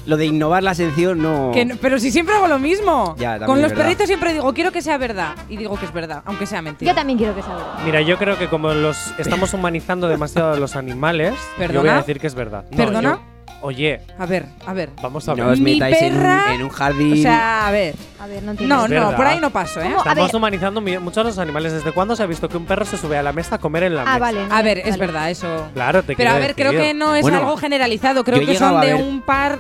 Lo 0.06 0.18
de 0.18 0.26
innovar 0.26 0.64
la 0.64 0.74
sección 0.74 1.22
no. 1.22 1.52
Que 1.54 1.66
no- 1.66 1.76
pero 1.78 2.00
si 2.00 2.12
siempre 2.12 2.36
hago 2.36 2.48
lo 2.48 2.60
mismo. 2.60 3.16
Ya, 3.18 3.32
también 3.40 3.46
Con 3.48 3.58
es 3.58 3.62
los 3.64 3.72
verdad. 3.72 3.84
perritos 3.86 4.08
siempre 4.08 4.34
digo, 4.34 4.54
quiero 4.54 4.72
que 4.72 4.82
sea 4.82 4.98
verdad. 4.98 5.36
Y 5.50 5.58
digo 5.58 5.78
que 5.78 5.86
es 5.86 5.94
verdad, 5.94 6.24
aunque 6.26 6.46
sea 6.46 6.62
mentira. 6.62 6.92
Yo 6.92 6.96
también 6.96 7.18
quiero 7.18 7.36
que 7.36 7.42
sea 7.44 7.54
verdad. 7.56 7.74
Mira, 7.86 8.02
yo 8.02 8.18
creo 8.18 8.38
que 8.38 8.48
como 8.48 8.74
los 8.74 8.98
estamos 9.18 9.54
humanizando 9.54 10.08
demasiado 10.08 10.54
a 10.54 10.58
los 10.58 10.76
animales, 10.76 11.34
yo 11.34 11.38
voy 11.58 11.68
¿Perdona? 11.68 11.94
a 11.96 11.98
decir 11.98 12.20
que 12.20 12.28
es 12.28 12.36
verdad. 12.36 12.66
No, 12.72 12.78
¿Perdona? 12.78 13.12
yo- 13.14 13.33
oye, 13.64 14.02
A 14.20 14.26
ver, 14.26 14.46
a 14.68 14.74
ver. 14.74 14.90
vamos 15.02 15.28
a 15.28 15.34
ver. 15.34 15.44
No 15.46 15.52
os 15.52 15.60
Mi 15.60 15.74
metáis 15.74 16.02
en 16.04 16.14
un, 16.16 16.20
perra- 16.22 16.54
en 16.56 16.62
un 16.64 16.70
jardín. 16.70 17.14
O 17.14 17.16
sea, 17.22 17.68
a 17.68 17.72
ver. 17.72 17.96
A 18.20 18.28
ver, 18.28 18.44
no 18.44 18.52
entiendo. 18.52 18.76
No, 18.76 18.84
Es 18.86 18.90
no, 18.92 18.96
verdad. 19.02 19.16
por 19.18 19.26
ahí 19.26 19.40
no 19.40 19.50
paso, 19.50 19.80
¿eh? 19.82 19.86
¿Cómo? 19.86 19.96
A 19.96 20.10
Estamos 20.10 20.28
ver. 20.32 20.36
humanizando 20.36 20.82
mi- 20.82 20.98
mucho 21.00 21.22
a 21.22 21.24
los 21.24 21.38
animales. 21.40 21.74
¿Desde 21.74 21.92
cuándo 21.92 22.16
se 22.16 22.24
ha 22.24 22.26
visto 22.28 22.48
que 22.48 22.58
un 22.58 22.66
perro 22.66 22.86
se 22.86 22.98
sube 22.98 23.18
a 23.18 23.24
la 23.24 23.34
mesa 23.34 23.56
a 23.56 23.58
comer 23.58 23.84
en 23.84 23.96
la 23.96 24.02
mesa? 24.04 24.16
Ah, 24.16 24.20
vale. 24.20 24.46
no, 24.48 24.54
A 24.56 24.62
ver, 24.62 24.78
es 24.80 24.86
vale. 24.92 24.98
verdad 24.98 25.30
eso. 25.32 25.68
Claro, 25.74 26.04
te 26.04 26.16
Pero 26.16 26.30
a 26.30 26.34
ver, 26.36 26.54
creo 26.56 26.72
decir. 26.72 26.88
que 26.88 26.94
no 26.94 27.16
es 27.16 27.24
Bueno, 27.24 27.40
algo 27.40 27.58
generalizado. 27.58 28.24
Creo 28.24 28.40
yo 28.42 28.48
que 28.48 28.58
son 28.58 28.78
a 28.78 28.82
de 28.82 28.94
ver- 28.94 29.02
un 29.02 29.22
par. 29.22 29.60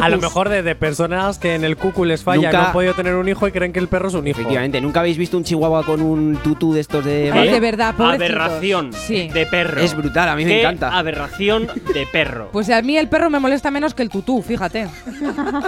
A 0.00 0.08
lo 0.08 0.18
mejor 0.18 0.48
de, 0.48 0.62
de 0.62 0.74
personas 0.74 1.38
que 1.38 1.54
en 1.54 1.64
el 1.64 1.76
cucu 1.76 2.04
les 2.04 2.22
falla, 2.22 2.48
Nunca- 2.48 2.58
no 2.60 2.66
han 2.66 2.72
podido 2.72 2.94
tener 2.94 3.14
un 3.14 3.28
hijo 3.28 3.48
y 3.48 3.52
creen 3.52 3.72
que 3.72 3.78
el 3.80 3.88
perro 3.88 4.08
es 4.08 4.14
un 4.14 4.26
hijo. 4.26 4.38
Efectivamente, 4.40 4.80
¿nunca 4.80 5.00
habéis 5.00 5.18
visto 5.18 5.36
un 5.36 5.44
chihuahua 5.44 5.84
con 5.84 6.00
un 6.00 6.36
tutú 6.42 6.72
de 6.72 6.80
estos 6.80 7.04
de. 7.04 7.30
Ballet? 7.30 7.52
de 7.52 7.60
verdad, 7.60 7.94
pobrecitos. 7.94 8.30
Aberración 8.40 8.92
Sí. 8.92 9.28
de 9.28 9.46
perro. 9.46 9.80
Es 9.80 9.96
brutal, 9.96 10.28
a 10.28 10.36
mí 10.36 10.44
me 10.44 10.60
encanta. 10.60 10.96
Aberración 10.96 11.66
de 11.92 12.06
perro. 12.06 12.50
Pues 12.52 12.70
a 12.70 12.80
mí 12.82 12.96
el 12.96 13.08
perro 13.08 13.30
me 13.30 13.38
molesta 13.40 13.70
menos 13.70 13.94
que 13.94 14.02
el 14.02 14.10
tutú, 14.10 14.42
fíjate. 14.42 14.86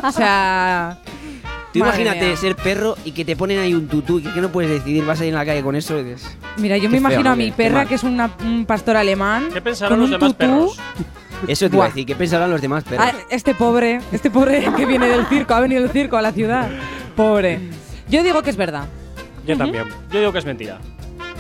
o 0.05 0.13
sea. 0.13 0.99
Tú 1.73 1.79
madre 1.79 2.03
imagínate 2.03 2.27
mía. 2.29 2.37
ser 2.37 2.55
perro 2.55 2.97
y 3.03 3.13
que 3.13 3.25
te 3.25 3.35
ponen 3.35 3.59
ahí 3.59 3.73
un 3.73 3.89
tutú 3.89 4.19
y 4.19 4.23
que 4.25 4.43
no 4.43 4.51
puedes 4.51 4.71
decidir, 4.71 5.07
vas 5.07 5.19
a 5.23 5.25
ir 5.25 5.31
en 5.31 5.37
la 5.37 5.47
calle 5.47 5.63
con 5.63 5.75
eso 5.75 5.99
y 5.99 6.05
dices. 6.05 6.37
Mira, 6.59 6.77
yo 6.77 6.83
Qué 6.83 6.89
me 6.91 6.99
feo, 7.01 7.09
imagino 7.11 7.31
a 7.31 7.35
mi 7.37 7.51
perra, 7.51 7.87
que 7.87 7.95
es 7.95 8.03
una- 8.05 8.31
un 8.45 8.67
pastor 8.67 8.95
alemán. 8.99 9.49
¿Qué 9.55 9.63
pensarán 9.63 9.93
con 9.93 10.01
los 10.01 10.09
un 10.09 10.13
demás 10.13 10.29
tutú. 10.29 10.37
perros? 10.39 10.79
Eso 11.47 11.69
te 11.69 11.77
iba 11.77 11.85
a 11.85 11.89
decir, 11.89 12.07
¿qué 12.07 12.15
pensarán 12.15 12.51
los 12.51 12.61
demás 12.61 12.85
perros? 12.85 13.07
Ah, 13.09 13.15
este 13.31 13.55
pobre, 13.55 14.01
este 14.13 14.31
pobre 14.31 14.65
que 14.77 14.87
viene 14.87 15.09
del 15.09 15.27
circo, 15.27 15.55
ha 15.55 15.61
venido 15.61 15.83
del 15.83 15.91
circo 15.91 16.17
a 16.17 16.23
la 16.23 16.33
ciudad. 16.33 16.69
Pobre. 17.17 17.61
Yo 18.09 18.23
digo 18.23 18.43
que 18.43 18.51
es 18.51 18.57
verdad. 18.57 18.87
Yo 19.47 19.57
también. 19.57 19.85
Yo 20.11 20.21
digo 20.21 20.33
que 20.33 20.39
es 20.39 20.45
mentira. 20.45 20.79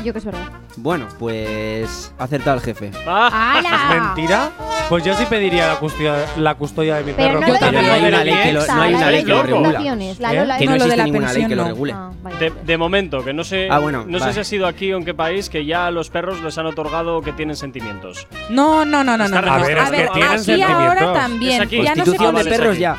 Yo 0.02 0.12
que 0.12 0.18
es 0.18 0.24
verdad. 0.24 0.40
Bueno, 0.76 1.06
pues. 1.18 2.12
acertado 2.18 2.56
el 2.56 2.62
jefe. 2.62 2.90
Ah, 3.06 3.54
¡Hala! 3.58 4.04
¿Mentira? 4.14 4.50
Pues 4.88 5.04
yo 5.04 5.14
sí 5.14 5.24
pediría 5.26 5.68
la 5.68 5.76
custodia, 5.76 6.14
la 6.36 6.54
custodia 6.54 6.96
de 6.96 7.04
mi 7.04 7.12
Pero 7.12 7.28
perro. 7.28 7.40
no 7.40 7.46
Yo 7.46 7.52
lo 7.54 7.58
también, 7.60 7.86
no 7.86 7.92
hay 7.92 8.04
una 8.04 8.24
ley 8.24 8.34
que 8.42 8.52
lo- 8.52 8.66
no 8.66 8.82
hay 8.82 8.94
una 8.94 9.10
ley 9.10 9.22
que 9.24 9.28
lo 9.30 9.36
las 9.36 9.46
regula. 9.46 9.72
la- 10.18 10.54
¿Eh? 10.54 10.58
Que 10.58 10.66
no, 10.66 10.72
No, 10.72 10.78
lo 10.78 10.84
de 10.84 10.90
existe 10.90 10.96
la 10.96 11.04
ninguna 11.04 11.32
ley 11.32 11.46
que 11.46 11.56
lo 11.56 11.62
no. 11.62 11.68
regule. 11.68 11.92
Ah, 11.92 12.10
vaya. 12.22 12.38
de, 12.38 12.52
de 12.64 12.76
momento, 12.78 13.24
que 13.24 13.32
no 13.32 13.44
sé, 13.44 13.68
Ah, 13.70 13.78
bueno, 13.78 14.04
no 14.06 14.18
sé 14.18 14.20
vale. 14.20 14.32
si 14.34 14.40
ha 14.40 14.44
sido 14.44 14.66
aquí 14.66 14.92
o 14.92 14.96
en 14.98 15.04
qué 15.04 15.14
país 15.14 15.48
que 15.48 15.64
ya 15.64 15.86
a 15.86 15.90
los 15.90 16.10
perros 16.10 16.40
les 16.42 16.56
han 16.58 16.66
otorgado 16.66 17.20
que 17.22 17.32
tienen 17.32 17.56
sentimientos. 17.56 18.26
No, 18.50 18.84
no, 18.84 19.04
no, 19.04 19.16
no, 19.16 19.28
no. 19.28 19.36
Está 19.36 19.40
no. 19.42 19.52
A 19.52 19.58
ver, 19.58 19.78
es 19.78 19.90
que 19.90 20.08
tienen 20.14 20.32
aquí 20.32 20.38
sentimientos. 20.44 20.76
ahora 20.88 21.12
también. 21.12 21.52
Es 21.52 21.60
aquí. 21.60 21.76
Ya 21.82 21.94
no 21.94 22.04
se 22.04 22.10
Constitución 22.16 22.34
de 22.34 22.40
es 22.40 22.48
perros 22.48 22.78
ya. 22.78 22.96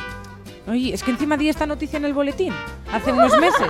Oye, 0.67 0.93
es 0.93 1.03
que 1.03 1.11
encima 1.11 1.35
di 1.35 1.49
esta 1.49 1.65
noticia 1.65 1.97
en 1.97 2.05
el 2.05 2.13
boletín 2.13 2.53
hace 2.93 3.11
unos 3.11 3.37
meses 3.37 3.67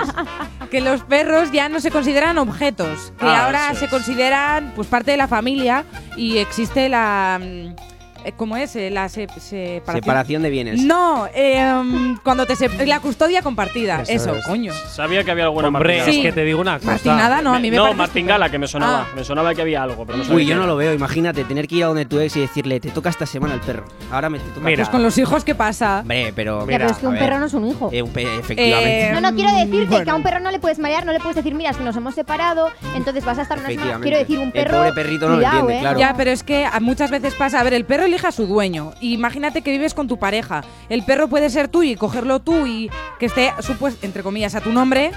que 0.70 0.80
los 0.80 1.02
perros 1.02 1.52
ya 1.52 1.68
no 1.68 1.80
se 1.80 1.90
consideran 1.90 2.38
objetos, 2.38 3.12
que 3.20 3.26
Ah, 3.26 3.46
ahora 3.46 3.74
se 3.74 3.86
es. 3.86 3.92
consideran 3.92 4.74
pues 4.76 4.88
parte 4.88 5.10
de 5.12 5.18
la 5.18 5.28
familia 5.28 5.86
y 6.18 6.38
existe 6.38 6.90
la 6.90 7.40
mm, 7.42 7.93
¿cómo 8.38 8.56
es? 8.58 8.76
Eh, 8.76 8.90
La 8.90 9.10
se- 9.10 9.28
separación. 9.40 9.96
Separación 10.04 10.42
de 10.44 10.50
bienes. 10.50 10.82
No, 10.84 11.28
eh, 11.34 11.62
mm, 11.84 12.18
cuando 12.24 12.46
te 12.46 12.54
la 12.86 13.00
custodia 13.00 13.42
compartida, 13.42 14.02
Eso 14.04 14.12
eso, 14.12 14.36
es. 14.38 14.46
coño. 14.46 14.72
Sabía 14.74 15.24
que 15.24 15.32
había 15.32 15.44
alguna 15.46 15.68
Hombre, 15.68 15.98
martingala. 15.98 16.12
Sí. 16.12 16.20
es 16.20 16.26
que 16.26 16.32
te 16.32 16.46
digo 16.46 16.62
una 16.62 16.78
cosa. 16.80 16.92
Martinada 16.92 17.42
no, 17.42 17.54
a 17.54 17.60
mí 17.60 17.70
me 17.72 17.78
no, 17.78 17.84
parece 17.84 17.98
martingala, 17.98 18.50
que 18.50 18.60
me 18.60 18.68
sonaba. 18.68 19.08
Ah. 19.10 19.16
Me 19.16 19.24
sonaba 19.24 19.54
que 19.54 19.62
había 19.62 19.84
algo, 19.84 20.06
pero 20.06 20.18
no 20.20 20.24
sabía 20.24 20.38
Uy, 20.38 20.46
yo 20.46 20.56
no 20.56 20.66
lo 20.68 20.76
veo. 20.76 20.94
Imagínate 20.94 21.44
tener 21.44 21.68
que 21.68 21.76
ir 21.76 21.84
a 21.84 21.88
donde 21.88 22.06
tu 22.06 22.20
ex 22.20 22.36
y 22.38 22.42
decirle, 22.42 22.80
te 22.80 22.90
toca 22.92 23.10
esta 23.10 23.26
semana 23.26 23.54
el 23.56 23.60
perro. 23.62 23.86
Ahora 24.12 24.30
me 24.30 24.40
te 24.40 24.50
toca. 24.50 24.62
Mira. 24.66 24.78
Pues 24.78 24.90
con 24.90 25.04
los 25.04 25.18
hijos, 25.18 25.44
¿qué 25.44 25.56
pasa? 25.56 26.00
Hombre, 26.02 26.32
pero. 26.36 26.62
Ya, 26.62 26.66
Mira, 26.66 26.78
pero 26.80 26.92
es 26.92 26.98
que 26.98 27.08
un 27.08 27.18
perro 27.18 27.40
no 27.40 27.46
es 27.48 27.54
un 27.54 27.66
hijo. 27.68 27.90
Eh, 27.92 28.02
un 28.02 28.10
efectivamente. 28.18 29.08
Eh, 29.08 29.12
No, 29.14 29.22
no, 29.22 29.36
quiero 29.36 29.52
decirte 29.54 29.86
bueno. 29.88 30.06
que 30.06 30.10
a 30.12 30.16
un 30.16 30.24
perro 30.24 30.40
no 30.40 30.52
le 30.52 30.60
puedes 30.60 30.80
marear, 30.80 31.06
no 31.06 31.12
le 31.12 31.20
puedes 31.20 31.36
decir, 31.36 31.54
mira, 31.56 31.72
es 31.72 31.78
que 31.78 31.84
nos 31.84 31.96
hemos 31.96 32.16
separado, 32.16 32.70
entonces 32.96 33.24
vas 33.26 33.38
a 33.40 33.44
estar 33.44 33.58
una 33.58 33.68
semana. 33.70 33.92
Efectivamente. 33.98 34.04
Quiero 34.08 34.20
decir, 34.20 34.40
un 34.40 34.46
El 34.48 34.52
perro. 34.52 34.78
pobre 34.78 34.94
perrito 34.94 35.28
no 35.30 35.36
lo 35.38 35.42
entiende, 35.44 35.78
¿eh? 35.78 35.80
claro. 35.82 36.00
Ya, 36.00 36.14
pero 36.16 36.32
es 36.32 36.44
que 36.44 36.68
muchas 36.82 37.12
veces 37.12 37.34
pasa. 37.36 37.60
A 37.60 37.64
ver, 37.64 37.74
el 37.74 37.86
perro 37.86 38.08
elige 38.14 38.28
a 38.28 38.32
su 38.32 38.46
dueño. 38.48 38.94
Imagínate 39.02 39.62
que 39.62 39.72
vives 39.72 39.94
con 39.94 40.08
tu 40.08 40.18
pareja. 40.18 40.64
El 40.90 41.04
perro 41.04 41.28
puede 41.28 41.50
ser 41.50 41.68
tuyo 41.68 41.92
y 41.92 41.96
cogerlo 41.96 42.40
tú 42.40 42.66
y 42.68 42.90
que 43.20 43.26
esté, 43.26 43.52
supues- 43.60 43.98
entre 44.02 44.24
comillas, 44.24 44.56
a 44.56 44.62
tu 44.62 44.72
nombre. 44.72 45.12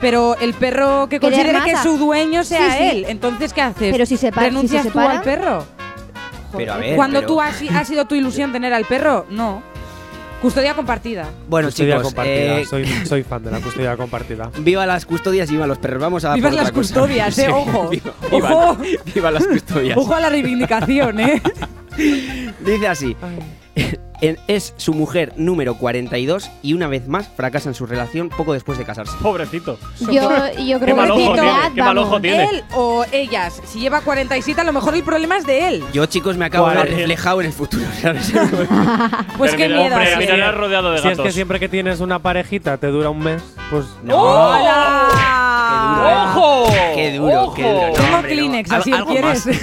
Pero 0.00 0.36
el 0.36 0.54
perro 0.54 1.08
que 1.08 1.18
Querer 1.20 1.46
considere 1.52 1.64
que 1.64 1.76
su 1.82 1.96
dueño 1.98 2.44
sea 2.44 2.72
Sí, 2.72 2.78
sí. 2.78 2.84
él. 2.90 3.06
Entonces, 3.08 3.52
¿qué 3.52 3.62
haces? 3.62 3.92
Pero 3.92 4.04
si 4.06 4.16
se 4.16 4.30
pa- 4.32 4.40
si 4.42 4.46
¿Renuncias 4.46 4.82
se 4.82 4.90
tú 4.90 4.98
separan- 4.98 5.16
al 5.18 5.22
perro? 5.22 5.64
Pero 6.56 6.74
a 6.74 6.76
ver. 6.76 6.96
Cuando 6.96 7.20
pero- 7.20 7.32
tú 7.32 7.40
has, 7.40 7.62
ha 7.74 7.84
sido 7.84 8.04
tu 8.04 8.14
ilusión 8.14 8.52
tener 8.52 8.72
al 8.74 8.84
perro, 8.84 9.26
no. 9.30 9.62
Custodia 10.42 10.74
compartida. 10.74 11.26
Bueno, 11.48 11.68
Custodia 11.68 11.94
chicos, 11.96 12.08
compartida. 12.08 12.58
eh, 12.58 12.66
Soy, 12.66 12.84
soy 13.06 13.22
fan 13.22 13.42
de 13.44 13.50
la 13.50 13.60
custodia 13.60 13.96
compartida. 13.96 14.50
viva 14.58 14.84
las 14.84 15.06
custodias 15.06 15.48
y 15.48 15.54
viva 15.54 15.66
los 15.66 15.78
perros. 15.78 16.02
Vamos 16.02 16.24
a 16.26 16.34
Viva 16.34 16.48
por 16.50 16.56
las 16.56 16.66
otra 16.68 16.74
cosa. 16.74 16.94
custodias, 16.94 17.38
eh, 17.38 17.48
ojo. 17.50 17.88
Viva, 17.88 18.12
viva- 18.30 18.50
Ojo. 18.52 18.76
viva 19.14 19.30
las 19.30 19.46
custodias. 19.46 19.96
Ojo 19.96 20.14
a 20.14 20.20
la 20.20 20.28
reivindicación, 20.28 21.20
¿eh? 21.20 21.40
Dice 21.96 22.88
así. 22.88 23.16
Es 24.46 24.74
su 24.76 24.94
mujer 24.94 25.32
número 25.36 25.74
42 25.76 26.50
y 26.62 26.72
una 26.72 26.86
vez 26.86 27.08
más 27.08 27.28
fracasa 27.28 27.68
en 27.68 27.74
su 27.74 27.84
relación 27.86 28.28
poco 28.30 28.52
después 28.52 28.78
de 28.78 28.84
casarse. 28.84 29.12
Pobrecito. 29.22 29.78
Yo, 30.00 30.30
yo 30.66 30.80
creo 30.80 30.96
mal 30.96 31.06
que 31.06 31.12
ojo 31.12 31.32
tiene, 31.34 31.50
qué 31.74 31.82
mal 31.82 31.98
ojo 31.98 32.20
tiene. 32.20 32.44
Él 32.44 32.64
o 32.74 33.04
ellas. 33.12 33.60
Si 33.66 33.80
lleva 33.80 34.00
47, 34.00 34.60
a 34.60 34.64
lo 34.64 34.72
mejor 34.72 34.94
el 34.94 35.02
problema 35.02 35.36
es 35.36 35.46
de 35.46 35.68
él. 35.68 35.84
Yo, 35.92 36.06
chicos, 36.06 36.36
me 36.36 36.44
acabo 36.46 36.68
de 36.70 36.76
ver 36.76 36.88
reflejado 36.90 37.40
en 37.40 37.46
el 37.48 37.52
futuro. 37.52 37.84
¿sabes? 38.02 38.32
Pues 39.38 39.52
qué 39.52 39.64
Termina- 39.68 39.80
miedo. 39.82 39.96
hombre, 39.96 40.10
sí. 40.12 40.18
terminarás 40.26 40.54
rodeado 40.54 40.92
de 40.92 40.98
Si 40.98 41.08
es 41.08 41.10
gatos. 41.10 41.26
que 41.26 41.32
siempre 41.32 41.60
que 41.60 41.68
tienes 41.68 42.00
una 42.00 42.18
parejita 42.20 42.76
te 42.78 42.86
dura 42.88 43.10
un 43.10 43.18
mes, 43.18 43.42
pues 43.70 43.84
No. 44.04 44.16
¡Hola! 44.22 45.08
¡Ojo! 46.36 46.72
Qué 46.94 47.12
duro, 47.18 47.52
qué 47.54 47.62
duro. 47.62 47.92
No, 48.10 48.10
no. 48.10 48.22
Kleenex, 48.22 48.70
Al- 48.70 48.80
así 48.80 48.92
quieres. 48.92 49.44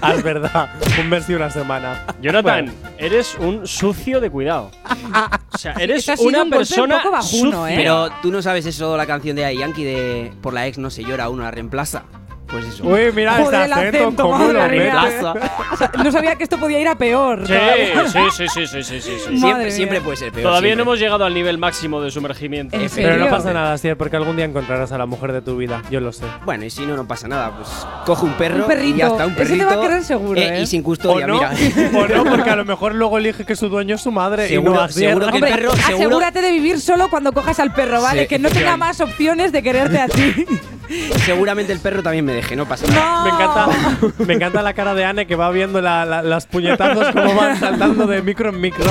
Ah, 0.00 0.12
es 0.14 0.22
verdad, 0.22 0.68
un 1.00 1.08
mes 1.08 1.28
y 1.28 1.34
una 1.34 1.50
semana. 1.50 2.04
Jonathan, 2.22 2.66
Bueno. 2.66 2.72
eres 2.98 3.34
un 3.40 3.47
sucio 3.66 4.20
de 4.20 4.30
cuidado. 4.30 4.70
O 5.50 5.60
sea, 5.60 5.72
eres 5.72 5.98
Ese 6.04 6.12
ha 6.12 6.16
sido 6.16 6.28
una 6.28 6.44
un 6.44 6.50
golpe 6.50 6.56
un 6.56 6.68
persona 6.68 6.98
poco 6.98 7.10
bajuno, 7.10 7.50
sucia. 7.62 7.74
¿eh? 7.74 7.76
Pero 7.78 8.08
tú 8.22 8.30
no 8.30 8.42
sabes 8.42 8.64
eso, 8.64 8.96
la 8.96 9.06
canción 9.06 9.34
de 9.34 9.56
Yankee 9.56 9.82
de 9.82 10.32
Por 10.40 10.54
la 10.54 10.68
ex 10.68 10.78
no 10.78 10.88
se 10.88 11.02
llora, 11.02 11.28
uno 11.30 11.42
la 11.42 11.50
reemplaza. 11.50 12.04
Pues 12.50 12.64
eso. 12.64 12.84
Uy, 12.84 13.12
mira 13.14 13.34
Joder, 13.36 13.60
este 13.60 13.64
el 13.66 13.72
acento, 13.72 13.98
acento, 13.98 14.22
cómo 14.22 14.38
madre 14.38 14.54
lo 14.54 14.68
mía. 14.84 15.34
O 15.72 15.76
sea, 15.76 15.90
no 16.02 16.10
sabía 16.10 16.36
que 16.36 16.44
esto 16.44 16.58
podía 16.58 16.80
ir 16.80 16.88
a 16.88 16.94
peor. 16.96 17.46
Sí, 17.46 17.52
todavía. 17.52 18.08
sí, 18.08 18.18
sí, 18.36 18.66
sí, 18.66 18.66
sí, 18.66 18.82
sí, 18.82 19.00
sí, 19.02 19.38
Siempre, 19.38 19.70
siempre 19.70 20.00
puede 20.00 20.16
ser 20.16 20.32
peor. 20.32 20.44
Todavía 20.44 20.70
no 20.70 20.76
siempre. 20.76 20.82
hemos 20.82 20.98
llegado 20.98 21.24
al 21.26 21.34
nivel 21.34 21.58
máximo 21.58 22.00
de 22.00 22.10
sumergimiento. 22.10 22.74
¿En 22.76 22.88
Pero 22.94 23.16
no 23.18 23.28
pasa 23.28 23.52
nada, 23.52 23.76
Sier, 23.76 23.96
porque 23.98 24.16
algún 24.16 24.36
día 24.36 24.46
encontrarás 24.46 24.92
a 24.92 24.98
la 24.98 25.04
mujer 25.06 25.32
de 25.32 25.42
tu 25.42 25.56
vida, 25.58 25.82
yo 25.90 26.00
lo 26.00 26.10
sé. 26.12 26.24
Bueno, 26.46 26.64
y 26.64 26.70
si 26.70 26.86
no, 26.86 26.96
no 26.96 27.06
pasa 27.06 27.28
nada. 27.28 27.54
Pues 27.54 27.68
coge 28.06 28.24
un 28.24 28.32
perro 28.32 28.62
Un 28.62 28.66
perrito. 28.68 28.96
y 28.96 28.98
ya 28.98 29.06
está, 29.08 29.26
un 29.26 29.32
Ese 29.32 29.42
te 29.42 29.46
perrito. 29.48 29.66
va 29.66 29.72
a 29.74 29.80
querer 29.80 30.04
seguro, 30.04 30.40
¿eh? 30.40 30.60
Y 30.62 30.66
sin 30.66 30.80
O 30.80 30.84
custodia, 30.84 31.26
no, 31.26 31.34
mira. 31.34 31.50
o 31.94 32.06
no, 32.08 32.24
porque 32.30 32.50
a 32.50 32.56
lo 32.56 32.64
mejor 32.64 32.94
luego 32.94 33.18
elige 33.18 33.44
que 33.44 33.56
su 33.56 33.68
dueño 33.68 33.96
es 33.96 34.00
su 34.00 34.10
madre 34.10 34.48
Seguro- 34.48 34.72
y 34.72 34.74
no 34.76 34.80
Asier. 34.82 35.10
seguro 35.10 35.26
que 35.30 35.36
el 35.36 35.42
perro, 35.44 35.72
seguro- 35.76 35.96
asegúrate 35.96 36.40
de 36.40 36.50
vivir 36.52 36.80
solo 36.80 37.08
cuando 37.10 37.32
cojas 37.32 37.60
al 37.60 37.74
perro, 37.74 38.00
¿vale? 38.00 38.22
Sí, 38.22 38.28
que 38.28 38.38
no 38.38 38.48
tenga 38.48 38.76
más 38.78 39.00
opciones 39.02 39.52
de 39.52 39.62
quererte 39.62 39.98
a 40.00 40.08
ti. 40.08 40.46
Seguramente 41.26 41.70
el 41.72 41.80
perro 41.80 42.02
también 42.02 42.24
me 42.24 42.32
deje, 42.38 42.56
no 42.56 42.66
pasa 42.66 42.86
nada. 42.88 43.24
Me 43.24 43.30
encanta, 43.30 43.68
me 44.26 44.34
encanta 44.34 44.62
la 44.62 44.72
cara 44.74 44.94
de 44.94 45.04
Anne 45.04 45.26
que 45.26 45.36
va 45.36 45.50
viendo 45.50 45.80
la- 45.80 46.04
la- 46.04 46.22
las 46.22 46.46
puñetazos 46.46 47.12
como 47.12 47.34
van 47.34 47.56
saltando 47.58 48.06
de 48.06 48.22
micro 48.22 48.48
en 48.50 48.60
micro. 48.60 48.84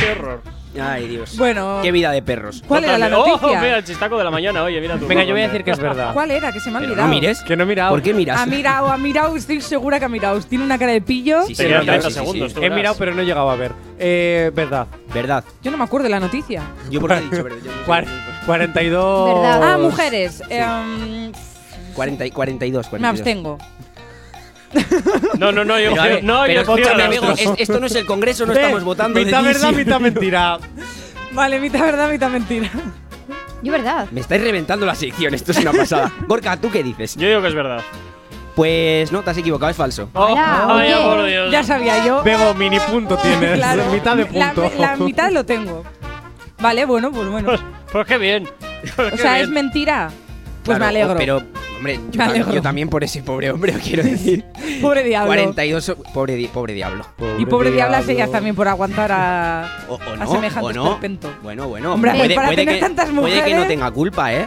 Qué 0.00 0.12
horror. 0.12 0.42
Ay, 0.80 1.06
Dios. 1.06 1.36
Bueno. 1.36 1.80
Qué 1.82 1.92
vida 1.92 2.10
de 2.12 2.22
perros. 2.22 2.64
¿Cuál 2.66 2.84
era 2.84 2.96
la 2.96 3.10
noticia? 3.10 3.46
Oh, 3.58 3.60
mira 3.60 3.76
el 3.76 3.84
chistaco 3.84 4.16
de 4.16 4.24
la 4.24 4.30
mañana, 4.30 4.62
oye, 4.62 4.80
mira 4.80 4.96
tú. 4.96 5.06
Venga, 5.06 5.22
yo 5.22 5.32
voy 5.34 5.42
a 5.42 5.48
decir 5.48 5.64
que 5.64 5.70
es 5.72 5.78
verdad. 5.78 6.14
¿Cuál 6.14 6.30
era? 6.30 6.50
Que 6.50 6.60
se 6.60 6.70
me 6.70 6.76
ha 6.78 6.80
olvidado. 6.80 7.02
no 7.02 7.08
mires. 7.08 7.40
Que 7.42 7.56
no 7.56 7.64
he 7.64 7.66
mirado. 7.66 7.90
¿Por 7.90 8.00
qué 8.00 8.14
miras? 8.14 8.40
Ha 8.40 8.46
mirado, 8.46 8.90
ha 8.90 8.96
mirado, 8.96 9.36
estoy 9.36 9.60
segura 9.60 9.98
que 9.98 10.06
ha 10.06 10.08
mirado. 10.08 10.40
Tiene 10.40 10.64
una 10.64 10.78
cara 10.78 10.92
de 10.92 11.02
pillo. 11.02 11.42
Sí, 11.42 11.54
sí, 11.54 11.64
quedan 11.64 11.82
claro, 11.84 12.00
30 12.00 12.08
sí, 12.08 12.14
sí, 12.14 12.18
segundos, 12.20 12.52
sí. 12.52 12.54
tú 12.58 12.62
He 12.64 12.70
mirado, 12.70 12.94
pero 12.98 13.14
no 13.14 13.20
he 13.20 13.26
llegado 13.26 13.50
a 13.50 13.56
ver. 13.56 13.72
Eh, 13.98 14.50
verdad. 14.54 14.86
Verdad. 15.12 15.44
Yo 15.62 15.70
no 15.70 15.76
me 15.76 15.84
acuerdo 15.84 16.04
de 16.04 16.10
la 16.10 16.20
noticia. 16.20 16.62
Yo 16.90 17.00
porque 17.00 17.16
he 17.16 17.20
dicho 17.30 17.44
verdad. 17.44 17.58
yo 17.62 17.70
no 17.70 17.76
sé. 17.78 17.84
Cuar- 17.86 18.06
42. 18.46 19.34
Verdad. 19.42 19.74
Ah, 19.74 19.78
mujeres. 19.78 20.42
em, 20.48 21.32
40 21.92 22.26
y 22.26 22.30
42, 22.30 22.88
42. 22.88 23.00
me 23.00 23.08
abstengo. 23.08 23.58
No, 25.38 25.52
no, 25.52 25.64
no, 25.64 25.78
yo, 25.78 25.90
Pero, 25.90 26.02
ver, 26.02 26.24
no, 26.24 26.42
pero 26.46 26.54
yo 26.54 26.60
escúchame, 26.62 27.04
opciones. 27.04 27.18
amigo, 27.18 27.32
es- 27.54 27.60
esto 27.60 27.78
no 27.78 27.86
es 27.86 27.94
el 27.94 28.06
Congreso, 28.06 28.46
no 28.46 28.54
Ve, 28.54 28.60
estamos 28.60 28.84
votando. 28.84 29.20
Mitad 29.20 29.42
de 29.42 29.48
verdad, 29.48 29.68
sí. 29.70 29.74
mitad 29.76 30.00
mentira. 30.00 30.58
Vale, 31.32 31.60
mitad 31.60 31.80
verdad, 31.80 32.10
mitad 32.10 32.30
mentira. 32.30 32.70
Yo, 33.62 33.70
verdad. 33.72 34.06
Me 34.10 34.20
estáis 34.20 34.42
reventando 34.42 34.86
la 34.86 34.94
sección, 34.94 35.34
esto 35.34 35.52
es 35.52 35.58
una 35.58 35.72
pasada. 35.72 36.10
Gorka, 36.26 36.56
¿tú 36.56 36.70
qué 36.70 36.82
dices? 36.82 37.16
Yo 37.16 37.28
digo 37.28 37.42
que 37.42 37.48
es 37.48 37.54
verdad. 37.54 37.80
Pues 38.56 39.12
no, 39.12 39.22
te 39.22 39.30
has 39.30 39.36
equivocado, 39.38 39.70
es 39.70 39.76
falso. 39.76 40.08
Oh, 40.14 40.24
Hola, 40.32 40.66
ay, 40.68 40.92
por 41.02 41.24
Dios. 41.26 41.50
Ya 41.52 41.62
sabía 41.62 42.04
yo. 42.04 42.22
Vego, 42.22 42.54
mini 42.54 42.78
punto 42.80 43.16
tienes. 43.22 43.54
Claro. 43.58 43.84
Mitad 43.92 44.16
de 44.16 44.28
La- 44.32 44.52
punto. 44.52 44.72
La, 44.78 44.96
mitad 44.96 45.30
lo 45.30 45.44
tengo. 45.44 45.84
Vale, 46.60 46.84
bueno, 46.84 47.10
pues 47.12 47.28
bueno. 47.28 47.48
Pues, 47.48 47.60
pues 47.92 48.06
qué 48.06 48.18
bien. 48.18 48.48
Pues 48.96 49.08
O 49.08 49.16
qué 49.16 49.22
sea, 49.22 49.32
bien. 49.34 49.44
es 49.44 49.48
mentira. 49.50 50.10
Pues 50.64 50.78
Claro, 50.78 50.80
me 50.84 50.86
alegro. 51.00 51.16
Pero, 51.16 51.42
hombre, 51.76 51.96
yo, 51.96 52.00
Me 52.02 52.08
también- 52.10 52.30
alegro. 52.30 52.54
yo 52.54 52.62
también 52.62 52.88
por 52.88 53.02
ese 53.04 53.22
pobre 53.22 53.50
hombre, 53.50 53.72
quiero 53.82 54.02
decir. 54.04 54.44
Pobre 54.80 55.02
diablo. 55.02 55.26
42, 55.28 55.84
so- 55.84 55.96
pobre, 56.14 56.36
di- 56.36 56.46
pobre 56.48 56.72
diablo. 56.74 57.04
Y 57.38 57.46
pobre 57.46 57.70
diablas 57.72 58.08
ellas 58.08 58.30
también 58.30 58.54
por 58.54 58.68
aguantar 58.68 59.10
a, 59.12 59.84
O, 59.88 59.94
o 59.94 59.98
a 60.22 60.26
semejantes 60.26 60.62
o 60.62 60.72
no. 60.72 60.98
Bueno, 61.42 61.68
bueno. 61.68 61.94
Hombre, 61.94 62.12
puede, 62.12 62.34
para 62.34 62.46
puede 62.48 62.56
tener 62.58 62.74
que, 62.76 62.80
tantas 62.80 63.10
puede 63.10 63.34
que 63.34 63.50
no 63.50 63.56
mujeres- 63.62 63.68
tenga 63.68 63.90
culpa, 63.90 64.32
¿eh? 64.32 64.46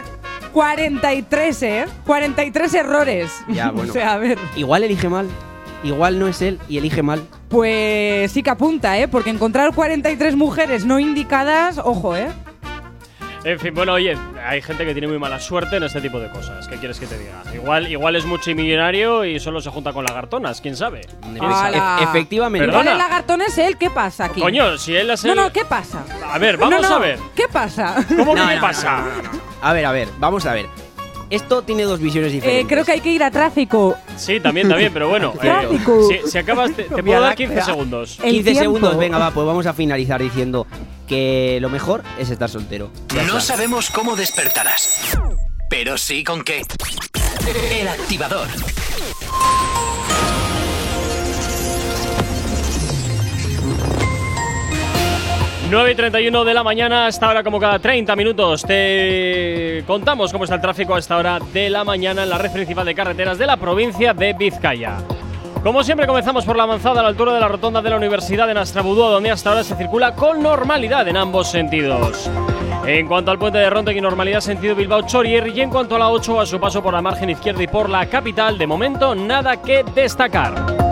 43, 0.52 1.62
¿eh? 1.62 1.84
43 2.06 2.74
errores. 2.74 3.30
Ya, 3.48 3.70
bueno. 3.72 3.90
o 3.90 3.92
sea, 3.92 4.14
a 4.14 4.18
ver. 4.18 4.38
Igual 4.56 4.84
elige 4.84 5.08
mal. 5.08 5.26
Igual 5.84 6.18
no 6.18 6.26
es 6.26 6.40
él 6.40 6.58
y 6.68 6.78
elige 6.78 7.02
mal. 7.02 7.22
Pues 7.50 8.32
sí 8.32 8.42
que 8.42 8.50
apunta, 8.50 8.98
¿eh? 8.98 9.06
Porque 9.06 9.28
encontrar 9.30 9.74
43 9.74 10.34
mujeres 10.34 10.84
no 10.86 10.98
indicadas, 10.98 11.78
ojo, 11.78 12.16
¿eh? 12.16 12.28
En 13.46 13.60
fin, 13.60 13.72
bueno, 13.72 13.92
oye, 13.92 14.18
hay 14.44 14.60
gente 14.60 14.84
que 14.84 14.92
tiene 14.92 15.06
muy 15.06 15.20
mala 15.20 15.38
suerte 15.38 15.76
en 15.76 15.84
este 15.84 16.00
tipo 16.00 16.18
de 16.18 16.28
cosas. 16.30 16.66
¿Qué 16.66 16.78
quieres 16.78 16.98
que 16.98 17.06
te 17.06 17.16
diga? 17.16 17.44
Igual, 17.54 17.86
igual 17.86 18.16
es 18.16 18.24
multimillonario 18.24 19.24
y 19.24 19.38
solo 19.38 19.60
se 19.60 19.70
junta 19.70 19.92
con 19.92 20.04
lagartonas, 20.04 20.60
quién 20.60 20.74
sabe. 20.76 21.02
E- 21.02 22.02
efectivamente. 22.02 22.66
Perdona. 22.66 22.82
¿Cuál 22.82 22.92
el 22.94 22.98
lagartón 22.98 23.42
es 23.42 23.56
él? 23.58 23.76
¿Qué 23.78 23.88
pasa 23.88 24.24
aquí? 24.24 24.40
Coño, 24.40 24.76
si 24.78 24.96
él 24.96 25.10
es 25.10 25.24
No, 25.24 25.30
el- 25.30 25.36
no, 25.38 25.52
¿qué 25.52 25.64
pasa? 25.64 26.02
A 26.28 26.38
ver, 26.38 26.56
vamos 26.56 26.82
No, 26.82 26.88
no, 26.88 26.96
a 26.96 26.98
ver. 26.98 27.20
¿Qué 27.36 27.46
pasa? 27.46 27.94
¿Cómo 28.08 28.34
que 28.34 28.40
No, 28.40 28.48
qué 28.48 28.54
no, 28.56 28.60
pasa? 28.60 28.96
no, 28.98 29.06
no, 29.06 29.22
no, 29.22 29.32
no. 29.34 29.40
A 29.62 29.72
ver, 29.72 29.86
a 29.86 29.92
ver, 29.92 30.08
vamos 30.18 30.44
a 30.44 30.52
ver. 30.52 30.66
Esto 31.30 31.62
tiene 31.62 31.82
dos 31.82 31.98
visiones 32.00 32.30
Eh, 32.30 32.34
diferentes. 32.36 32.66
creo 32.68 32.84
que 32.84 32.92
hay 32.92 33.00
que 33.00 33.10
ir 33.10 33.22
a 33.24 33.30
tráfico. 33.30 33.96
Sí, 34.16 34.38
también, 34.40 34.68
también, 34.68 34.92
pero 34.92 35.08
bueno. 35.08 35.32
eh, 35.36 35.38
Tráfico. 35.40 36.08
si, 36.08 36.30
si 36.30 36.38
acabas, 36.38 36.72
te, 36.72 36.84
te 36.84 37.02
puedo 37.02 37.20
dar 37.20 37.34
15 37.34 37.62
segundos. 37.62 38.18
El 38.22 38.30
15 38.32 38.42
tiempo. 38.44 38.60
segundos, 38.60 38.96
venga, 38.98 39.18
va, 39.18 39.30
pues 39.32 39.46
vamos 39.46 39.66
a 39.66 39.72
finalizar 39.74 40.22
diciendo 40.22 40.66
que 41.08 41.58
lo 41.60 41.68
mejor 41.68 42.02
es 42.18 42.30
estar 42.30 42.48
soltero. 42.48 42.90
Ya 43.14 43.22
No 43.24 43.38
está. 43.38 43.54
sabemos 43.56 43.90
cómo 43.90 44.14
despertarás, 44.16 45.16
pero 45.68 45.98
sí 45.98 46.22
con 46.24 46.42
qué. 46.42 46.62
El 47.72 47.88
activador. 47.88 48.48
9 55.68 55.90
y 55.90 55.94
31 55.96 56.44
de 56.44 56.54
la 56.54 56.62
mañana, 56.62 57.06
hasta 57.06 57.26
ahora 57.26 57.42
como 57.42 57.58
cada 57.58 57.80
30 57.80 58.14
minutos 58.14 58.62
te 58.62 59.82
contamos 59.84 60.30
cómo 60.30 60.44
está 60.44 60.54
el 60.54 60.60
tráfico 60.60 60.94
a 60.94 61.00
esta 61.00 61.16
hora 61.16 61.40
de 61.52 61.68
la 61.70 61.82
mañana 61.82 62.22
en 62.22 62.30
la 62.30 62.38
red 62.38 62.52
principal 62.52 62.86
de 62.86 62.94
carreteras 62.94 63.36
de 63.36 63.46
la 63.46 63.56
provincia 63.56 64.14
de 64.14 64.32
Vizcaya. 64.32 64.98
Como 65.64 65.82
siempre 65.82 66.06
comenzamos 66.06 66.44
por 66.44 66.56
la 66.56 66.62
avanzada 66.62 67.00
a 67.00 67.02
la 67.02 67.08
altura 67.08 67.34
de 67.34 67.40
la 67.40 67.48
rotonda 67.48 67.82
de 67.82 67.90
la 67.90 67.96
Universidad 67.96 68.46
de 68.46 68.54
Nastrabudúa, 68.54 69.10
donde 69.10 69.32
hasta 69.32 69.50
ahora 69.50 69.64
se 69.64 69.74
circula 69.74 70.14
con 70.14 70.40
normalidad 70.40 71.08
en 71.08 71.16
ambos 71.16 71.50
sentidos. 71.50 72.30
En 72.86 73.08
cuanto 73.08 73.32
al 73.32 73.38
puente 73.38 73.58
de 73.58 73.68
Rontegui, 73.68 74.00
normalidad 74.00 74.40
sentido 74.40 74.76
Bilbao-Chorier 74.76 75.48
y 75.48 75.62
en 75.62 75.70
cuanto 75.70 75.96
a 75.96 75.98
la 75.98 76.10
8 76.10 76.40
a 76.40 76.46
su 76.46 76.60
paso 76.60 76.80
por 76.80 76.94
la 76.94 77.02
margen 77.02 77.30
izquierda 77.30 77.64
y 77.64 77.66
por 77.66 77.90
la 77.90 78.06
capital, 78.06 78.56
de 78.56 78.68
momento 78.68 79.16
nada 79.16 79.60
que 79.60 79.82
destacar. 79.92 80.85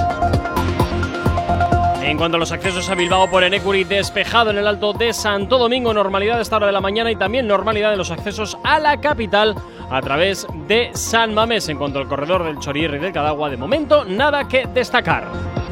En 2.04 2.18
cuanto 2.18 2.36
a 2.36 2.38
los 2.38 2.52
accesos 2.52 2.90
a 2.90 2.94
Bilbao 2.94 3.30
por 3.30 3.44
Enecuri, 3.44 3.84
despejado 3.84 4.50
en 4.50 4.58
el 4.58 4.66
Alto 4.66 4.92
de 4.92 5.14
Santo 5.14 5.56
Domingo, 5.56 5.94
normalidad 5.94 6.38
a 6.38 6.42
esta 6.42 6.56
hora 6.56 6.66
de 6.66 6.72
la 6.72 6.82
mañana 6.82 7.10
y 7.10 7.16
también 7.16 7.46
normalidad 7.46 7.92
en 7.92 7.98
los 7.98 8.10
accesos 8.10 8.58
a 8.62 8.78
la 8.78 9.00
capital 9.00 9.54
a 9.90 10.02
través 10.02 10.46
de 10.68 10.90
San 10.92 11.32
Mamés. 11.32 11.70
En 11.70 11.78
cuanto 11.78 11.98
al 11.98 12.06
corredor 12.06 12.44
del 12.44 12.58
Chorierre 12.58 12.98
y 12.98 13.00
del 13.00 13.12
Cadagua, 13.14 13.48
de 13.48 13.56
momento 13.56 14.04
nada 14.04 14.46
que 14.46 14.66
destacar. 14.66 15.63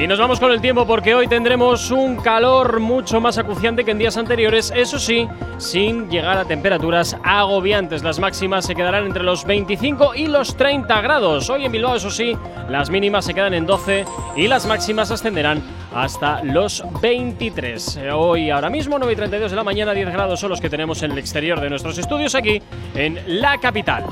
Y 0.00 0.06
nos 0.06 0.20
vamos 0.20 0.38
con 0.38 0.52
el 0.52 0.60
tiempo 0.60 0.86
porque 0.86 1.12
hoy 1.12 1.26
tendremos 1.26 1.90
un 1.90 2.18
calor 2.18 2.78
mucho 2.78 3.20
más 3.20 3.36
acuciante 3.36 3.84
que 3.84 3.90
en 3.90 3.98
días 3.98 4.16
anteriores, 4.16 4.72
eso 4.76 4.96
sí, 4.96 5.26
sin 5.56 6.08
llegar 6.08 6.38
a 6.38 6.44
temperaturas 6.44 7.16
agobiantes. 7.24 8.04
Las 8.04 8.20
máximas 8.20 8.64
se 8.64 8.76
quedarán 8.76 9.06
entre 9.06 9.24
los 9.24 9.44
25 9.44 10.14
y 10.14 10.28
los 10.28 10.56
30 10.56 11.00
grados. 11.00 11.50
Hoy 11.50 11.64
en 11.64 11.72
Bilbao, 11.72 11.96
eso 11.96 12.12
sí, 12.12 12.36
las 12.68 12.90
mínimas 12.90 13.24
se 13.24 13.34
quedan 13.34 13.54
en 13.54 13.66
12 13.66 14.04
y 14.36 14.46
las 14.46 14.66
máximas 14.66 15.10
ascenderán 15.10 15.60
hasta 15.92 16.44
los 16.44 16.84
23. 17.00 17.96
Eh, 17.96 18.12
Hoy, 18.12 18.50
ahora 18.50 18.70
mismo, 18.70 18.98
9 19.00 19.12
y 19.12 19.16
32 19.16 19.50
de 19.50 19.56
la 19.56 19.64
mañana, 19.64 19.94
10 19.94 20.12
grados 20.12 20.38
son 20.38 20.50
los 20.50 20.60
que 20.60 20.70
tenemos 20.70 21.02
en 21.02 21.10
el 21.10 21.18
exterior 21.18 21.60
de 21.60 21.70
nuestros 21.70 21.98
estudios 21.98 22.36
aquí 22.36 22.62
en 22.94 23.18
la 23.26 23.58
capital. 23.58 24.04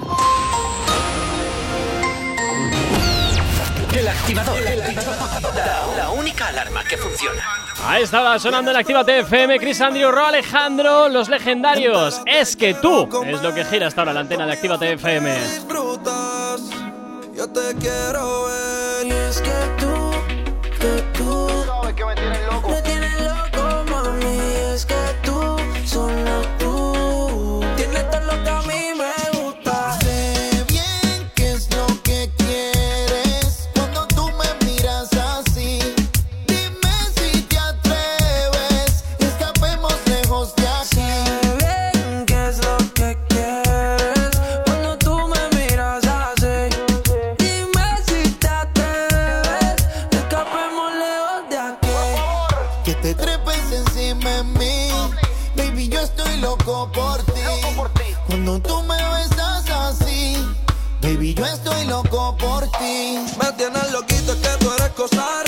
El 3.97 4.09
activador. 4.09 4.61
La, 5.97 6.11
única 6.11 6.49
alarma 6.49 6.85
que 6.85 6.99
funciona. 6.99 7.43
Ahí 7.83 8.03
estaba 8.03 8.39
sonando 8.39 8.71
el 8.71 8.77
Actívate 8.77 9.21
FM, 9.21 9.59
Chris 9.59 9.81
Andrew, 9.81 10.11
Ro 10.11 10.27
Alejandro, 10.27 11.09
los 11.09 11.31
legendarios. 11.31 12.21
Es 12.27 12.57
que 12.57 12.75
tú 12.75 13.09
es 13.25 13.41
lo 13.41 13.55
que 13.55 13.65
gira 13.65 13.87
hasta 13.87 14.03
ahora 14.03 14.13
la 14.13 14.21
antena 14.21 14.45
de 14.45 14.53
Actívate 14.53 14.93
FM. 14.93 15.35
Disfrutas, 15.41 16.61
yo 17.35 17.49
te 17.49 17.75
quiero 17.81 18.45
ver. 18.45 19.07
Y 19.07 19.13
es 19.13 19.41
que 19.41 19.51
tú, 19.79 20.11
que 20.79 21.03
tú. 21.17 21.49
Sabes 21.67 21.95
que 21.95 22.05
me 22.05 22.15
tienes 22.15 22.46
estoy 61.47 61.85
loco 61.87 62.37
por 62.39 62.65
ti. 62.79 63.19
Me 63.41 63.53
tienes 63.53 63.91
loquito 63.93 64.35
que 64.41 64.49
tú 64.59 64.71
eres 64.73 64.91
cosa 64.91 65.46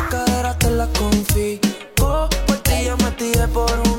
Esa 0.00 0.08
cadera 0.08 0.58
te 0.58 0.70
la 0.70 0.86
confí. 0.98 1.60
Por 1.94 2.28
ti 2.62 2.84
yo 2.86 2.96
me 2.96 3.10
tiré 3.12 3.46
por 3.48 3.70
un 3.70 3.89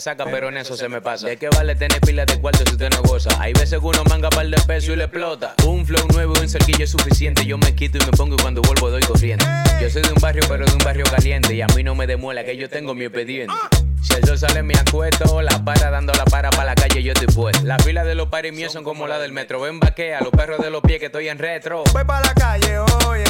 Resaca, 0.00 0.24
pero 0.24 0.48
en 0.48 0.56
eso 0.56 0.78
se 0.78 0.88
me 0.88 1.02
pasa. 1.02 1.26
¿De 1.26 1.36
qué 1.36 1.50
vale 1.50 1.74
tener 1.74 2.00
pila 2.00 2.24
de 2.24 2.40
cuartos 2.40 2.62
si 2.66 2.72
usted 2.72 2.88
no 2.88 3.02
goza? 3.02 3.28
Hay 3.38 3.52
veces 3.52 3.80
que 3.80 3.84
uno 3.84 4.02
manga 4.08 4.30
par 4.30 4.46
de 4.46 4.56
peso 4.62 4.94
y 4.94 4.96
le 4.96 5.04
explota. 5.04 5.52
Un 5.66 5.84
flow 5.84 6.06
nuevo 6.14 6.32
y 6.38 6.40
un 6.40 6.48
cerquillo 6.48 6.84
es 6.84 6.90
suficiente. 6.90 7.44
Yo 7.44 7.58
me 7.58 7.74
quito 7.74 7.98
y 7.98 8.06
me 8.06 8.12
pongo 8.12 8.34
y 8.34 8.38
cuando 8.38 8.62
vuelvo 8.62 8.88
doy 8.90 9.02
corriente. 9.02 9.44
Yo 9.78 9.90
soy 9.90 10.00
de 10.00 10.08
un 10.08 10.18
barrio, 10.18 10.42
pero 10.48 10.64
de 10.64 10.72
un 10.72 10.78
barrio 10.78 11.04
caliente. 11.04 11.54
Y 11.54 11.60
a 11.60 11.66
mí 11.76 11.82
no 11.82 11.94
me 11.94 12.06
demuela 12.06 12.42
que 12.44 12.56
yo 12.56 12.70
tengo 12.70 12.94
mi 12.94 13.04
expediente. 13.04 13.52
Si 14.00 14.14
el 14.14 14.24
sol 14.24 14.38
sale 14.38 14.62
me 14.62 14.72
acuesto, 14.72 15.42
la 15.42 15.62
para 15.62 15.90
dando 15.90 16.14
la 16.14 16.24
para 16.24 16.48
para 16.48 16.64
la 16.64 16.74
calle 16.74 17.02
yo 17.02 17.12
estoy 17.12 17.26
pues. 17.26 17.62
La 17.62 17.78
fila 17.78 18.02
de 18.02 18.14
los 18.14 18.28
paris 18.28 18.54
míos 18.54 18.72
son 18.72 18.84
como 18.84 19.06
la 19.06 19.18
del 19.18 19.32
metro. 19.32 19.60
Ven 19.60 19.80
vaquea, 19.80 20.20
los 20.22 20.30
perros 20.30 20.60
de 20.60 20.70
los 20.70 20.80
pies 20.80 20.98
que 20.98 21.06
estoy 21.06 21.28
en 21.28 21.36
retro. 21.38 21.84
Voy 21.92 22.04
para 22.04 22.26
la 22.26 22.32
calle 22.32 22.78
hoy 22.78 23.20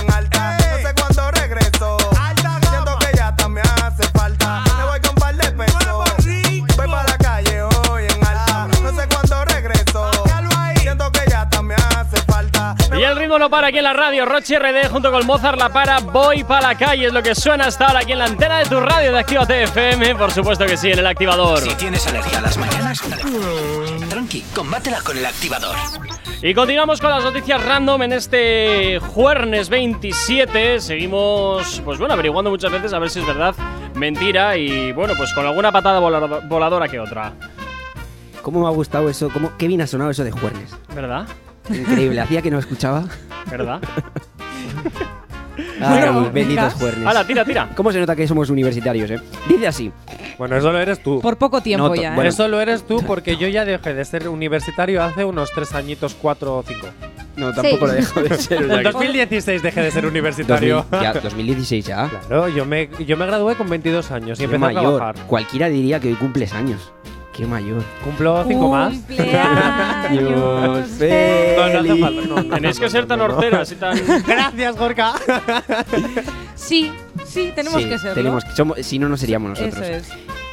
No 13.39 13.49
para 13.49 13.69
aquí 13.69 13.79
en 13.79 13.85
la 13.85 13.93
radio. 13.93 14.27
Roche 14.27 14.59
RD 14.59 14.89
junto 14.91 15.11
con 15.11 15.25
Mozart 15.27 15.59
la 15.59 15.69
para. 15.71 16.01
Voy 16.01 16.45
para 16.45 16.69
la 16.69 16.75
calle. 16.79 17.07
Es 17.07 17.13
lo 17.13 17.23
que 17.23 17.35
suena 17.35 17.67
hasta 17.67 17.87
ahora 17.87 18.01
aquí 18.01 18.13
en 18.13 18.19
la 18.19 18.27
antena 18.27 18.59
de 18.59 18.67
tu 18.67 18.79
radio 18.81 19.13
de 19.13 19.19
Actívate 19.21 19.63
FM. 19.63 20.15
Por 20.17 20.31
supuesto 20.31 20.67
que 20.67 20.77
sí, 20.77 20.91
en 20.91 20.99
el 20.99 21.07
activador. 21.07 21.61
Si 21.61 21.75
tienes 21.77 22.07
alergia 22.07 22.39
a 22.39 22.41
las 22.43 22.59
mañanas, 22.59 23.01
tranqui, 24.11 24.43
combátela 24.55 25.01
con 25.03 25.17
el 25.17 25.25
activador. 25.25 25.75
Y 26.43 26.53
continuamos 26.55 27.01
con 27.01 27.11
las 27.11 27.23
noticias 27.25 27.65
random 27.65 28.03
en 28.03 28.13
este 28.15 28.99
jueves 28.99 29.69
27. 29.69 30.81
Seguimos, 30.81 31.81
pues 31.85 31.99
bueno, 31.99 32.15
averiguando 32.15 32.51
muchas 32.51 32.73
veces 32.73 32.93
a 32.93 32.99
ver 32.99 33.11
si 33.11 33.21
es 33.21 33.27
verdad, 33.27 33.55
mentira 33.95 34.57
y 34.57 34.93
bueno, 34.93 35.15
pues 35.17 35.33
con 35.33 35.47
alguna 35.47 35.71
patada 35.73 35.99
vola- 36.01 36.41
voladora 36.47 36.89
que 36.89 36.99
otra. 37.01 37.33
¿Cómo 38.43 38.61
me 38.61 38.67
ha 38.67 38.71
gustado 38.71 39.09
eso? 39.09 39.29
¿Cómo, 39.31 39.53
qué 39.57 39.69
bien 39.69 39.81
ha 39.83 39.87
sonado 39.87 40.11
eso 40.11 40.25
de 40.25 40.31
Juernes. 40.33 40.75
¿Verdad? 40.95 41.27
Increíble, 41.71 42.21
hacía 42.21 42.43
que 42.43 42.51
no 42.51 42.59
escuchaba. 42.59 43.05
¿Verdad? 43.51 43.81
Ay, 45.83 45.99
Bueno, 46.01 46.31
benditos. 46.33 46.75
Juernes. 46.75 47.07
Hala, 47.07 47.27
tira, 47.27 47.45
tira. 47.45 47.69
¿Cómo 47.75 47.91
se 47.93 47.99
nota 48.01 48.15
que 48.17 48.27
somos 48.29 48.51
universitarios, 48.51 49.11
eh? 49.11 49.19
Dice 49.49 49.67
así. 49.67 49.93
Bueno, 50.39 50.57
eso 50.57 50.73
lo 50.73 50.79
eres 50.79 51.03
tú. 51.03 51.21
Por 51.21 51.37
poco 51.37 51.61
tiempo 51.61 51.89
No, 51.89 51.95
ya. 51.95 52.13
¿eh? 52.13 52.15
bueno. 52.15 52.31
Eso 52.31 52.49
lo 52.49 52.61
eres 52.61 52.85
tú 52.87 53.03
porque 53.07 53.37
yo 53.37 53.49
ya 53.49 53.65
dejé 53.65 53.95
de 53.95 54.05
ser 54.05 54.29
universitario 54.29 55.03
hace 55.03 55.25
unos 55.25 55.51
tres 55.55 55.75
añitos, 55.75 56.15
cuatro 56.21 56.59
o 56.59 56.63
cinco. 56.63 56.89
No, 57.37 57.53
tampoco 57.53 57.87
lo 57.87 57.93
dejo 57.95 58.21
de 58.23 58.37
ser. 58.37 58.63
En 58.63 58.69
que- 58.79 58.83
2016 58.83 59.63
dejé 59.63 59.81
de 59.83 59.91
ser 59.91 60.07
universitario. 60.07 60.85
2000 60.91 61.03
ya, 61.03 61.21
2016 61.21 61.87
ya. 61.87 62.09
Claro, 62.27 62.49
yo 62.49 62.65
me, 62.67 62.89
yo 63.07 63.17
me 63.17 63.27
gradué 63.27 63.55
con 63.55 63.69
22 63.69 64.11
años 64.11 64.39
y 64.39 64.41
Qué 64.41 64.45
empecé 64.45 64.57
a 64.65 64.75
mayor. 64.75 64.97
trabajar. 64.97 65.27
Cualquiera 65.27 65.69
diría 65.69 66.01
que 66.01 66.09
hoy 66.09 66.15
cumples 66.15 66.53
años. 66.53 66.93
Qué 67.41 67.47
mayor. 67.47 67.83
Cumplo 68.05 68.45
cinco 68.47 68.69
más. 68.69 69.09
Dios, 69.09 69.19
No, 70.31 70.67
no 70.69 70.75
hace 70.75 71.97
falta. 71.99 72.21
no, 72.29 72.43
no, 72.43 72.45
Tenéis 72.55 72.79
que 72.79 72.91
ser 72.91 73.07
tan 73.07 73.19
horteras 73.23 73.73
y 73.73 73.77
tan. 73.77 73.99
Gracias, 74.27 74.77
Gorka. 74.77 75.15
Sí, 76.55 76.93
sí, 77.25 77.51
tenemos 77.55 77.83
Sí, 77.83 77.89
que 77.89 77.97
serlo. 77.99 78.15
tenemos 78.15 78.45
que- 78.45 78.51
somos- 78.53 78.79
si 78.83 78.99
no, 78.99 79.09
no 79.09 79.17
seríamos 79.17 79.51
nosotros. 79.59 79.75
Eso 79.83 79.85
es. 79.85 80.09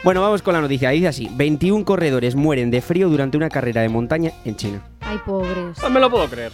Bueno, 0.05 0.21
vamos 0.21 0.41
con 0.41 0.53
la 0.53 0.61
noticia. 0.61 0.91
Dice 0.91 1.09
así: 1.09 1.29
21 1.33 1.83
corredores 1.83 2.35
mueren 2.35 2.71
de 2.71 2.79
frío 2.81 3.09
durante 3.09 3.35
una 3.35 3.49
carrera 3.49 3.81
de 3.81 3.89
montaña 3.89 4.31
en 4.45 4.55
China. 4.55 4.81
Ay, 5.01 5.19
pobres. 5.25 5.77
No 5.81 5.89
me 5.89 5.99
lo 5.99 6.09
puedo 6.09 6.25
creer. 6.29 6.53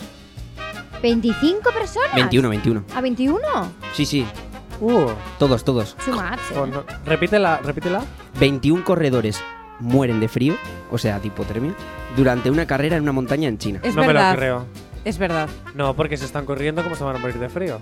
¿25 1.03 1.61
personas? 1.73 2.15
21, 2.15 2.49
21. 2.49 2.83
¿A 2.95 3.01
21? 3.01 3.37
Sí, 3.93 4.05
sí. 4.07 4.25
Uh, 4.81 5.09
Todos, 5.37 5.63
todos. 5.63 5.95
Too 6.03 6.13
much, 6.13 6.39
eh. 6.75 6.81
Repítela, 7.05 7.59
repítela. 7.63 8.01
21 8.39 8.83
corredores 8.83 9.39
mueren 9.83 10.19
de 10.19 10.27
frío, 10.27 10.55
o 10.89 10.97
sea, 10.97 11.19
de 11.19 11.27
hipotermia, 11.27 11.73
durante 12.15 12.49
una 12.49 12.65
carrera 12.65 12.95
en 12.97 13.03
una 13.03 13.11
montaña 13.11 13.47
en 13.47 13.57
China. 13.57 13.79
Es 13.83 13.95
no 13.95 14.01
verdad. 14.01 14.29
me 14.29 14.33
lo 14.33 14.37
creo. 14.39 14.65
Es 15.05 15.17
verdad. 15.17 15.49
No, 15.75 15.93
porque 15.95 16.15
se 16.17 16.25
están 16.25 16.45
corriendo, 16.45 16.81
¿cómo 16.83 16.95
se 16.95 17.03
van 17.03 17.15
a 17.17 17.19
morir 17.19 17.37
de 17.37 17.49
frío? 17.49 17.79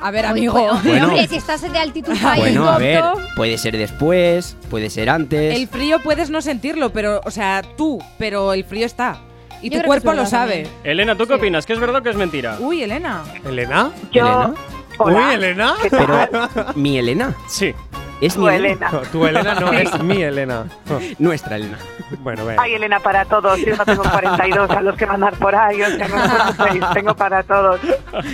A 0.00 0.10
ver, 0.10 0.26
amigo. 0.26 0.52
bueno, 0.52 0.80
Bueno. 0.84 1.06
hombre, 1.08 1.26
si 1.26 1.36
estás 1.36 1.62
de 1.62 1.78
altitud 1.78 2.12
ahí, 2.24 2.40
Bueno, 2.40 2.68
a 2.68 2.76
ver, 2.76 3.02
puede 3.36 3.56
ser 3.56 3.76
después, 3.78 4.54
puede 4.68 4.90
ser 4.90 5.08
antes. 5.08 5.56
El 5.56 5.66
frío 5.66 5.98
puedes 6.00 6.28
no 6.28 6.42
sentirlo, 6.42 6.92
pero, 6.92 7.22
o 7.24 7.30
sea, 7.30 7.62
tú, 7.76 7.98
pero 8.18 8.52
el 8.52 8.64
frío 8.64 8.84
está. 8.84 9.18
Y 9.62 9.70
Yo 9.70 9.80
tu 9.80 9.86
cuerpo 9.86 10.12
lo 10.12 10.26
sabe. 10.26 10.64
también. 10.64 10.74
Elena, 10.84 11.16
¿tú 11.16 11.26
qué 11.26 11.34
opinas? 11.34 11.64
¿Que 11.64 11.72
es 11.72 11.80
verdad 11.80 12.00
o 12.00 12.02
que 12.02 12.10
es 12.10 12.16
mentira? 12.16 12.58
Uy, 12.60 12.82
Elena. 12.82 13.22
¿Elena? 13.46 13.90
¿Elena? 14.12 14.52
Uy, 14.98 15.14
Elena. 15.34 15.74
Pero, 15.90 16.28
¿mi 16.74 16.98
Elena? 16.98 17.34
Sí. 17.48 17.72
¿Es 18.20 18.36
mi 18.36 18.44
Tu 18.44 18.48
Elena? 18.50 18.88
Elena. 18.88 18.90
No, 18.92 18.98
tu 19.10 19.26
Elena 19.26 19.54
no, 19.60 19.68
Sí. 19.70 19.76
es 19.76 20.02
mi 20.02 20.22
Elena. 20.22 20.64
Nuestra 21.18 21.56
Elena. 21.56 21.76
Bueno, 22.20 22.44
venga. 22.46 22.62
Ay, 22.62 22.74
Elena, 22.74 23.00
para 23.00 23.24
todos. 23.24 23.58
Yo 23.60 23.76
no 23.76 23.84
tengo 23.84 24.02
42 24.02 24.70
a 24.70 24.80
los 24.82 24.96
que 24.96 25.06
mandar 25.06 25.34
por 25.36 25.54
ahí, 25.54 25.82
o 25.82 25.86
sea, 25.86 26.08
no 26.08 26.16
os 26.16 26.54
preocupéis, 26.54 26.84
tengo 26.94 27.14
para 27.16 27.42
todos. 27.42 27.80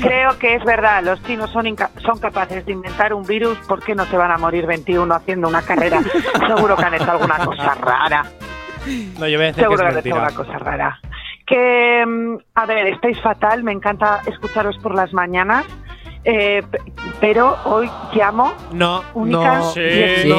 Creo 0.02 0.38
que 0.38 0.54
es 0.56 0.64
verdad, 0.64 1.02
los 1.02 1.22
chinos 1.24 1.50
son, 1.50 1.64
son 2.04 2.18
capaces 2.18 2.64
de 2.66 2.72
inventar 2.72 3.14
un 3.14 3.24
virus, 3.24 3.58
¿por 3.66 3.82
qué 3.82 3.94
no 3.94 4.04
se 4.06 4.16
van 4.16 4.30
a 4.30 4.38
morir 4.38 4.66
21 4.66 5.12
haciendo 5.14 5.48
una 5.48 5.62
carrera? 5.62 6.00
Seguro 6.46 6.76
que 6.76 6.84
han 6.84 6.94
hecho 6.94 7.10
alguna 7.10 7.38
cosa 7.38 7.74
rara. 7.74 8.24
No, 9.18 9.26
yo 9.28 9.38
voy 9.38 9.46
a 9.46 9.52
decir 9.52 9.54
que 9.54 9.60
Seguro 9.62 9.88
es 9.88 9.92
que 9.94 9.98
han 9.98 10.06
hecho 10.06 10.14
alguna 10.14 10.34
cosa 10.34 10.58
rara. 10.58 11.00
Que, 11.46 12.04
mm, 12.06 12.36
a 12.54 12.66
ver, 12.66 12.86
estáis 12.88 13.20
fatal, 13.20 13.62
me 13.64 13.72
encanta 13.72 14.20
escucharos 14.26 14.76
por 14.78 14.94
las 14.94 15.12
mañanas, 15.12 15.64
eh, 16.24 16.62
pero 17.20 17.56
hoy 17.64 17.90
llamo 18.14 18.52
No, 18.72 19.02
única 19.14 19.58
no. 19.58 19.72
Sí, 19.72 19.80
no, 20.26 20.36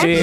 Sí, 0.00 0.16
sí, 0.16 0.22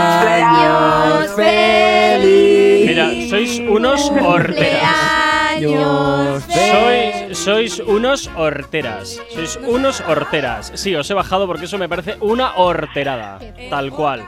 cumpleaños 0.00 1.34
feliz. 1.34 2.86
Mira, 2.88 3.10
sois 3.28 3.60
unos 3.60 4.10
horteras. 4.10 5.18
Cumpleaños 5.54 6.44
Sois, 6.44 7.38
sois 7.38 7.80
unos 7.80 8.30
horteras. 8.36 9.20
Sois 9.34 9.58
unos 9.66 10.00
horteras. 10.02 10.72
Sí, 10.74 10.94
os 10.94 11.10
he 11.10 11.14
bajado 11.14 11.46
porque 11.46 11.64
eso 11.64 11.78
me 11.78 11.88
parece 11.88 12.16
una 12.20 12.54
horterada. 12.56 13.38
Tal 13.70 13.90
cual. 13.90 14.24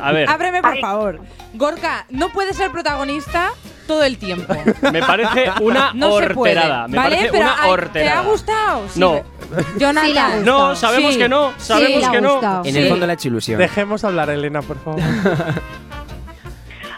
A 0.00 0.12
ver, 0.12 0.28
Ábreme, 0.28 0.62
por 0.62 0.72
Ay. 0.72 0.80
favor. 0.80 1.20
Gorka, 1.54 2.06
no 2.10 2.28
puedes 2.30 2.56
ser 2.56 2.70
protagonista 2.70 3.50
todo 3.86 4.02
el 4.04 4.18
tiempo. 4.18 4.54
me 4.92 5.00
parece 5.00 5.50
una 5.60 5.92
No 5.94 6.18
se 6.18 6.30
puede. 6.30 6.54
horterada. 6.56 6.88
Me 6.88 6.96
¿Vale? 6.96 7.16
parece 7.16 7.32
Pero, 7.32 7.44
una 7.44 7.92
¿Te 7.92 8.08
ha 8.08 8.20
gustado? 8.22 8.88
Sí, 8.88 9.00
No. 9.00 9.22
Jonathan. 9.78 10.06
Sí 10.08 10.12
le 10.14 10.20
ha 10.20 10.36
gustado. 10.36 10.68
No, 10.68 10.76
sabemos 10.76 11.12
Sí. 11.14 11.18
que 11.18 11.28
no. 11.28 11.52
Sabemos 11.58 11.92
Sí, 11.94 11.98
le 12.00 12.06
ha 12.06 12.10
que 12.12 12.20
no. 12.20 12.32
gustado. 12.34 12.64
En 12.64 12.72
Sí. 12.72 12.78
el 12.78 12.88
fondo 12.88 13.06
le 13.06 13.12
ha 13.12 13.14
hecho 13.14 13.28
ilusión. 13.28 13.58
Dejemos 13.58 14.04
hablar, 14.04 14.30
Elena, 14.30 14.62
por 14.62 14.78
favor. 14.78 15.00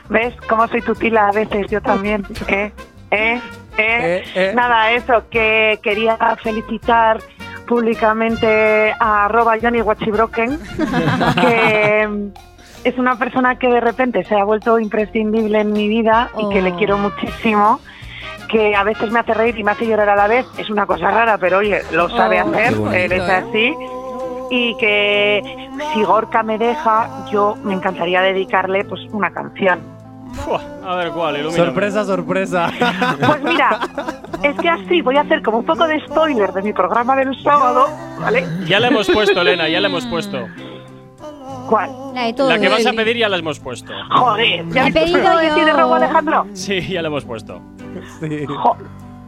¿Ves 0.08 0.34
cómo 0.48 0.68
soy 0.68 0.82
tutila 0.82 1.28
a 1.28 1.32
veces? 1.32 1.66
Yo 1.70 1.80
también. 1.80 2.26
¿Eh? 2.48 2.72
¿Eh? 3.10 3.10
¿Eh? 3.10 3.40
Eh, 3.78 4.24
eh. 4.34 4.52
Nada, 4.54 4.92
eso, 4.92 5.24
que 5.30 5.80
quería 5.82 6.18
felicitar 6.42 7.20
públicamente 7.66 8.92
a 9.00 9.24
arroba 9.26 9.54
Johnny 9.60 9.80
Watchybroken, 9.80 10.58
que 11.40 12.08
es 12.84 12.98
una 12.98 13.16
persona 13.18 13.58
que 13.58 13.68
de 13.68 13.80
repente 13.80 14.24
se 14.24 14.34
ha 14.34 14.44
vuelto 14.44 14.78
imprescindible 14.78 15.60
en 15.60 15.72
mi 15.72 15.88
vida 15.88 16.30
y 16.38 16.48
que 16.52 16.62
le 16.62 16.72
Oh. 16.72 16.76
quiero 16.76 16.98
muchísimo, 16.98 17.80
que 18.48 18.74
a 18.74 18.82
veces 18.84 19.10
me 19.12 19.20
hace 19.20 19.34
reír 19.34 19.58
y 19.58 19.64
me 19.64 19.70
hace 19.72 19.86
llorar 19.86 20.08
a 20.10 20.16
la 20.16 20.26
vez. 20.28 20.46
Es 20.58 20.68
una 20.70 20.86
cosa 20.86 21.10
rara, 21.10 21.38
pero 21.38 21.58
oye, 21.58 21.82
lo 21.92 22.08
sabe 22.10 22.42
Oh, 22.42 22.48
hacer, 22.48 22.74
bonito, 22.74 22.92
él 22.94 23.12
es 23.12 23.22
¿eh? 23.28 23.32
así. 23.32 23.74
Y 24.50 24.76
que 24.76 25.42
si 25.94 26.02
Gorka 26.02 26.42
me 26.42 26.58
deja, 26.58 27.08
yo 27.30 27.56
me 27.64 27.72
encantaría 27.74 28.20
dedicarle 28.20 28.84
pues 28.84 29.00
una 29.12 29.30
canción. 29.32 29.80
A 30.84 30.96
ver 30.96 31.10
cuál, 31.12 31.36
ilumíname. 31.36 31.66
sorpresa, 31.66 32.04
sorpresa. 32.04 32.70
Pues 33.26 33.42
mira, 33.42 33.78
es 34.42 34.56
que 34.56 34.68
así 34.68 35.00
voy 35.02 35.16
a 35.16 35.20
hacer 35.22 35.42
como 35.42 35.58
un 35.58 35.64
poco 35.64 35.86
de 35.86 36.00
spoiler 36.06 36.52
de 36.52 36.62
mi 36.62 36.72
programa 36.72 37.14
del 37.16 37.40
sábado, 37.42 37.86
¿vale? 38.20 38.44
Ya 38.66 38.80
la 38.80 38.88
hemos 38.88 39.08
puesto, 39.10 39.40
Elena, 39.40 39.68
ya 39.68 39.80
la 39.80 39.88
hemos 39.88 40.04
puesto. 40.06 40.46
¿Cuál? 41.72 41.90
La 42.14 42.24
de 42.24 42.32
todo. 42.34 42.48
La 42.50 42.58
que 42.58 42.68
vas 42.68 42.86
a 42.86 42.92
pedir 42.92 43.16
ya 43.16 43.28
la 43.28 43.38
hemos 43.38 43.58
puesto. 43.58 43.92
Joder, 44.10 44.68
¿ya 44.68 44.86
He 44.88 44.92
pedido 44.92 45.36
decir 45.38 45.64
de 45.64 45.70
yo. 45.70 45.76
Raúl 45.76 45.94
Alejandro? 45.94 46.46
Sí, 46.52 46.80
ya 46.88 47.00
la 47.02 47.08
hemos 47.08 47.24
puesto. 47.24 47.60
Sí. 48.20 48.44
Jo- 48.46 48.76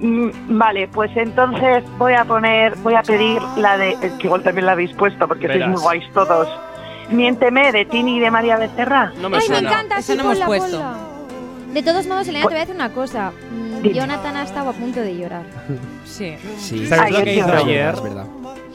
Mm, 0.01 0.59
Vale, 0.59 0.89
pues 0.89 1.11
entonces 1.16 1.85
voy 1.99 2.15
a 2.15 2.25
poner, 2.25 2.75
voy 2.79 2.95
a 2.95 3.03
pedir 3.03 3.41
la 3.57 3.79
de, 3.79 3.93
es 4.03 4.12
que 4.15 4.27
igual 4.27 4.43
también 4.43 4.66
la 4.66 4.73
habéis 4.73 4.93
puesto 4.95 5.27
porque 5.29 5.47
sois 5.47 5.59
Verás. 5.61 5.71
muy 5.71 5.81
guays 5.81 6.05
todos. 6.12 6.49
Miénteme 7.11 7.71
de 7.71 7.85
Tini 7.85 8.16
y 8.16 8.21
de 8.21 8.29
María 8.31 8.57
Becerra. 8.57 9.12
No 9.23 9.29
me 9.31 9.37
Ay, 9.39 9.49
me 9.49 9.55
suena. 9.55 9.71
encanta. 9.71 9.99
Eso 9.99 10.12
sí, 10.12 10.19
no 10.19 10.25
hemos 10.25 10.35
ponla, 10.39 10.47
puesto. 10.47 10.77
ponla. 10.79 10.95
De 11.73 11.83
todos 11.85 12.07
modos, 12.09 12.27
Elena, 12.29 12.43
te 12.43 12.49
voy 12.49 12.57
a 12.57 12.61
decir 12.61 12.75
una 12.75 12.91
cosa. 12.93 13.31
Mm, 13.53 13.83
Dime. 13.83 13.95
Jonathan 13.95 14.37
ha 14.37 14.43
estado 14.43 14.71
a 14.71 14.73
punto 14.73 15.01
de 15.01 15.16
llorar. 15.16 15.45
Sí. 16.05 16.35
Sí. 16.59 16.87
¿Sabes 16.87 17.05
Ay, 17.07 17.12
lo 17.12 17.19
es 17.19 17.25
que 17.25 17.35
hizo 17.35 17.47
verdad. 17.47 17.62
ayer? 17.65 17.95
Es 17.95 18.03
verdad. 18.03 18.27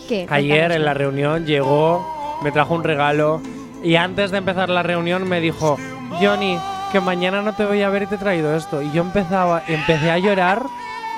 ¿Qué? 0.08 0.28
Ayer 0.30 0.72
en 0.72 0.86
la 0.86 0.94
reunión 0.94 1.46
llegó, 1.46 2.40
me 2.44 2.52
trajo 2.54 2.76
un 2.76 2.84
regalo 2.86 3.41
y 3.84 3.95
antes 3.95 4.31
de 4.31 4.38
empezar 4.38 4.69
la 4.69 4.84
reunión 4.84 5.27
me 5.27 5.39
dijo, 5.41 5.77
Johnny, 6.22 6.57
que 6.91 6.99
mañana 6.99 7.41
no 7.41 7.53
te 7.53 7.65
voy 7.65 7.81
a 7.81 7.89
ver 7.89 8.03
y 8.03 8.06
te 8.07 8.15
he 8.15 8.18
traído 8.18 8.56
esto. 8.56 8.81
Y 8.81 8.91
yo 8.91 9.01
empezaba, 9.01 9.64
empecé 9.68 10.11
a 10.11 10.18
llorar, 10.18 10.64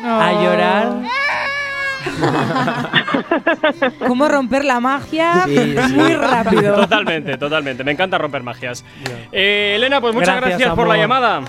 a 0.04 0.32
llorar, 0.34 0.94
¿Cómo 4.08 4.28
romper 4.28 4.66
la 4.66 4.80
magia? 4.80 5.44
Sí, 5.46 5.56
sí. 5.56 5.94
Muy 5.94 6.16
rápido. 6.16 6.76
Totalmente, 6.76 7.38
totalmente. 7.38 7.84
Me 7.84 7.92
encanta 7.92 8.18
romper 8.18 8.44
magias. 8.44 8.84
Eh, 9.32 9.74
Elena, 9.76 10.02
pues 10.02 10.14
muchas 10.14 10.38
Gracias, 10.38 10.60
gracias, 10.60 10.76
por 10.76 10.88
la 10.88 10.98
llamada. 10.98 11.42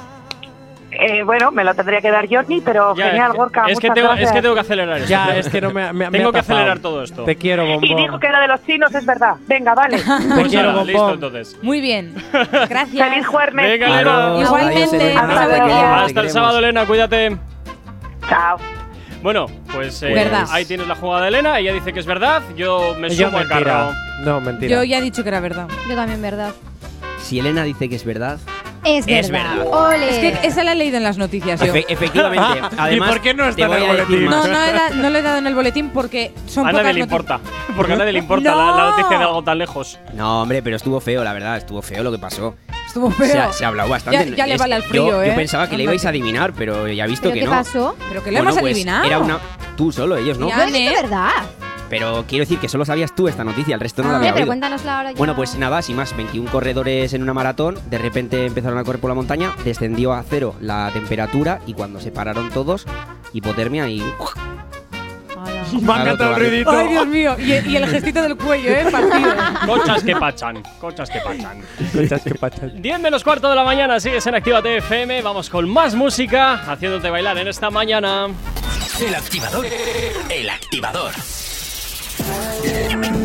Eh, 0.94 1.22
bueno, 1.22 1.50
me 1.50 1.64
lo 1.64 1.74
tendría 1.74 2.00
que 2.02 2.10
dar 2.10 2.26
Johnny, 2.30 2.60
pero 2.60 2.94
Ya, 2.94 3.08
genial, 3.08 3.32
Gorka. 3.32 3.64
es 3.68 3.78
que 3.80 3.90
tengo- 3.90 4.12
es 4.12 4.30
que 4.30 4.42
tengo 4.42 4.54
que 4.54 4.60
acelerar 4.60 4.98
esto. 4.98 5.08
Ya, 5.08 5.34
es 5.36 5.48
que 5.48 5.60
no 5.60 5.70
me, 5.70 5.92
me- 5.92 6.10
me 6.10 6.18
Tengo 6.18 6.32
que 6.32 6.40
acelerar 6.40 6.78
todo 6.80 7.02
esto. 7.02 7.24
Te 7.24 7.36
quiero, 7.36 7.64
Y 7.66 7.72
bombón. 7.72 7.96
dijo 7.96 8.20
que 8.20 8.26
era 8.26 8.40
de 8.40 8.48
los 8.48 8.62
chinos, 8.66 8.94
es 8.94 9.06
verdad. 9.06 9.36
Venga, 9.48 9.74
vale. 9.74 9.96
Pues 10.34 10.48
quiero, 10.48 10.68
nada, 10.72 10.82
bombón. 10.82 10.86
listo 10.86 11.14
entonces. 11.14 11.56
Muy 11.62 11.80
bien. 11.80 12.14
Gracias. 12.68 13.08
Feliz 13.08 13.26
jueves. 13.26 13.54
Venga, 13.54 13.86
Elena. 13.86 14.34
Igualmente. 14.40 15.14
Hasta 15.14 16.06
Te 16.06 16.14
te 16.14 16.20
el 16.20 16.30
sábado, 16.30 16.58
Elena, 16.58 16.84
cuídate. 16.86 17.36
Chao. 18.28 18.58
Bueno, 19.22 19.46
pues 19.72 20.02
eh, 20.02 20.30
ahí 20.50 20.64
tienes 20.64 20.86
la 20.88 20.96
jugada 20.96 21.22
de 21.22 21.28
Elena. 21.28 21.58
Ella 21.58 21.72
dice 21.72 21.92
que 21.92 22.00
es 22.00 22.06
verdad. 22.06 22.42
Yo 22.56 22.94
me 22.98 23.08
Yo 23.08 23.26
sumo 23.26 23.38
al 23.38 23.48
carro. 23.48 23.92
No, 24.24 24.40
mentira. 24.40 24.70
Yo 24.76 24.84
ya 24.84 24.98
he 24.98 25.00
dicho 25.00 25.22
que 25.22 25.28
era 25.28 25.40
verdad. 25.40 25.68
Yo 25.88 25.94
también, 25.94 26.20
verdad. 26.20 26.50
Si 27.20 27.38
Elena 27.38 27.62
dice 27.62 27.88
que 27.88 27.94
es 27.96 28.04
verdad, 28.04 28.38
Es 28.84 29.06
verdad. 29.06 29.20
Es 29.20 29.30
verdad. 29.30 29.66
Ole. 29.70 30.10
Es 30.10 30.18
que 30.40 30.46
esa 30.48 30.64
la 30.64 30.72
he 30.72 30.74
leído 30.74 30.96
en 30.96 31.04
las 31.04 31.16
noticias 31.18 31.60
yo. 31.60 31.72
efe- 31.72 31.84
efectivamente. 31.88 32.60
Además, 32.76 33.08
¿Y 33.10 33.12
por 33.12 33.20
qué 33.22 33.34
no 33.34 33.48
está 33.48 33.64
en 33.66 33.72
el 33.72 33.86
boletín? 33.86 34.24
No, 34.24 34.46
no, 34.46 34.64
he 34.64 34.72
da- 34.72 34.90
no 34.90 35.10
lo 35.10 35.18
he 35.18 35.22
dado 35.22 35.38
en 35.38 35.46
el 35.46 35.54
boletín 35.54 35.90
porque 35.90 36.32
son 36.46 36.66
A 36.66 36.72
nadie 36.72 36.92
le 36.94 37.00
importa. 37.00 37.40
Porque 37.76 37.92
a 37.92 37.96
nadie 37.96 38.12
le 38.12 38.18
importa 38.20 38.54
la, 38.54 38.76
la 38.76 38.90
noticia 38.90 39.18
de 39.18 39.24
algo 39.24 39.42
tan 39.42 39.58
lejos. 39.58 39.98
No, 40.14 40.42
hombre, 40.42 40.62
pero 40.62 40.76
estuvo 40.76 41.00
feo, 41.00 41.22
la 41.22 41.32
verdad, 41.32 41.56
estuvo 41.56 41.80
feo 41.82 42.02
lo 42.02 42.10
que 42.10 42.18
pasó. 42.18 42.56
Estuvo 42.86 43.10
feo. 43.10 43.52
se 43.52 43.64
ha 43.64 43.68
hablado 43.68 43.88
bastante. 43.88 44.30
Ya- 44.30 44.36
ya 44.36 44.46
le 44.46 44.54
Es- 44.54 44.60
vale 44.60 44.74
al 44.74 44.82
yo- 44.82 44.88
frío, 44.88 45.06
yo, 45.10 45.22
¿eh? 45.22 45.32
pensaba 45.36 45.68
que 45.68 45.76
le 45.76 45.84
ibais 45.84 46.04
a 46.04 46.08
adivinar, 46.08 46.52
pero 46.52 46.88
ya 46.88 47.04
he 47.04 47.08
visto 47.08 47.22
¿Pero 47.24 47.34
que 47.34 47.40
qué 47.40 47.46
no. 47.46 47.52
pasó? 47.52 47.96
Pero 48.08 48.22
que 48.24 48.30
lo 48.32 48.36
Bueno, 48.38 48.50
hemos 48.50 48.60
pues 48.60 48.72
adivinado. 48.74 49.04
Era 49.04 49.18
una. 49.20 49.38
Tú 49.76 49.92
solo, 49.92 50.16
ellos 50.16 50.38
no. 50.38 50.48
Ya. 50.48 50.66
Dicho 50.66 50.76
¿eh? 50.78 50.94
verdad. 51.02 51.30
Pero 51.92 52.24
quiero 52.26 52.42
decir 52.44 52.58
que 52.58 52.70
solo 52.70 52.86
sabías 52.86 53.14
tú 53.14 53.28
esta 53.28 53.44
noticia, 53.44 53.74
el 53.74 53.80
resto 53.80 54.02
no 54.02 54.08
la 54.08 54.14
Ah, 54.14 54.18
había 54.20 54.30
pero 54.32 54.44
oído. 54.44 54.46
cuéntanosla 54.48 54.96
ahora 54.96 55.10
ya. 55.12 55.18
Bueno, 55.18 55.36
pues 55.36 55.56
nada, 55.56 55.82
sin 55.82 55.94
más, 55.96 56.16
21 56.16 56.50
corredores 56.50 57.12
en 57.12 57.22
una 57.22 57.34
maratón, 57.34 57.78
de 57.90 57.98
repente 57.98 58.46
empezaron 58.46 58.78
a 58.78 58.82
correr 58.84 58.98
por 58.98 59.10
la 59.10 59.14
montaña, 59.14 59.52
descendió 59.62 60.14
a 60.14 60.22
cero 60.22 60.54
la 60.62 60.90
temperatura 60.94 61.60
y 61.66 61.74
cuando 61.74 62.00
se 62.00 62.10
pararon 62.10 62.48
todos, 62.48 62.86
hipotermia 63.34 63.90
y... 63.90 63.98
Me 65.82 65.92
ha 65.92 66.00
encantado 66.02 66.34
el 66.34 66.40
ruidito. 66.40 66.70
Ay, 66.70 66.88
Dios 66.88 67.06
mío. 67.06 67.36
Y, 67.38 67.52
y 67.52 67.76
el 67.76 67.86
gestito 67.86 68.22
del 68.22 68.36
cuello, 68.36 68.70
¿eh? 68.70 68.86
Partido. 68.90 69.30
Cochas 69.66 70.02
que 70.02 70.16
pachan. 70.16 70.62
Cochas 70.80 71.10
que 71.10 71.20
pachan. 71.20 71.60
Conchas 71.94 72.22
que 72.22 72.34
pachas. 72.34 72.72
10 72.74 73.00
menos 73.00 73.22
cuarto 73.22 73.50
de 73.50 73.56
la 73.56 73.64
mañana, 73.64 74.00
sigues 74.00 74.26
en 74.26 74.34
Activa 74.34 74.60
FM. 74.60 75.20
Vamos 75.20 75.50
con 75.50 75.68
más 75.68 75.94
música, 75.94 76.54
haciéndote 76.70 77.10
bailar 77.10 77.36
en 77.36 77.48
esta 77.48 77.68
mañana. 77.70 78.28
El 79.00 79.14
activador. 79.14 79.66
El 80.30 80.48
activador. 80.50 81.12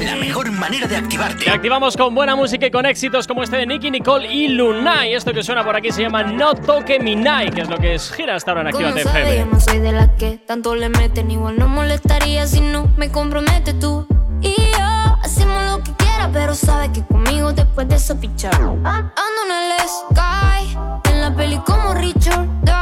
La 0.03 0.15
mejor 0.15 0.51
manera 0.51 0.87
de 0.87 0.95
Te 0.95 1.01
activarte. 1.01 1.49
activamos 1.49 1.97
con 1.97 2.13
buena 2.15 2.35
música 2.35 2.65
y 2.67 2.71
con 2.71 2.85
éxitos 2.85 3.27
como 3.27 3.43
este 3.43 3.57
de 3.57 3.65
Nicky 3.65 3.91
Nicole 3.91 4.31
y 4.31 4.47
Lunay. 4.49 5.13
Esto 5.13 5.33
que 5.33 5.43
suena 5.43 5.63
por 5.63 5.75
aquí 5.75 5.91
se 5.91 6.01
llama 6.03 6.23
No 6.23 6.53
Toque 6.55 6.99
Mi 6.99 7.15
Night, 7.15 7.53
que 7.53 7.61
es 7.61 7.69
lo 7.69 7.77
que 7.77 7.95
es 7.95 8.11
gira 8.11 8.35
hasta 8.35 8.51
ahora 8.51 8.61
en 8.61 8.67
Activa 8.67 8.89
sabes, 8.91 9.03
yo 9.05 9.09
FM. 9.11 9.51
no 9.53 9.59
soy 9.59 9.79
de 9.79 9.91
las 9.91 10.09
que 10.17 10.37
tanto 10.45 10.75
le 10.75 10.89
meten. 10.89 11.31
Igual 11.31 11.57
no 11.57 11.67
molestaría 11.67 12.45
si 12.47 12.61
no 12.61 12.87
me 12.97 13.11
compromete 13.11 13.73
tú. 13.73 14.07
Y 14.41 14.53
yo 14.55 15.17
hacemos 15.23 15.63
lo 15.71 15.83
que 15.83 15.91
quiera, 15.93 16.29
pero 16.31 16.53
sabes 16.55 16.89
que 16.89 17.03
conmigo 17.05 17.51
después 17.53 17.87
de 17.89 17.95
eso 17.95 18.19
pichar. 18.19 18.53
Ando 18.55 18.83
en 18.85 19.51
el 19.51 19.87
sky, 19.87 20.77
en 21.11 21.21
la 21.21 21.35
peli 21.35 21.57
como 21.65 21.93
Richard 21.95 22.45
Die. 22.63 22.73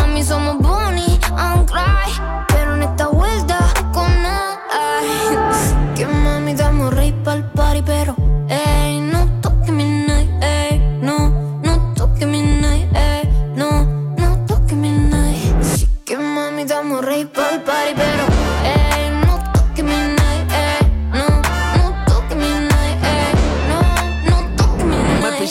Mami, 0.00 0.22
somos 0.22 0.58
Bonnie 0.58 1.18
and 1.36 1.66
Clyde. 1.70 2.44
Pero 2.48 2.74
en 2.76 2.82
esta 2.82 3.08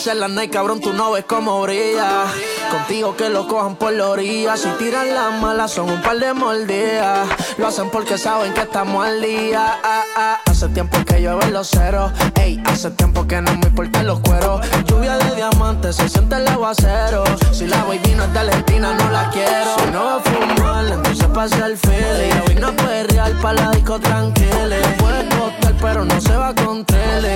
Pisé 0.06 0.14
la 0.14 0.28
night, 0.28 0.52
cabrón, 0.52 0.80
tú 0.80 0.92
no 0.92 1.10
ves 1.10 1.24
cómo 1.24 1.60
brilla. 1.62 2.26
Contigo 2.70 3.16
que 3.16 3.28
lo 3.28 3.46
cojan 3.46 3.76
por 3.76 3.92
la 3.92 4.08
orilla. 4.08 4.56
Si 4.56 4.68
tiran 4.78 5.14
las 5.14 5.40
malas, 5.40 5.72
son 5.72 5.90
un 5.90 6.02
par 6.02 6.18
de 6.18 6.32
mordidas. 6.32 7.28
Lo 7.58 7.68
hacen 7.68 7.90
porque 7.90 8.18
saben 8.18 8.52
que 8.54 8.62
estamos 8.62 9.04
al 9.04 9.20
día. 9.20 9.78
Ah, 9.82 10.02
ah. 10.16 10.40
Hace 10.46 10.68
tiempo 10.68 10.98
que 11.04 11.20
llueven 11.20 11.52
los 11.52 11.68
ceros. 11.68 12.12
Ey, 12.40 12.62
hace 12.66 12.90
tiempo 12.90 13.26
que 13.26 13.40
no 13.40 13.52
me 13.56 13.66
importan 13.66 14.06
los 14.06 14.20
cueros. 14.20 14.60
Lluvia 14.86 15.16
de 15.18 15.36
diamantes, 15.36 15.96
se 15.96 16.08
siente 16.08 16.36
el 16.36 16.48
aguacero. 16.48 17.24
Si 17.52 17.66
la 17.66 17.84
baby 17.84 18.14
no 18.16 18.24
es 18.24 18.32
de 18.32 18.38
Argentina, 18.38 18.94
no 18.94 19.10
la 19.10 19.30
quiero. 19.30 19.76
Si 19.78 19.90
no 19.90 20.04
va 20.04 20.16
a 20.16 20.20
fumar, 20.20 20.86
entonces 20.86 21.26
pasa 21.26 21.66
el 21.66 21.76
feeling. 21.76 22.40
Hoy 22.48 22.54
no 22.56 22.74
puede 22.74 23.04
real 23.04 23.32
para 23.40 23.64
la 23.64 23.70
disco 23.70 23.98
tranquila. 24.00 24.76
Puede 24.98 25.28
costar, 25.28 25.74
pero 25.80 26.04
no 26.04 26.20
se 26.20 26.36
va 26.36 26.54
con 26.54 26.84
tele. 26.84 27.34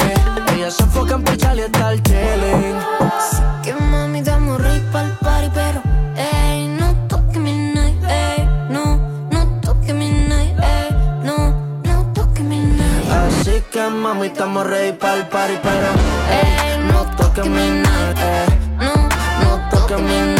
Ella 0.54 0.70
se 0.70 0.82
enfoca 0.82 1.14
en 1.14 1.24
pichar 1.24 1.56
y 1.56 1.60
estar 1.60 1.94
chilling. 2.02 2.76
Sí 3.30 3.42
que 3.62 3.74
mami, 3.74 4.22
mami, 14.14 14.26
estamos 14.26 14.66
ready 14.66 14.92
para 14.92 15.14
el 15.14 15.28
party, 15.28 15.54
pero 15.62 15.88
ey, 16.30 16.92
no 16.92 17.04
toques 17.16 17.46
mi 17.46 17.70
night, 17.70 18.18
ey, 18.18 18.58
No, 18.78 18.92
no 19.42 19.70
toques 19.70 20.00
mi 20.00 20.16
night, 20.34 20.39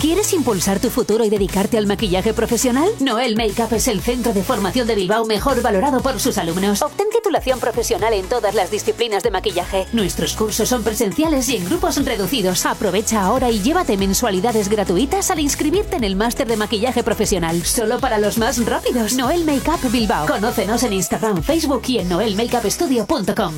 ¿Quieres 0.00 0.32
impulsar 0.32 0.80
tu 0.80 0.88
futuro 0.88 1.26
y 1.26 1.28
dedicarte 1.28 1.76
al 1.76 1.86
maquillaje 1.86 2.32
profesional? 2.32 2.88
Noel 3.00 3.36
Makeup 3.36 3.70
es 3.74 3.86
el 3.86 4.00
centro 4.00 4.32
de 4.32 4.42
formación 4.42 4.86
de 4.86 4.94
Bilbao 4.94 5.26
mejor 5.26 5.60
valorado 5.60 6.00
por 6.00 6.18
sus 6.18 6.38
alumnos. 6.38 6.80
Obtén 6.80 7.08
titulación 7.12 7.60
profesional 7.60 8.14
en 8.14 8.26
todas 8.26 8.54
las 8.54 8.70
disciplinas 8.70 9.22
de 9.22 9.30
maquillaje. 9.30 9.86
Nuestros 9.92 10.34
cursos 10.36 10.70
son 10.70 10.82
presenciales 10.84 11.50
y 11.50 11.56
en 11.56 11.66
grupos 11.66 12.02
reducidos. 12.02 12.64
Aprovecha 12.64 13.20
ahora 13.20 13.50
y 13.50 13.60
llévate 13.60 13.98
mensualidades 13.98 14.70
gratuitas 14.70 15.30
al 15.30 15.40
inscribirte 15.40 15.96
en 15.96 16.04
el 16.04 16.16
máster 16.16 16.48
de 16.48 16.56
maquillaje 16.56 17.02
profesional. 17.02 17.62
Solo 17.62 18.00
para 18.00 18.16
los 18.16 18.38
más 18.38 18.64
rápidos. 18.64 19.12
Noel 19.16 19.44
Makeup 19.44 19.92
Bilbao. 19.92 20.26
Conócenos 20.26 20.82
en 20.82 20.94
Instagram, 20.94 21.42
Facebook 21.42 21.82
y 21.88 21.98
en 21.98 22.08
noelmakeupstudio.com. 22.08 23.52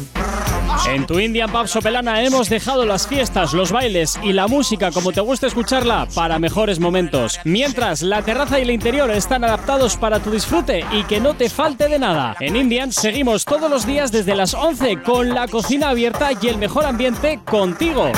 En 0.89 1.06
tu 1.06 1.19
Indian 1.19 1.51
Pub 1.51 1.69
Sopelana 1.69 2.23
hemos 2.23 2.48
dejado 2.48 2.85
las 2.85 3.06
fiestas, 3.06 3.52
los 3.52 3.70
bailes 3.70 4.19
y 4.23 4.32
la 4.32 4.48
música 4.48 4.90
como 4.90 5.12
te 5.12 5.20
gusta 5.20 5.47
escucharla 5.47 6.09
para 6.14 6.31
mejores 6.38 6.80
momentos. 6.80 7.38
Mientras 7.44 8.02
la 8.02 8.22
terraza 8.22 8.59
y 8.59 8.62
el 8.62 8.70
interior 8.70 9.10
están 9.10 9.44
adaptados 9.44 9.96
para 9.96 10.20
tu 10.20 10.30
disfrute 10.30 10.84
y 10.92 11.04
que 11.04 11.20
no 11.20 11.34
te 11.34 11.48
falte 11.48 11.88
de 11.88 11.98
nada. 11.98 12.36
En 12.40 12.56
Indian 12.56 12.92
seguimos 12.92 13.44
todos 13.44 13.70
los 13.70 13.86
días 13.86 14.12
desde 14.12 14.34
las 14.34 14.54
11 14.54 15.02
con 15.02 15.30
la 15.30 15.48
cocina 15.48 15.90
abierta 15.90 16.30
y 16.40 16.48
el 16.48 16.59
mejor 16.59 16.84
ambiente 16.84 17.40
contigo. 17.44 18.09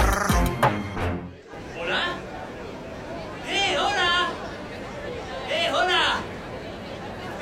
¡Eh, 3.49 3.77
hola! 3.79 4.29
¡Eh, 5.51 5.71
hola! 5.73 6.17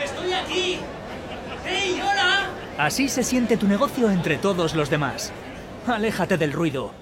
¡Estoy 0.03 0.33
aquí! 0.33 0.79
¡Hey, 1.67 2.01
hola! 2.03 2.47
Así 2.79 3.09
se 3.09 3.23
siente 3.23 3.57
tu 3.57 3.67
negocio 3.67 4.11
entre 4.11 4.39
todos 4.39 4.75
los 4.75 4.91
demás. 4.91 5.33
Aléjate 5.87 6.39
del 6.39 6.53
ruido. 6.53 7.02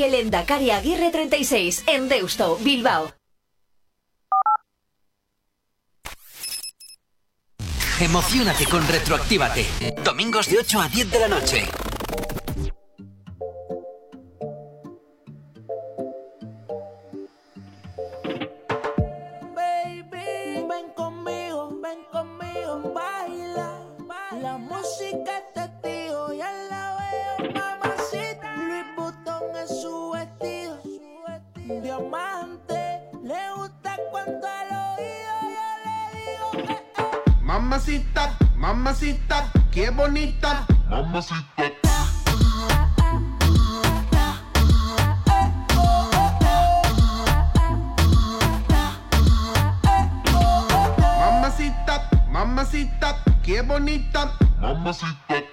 Lendakari 0.09 0.71
Aguirre 0.71 1.09
36, 1.09 1.83
en 1.87 2.09
Deusto, 2.09 2.57
Bilbao. 2.61 3.13
Emocionate 8.01 8.65
con 8.65 8.87
Retroactívate. 8.87 9.65
Domingos 10.03 10.49
de 10.49 10.57
8 10.57 10.81
a 10.81 10.87
10 10.87 11.11
de 11.11 11.19
la 11.19 11.27
noche. 11.27 11.67
Mamacita, 37.91 38.37
mamacita, 38.55 39.51
qué 39.69 39.89
bonita. 39.89 40.65
Mamacita. 40.89 41.71
Mamacita, 51.19 52.09
mamacita, 52.31 53.17
qué 53.43 53.61
bonita. 53.61 54.31
Mamacita. 54.61 55.43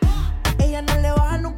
Ella 0.60 0.82
no 0.82 0.94
le 1.00 1.10
baja 1.10 1.38
nunca 1.38 1.57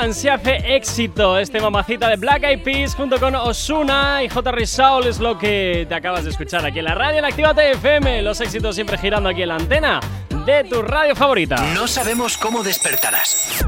Se 0.00 0.30
hace 0.30 0.76
éxito. 0.76 1.38
Este 1.38 1.60
mamacita 1.60 2.08
de 2.08 2.16
Black 2.16 2.42
Eyed 2.42 2.62
Peas 2.62 2.94
junto 2.94 3.20
con 3.20 3.34
Osuna 3.34 4.24
y 4.24 4.30
J. 4.30 4.66
Soul 4.66 5.06
es 5.06 5.20
lo 5.20 5.38
que 5.38 5.84
te 5.88 5.94
acabas 5.94 6.24
de 6.24 6.30
escuchar 6.30 6.64
aquí 6.64 6.78
en 6.78 6.86
la 6.86 6.94
radio 6.94 7.18
en 7.18 7.26
Actívate 7.26 7.72
FM. 7.72 8.22
Los 8.22 8.40
éxitos 8.40 8.74
siempre 8.74 8.96
girando 8.96 9.28
aquí 9.28 9.42
en 9.42 9.48
la 9.48 9.56
antena 9.56 10.00
de 10.46 10.64
tu 10.64 10.80
radio 10.80 11.14
favorita. 11.14 11.56
No 11.74 11.86
sabemos 11.86 12.38
cómo 12.38 12.62
despertarás, 12.62 13.62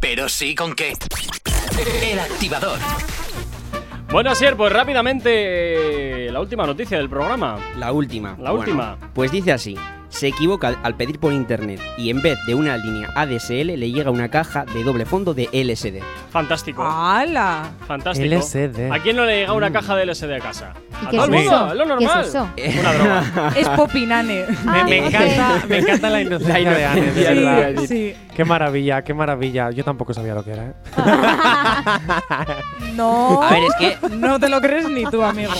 pero 0.00 0.30
sí 0.30 0.54
con 0.54 0.74
qué. 0.74 0.94
El 2.02 2.18
activador. 2.18 2.78
Bueno, 4.10 4.30
Asier, 4.30 4.56
pues 4.56 4.72
rápidamente 4.72 6.28
eh, 6.28 6.32
la 6.32 6.40
última 6.40 6.66
noticia 6.66 6.96
del 6.96 7.10
programa. 7.10 7.58
La 7.76 7.92
última. 7.92 8.38
La 8.40 8.52
última. 8.54 8.96
Pues 9.12 9.30
dice 9.30 9.52
así. 9.52 9.76
Se 10.14 10.28
equivoca 10.28 10.76
al- 10.82 10.94
pedir 10.94 11.18
por 11.18 11.32
internet 11.32 11.80
y 11.98 12.08
en 12.10 12.22
vez 12.22 12.38
de 12.46 12.54
una 12.54 12.76
línea 12.76 13.10
ADSL 13.16 13.76
le 13.76 13.90
llega 13.90 14.10
una 14.12 14.28
caja 14.28 14.64
de 14.64 14.84
doble 14.84 15.04
fondo 15.06 15.34
de 15.34 15.48
LSD. 15.52 16.00
Fantástico. 16.30 16.84
¡Hala! 16.84 17.70
Fantástico. 17.88 18.24
LSD. 18.36 18.92
¿A 18.92 19.00
quién 19.00 19.16
no 19.16 19.24
le 19.24 19.40
llega 19.40 19.52
una 19.52 19.72
caja 19.72 19.96
de 19.96 20.06
LSD 20.06 20.32
a 20.34 20.38
casa? 20.40 20.72
¿Y 21.02 21.06
a 21.06 21.10
qué 21.10 21.16
todo 21.16 21.26
es 21.26 21.30
el 21.32 21.34
mundo, 21.34 21.56
eso? 21.56 21.66
es 21.72 21.74
lo 21.88 21.98
¿Qué 21.98 22.04
es 22.04 22.10
normal. 22.10 22.24
eso? 22.24 22.48
Una 22.80 22.92
droga. 22.92 23.52
Es 23.56 23.68
Popinane. 23.70 24.44
Me, 24.64 24.84
me 24.84 25.06
encanta, 25.06 25.62
me 25.68 25.78
encanta 25.78 26.10
la 26.10 26.20
inocencia 26.20 26.58
La 26.60 26.70
de 26.78 26.84
Anne, 26.86 27.00
de 27.00 27.06
inocencia, 27.08 27.34
verdad. 27.54 27.80
sí, 27.82 27.86
sí. 27.88 28.14
Qué 28.36 28.44
maravilla, 28.44 29.02
qué 29.02 29.14
maravilla. 29.14 29.70
Yo 29.72 29.82
tampoco 29.84 30.14
sabía 30.14 30.34
lo 30.34 30.44
que 30.44 30.52
era, 30.52 30.64
¿eh? 30.66 30.72
No. 32.94 33.42
A 33.42 33.50
ver, 33.50 33.62
es 33.64 33.74
que- 34.00 34.08
No 34.10 34.38
te 34.38 34.48
lo 34.48 34.60
crees 34.60 34.88
ni 34.88 35.04
tú, 35.06 35.22
amigo. 35.22 35.52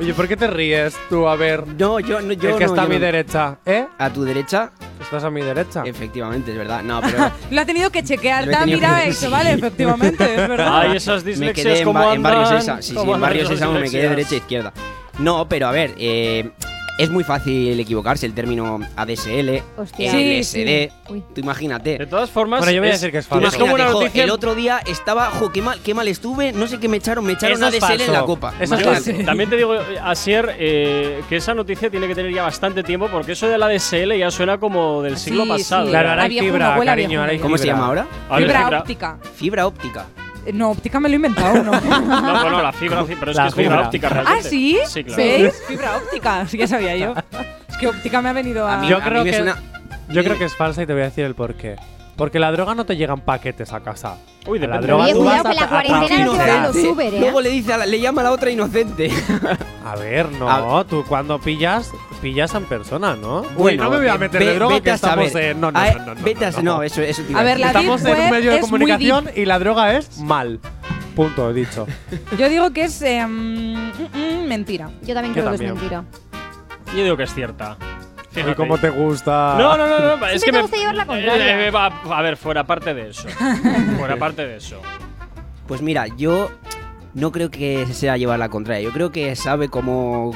Oye, 0.00 0.12
¿por 0.12 0.26
qué 0.26 0.36
te 0.36 0.48
ríes 0.48 0.94
tú? 1.08 1.28
A 1.28 1.36
ver. 1.36 1.64
No, 1.68 2.00
yo 2.00 2.20
no. 2.20 2.32
Yo 2.32 2.50
El 2.50 2.56
que 2.58 2.64
no, 2.66 2.72
está 2.72 2.82
a 2.82 2.86
mi 2.86 2.96
no. 2.96 3.00
derecha, 3.00 3.58
¿eh? 3.64 3.86
A 3.96 4.10
tu 4.10 4.24
derecha. 4.24 4.72
Estás 5.00 5.22
a 5.22 5.30
mi 5.30 5.40
derecha. 5.40 5.82
Efectivamente, 5.86 6.50
es 6.50 6.58
verdad. 6.58 6.82
No, 6.82 7.00
pero. 7.00 7.30
Lo 7.52 7.60
ha 7.60 7.64
tenido 7.64 7.90
que 7.90 8.02
chequear. 8.02 8.44
Lo 8.44 8.50
he 8.50 8.54
Te 8.54 8.56
ha 8.56 8.60
tenido 8.64 8.78
mirado 8.80 9.04
que- 9.04 9.12
sí. 9.12 9.26
vale, 9.28 9.52
efectivamente, 9.52 10.24
es 10.34 10.48
verdad. 10.48 10.80
Ay, 10.80 10.96
esas 10.96 11.22
me 11.24 11.30
dislexias 11.30 11.64
quedé 11.66 11.78
en, 11.80 11.84
como 11.84 12.00
ba- 12.00 12.14
en 12.14 12.22
barrio 12.24 12.46
Sésamo. 12.46 12.82
Sí, 12.82 12.88
sí, 12.88 12.94
cómo 12.94 13.10
en 13.12 13.14
andan 13.14 13.20
barrio 13.20 13.42
esas 13.42 13.54
Sésamo 13.54 13.72
me 13.72 13.78
quedé 13.78 13.84
dislexias. 13.84 14.10
derecha 14.10 14.34
e 14.34 14.38
izquierda. 14.38 14.72
No, 15.20 15.48
pero 15.48 15.68
a 15.68 15.70
ver, 15.70 15.94
eh, 15.96 16.50
es 16.98 17.10
muy 17.10 17.24
fácil 17.24 17.78
equivocarse 17.80 18.24
el 18.26 18.34
término 18.34 18.80
ADSL, 18.96 19.62
Hostia. 19.76 20.12
el 20.12 20.16
Sí, 20.44 20.58
LSD. 20.60 20.90
sí. 21.06 21.12
Uy. 21.12 21.22
Tú 21.34 21.40
imagínate. 21.40 21.98
De 21.98 22.06
todas 22.06 22.30
formas, 22.30 22.60
Bueno, 22.60 22.72
yo 22.72 22.80
voy 22.80 22.90
a 22.90 22.92
decir 22.92 23.10
que 23.10 23.18
es 23.18 23.26
Tú 23.26 23.34
falso. 23.34 23.48
Es 23.48 23.56
como 23.56 23.74
una 23.74 23.86
jo, 23.86 24.00
noticia. 24.00 24.24
el 24.24 24.30
otro 24.30 24.54
día 24.54 24.80
estaba, 24.86 25.26
jo, 25.30 25.50
qué 25.52 25.60
mal, 25.62 25.80
qué 25.82 25.92
mal 25.94 26.06
estuve, 26.08 26.52
no 26.52 26.66
sé 26.66 26.78
qué 26.78 26.88
me 26.88 26.96
echaron, 26.98 27.24
me 27.24 27.32
echaron 27.32 27.56
Eso 27.62 27.66
es 27.76 27.82
ADSL 27.82 27.92
en 28.02 28.06
la 28.12 28.18
falso. 28.20 28.26
copa. 28.26 28.54
Eso 28.60 28.62
es 28.74 28.80
Imagínate. 28.82 29.12
falso. 29.12 29.24
También 29.26 29.50
te 29.50 29.56
digo, 29.56 29.74
Asier, 30.02 30.54
eh, 30.58 31.20
que 31.28 31.36
esa 31.36 31.54
noticia 31.54 31.90
tiene 31.90 32.06
que 32.06 32.14
tener 32.14 32.32
ya 32.32 32.42
bastante 32.44 32.82
tiempo 32.82 33.08
porque 33.08 33.32
eso 33.32 33.46
de 33.48 33.58
la 33.58 33.68
DSL 33.68 34.16
ya 34.18 34.30
suena 34.30 34.58
como 34.58 35.02
del 35.02 35.16
siglo 35.16 35.42
Sí, 35.44 35.48
pasado. 35.48 35.84
sí. 35.86 35.90
Claro, 35.90 36.10
ahora 36.10 36.22
hay 36.22 36.28
viejuno, 36.30 36.52
fibra, 36.52 36.84
cariño, 36.84 37.20
ahora 37.20 37.32
hay 37.32 37.38
¿Cómo 37.38 37.56
se 37.56 37.62
fibra. 37.64 37.74
llama 37.76 37.86
ahora? 37.88 38.06
Fibra 38.36 38.60
fibra- 38.64 38.78
óptica. 38.80 39.18
Fibra 39.34 39.66
óptica. 39.66 40.06
No, 40.52 40.70
óptica 40.70 41.00
me 41.00 41.08
lo 41.08 41.14
he 41.14 41.16
inventado, 41.16 41.62
¿no? 41.62 41.72
No, 41.80 42.40
bueno, 42.42 42.62
la 42.62 42.72
fibra, 42.72 43.04
pero 43.18 43.30
es 43.30 43.36
La 43.36 43.44
que 43.44 43.48
es 43.48 43.54
fibra 43.54 43.70
fibra. 43.70 43.86
óptica 43.86 44.06
¿Ah, 44.08 44.10
realmente. 44.10 44.48
sí? 44.50 44.78
Sí, 44.86 45.04
claro. 45.04 45.22
¿Veis? 45.22 45.62
Fibra 45.66 45.96
óptica, 45.96 46.46
sí 46.46 46.58
que 46.58 46.66
sabía 46.68 46.96
yo. 46.96 47.14
Es 47.68 47.76
que 47.78 47.86
óptica 47.88 48.20
me 48.20 48.28
ha 48.28 48.32
venido 48.32 48.66
a. 48.66 48.74
A 48.74 48.78
mí, 48.78 48.88
Yo 48.88 48.96
a 48.96 49.00
mí 49.00 49.04
creo 49.06 49.24
me 49.24 49.30
que- 49.30 49.36
suena. 49.36 49.56
Yo 50.08 50.22
creo 50.22 50.36
que 50.38 50.44
es 50.44 50.54
falsa 50.54 50.82
y 50.82 50.86
te 50.86 50.92
voy 50.92 51.02
a 51.02 51.06
decir 51.06 51.24
el 51.24 51.34
por 51.34 51.54
qué. 51.54 51.76
Porque 52.16 52.38
la 52.38 52.52
droga 52.52 52.74
no 52.76 52.86
te 52.86 52.96
llega 52.96 53.12
en 53.14 53.20
paquetes 53.20 53.72
a 53.72 53.80
casa. 53.80 54.18
Uy, 54.46 54.58
la 54.60 54.66
depende. 54.66 54.86
droga 54.86 55.04
Oye, 55.04 55.14
cuidado 55.14 55.48
que 55.50 55.54
la 55.54 55.68
cuarentena 55.68 56.24
no 56.62 56.72
se 56.72 56.82
los. 56.84 56.92
Uber, 56.94 57.14
¿eh? 57.14 57.20
Luego 57.20 57.40
le 57.40 57.48
dice 57.50 57.72
a 57.72 57.78
la- 57.78 57.86
le 57.86 58.00
llama 58.00 58.20
a 58.20 58.24
la 58.24 58.30
otra 58.32 58.50
inocente. 58.50 59.10
A 59.84 59.96
ver, 59.96 60.30
no, 60.32 60.86
tú 60.86 61.04
cuando 61.06 61.38
pillas, 61.40 61.90
pillas 62.22 62.54
en 62.54 62.64
persona, 62.64 63.16
¿no? 63.16 63.42
Uy, 63.56 63.76
no 63.76 63.90
me 63.90 63.98
voy 63.98 64.08
a 64.08 64.16
meter 64.16 64.40
ve- 64.40 64.46
de 64.46 64.54
droga 64.54 64.80
que 64.80 64.90
a 64.92 64.94
estamos 64.94 65.30
saber. 65.32 65.50
en... 65.50 65.60
No, 65.60 65.70
no, 65.72 65.78
no, 65.78 65.98
no, 66.06 66.14
no, 66.14 66.22
Vete 66.24 66.46
a 66.46 66.50
no, 66.52 66.62
no, 66.62 66.82
eso, 66.82 67.02
eso 67.02 67.22
A 67.34 67.42
ver, 67.42 67.60
la 67.60 67.66
Estamos 67.66 68.02
en 68.04 68.18
un 68.18 68.30
medio 68.30 68.52
de 68.52 68.60
comunicación 68.60 69.30
y 69.34 69.44
la 69.44 69.58
droga 69.58 69.94
es 69.96 70.18
mal. 70.20 70.60
Punto, 71.14 71.50
he 71.50 71.52
dicho. 71.52 71.86
Yo 72.38 72.48
digo 72.48 72.70
que 72.70 72.84
es 72.84 73.02
eh, 73.02 73.24
mm, 73.26 73.74
mm, 74.14 74.46
mentira. 74.48 74.90
Yo 75.02 75.14
también 75.14 75.34
Yo 75.34 75.42
creo 75.42 75.52
que 75.52 75.58
también. 75.58 75.70
es 75.72 75.74
mentira. 75.80 76.04
Yo 76.96 77.02
digo 77.04 77.16
que 77.16 77.22
es 77.24 77.34
cierta. 77.34 77.76
Y 78.40 78.42
Fíjate. 78.42 78.54
cómo 78.56 78.78
te 78.78 78.90
gusta. 78.90 79.54
No, 79.58 79.76
no, 79.76 79.86
no, 79.86 80.16
no, 80.16 80.26
es 80.26 80.42
que 80.42 80.50
te 80.50 80.56
me 80.56 80.62
gusta 80.62 80.76
llevar 80.76 80.94
la 80.96 81.06
contraria. 81.06 81.60
Eh, 81.60 81.68
eh, 81.68 81.70
va, 81.70 81.86
a 81.86 82.22
ver, 82.22 82.36
fuera 82.36 82.64
parte 82.64 82.92
de 82.94 83.10
eso. 83.10 83.28
fuera 83.98 84.16
parte 84.16 84.46
de 84.46 84.56
eso. 84.56 84.80
Pues 85.68 85.80
mira, 85.82 86.06
yo 86.16 86.50
no 87.14 87.30
creo 87.30 87.48
que 87.50 87.86
sea 87.92 88.16
llevar 88.16 88.38
la 88.40 88.48
contraria. 88.48 88.82
Yo 88.82 88.92
creo 88.92 89.12
que 89.12 89.36
sabe 89.36 89.68
cómo, 89.68 90.32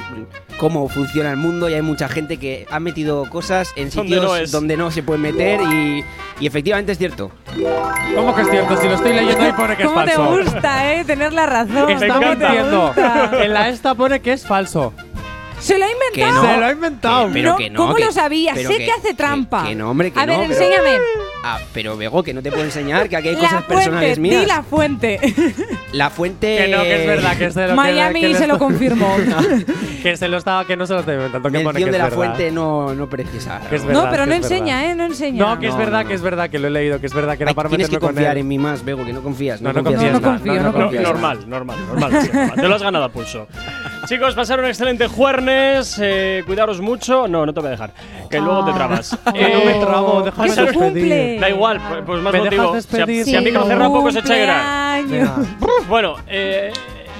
cómo 0.57 0.87
funciona 0.87 1.29
el 1.31 1.35
mundo 1.37 1.69
y 1.69 1.73
hay 1.73 1.81
mucha 1.81 2.07
gente 2.07 2.37
que 2.37 2.65
ha 2.71 2.79
metido 2.79 3.25
cosas 3.29 3.73
en 3.75 3.89
Donde 3.89 4.01
sitios 4.15 4.23
no 4.25 4.35
es. 4.37 4.51
donde 4.51 4.77
no 4.77 4.89
se 4.91 5.03
puede 5.03 5.19
meter 5.19 5.59
y, 5.61 6.05
y 6.39 6.47
efectivamente 6.47 6.93
es 6.93 6.97
cierto. 6.97 7.31
¿Cómo 8.15 8.33
que 8.33 8.41
es 8.43 8.49
cierto? 8.49 8.77
Si 8.77 8.87
lo 8.87 8.95
estoy 8.95 9.11
leyendo 9.13 9.43
ahí 9.43 9.51
pone 9.51 9.75
que 9.75 9.83
es 9.83 9.89
¿Cómo 9.89 10.03
te 10.05 10.11
falso. 10.11 10.37
gusta, 10.41 10.93
eh? 10.93 11.03
Tener 11.03 11.33
la 11.33 11.45
razón. 11.45 11.89
Está 11.91 12.07
¿Cómo 12.15 12.29
te 12.29 12.35
mintiendo. 12.37 12.93
En 13.43 13.53
la 13.53 13.67
esta 13.69 13.93
pone 13.93 14.21
que 14.21 14.31
es 14.31 14.47
falso. 14.47 14.93
Se 15.59 15.77
lo 15.77 15.85
ha 15.85 15.87
Que 16.13 16.21
inventado. 16.21 16.43
no. 16.43 16.53
Se 16.53 16.59
lo 16.59 16.65
ha 16.65 16.71
inventado. 16.71 17.27
Que- 17.27 17.33
pero 17.33 17.49
No, 17.51 17.55
que 17.57 17.69
no. 17.69 17.77
¿Cómo 17.79 17.95
que- 17.95 18.05
lo 18.05 18.11
sabía? 18.11 18.53
pero 18.55 18.69
Sé 18.69 18.77
que, 18.77 18.91
hace 18.91 19.13
trampa. 19.13 19.65
Que, 19.67 19.75
no, 19.75 19.91
hombre, 19.91 20.11
que 20.11 20.19
A 20.19 20.25
ver, 20.25 20.37
no. 20.37 20.43
pero- 20.47 20.53
enséñame. 20.61 20.97
Ah, 21.41 21.57
pero 21.73 21.95
Bego, 21.95 22.21
que 22.21 22.33
no 22.33 22.41
te 22.41 22.51
puedo 22.51 22.65
enseñar, 22.65 23.07
que 23.07 23.15
aquí 23.15 23.29
hay 23.29 23.35
la 23.35 23.39
cosas 23.41 23.63
fuente, 23.63 23.73
personales 23.75 24.19
mías. 24.19 24.41
di 24.41 24.45
la 24.47 24.61
fuente. 24.63 25.19
La 25.93 26.11
fuente. 26.11 26.55
Que 26.57 26.67
no, 26.67 26.83
que 26.83 27.01
es 27.01 27.07
verdad, 27.07 27.35
que 27.35 27.45
es 27.45 27.55
de 27.55 27.63
lo 27.63 27.69
que- 27.69 27.73
Miami 27.75 28.21
que 28.21 28.35
se 28.35 28.45
lo 28.45 28.59
confirmó. 28.59 29.15
que 30.03 30.17
se 30.17 30.27
lo 30.27 30.37
estaba, 30.37 30.63
que 30.65 30.77
no 30.77 30.85
se 30.85 30.93
lo 30.93 30.99
está 30.99 31.13
inventando. 31.15 31.49
Que 31.49 31.59
pone 31.63 31.63
Mención 31.63 31.85
que 31.87 31.91
de 31.91 31.97
la 31.97 32.03
verdad. 32.03 32.15
fuente 32.17 32.51
no, 32.51 32.93
no 32.93 33.09
precisa. 33.09 33.59
Que 33.69 33.77
es 33.77 33.81
no, 33.81 33.87
verdad, 33.87 34.07
pero 34.11 34.23
que 34.25 34.29
no 34.29 34.35
es 34.35 34.41
verdad. 34.41 34.57
enseña, 34.57 34.85
¿eh? 34.91 34.95
No 34.95 35.05
enseña. 35.05 35.39
No, 35.39 35.59
que 35.59 35.65
es 35.67 35.71
No, 35.73 35.79
verdad, 35.79 36.03
no, 36.03 36.07
que 36.09 36.13
es 36.13 36.21
verdad, 36.21 36.49
que 36.51 36.59
lo 36.59 36.67
he 36.67 36.69
leído, 36.69 36.99
que 36.99 37.07
es 37.07 37.13
verdad 37.13 37.37
que 37.37 37.43
era 37.43 37.53
para 37.55 37.69
Tienes 37.69 37.87
que 37.87 37.93
meterme 37.95 38.07
con 38.07 38.15
confiar 38.15 38.33
él. 38.37 38.41
en 38.41 38.47
mí 38.49 38.59
más, 38.59 38.85
Bego, 38.85 39.03
que 39.03 39.13
no 39.13 39.23
confías. 39.23 39.61
No, 39.61 39.73
No, 39.73 39.81
no 39.81 39.83
confías. 39.89 40.13
No, 40.13 40.19
no 40.19 40.27
confío, 40.27 40.53
no 40.61 40.71
no 40.71 40.91
No, 40.91 41.01
normal, 41.01 41.49
normal, 41.49 41.77
normal. 41.87 42.53
Te 42.55 42.67
lo 42.67 42.75
has 42.75 42.83
ganado 42.83 43.05
a 43.05 43.09
pulso. 43.09 43.47
Chicos, 44.07 44.33
pasar 44.33 44.59
un 44.59 44.65
excelente 44.65 45.07
jueves. 45.07 45.97
eh, 46.01 46.41
cuidaros 46.45 46.81
mucho. 46.81 47.27
No, 47.27 47.45
no 47.45 47.53
te 47.53 47.59
voy 47.59 47.67
a 47.67 47.71
dejar. 47.71 47.91
Que 48.29 48.39
luego 48.39 48.65
te 48.65 48.73
trabas. 48.73 49.17
no 49.25 49.31
me 49.65 49.73
trabo, 49.79 50.21
déjame 50.23 50.55
¡Que 50.55 50.73
cumple! 50.73 51.37
Da 51.39 51.49
igual, 51.49 51.79
pues, 51.87 52.01
pues 52.05 52.21
más 52.21 52.33
¿Me 52.33 52.39
dejas 52.41 52.57
motivo. 52.57 52.67
Si 52.69 52.71
a, 52.71 52.75
despedir? 53.05 53.25
si 53.25 53.35
a 53.35 53.41
micro 53.41 53.61
Sí. 53.63 53.67
cerrado 53.69 53.93
poco 53.93 54.11
se 54.11 54.19
echa 54.19 54.33
a 54.33 55.01
llorar. 55.01 55.45
Bueno, 55.87 56.15
eh, 56.27 56.71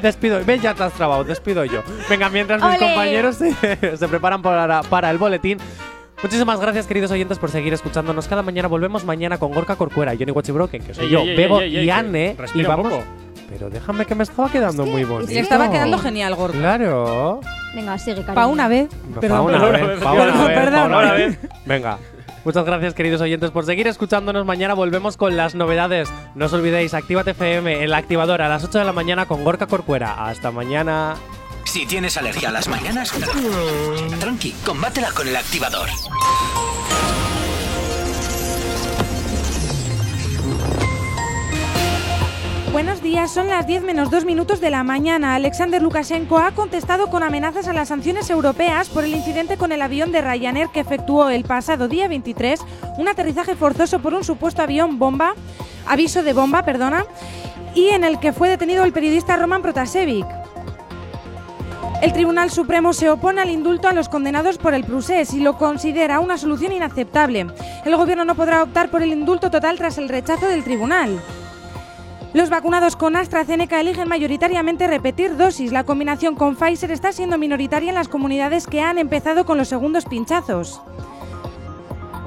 Despido, 0.01 0.39
ven 0.45 0.61
ya 0.61 0.73
te 0.73 0.83
has 0.83 0.93
trabado, 0.93 1.25
despido 1.25 1.65
yo. 1.65 1.83
Venga, 2.09 2.29
mientras 2.29 2.61
mis 2.63 2.69
¡Ole! 2.69 2.79
compañeros 2.79 3.35
se, 3.35 3.97
se 3.97 4.07
preparan 4.07 4.41
para, 4.41 4.81
para 4.83 5.11
el 5.11 5.17
boletín. 5.17 5.57
Muchísimas 6.23 6.59
gracias, 6.59 6.87
queridos 6.87 7.11
oyentes, 7.11 7.37
por 7.37 7.49
seguir 7.51 7.73
escuchándonos 7.73 8.27
cada 8.29 8.41
mañana. 8.41 8.67
Volvemos 8.69 9.03
mañana 9.03 9.37
con 9.37 9.51
Gorka 9.53 9.75
Corcuera, 9.75 10.13
Johnny 10.17 10.31
Watchybroken, 10.31 10.83
que 10.83 10.93
soy 10.93 11.05
Ey, 11.05 11.11
yo, 11.11 11.19
ey, 11.21 11.35
Bebo 11.35 11.59
ey, 11.61 11.75
ey, 11.77 11.83
y 11.83 11.85
que 11.87 11.91
Anne. 11.91 12.31
Y 12.37 12.41
respira 12.41 12.69
un 12.69 12.75
vamos. 12.83 12.93
poco. 12.93 13.05
Pero 13.49 13.69
déjame 13.69 14.05
que 14.05 14.15
me 14.15 14.23
estaba 14.23 14.49
quedando 14.51 14.85
muy 14.85 15.03
bonito. 15.03 15.31
Se 15.31 15.39
estaba 15.39 15.71
quedando 15.71 15.97
genial, 15.97 16.35
Gorka. 16.35 16.57
Claro. 16.57 17.41
Venga, 17.73 17.97
sigue, 17.97 18.21
cariño. 18.21 18.35
Pa' 18.35 18.47
una 18.47 18.67
vez. 18.67 18.89
Pa' 19.27 19.41
una 19.41 19.57
vez, 19.57 19.99
pa' 19.99 20.13
vez, 20.13 20.85
Una 20.85 21.11
vez. 21.13 21.39
Venga. 21.65 21.97
Muchas 22.45 22.65
gracias, 22.65 22.93
queridos 22.93 23.21
oyentes, 23.21 23.51
por 23.51 23.65
seguir 23.65 23.87
escuchándonos. 23.87 24.45
Mañana 24.45 24.73
volvemos 24.73 25.17
con 25.17 25.35
las 25.35 25.55
novedades. 25.55 26.09
No 26.35 26.45
os 26.45 26.53
olvidéis, 26.53 26.93
Actívate 26.93 27.31
FM, 27.31 27.83
el 27.83 27.93
activador 27.93 28.41
a 28.41 28.49
las 28.49 28.63
8 28.63 28.79
de 28.79 28.85
la 28.85 28.93
mañana 28.93 29.25
con 29.25 29.43
Gorka 29.43 29.67
Corcuera. 29.67 30.25
Hasta 30.27 30.51
mañana. 30.51 31.15
Si 31.65 31.85
tienes 31.85 32.17
alergia 32.17 32.49
a 32.49 32.51
las 32.51 32.67
mañanas, 32.67 33.13
tranqui, 34.19 34.51
combátela 34.65 35.11
con 35.11 35.27
el 35.27 35.35
activador. 35.35 35.89
Buenos 42.71 43.01
días, 43.01 43.31
son 43.31 43.47
las 43.47 43.65
10 43.65 43.81
menos 43.81 44.11
2 44.11 44.25
minutos 44.25 44.61
de 44.61 44.69
la 44.69 44.83
mañana. 44.83 45.33
Alexander 45.33 45.81
Lukashenko 45.81 46.37
ha 46.37 46.51
contestado 46.51 47.09
con 47.09 47.23
amenazas 47.23 47.67
a 47.67 47.73
las 47.73 47.87
sanciones 47.87 48.29
europeas 48.29 48.89
por 48.89 49.03
el 49.03 49.15
incidente 49.15 49.57
con 49.57 49.71
el 49.71 49.81
avión 49.81 50.11
de 50.11 50.21
Ryanair 50.21 50.69
que 50.69 50.81
efectuó 50.81 51.29
el 51.29 51.45
pasado 51.45 51.87
día 51.87 52.07
23 52.07 52.61
un 52.99 53.07
aterrizaje 53.07 53.55
forzoso 53.55 53.99
por 53.99 54.13
un 54.13 54.23
supuesto 54.23 54.61
avión 54.61 54.99
bomba, 54.99 55.33
aviso 55.87 56.21
de 56.21 56.33
bomba, 56.33 56.61
perdona, 56.61 57.05
y 57.73 57.87
en 57.87 58.03
el 58.03 58.19
que 58.19 58.33
fue 58.33 58.49
detenido 58.49 58.83
el 58.83 58.93
periodista 58.93 59.35
Roman 59.35 59.63
Protasevich. 59.63 60.27
El 62.03 62.13
Tribunal 62.13 62.51
Supremo 62.51 62.93
se 62.93 63.09
opone 63.09 63.41
al 63.41 63.49
indulto 63.49 63.87
a 63.87 63.93
los 63.93 64.09
condenados 64.09 64.59
por 64.59 64.75
el 64.75 64.83
procés 64.83 65.33
y 65.33 65.39
lo 65.39 65.57
considera 65.57 66.19
una 66.19 66.37
solución 66.37 66.71
inaceptable. 66.71 67.47
El 67.83 67.95
gobierno 67.95 68.25
no 68.25 68.35
podrá 68.35 68.61
optar 68.61 68.91
por 68.91 69.01
el 69.01 69.11
indulto 69.11 69.49
total 69.49 69.77
tras 69.79 69.97
el 69.97 70.07
rechazo 70.07 70.47
del 70.47 70.63
tribunal. 70.63 71.19
Los 72.31 72.51
vacunados 72.51 72.95
con 72.95 73.15
AstraZeneca 73.15 73.81
eligen 73.81 74.07
mayoritariamente 74.07 74.87
repetir 74.87 75.35
dosis. 75.35 75.71
La 75.71 75.83
combinación 75.83 76.35
con 76.35 76.55
Pfizer 76.55 76.91
está 76.91 77.11
siendo 77.11 77.39
minoritaria 77.39 77.89
en 77.89 77.95
las 77.95 78.07
comunidades 78.07 78.67
que 78.67 78.81
han 78.81 78.99
empezado 78.99 79.45
con 79.45 79.57
los 79.57 79.67
segundos 79.67 80.05
pinchazos. 80.05 80.79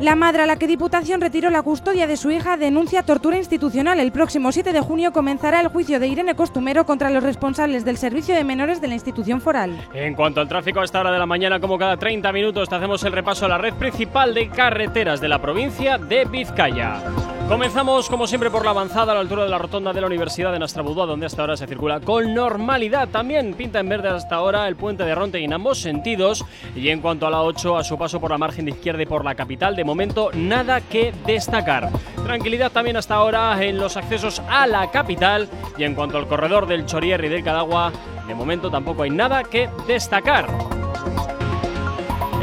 La 0.02 0.16
madre 0.16 0.42
a 0.42 0.46
la 0.46 0.56
que 0.56 0.66
Diputación 0.66 1.20
retiró 1.20 1.48
la 1.48 1.62
custodia 1.62 2.08
de 2.08 2.16
su 2.16 2.32
hija 2.32 2.56
denuncia 2.56 3.04
tortura 3.04 3.36
institucional. 3.36 4.00
El 4.00 4.10
próximo 4.10 4.50
7 4.50 4.72
de 4.72 4.80
junio 4.80 5.12
comenzará 5.12 5.60
el 5.60 5.68
juicio 5.68 6.00
de 6.00 6.08
Irene 6.08 6.34
Costumero 6.34 6.84
contra 6.84 7.08
los 7.08 7.22
responsables 7.22 7.84
del 7.84 7.98
servicio 7.98 8.34
de 8.34 8.42
menores 8.42 8.80
de 8.80 8.88
la 8.88 8.94
institución 8.94 9.40
foral. 9.40 9.80
En 9.94 10.14
cuanto 10.14 10.40
al 10.40 10.48
tráfico 10.48 10.80
a 10.80 10.84
esta 10.84 10.98
hora 10.98 11.12
de 11.12 11.20
la 11.20 11.26
mañana, 11.26 11.60
como 11.60 11.78
cada 11.78 11.96
30 11.96 12.32
minutos, 12.32 12.68
te 12.68 12.74
hacemos 12.74 13.04
el 13.04 13.12
repaso 13.12 13.46
a 13.46 13.50
la 13.50 13.58
red 13.58 13.74
principal 13.74 14.34
de 14.34 14.48
carreteras 14.48 15.20
de 15.20 15.28
la 15.28 15.40
provincia 15.40 15.98
de 15.98 16.24
Vizcaya. 16.24 17.00
Comenzamos, 17.48 18.08
como 18.08 18.26
siempre, 18.26 18.50
por 18.50 18.64
la 18.64 18.70
avanzada 18.70 19.12
a 19.12 19.14
la 19.14 19.20
altura 19.20 19.44
de 19.44 19.50
la 19.50 19.58
rotonda 19.58 19.92
de 19.92 20.00
la 20.00 20.06
Universidad 20.06 20.52
de 20.52 20.58
Nastrabudúa, 20.58 21.04
donde 21.04 21.26
hasta 21.26 21.42
ahora 21.42 21.56
se 21.56 21.66
circula 21.66 22.00
con 22.00 22.32
normalidad. 22.32 23.08
También 23.08 23.52
pinta 23.52 23.80
en 23.80 23.90
verde 23.90 24.08
hasta 24.08 24.36
ahora 24.36 24.66
el 24.68 24.76
puente 24.76 25.04
de 25.04 25.14
Ronte 25.14 25.38
en 25.38 25.52
ambos 25.52 25.78
sentidos. 25.78 26.46
Y 26.74 26.88
en 26.88 27.00
cuanto 27.00 27.26
a 27.26 27.30
la 27.30 27.42
8, 27.42 27.76
a 27.76 27.84
su 27.84 27.98
paso 27.98 28.20
por 28.20 28.30
la 28.30 28.38
margen 28.38 28.64
de 28.64 28.70
izquierda 28.70 29.02
y 29.02 29.06
por 29.06 29.24
la 29.24 29.34
capital, 29.34 29.76
de 29.76 29.84
momento 29.92 30.30
nada 30.32 30.80
que 30.80 31.12
destacar. 31.26 31.90
Tranquilidad 32.24 32.72
también 32.72 32.96
hasta 32.96 33.14
ahora 33.14 33.62
en 33.62 33.76
los 33.76 33.98
accesos 33.98 34.40
a 34.48 34.66
la 34.66 34.90
capital. 34.90 35.50
Y 35.76 35.84
en 35.84 35.94
cuanto 35.94 36.16
al 36.16 36.26
corredor 36.26 36.66
del 36.66 36.86
Chorier 36.86 37.22
y 37.22 37.28
del 37.28 37.44
Cadagua, 37.44 37.92
de 38.26 38.34
momento 38.34 38.70
tampoco 38.70 39.02
hay 39.02 39.10
nada 39.10 39.44
que 39.44 39.68
destacar. 39.86 40.46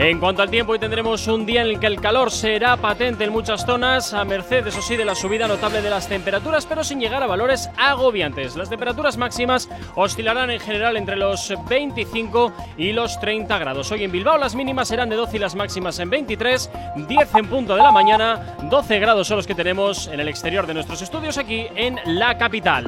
En 0.02 0.18
cuanto 0.18 0.42
al 0.42 0.50
tiempo, 0.50 0.72
hoy 0.72 0.80
tendremos 0.80 1.28
un 1.28 1.46
día 1.46 1.60
en 1.60 1.68
el 1.68 1.78
que 1.78 1.88
el 1.88 2.00
calor 2.00 2.32
será 2.32 2.78
patente 2.78 3.26
en 3.26 3.34
muchas 3.34 3.66
zonas, 3.66 4.14
a 4.14 4.24
merced, 4.24 4.66
eso 4.66 4.82
sí, 4.82 4.96
de 4.96 5.04
la 5.04 5.14
subida 5.14 5.46
notable 5.46 5.82
de 5.82 5.90
las 5.90 6.08
temperaturas, 6.08 6.66
pero 6.66 6.86
sin 6.86 7.02
llegar 7.02 7.22
a 7.22 7.28
valores 7.28 7.70
agobiantes. 7.76 8.56
Las 8.56 8.70
temperaturas 8.70 9.18
máximas 9.18 9.68
oscilarán 9.96 10.52
en 10.52 10.62
general 10.62 10.96
entre 10.96 11.18
los 11.18 11.54
25 11.68 12.54
y 12.78 12.94
los 12.94 13.20
30 13.20 13.58
grados. 13.58 13.92
Hoy 13.92 14.06
en 14.06 14.12
Bilbao 14.14 14.38
las 14.38 14.56
mínimas 14.56 14.88
serán 14.88 15.10
de 15.10 15.18
12 15.18 15.36
y 15.36 15.40
las 15.40 15.56
máximas 15.56 16.00
en 16.00 16.10
23, 16.10 16.72
10 16.96 17.36
en 17.36 17.48
punto 17.48 17.76
de 17.76 17.84
la 17.84 17.92
mañana, 17.92 18.56
12 18.70 19.00
grados 19.00 19.28
son 19.28 19.36
los 19.36 19.48
que 19.48 19.54
tenemos 19.54 20.08
en 20.08 20.22
el 20.22 20.30
exterior 20.30 20.66
de 20.66 20.76
nuestros 20.76 21.02
estudios 21.02 21.38
aquí 21.38 21.68
en 21.76 22.00
la 22.06 22.38
capital. 22.38 22.86